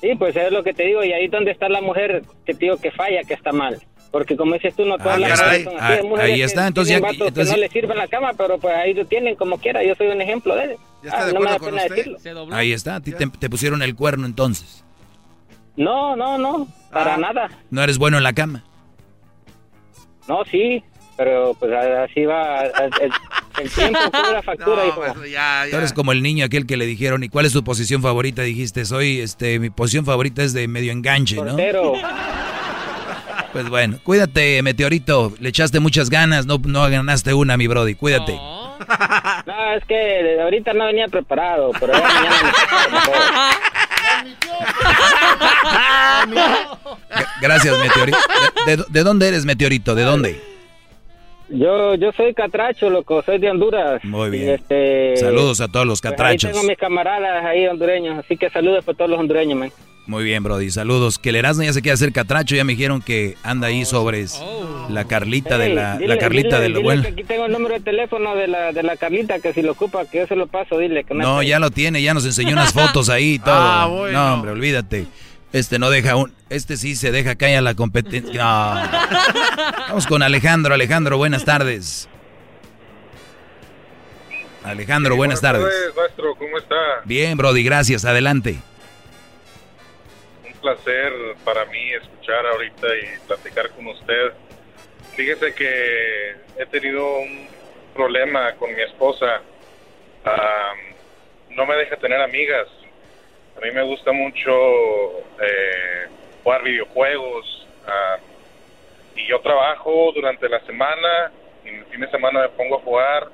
Sí, 0.00 0.14
pues 0.18 0.34
es 0.34 0.50
lo 0.50 0.64
que 0.64 0.72
te 0.72 0.84
digo, 0.84 1.04
y 1.04 1.12
ahí 1.12 1.28
donde 1.28 1.50
está 1.50 1.68
la 1.68 1.82
mujer 1.82 2.22
que 2.46 2.54
te 2.54 2.60
digo 2.60 2.78
que 2.78 2.90
falla, 2.90 3.22
que 3.22 3.34
está 3.34 3.52
mal. 3.52 3.78
Porque 4.10 4.36
como 4.36 4.54
dices 4.54 4.74
tú, 4.74 4.84
no 4.84 4.98
todas 4.98 5.16
Ah, 5.16 5.18
las 5.20 5.40
caray. 5.40 5.64
mujeres 5.64 5.64
son 5.64 5.84
así. 5.84 5.92
Hay 5.92 5.98
Ah, 6.00 6.02
mujeres 6.08 6.30
ahí 6.32 6.38
que 6.38 6.44
está, 6.44 6.66
entonces 6.66 6.90
ya- 7.00 7.08
entonces- 7.08 7.32
que 7.48 7.50
no 7.52 7.56
les 7.58 7.70
sirve 7.72 7.92
en 7.92 7.98
la 7.98 8.08
cama, 8.08 8.32
pero 8.36 8.58
pues 8.58 8.74
ahí 8.74 8.92
lo 8.94 9.04
tienen 9.06 9.36
como 9.36 9.56
quiera. 9.58 9.84
Yo 9.84 9.94
soy 9.94 10.08
un 10.08 10.20
ejemplo 10.20 10.56
de 10.56 10.64
él. 10.64 10.76
¿Ya 11.02 11.08
está 11.10 11.22
Ah, 11.22 11.26
de 11.26 11.32
no 11.32 11.40
me 11.40 11.46
da 11.46 11.54
acuerdo 11.56 11.76
con 11.76 11.88
pena 11.88 11.94
usted? 11.96 12.12
decirlo. 12.16 12.48
Ahí 12.54 12.72
está, 12.72 12.96
a 12.96 13.00
ti 13.00 13.12
te, 13.12 13.26
te 13.28 13.48
pusieron 13.48 13.82
el 13.82 13.94
cuerno 13.94 14.26
entonces. 14.26 14.84
No, 15.76 16.16
no, 16.16 16.36
no, 16.38 16.66
Ah. 16.90 16.92
para 16.92 17.16
nada. 17.16 17.48
No 17.70 17.82
eres 17.82 17.98
bueno 17.98 18.16
en 18.18 18.24
la 18.24 18.32
cama. 18.32 18.64
No, 20.28 20.44
sí, 20.50 20.82
pero 21.16 21.54
pues 21.58 21.72
así 21.72 22.24
va. 22.24 22.62
El, 22.64 22.90
el- 23.02 23.70
tiempo 23.70 23.98
cobra 24.10 24.42
factura, 24.42 24.86
hijo. 24.88 25.02
Tú 25.70 25.76
eres 25.76 25.92
como 25.92 26.12
el 26.12 26.22
niño 26.22 26.44
aquel 26.46 26.66
que 26.66 26.76
le 26.76 26.86
dijeron, 26.86 27.22
¿y 27.22 27.28
cuál 27.28 27.46
es 27.46 27.52
tu 27.52 27.62
posición 27.62 28.02
favorita? 28.02 28.42
Dijiste, 28.42 28.84
soy, 28.86 29.20
este, 29.20 29.58
mi 29.58 29.70
posición 29.70 30.04
favorita 30.04 30.42
es 30.42 30.52
de 30.52 30.66
medio 30.66 30.90
enganche, 30.92 31.36
¿no? 31.36 31.56
Pues 33.52 33.68
bueno, 33.68 33.98
cuídate, 34.04 34.62
Meteorito. 34.62 35.32
Le 35.40 35.48
echaste 35.48 35.80
muchas 35.80 36.08
ganas, 36.08 36.46
no, 36.46 36.58
no 36.64 36.88
ganaste 36.88 37.34
una, 37.34 37.56
mi 37.56 37.66
Brody. 37.66 37.94
Cuídate. 37.94 38.32
No, 38.32 39.72
es 39.76 39.84
que 39.86 40.38
ahorita 40.42 40.72
no 40.72 40.86
venía 40.86 41.06
preparado, 41.08 41.70
pero 41.78 41.92
ya 41.92 42.00
mañana 42.00 42.52
Gracias, 47.40 47.78
Meteorito. 47.78 48.18
¿De, 48.66 48.76
de- 48.76 48.84
de 48.88 49.02
dónde 49.02 49.28
eres, 49.28 49.44
Meteorito? 49.44 49.94
¿De 49.94 50.02
dónde? 50.02 50.40
Yo, 51.48 51.96
yo 51.96 52.12
soy 52.12 52.32
catracho, 52.32 52.88
loco, 52.90 53.22
soy 53.24 53.38
de 53.38 53.50
Honduras. 53.50 54.04
Muy 54.04 54.30
bien. 54.30 54.50
este, 54.50 55.16
Saludos 55.16 55.60
a 55.60 55.66
todos 55.66 55.84
los 55.84 56.00
pues, 56.00 56.12
catrachos. 56.12 56.44
ahí 56.44 56.52
tengo 56.54 56.64
mis 56.68 56.78
camaradas 56.78 57.44
ahí 57.44 57.66
hondureños, 57.66 58.18
así 58.24 58.36
que 58.36 58.48
saludos 58.50 58.84
para 58.84 58.96
todos 58.96 59.10
los 59.10 59.18
hondureños, 59.18 59.58
man. 59.58 59.72
Muy 60.10 60.24
bien, 60.24 60.42
Brody. 60.42 60.72
Saludos. 60.72 61.20
Que 61.20 61.28
el 61.28 61.36
Erasmo 61.36 61.62
ya 61.62 61.72
se 61.72 61.82
quiere 61.82 61.94
hacer 61.94 62.12
catracho. 62.12 62.56
Ya 62.56 62.64
me 62.64 62.72
dijeron 62.72 63.00
que 63.00 63.36
anda 63.44 63.68
ahí 63.68 63.84
sobres 63.84 64.42
la 64.88 65.04
Carlita 65.04 65.56
de 65.56 65.72
la, 65.72 65.98
dile- 65.98 66.06
la 66.08 66.18
Carlita 66.18 66.56
dile- 66.56 66.62
de 66.62 66.68
lo 66.70 66.78
dile 66.78 66.82
bueno. 66.84 67.02
aquí 67.08 67.22
tengo 67.22 67.46
el 67.46 67.52
número 67.52 67.74
de 67.74 67.80
teléfono 67.80 68.34
de 68.34 68.48
la, 68.48 68.72
de 68.72 68.82
la 68.82 68.96
Carlita, 68.96 69.38
que 69.38 69.52
si 69.52 69.62
lo 69.62 69.70
ocupa, 69.70 70.04
que 70.06 70.18
yo 70.18 70.26
se 70.26 70.34
lo 70.34 70.48
paso, 70.48 70.78
dile 70.78 71.04
que 71.04 71.14
No, 71.14 71.44
ya 71.44 71.60
lo 71.60 71.70
tiene, 71.70 72.02
ya 72.02 72.12
nos 72.12 72.24
enseñó 72.26 72.54
unas 72.54 72.72
fotos 72.74 73.08
ahí 73.08 73.34
y 73.34 73.38
todo. 73.38 73.54
Ah, 73.54 73.86
bueno. 73.86 74.18
No, 74.28 74.34
hombre, 74.34 74.50
olvídate. 74.50 75.06
Este 75.52 75.78
no 75.78 75.90
deja 75.90 76.16
un. 76.16 76.32
Este 76.48 76.76
sí 76.76 76.96
se 76.96 77.12
deja 77.12 77.36
caer 77.36 77.58
a 77.58 77.60
la 77.60 77.74
competencia. 77.74 78.32
No. 78.42 78.80
Vamos 79.90 80.08
con 80.08 80.24
Alejandro. 80.24 80.74
Alejandro, 80.74 81.18
buenas 81.18 81.44
tardes. 81.44 82.08
Alejandro, 84.64 85.14
buenas 85.14 85.40
tardes. 85.40 85.64
maestro, 85.96 86.34
¿cómo 86.36 86.58
está? 86.58 86.74
Bien, 87.04 87.36
Brody, 87.36 87.62
gracias. 87.62 88.04
Adelante. 88.04 88.58
Placer 90.60 91.12
para 91.44 91.64
mí 91.66 91.92
escuchar 91.92 92.46
ahorita 92.46 92.86
y 92.96 93.26
platicar 93.26 93.70
con 93.70 93.86
usted. 93.88 94.32
Fíjese 95.14 95.54
que 95.54 96.34
he 96.58 96.66
tenido 96.66 97.18
un 97.18 97.48
problema 97.94 98.54
con 98.56 98.74
mi 98.74 98.82
esposa. 98.82 99.40
Am, 100.24 100.78
no 101.50 101.66
me 101.66 101.76
deja 101.76 101.96
tener 101.96 102.20
amigas. 102.20 102.68
A 103.56 103.60
mí 103.60 103.70
me 103.72 103.82
gusta 103.82 104.12
mucho 104.12 104.50
eh, 105.40 106.08
jugar 106.42 106.62
videojuegos. 106.62 107.66
y 109.16 109.26
yo 109.26 109.40
trabajo 109.40 110.12
durante 110.14 110.48
la 110.48 110.60
semana 110.60 111.32
y 111.64 111.68
el 111.68 111.84
fin 111.86 112.00
de 112.00 112.10
semana 112.10 112.42
me 112.42 112.48
pongo 112.50 112.76
a 112.76 112.80
jugar. 112.80 113.28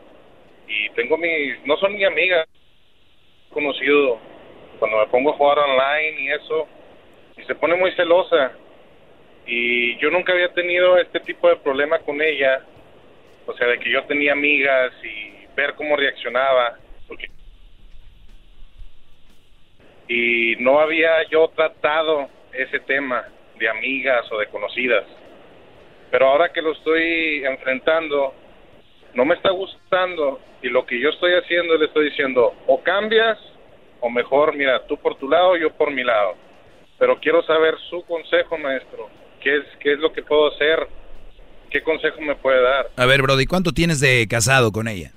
Y 0.67 0.91
tengo 0.91 1.17
mis... 1.17 1.65
No 1.65 1.77
son 1.77 1.95
ni 1.95 2.05
amigas. 2.05 2.47
Conocido 3.51 4.19
cuando 4.79 4.99
me 4.99 5.07
pongo 5.07 5.31
a 5.31 5.37
jugar 5.37 5.59
online 5.59 6.21
y 6.21 6.31
eso. 6.33 6.67
Y 7.37 7.43
se 7.45 7.55
pone 7.55 7.75
muy 7.75 7.93
celosa. 7.93 8.53
Y 9.47 9.97
yo 9.99 10.11
nunca 10.11 10.33
había 10.33 10.53
tenido 10.53 10.99
este 10.99 11.21
tipo 11.21 11.49
de 11.49 11.57
problema 11.57 11.99
con 12.01 12.21
ella. 12.21 12.63
O 13.47 13.53
sea, 13.55 13.69
de 13.69 13.79
que 13.79 13.91
yo 13.91 14.05
tenía 14.05 14.33
amigas 14.33 14.93
y 15.05 15.47
ver 15.55 15.75
cómo 15.75 15.97
reaccionaba. 15.97 16.79
Porque... 17.07 17.29
Y 20.09 20.57
no 20.57 20.81
había 20.81 21.23
yo 21.29 21.49
tratado 21.49 22.29
ese 22.53 22.81
tema 22.81 23.27
de 23.59 23.69
amigas 23.69 24.31
o 24.33 24.39
de 24.39 24.47
conocidas. 24.47 25.05
Pero 26.11 26.29
ahora 26.29 26.53
que 26.53 26.63
lo 26.63 26.73
estoy 26.73 27.45
enfrentando, 27.45 28.35
no 29.15 29.25
me 29.25 29.35
está 29.35 29.51
gustando 29.51 30.41
y 30.63 30.69
lo 30.69 30.85
que 30.87 31.01
yo 31.01 31.11
estoy 31.11 31.33
haciendo 31.35 31.77
le 31.77 31.87
estoy 31.87 32.11
diciendo 32.11 32.55
o 32.67 32.83
cambias 32.83 33.39
o 34.01 34.11
mejor 34.11 34.55
mira 34.55 34.87
tú 34.87 34.97
por 34.99 35.17
tu 35.17 35.29
lado 35.29 35.57
yo 35.57 35.71
por 35.71 35.91
mi 35.91 36.05
lado 36.05 36.35
pero 36.99 37.19
quiero 37.21 37.43
saber 37.45 37.75
su 37.91 38.03
consejo 38.05 38.57
maestro 38.59 39.09
qué 39.43 39.57
es 39.59 39.65
qué 39.81 39.93
es 39.95 39.99
lo 39.99 40.13
que 40.13 40.23
puedo 40.23 40.53
hacer 40.55 40.89
qué 41.71 41.83
consejo 41.83 42.21
me 42.21 42.35
puede 42.37 42.63
dar 42.63 42.91
A 42.97 43.07
ver, 43.07 43.23
Brody, 43.23 43.47
¿cuánto 43.47 43.73
tienes 43.73 44.01
de 44.01 44.27
casado 44.29 44.73
con 44.73 44.89
ella? 44.89 45.13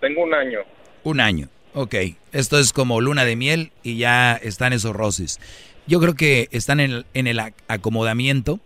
tengo 0.00 0.22
un 0.22 0.34
año 0.34 0.60
Un 1.04 1.20
año. 1.20 1.48
Ok. 1.74 1.94
Esto 2.32 2.58
es 2.58 2.72
como 2.72 3.00
luna 3.00 3.24
de 3.24 3.36
miel 3.36 3.70
y 3.82 3.96
ya 3.98 4.34
están 4.34 4.72
esos 4.72 4.94
roces. 4.96 5.38
Yo 5.86 6.00
creo 6.00 6.14
que 6.14 6.48
están 6.50 6.80
en 6.80 6.90
el, 6.90 7.06
en 7.14 7.26
el 7.26 7.38
ac- 7.38 7.54
acomodamiento 7.68 8.58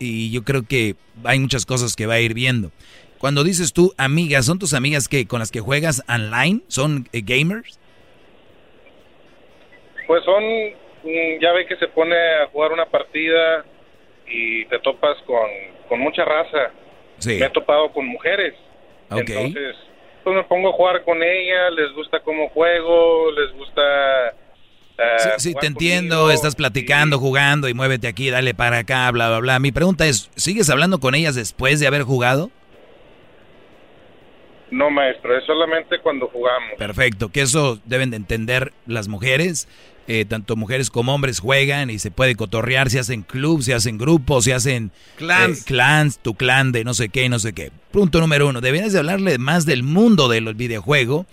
y 0.00 0.30
yo 0.32 0.42
creo 0.44 0.62
que 0.66 0.96
hay 1.24 1.38
muchas 1.38 1.66
cosas 1.66 1.94
que 1.94 2.06
va 2.06 2.14
a 2.14 2.20
ir 2.20 2.34
viendo. 2.34 2.72
Cuando 3.18 3.44
dices 3.44 3.72
tú 3.72 3.92
amigas, 3.96 4.46
¿son 4.46 4.58
tus 4.58 4.74
amigas 4.74 5.08
que 5.08 5.26
con 5.26 5.38
las 5.40 5.50
que 5.52 5.60
juegas 5.60 6.02
online? 6.08 6.62
¿Son 6.68 7.08
eh, 7.12 7.20
gamers? 7.24 7.78
pues 10.06 10.24
son 10.24 10.42
ya 11.40 11.52
ve 11.52 11.66
que 11.66 11.76
se 11.76 11.88
pone 11.88 12.16
a 12.16 12.46
jugar 12.48 12.72
una 12.72 12.86
partida 12.86 13.64
y 14.26 14.64
te 14.66 14.78
topas 14.80 15.16
con, 15.26 15.48
con 15.88 16.00
mucha 16.00 16.24
raza 16.24 16.70
Sí. 17.18 17.36
me 17.38 17.46
he 17.46 17.50
topado 17.50 17.90
con 17.92 18.06
mujeres 18.06 18.54
Ok. 19.10 19.28
entonces 19.30 19.76
pues 20.24 20.36
me 20.36 20.44
pongo 20.44 20.68
a 20.68 20.72
jugar 20.72 21.02
con 21.04 21.22
ella 21.22 21.70
les 21.70 21.92
gusta 21.94 22.20
cómo 22.20 22.48
juego 22.50 23.30
les 23.32 23.52
gusta 23.54 23.82
eh, 24.98 25.16
Sí, 25.38 25.54
te 25.54 25.66
entiendo, 25.68 26.16
conmigo. 26.16 26.30
estás 26.32 26.56
platicando, 26.56 27.18
jugando 27.18 27.68
y 27.68 27.74
muévete 27.74 28.08
aquí, 28.08 28.30
dale 28.30 28.52
para 28.52 28.78
acá, 28.78 29.08
bla, 29.12 29.28
bla, 29.28 29.38
bla. 29.38 29.58
Mi 29.60 29.70
pregunta 29.70 30.04
es, 30.06 30.28
¿sigues 30.34 30.68
hablando 30.70 30.98
con 30.98 31.14
ellas 31.14 31.36
después 31.36 31.78
de 31.78 31.86
haber 31.86 32.02
jugado? 32.02 32.50
No, 34.70 34.90
maestro, 34.90 35.36
es 35.38 35.44
solamente 35.44 35.98
cuando 36.00 36.26
jugamos. 36.28 36.72
Perfecto, 36.78 37.30
que 37.30 37.40
eso 37.42 37.78
deben 37.84 38.10
de 38.10 38.16
entender 38.16 38.72
las 38.86 39.08
mujeres. 39.08 39.68
Eh, 40.08 40.24
tanto 40.24 40.56
mujeres 40.56 40.90
como 40.90 41.14
hombres 41.14 41.38
juegan 41.38 41.90
y 41.90 41.98
se 42.00 42.10
puede 42.10 42.34
cotorrear, 42.34 42.90
se 42.90 42.98
hacen 42.98 43.22
clubs, 43.22 43.66
se 43.66 43.74
hacen 43.74 43.98
grupos, 43.98 44.44
se 44.44 44.54
hacen 44.54 44.90
Clans. 45.16 45.60
eh, 45.60 45.62
clans, 45.66 46.18
tu 46.18 46.34
clan 46.34 46.72
de 46.72 46.82
no 46.82 46.94
sé 46.94 47.10
qué, 47.10 47.28
no 47.28 47.38
sé 47.38 47.52
qué. 47.52 47.70
Punto 47.92 48.18
número 48.20 48.48
uno, 48.48 48.60
deberías 48.60 48.92
de 48.92 48.98
hablarle 48.98 49.38
más 49.38 49.66
del 49.66 49.82
mundo 49.82 50.28
del 50.28 50.52
videojuego 50.54 51.26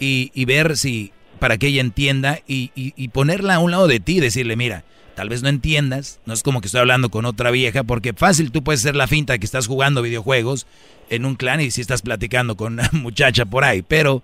y, 0.00 0.30
y 0.34 0.44
ver 0.46 0.76
si, 0.76 1.12
para 1.38 1.58
que 1.58 1.66
ella 1.68 1.80
entienda 1.82 2.40
y, 2.48 2.70
y- 2.74 2.94
y 2.96 3.08
ponerla 3.08 3.56
a 3.56 3.58
un 3.60 3.70
lado 3.70 3.86
de 3.86 4.00
ti 4.00 4.16
y 4.16 4.20
decirle, 4.20 4.56
mira, 4.56 4.84
tal 5.14 5.28
vez 5.28 5.42
no 5.42 5.48
entiendas, 5.48 6.18
no 6.26 6.34
es 6.34 6.42
como 6.42 6.60
que 6.60 6.66
estoy 6.66 6.80
hablando 6.80 7.10
con 7.10 7.24
otra 7.26 7.50
vieja, 7.50 7.84
porque 7.84 8.14
fácil 8.14 8.50
tú 8.50 8.64
puedes 8.64 8.80
ser 8.80 8.96
la 8.96 9.06
finta 9.06 9.38
que 9.38 9.44
estás 9.46 9.66
jugando 9.68 10.02
videojuegos 10.02 10.66
en 11.10 11.24
un 11.26 11.36
clan 11.36 11.60
y 11.60 11.70
si 11.70 11.80
estás 11.82 12.02
platicando 12.02 12.56
con 12.56 12.72
una 12.74 12.88
muchacha 12.92 13.44
por 13.44 13.64
ahí, 13.64 13.82
pero 13.82 14.22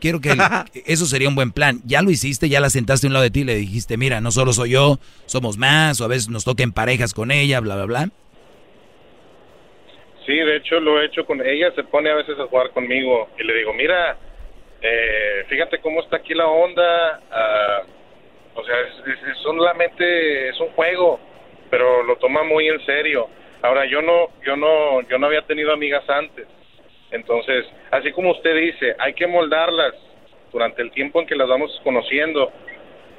quiero 0.00 0.20
que 0.20 0.30
el- 0.30 0.38
eso 0.86 1.06
sería 1.06 1.28
un 1.28 1.34
buen 1.36 1.52
plan. 1.52 1.80
Ya 1.84 2.02
lo 2.02 2.10
hiciste, 2.10 2.48
ya 2.48 2.60
la 2.60 2.70
sentaste 2.70 3.06
a 3.06 3.08
un 3.08 3.12
lado 3.14 3.22
de 3.22 3.30
ti 3.30 3.40
y 3.40 3.44
le 3.44 3.54
dijiste, 3.54 3.96
mira, 3.96 4.20
no 4.20 4.30
solo 4.32 4.52
soy 4.52 4.70
yo, 4.70 4.98
somos 5.26 5.56
más, 5.58 6.00
o 6.00 6.04
a 6.04 6.08
veces 6.08 6.28
nos 6.28 6.44
toca 6.44 6.62
en 6.62 6.72
parejas 6.72 7.14
con 7.14 7.30
ella, 7.30 7.60
bla, 7.60 7.76
bla, 7.76 7.84
bla. 7.84 8.08
Sí, 10.26 10.34
de 10.36 10.56
hecho 10.56 10.78
lo 10.80 11.00
he 11.00 11.06
hecho 11.06 11.24
con 11.24 11.44
ella, 11.44 11.72
se 11.74 11.82
pone 11.84 12.10
a 12.10 12.14
veces 12.14 12.38
a 12.38 12.46
jugar 12.46 12.70
conmigo 12.70 13.28
y 13.38 13.42
le 13.44 13.54
digo, 13.54 13.72
mira, 13.72 14.16
eh, 14.82 15.44
fíjate 15.48 15.78
cómo 15.80 16.00
está 16.02 16.16
aquí 16.16 16.34
la 16.34 16.46
onda, 16.46 17.20
ah, 17.30 17.82
o 18.54 18.64
sea, 18.64 18.74
es, 18.80 19.08
es- 19.16 19.28
es 19.30 19.38
solamente 19.42 20.50
es 20.50 20.60
un 20.60 20.68
juego, 20.68 21.18
pero 21.70 22.02
lo 22.02 22.16
toma 22.16 22.42
muy 22.44 22.68
en 22.68 22.84
serio. 22.84 23.28
Ahora 23.62 23.84
yo 23.86 24.02
no, 24.02 24.28
yo 24.44 24.56
no, 24.56 25.00
yo 25.08 25.18
no 25.18 25.26
había 25.26 25.42
tenido 25.42 25.72
amigas 25.72 26.08
antes, 26.08 26.46
entonces, 27.10 27.66
así 27.90 28.12
como 28.12 28.32
usted 28.32 28.54
dice, 28.56 28.94
hay 28.98 29.14
que 29.14 29.26
moldarlas 29.26 29.94
durante 30.52 30.82
el 30.82 30.90
tiempo 30.92 31.20
en 31.20 31.26
que 31.26 31.36
las 31.36 31.48
vamos 31.48 31.70
conociendo 31.84 32.52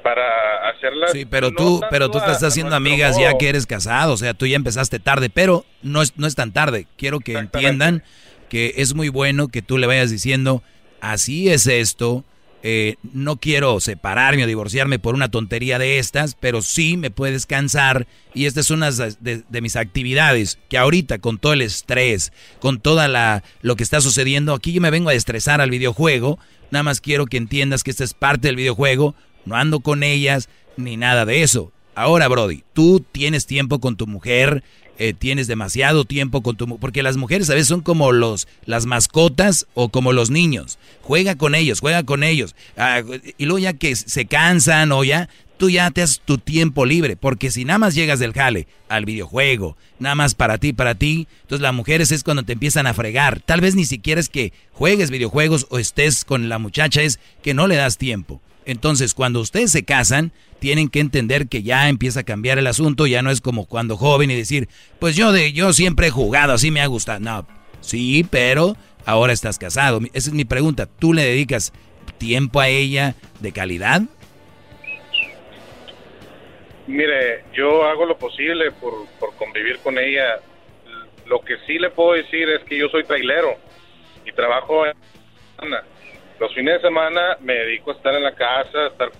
para 0.02 0.68
hacerlas. 0.70 1.12
Sí, 1.12 1.24
pero 1.24 1.50
no 1.50 1.56
tú, 1.56 1.80
pero 1.90 2.10
tú 2.10 2.18
te 2.18 2.26
estás 2.26 2.44
haciendo 2.44 2.74
amigas 2.74 3.16
modo. 3.16 3.30
ya 3.30 3.38
que 3.38 3.48
eres 3.48 3.66
casado, 3.66 4.12
o 4.12 4.16
sea, 4.16 4.34
tú 4.34 4.46
ya 4.46 4.56
empezaste 4.56 4.98
tarde, 4.98 5.30
pero 5.30 5.64
no 5.82 6.02
es, 6.02 6.16
no 6.18 6.26
es 6.26 6.34
tan 6.34 6.52
tarde. 6.52 6.86
Quiero 6.96 7.20
que 7.20 7.34
entiendan 7.34 8.02
que 8.48 8.74
es 8.76 8.94
muy 8.94 9.08
bueno 9.08 9.48
que 9.48 9.62
tú 9.62 9.78
le 9.78 9.86
vayas 9.86 10.10
diciendo, 10.10 10.62
así 11.00 11.50
es 11.50 11.66
esto, 11.66 12.24
eh, 12.62 12.96
no 13.02 13.36
quiero 13.36 13.80
separarme 13.80 14.44
o 14.44 14.46
divorciarme 14.46 14.98
por 14.98 15.14
una 15.14 15.30
tontería 15.30 15.78
de 15.78 15.98
estas, 15.98 16.36
pero 16.38 16.62
sí 16.62 16.96
me 16.96 17.10
puedes 17.10 17.44
cansar 17.46 18.06
y 18.34 18.46
esta 18.46 18.60
es 18.60 18.70
una 18.70 18.90
de, 18.90 19.42
de 19.48 19.60
mis 19.60 19.76
actividades 19.76 20.58
que 20.68 20.78
ahorita 20.78 21.18
con 21.18 21.38
todo 21.38 21.52
el 21.54 21.62
estrés, 21.62 22.32
con 22.60 22.80
toda 22.80 23.08
la 23.08 23.42
lo 23.62 23.74
que 23.76 23.82
está 23.82 24.00
sucediendo, 24.00 24.54
aquí 24.54 24.72
yo 24.72 24.80
me 24.80 24.90
vengo 24.90 25.10
a 25.10 25.14
estresar 25.14 25.60
al 25.60 25.70
videojuego, 25.70 26.38
nada 26.70 26.84
más 26.84 27.00
quiero 27.00 27.26
que 27.26 27.36
entiendas 27.36 27.82
que 27.82 27.90
esta 27.90 28.04
es 28.04 28.14
parte 28.14 28.48
del 28.48 28.56
videojuego, 28.56 29.14
no 29.44 29.56
ando 29.56 29.80
con 29.80 30.02
ellas 30.02 30.48
ni 30.76 30.96
nada 30.96 31.24
de 31.24 31.42
eso. 31.42 31.72
Ahora, 31.94 32.26
Brody, 32.28 32.64
tú 32.72 33.04
tienes 33.12 33.46
tiempo 33.46 33.78
con 33.78 33.96
tu 33.96 34.06
mujer, 34.06 34.64
eh, 35.08 35.14
tienes 35.14 35.48
demasiado 35.48 36.04
tiempo 36.04 36.42
con 36.42 36.56
tu 36.56 36.78
porque 36.78 37.02
las 37.02 37.16
mujeres 37.16 37.50
a 37.50 37.54
veces 37.54 37.66
son 37.66 37.80
como 37.80 38.12
los 38.12 38.46
las 38.66 38.86
mascotas 38.86 39.66
o 39.74 39.88
como 39.88 40.12
los 40.12 40.30
niños. 40.30 40.78
Juega 41.02 41.34
con 41.34 41.56
ellos, 41.56 41.80
juega 41.80 42.04
con 42.04 42.22
ellos. 42.22 42.54
Ah, 42.76 43.02
y 43.36 43.44
luego 43.46 43.58
ya 43.58 43.72
que 43.72 43.96
se 43.96 44.26
cansan 44.26 44.92
o 44.92 45.02
ya 45.02 45.28
tú 45.56 45.70
ya 45.70 45.90
te 45.90 46.02
haces 46.02 46.20
tu 46.24 46.38
tiempo 46.38 46.86
libre, 46.86 47.16
porque 47.16 47.50
si 47.50 47.64
nada 47.64 47.78
más 47.78 47.94
llegas 47.94 48.18
del 48.18 48.32
jale 48.32 48.66
al 48.88 49.04
videojuego, 49.04 49.76
nada 49.98 50.14
más 50.14 50.34
para 50.34 50.58
ti, 50.58 50.72
para 50.72 50.94
ti, 50.94 51.26
entonces 51.42 51.62
las 51.62 51.74
mujeres 51.74 52.10
es 52.10 52.24
cuando 52.24 52.42
te 52.42 52.52
empiezan 52.52 52.86
a 52.86 52.94
fregar. 52.94 53.40
Tal 53.40 53.60
vez 53.60 53.74
ni 53.74 53.84
siquiera 53.84 54.20
es 54.20 54.28
que 54.28 54.52
juegues 54.72 55.10
videojuegos 55.10 55.66
o 55.70 55.78
estés 55.78 56.24
con 56.24 56.48
la 56.48 56.58
muchacha, 56.58 57.02
es 57.02 57.18
que 57.42 57.54
no 57.54 57.66
le 57.66 57.76
das 57.76 57.98
tiempo. 57.98 58.40
Entonces, 58.64 59.14
cuando 59.14 59.40
ustedes 59.40 59.72
se 59.72 59.84
casan, 59.84 60.32
tienen 60.58 60.88
que 60.88 61.00
entender 61.00 61.48
que 61.48 61.62
ya 61.62 61.88
empieza 61.88 62.20
a 62.20 62.24
cambiar 62.24 62.58
el 62.58 62.66
asunto, 62.66 63.06
ya 63.06 63.22
no 63.22 63.30
es 63.30 63.40
como 63.40 63.66
cuando 63.66 63.96
joven 63.96 64.30
y 64.30 64.36
decir, 64.36 64.68
pues 64.98 65.16
yo 65.16 65.32
de 65.32 65.52
yo 65.52 65.72
siempre 65.72 66.08
he 66.08 66.10
jugado, 66.10 66.52
así 66.52 66.70
me 66.70 66.80
ha 66.80 66.86
gustado. 66.86 67.20
No, 67.20 67.46
sí, 67.80 68.24
pero 68.30 68.76
ahora 69.04 69.32
estás 69.32 69.58
casado. 69.58 70.00
Esa 70.12 70.30
es 70.30 70.34
mi 70.34 70.44
pregunta. 70.44 70.86
¿Tú 70.86 71.12
le 71.12 71.24
dedicas 71.24 71.72
tiempo 72.18 72.60
a 72.60 72.68
ella 72.68 73.16
de 73.40 73.52
calidad? 73.52 74.02
Mire, 76.86 77.44
yo 77.52 77.84
hago 77.84 78.06
lo 78.06 78.18
posible 78.18 78.70
por, 78.72 79.06
por 79.18 79.34
convivir 79.36 79.78
con 79.78 79.98
ella. 79.98 80.40
Lo 81.26 81.40
que 81.40 81.56
sí 81.66 81.78
le 81.78 81.90
puedo 81.90 82.12
decir 82.12 82.48
es 82.48 82.62
que 82.64 82.76
yo 82.76 82.88
soy 82.88 83.04
trailero 83.04 83.56
y 84.24 84.32
trabajo 84.32 84.86
en 84.86 84.94
los 86.38 86.54
fines 86.54 86.74
de 86.74 86.88
semana 86.88 87.36
me 87.40 87.54
dedico 87.54 87.90
a 87.90 87.94
estar 87.94 88.14
en 88.14 88.22
la 88.22 88.34
casa, 88.34 88.78
a 88.78 88.86
estar 88.88 89.10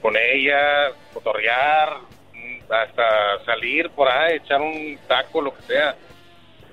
con 0.00 0.16
ella, 0.16 0.90
cotorrear, 1.12 1.98
hasta 2.68 3.44
salir 3.44 3.90
por 3.90 4.08
ahí, 4.08 4.36
echar 4.36 4.60
un 4.60 4.98
taco, 5.06 5.40
lo 5.40 5.54
que 5.54 5.62
sea. 5.62 5.94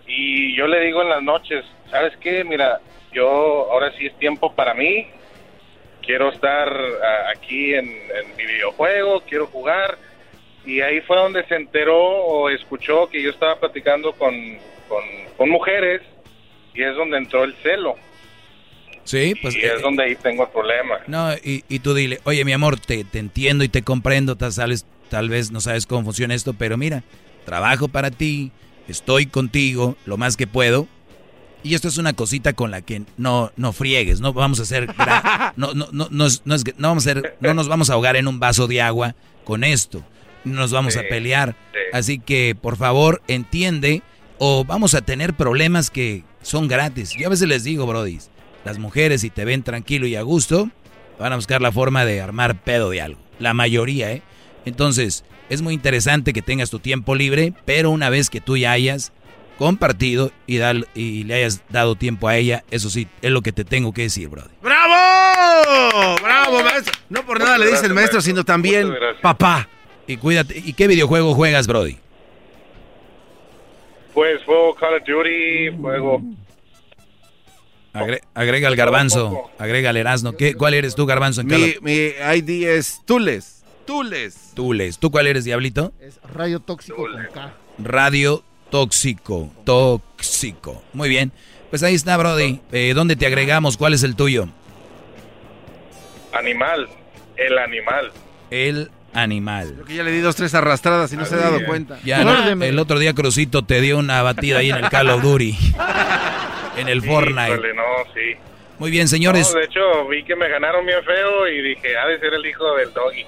Y 0.07 0.55
yo 0.55 0.67
le 0.67 0.79
digo 0.81 1.01
en 1.01 1.09
las 1.09 1.21
noches, 1.21 1.65
¿sabes 1.91 2.15
qué? 2.17 2.43
Mira, 2.43 2.79
yo 3.11 3.71
ahora 3.71 3.91
sí 3.97 4.07
es 4.07 4.17
tiempo 4.17 4.53
para 4.55 4.73
mí, 4.73 5.07
quiero 6.01 6.29
estar 6.29 6.67
ah, 6.69 7.31
aquí 7.35 7.75
en, 7.75 7.85
mi 8.37 8.45
videojuego, 8.45 9.21
quiero 9.21 9.47
jugar. 9.47 9.97
Y 10.65 10.81
ahí 10.81 11.01
fue 11.01 11.17
donde 11.17 11.45
se 11.45 11.55
enteró 11.55 11.97
o 11.97 12.49
escuchó 12.49 13.07
que 13.09 13.21
yo 13.21 13.29
estaba 13.29 13.59
platicando 13.59 14.13
con, 14.13 14.57
con 15.37 15.49
mujeres 15.49 16.01
y 16.73 16.83
es 16.83 16.95
donde 16.95 17.17
entró 17.17 17.43
el 17.43 17.55
celo. 17.63 17.95
Sí, 19.09 19.33
pues... 19.41 19.55
y 19.55 19.61
es 19.61 19.81
donde 19.81 20.03
ahí 20.03 20.15
tengo 20.15 20.43
el 20.43 20.49
problema. 20.49 20.99
No, 21.07 21.33
y, 21.33 21.63
y 21.67 21.79
tú 21.79 21.95
dile, 21.95 22.19
oye, 22.25 22.45
mi 22.45 22.53
amor, 22.53 22.79
te, 22.79 23.03
te 23.03 23.17
entiendo 23.17 23.63
y 23.63 23.69
te 23.69 23.81
comprendo, 23.81 24.35
tal, 24.35 24.53
sabes, 24.53 24.85
tal 25.09 25.29
vez 25.29 25.49
no 25.49 25.61
sabes 25.61 25.87
cómo 25.87 26.03
funciona 26.03 26.35
esto, 26.35 26.53
pero 26.53 26.77
mira, 26.77 27.03
trabajo 27.43 27.87
para 27.87 28.11
ti, 28.11 28.51
estoy 28.87 29.25
contigo 29.25 29.97
lo 30.05 30.17
más 30.17 30.37
que 30.37 30.45
puedo. 30.45 30.87
Y 31.63 31.73
esto 31.73 31.87
es 31.87 31.97
una 31.97 32.13
cosita 32.13 32.53
con 32.53 32.69
la 32.69 32.81
que 32.81 33.01
no, 33.17 33.51
no 33.57 33.73
friegues, 33.73 34.21
no 34.21 34.31
vamos 34.31 34.59
a 34.59 34.61
hacer, 34.63 34.87
no, 35.55 35.73
no, 35.73 35.87
no, 35.91 36.07
no, 36.11 36.25
es- 36.27 36.43
no 36.45 36.53
es 36.53 36.63
no 36.77 36.89
vamos 36.89 37.07
a 37.07 37.09
hacer, 37.09 37.35
no 37.41 37.53
nos 37.55 37.67
vamos 37.67 37.89
a 37.89 37.93
ahogar 37.93 38.15
en 38.15 38.27
un 38.27 38.39
vaso 38.39 38.67
de 38.67 38.79
agua 38.81 39.15
con 39.43 39.63
esto, 39.63 40.05
no 40.43 40.53
nos 40.53 40.71
vamos 40.71 40.95
a 40.97 41.01
pelear. 41.01 41.55
Así 41.93 42.19
que, 42.19 42.55
por 42.55 42.77
favor, 42.77 43.23
entiende 43.27 44.03
o 44.37 44.63
vamos 44.65 44.93
a 44.93 45.01
tener 45.01 45.33
problemas 45.33 45.89
que 45.89 46.23
son 46.43 46.67
gratis. 46.67 47.13
Yo 47.17 47.25
a 47.25 47.29
veces 47.31 47.47
les 47.47 47.63
digo, 47.63 47.87
Brody, 47.87 48.19
las 48.69 48.77
mujeres 48.77 49.21
si 49.21 49.31
te 49.31 49.45
ven 49.45 49.63
tranquilo 49.63 50.05
y 50.05 50.15
a 50.15 50.21
gusto, 50.21 50.69
van 51.17 51.33
a 51.33 51.37
buscar 51.37 51.59
la 51.59 51.71
forma 51.71 52.05
de 52.05 52.21
armar 52.21 52.55
pedo 52.61 52.91
de 52.91 53.01
algo. 53.01 53.19
La 53.39 53.55
mayoría, 53.55 54.11
¿eh? 54.11 54.21
Entonces, 54.65 55.25
es 55.49 55.63
muy 55.63 55.73
interesante 55.73 56.33
que 56.33 56.43
tengas 56.43 56.69
tu 56.69 56.77
tiempo 56.77 57.15
libre, 57.15 57.53
pero 57.65 57.89
una 57.89 58.11
vez 58.11 58.29
que 58.29 58.41
tú 58.41 58.57
ya 58.57 58.71
hayas 58.71 59.11
compartido 59.57 60.31
y, 60.45 60.57
dal- 60.57 60.87
y 60.93 61.23
le 61.23 61.33
hayas 61.33 61.63
dado 61.69 61.95
tiempo 61.95 62.27
a 62.27 62.37
ella, 62.37 62.63
eso 62.69 62.91
sí, 62.91 63.07
es 63.23 63.31
lo 63.31 63.41
que 63.41 63.51
te 63.51 63.65
tengo 63.65 63.91
que 63.91 64.03
decir, 64.03 64.29
Brody. 64.29 64.49
¡Bravo! 64.61 66.15
¡Bravo, 66.21 66.63
maestro! 66.63 66.93
No 67.09 67.25
por 67.25 67.39
nada 67.39 67.57
le 67.57 67.71
dice 67.71 67.87
el 67.87 67.95
maestro, 67.95 68.21
sino 68.21 68.43
también 68.45 68.93
papá. 69.21 69.67
Y 70.05 70.17
cuídate. 70.17 70.61
¿Y 70.63 70.73
qué 70.73 70.87
videojuego 70.87 71.33
juegas, 71.33 71.65
Brody? 71.65 71.97
Pues 74.13 74.43
juego 74.43 74.75
Call 74.75 74.93
of 74.95 75.03
Duty, 75.07 75.75
juego... 75.81 76.21
Agre- 77.93 78.21
agrega 78.35 78.67
el 78.67 78.75
garbanzo, 78.75 79.49
agrega 79.57 79.89
el 79.89 79.97
erasno. 79.97 80.33
¿Qué, 80.33 80.53
¿Cuál 80.53 80.73
eres 80.75 80.95
tú, 80.95 81.05
garbanzo? 81.05 81.41
En 81.41 81.47
Mi, 81.47 81.75
mi 81.81 81.93
ID 82.35 82.67
es 82.69 83.01
Tules. 83.05 83.63
Tules. 83.85 84.51
Tules. 84.53 84.99
¿Tú 84.99 85.09
cuál 85.09 85.25
eres, 85.27 85.45
Diablito? 85.45 85.91
Es 85.99 86.19
rayo 86.33 86.59
tóxico 86.59 86.97
con 86.97 87.11
K. 87.33 87.53
Radio 87.79 88.43
tóxico. 88.69 89.51
Tóxico. 89.63 90.83
Muy 90.93 91.09
bien. 91.09 91.31
Pues 91.71 91.81
ahí 91.83 91.95
está, 91.95 92.15
Brody. 92.17 92.59
Eh, 92.71 92.93
¿Dónde 92.95 93.15
te 93.15 93.25
agregamos? 93.25 93.77
¿Cuál 93.77 93.93
es 93.95 94.03
el 94.03 94.15
tuyo? 94.15 94.47
Animal, 96.37 96.87
el 97.37 97.57
animal. 97.57 98.11
El 98.51 98.91
animal. 99.13 99.71
Creo 99.73 99.85
que 99.85 99.95
ya 99.95 100.03
le 100.03 100.11
di 100.11 100.19
dos, 100.19 100.35
tres 100.35 100.53
arrastradas 100.53 101.11
y 101.13 101.17
no 101.17 101.25
se 101.25 101.35
ha 101.35 101.39
dado 101.39 101.65
cuenta. 101.65 101.99
Ya, 102.05 102.23
no, 102.23 102.63
el 102.63 102.77
otro 102.79 102.99
día 102.99 103.13
Crucito 103.13 103.63
te 103.63 103.81
dio 103.81 103.97
una 103.97 104.21
batida 104.21 104.59
ahí 104.59 104.69
en 104.69 104.77
el 104.77 104.89
Call 104.89 105.09
of 105.09 105.23
Duty. 105.23 105.57
en 106.79 106.87
el 106.87 107.01
Fortnite. 107.01 107.53
Híjole, 107.53 107.73
no, 107.73 107.83
sí. 108.13 108.37
Muy 108.79 108.91
bien, 108.91 109.07
señores. 109.07 109.51
No, 109.53 109.59
de 109.59 109.65
hecho, 109.65 110.07
vi 110.07 110.23
que 110.23 110.35
me 110.35 110.47
ganaron 110.47 110.85
bien 110.85 111.03
feo 111.03 111.47
y 111.47 111.61
dije, 111.61 111.97
ha 111.97 112.07
de 112.07 112.19
ser 112.19 112.33
el 112.33 112.45
hijo 112.45 112.75
del 112.75 112.93
doggy. 112.93 113.25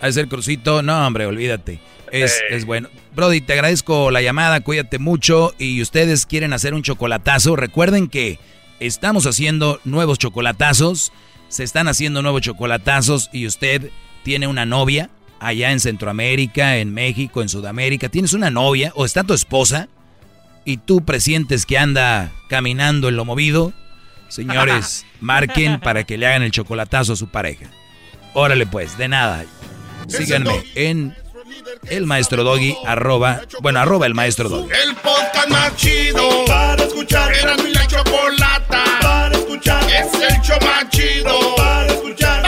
A 0.00 0.10
ser 0.10 0.28
Crucito, 0.28 0.82
no, 0.82 1.06
hombre, 1.06 1.26
olvídate. 1.26 1.80
Es, 2.10 2.42
es 2.50 2.64
bueno. 2.64 2.88
Brody, 3.14 3.40
te 3.40 3.52
agradezco 3.52 4.10
la 4.10 4.22
llamada, 4.22 4.60
cuídate 4.60 4.98
mucho. 4.98 5.54
Y 5.58 5.82
ustedes 5.82 6.26
quieren 6.26 6.52
hacer 6.52 6.74
un 6.74 6.82
chocolatazo, 6.82 7.56
recuerden 7.56 8.08
que 8.08 8.38
estamos 8.80 9.26
haciendo 9.26 9.80
nuevos 9.84 10.18
chocolatazos. 10.18 11.12
Se 11.48 11.64
están 11.64 11.88
haciendo 11.88 12.22
nuevos 12.22 12.42
chocolatazos 12.42 13.30
y 13.32 13.46
usted 13.46 13.90
tiene 14.22 14.46
una 14.46 14.66
novia 14.66 15.10
allá 15.40 15.70
en 15.72 15.80
Centroamérica, 15.80 16.78
en 16.78 16.92
México, 16.92 17.42
en 17.42 17.48
Sudamérica. 17.48 18.08
Tienes 18.08 18.32
una 18.32 18.50
novia 18.50 18.92
o 18.94 19.04
está 19.04 19.24
tu 19.24 19.34
esposa 19.34 19.88
y 20.64 20.78
tú 20.78 21.04
presientes 21.04 21.66
que 21.66 21.78
anda 21.78 22.30
caminando 22.48 23.08
en 23.08 23.16
lo 23.16 23.24
movido. 23.24 23.72
Señores, 24.28 25.06
marquen 25.20 25.80
para 25.80 26.04
que 26.04 26.18
le 26.18 26.26
hagan 26.26 26.42
el 26.42 26.50
chocolatazo 26.50 27.14
a 27.14 27.16
su 27.16 27.28
pareja. 27.28 27.66
Órale 28.34 28.66
pues, 28.66 28.98
de 28.98 29.08
nada. 29.08 29.44
Síganme 30.08 30.64
en 30.74 31.14
el 31.88 32.06
maestro 32.06 32.44
doggy, 32.44 32.76
arroba, 32.86 33.42
bueno, 33.60 33.80
arroba 33.80 34.06
el 34.06 34.14
maestro 34.14 34.48
doggy. 34.48 34.70
El 34.84 34.94
podcast 34.96 35.48
más 35.48 35.76
chido 35.76 36.44
para 36.46 36.82
escuchar. 36.84 37.32
Era 37.34 37.56
mi 37.56 37.72
la 37.72 37.86
chocolata 37.86 38.84
para 39.00 39.36
escuchar. 39.36 39.82
Es 39.84 40.12
el 40.14 40.40
show 40.42 40.58
más 40.62 40.88
chido 40.90 41.56
para 41.56 41.86
escuchar. 41.86 42.47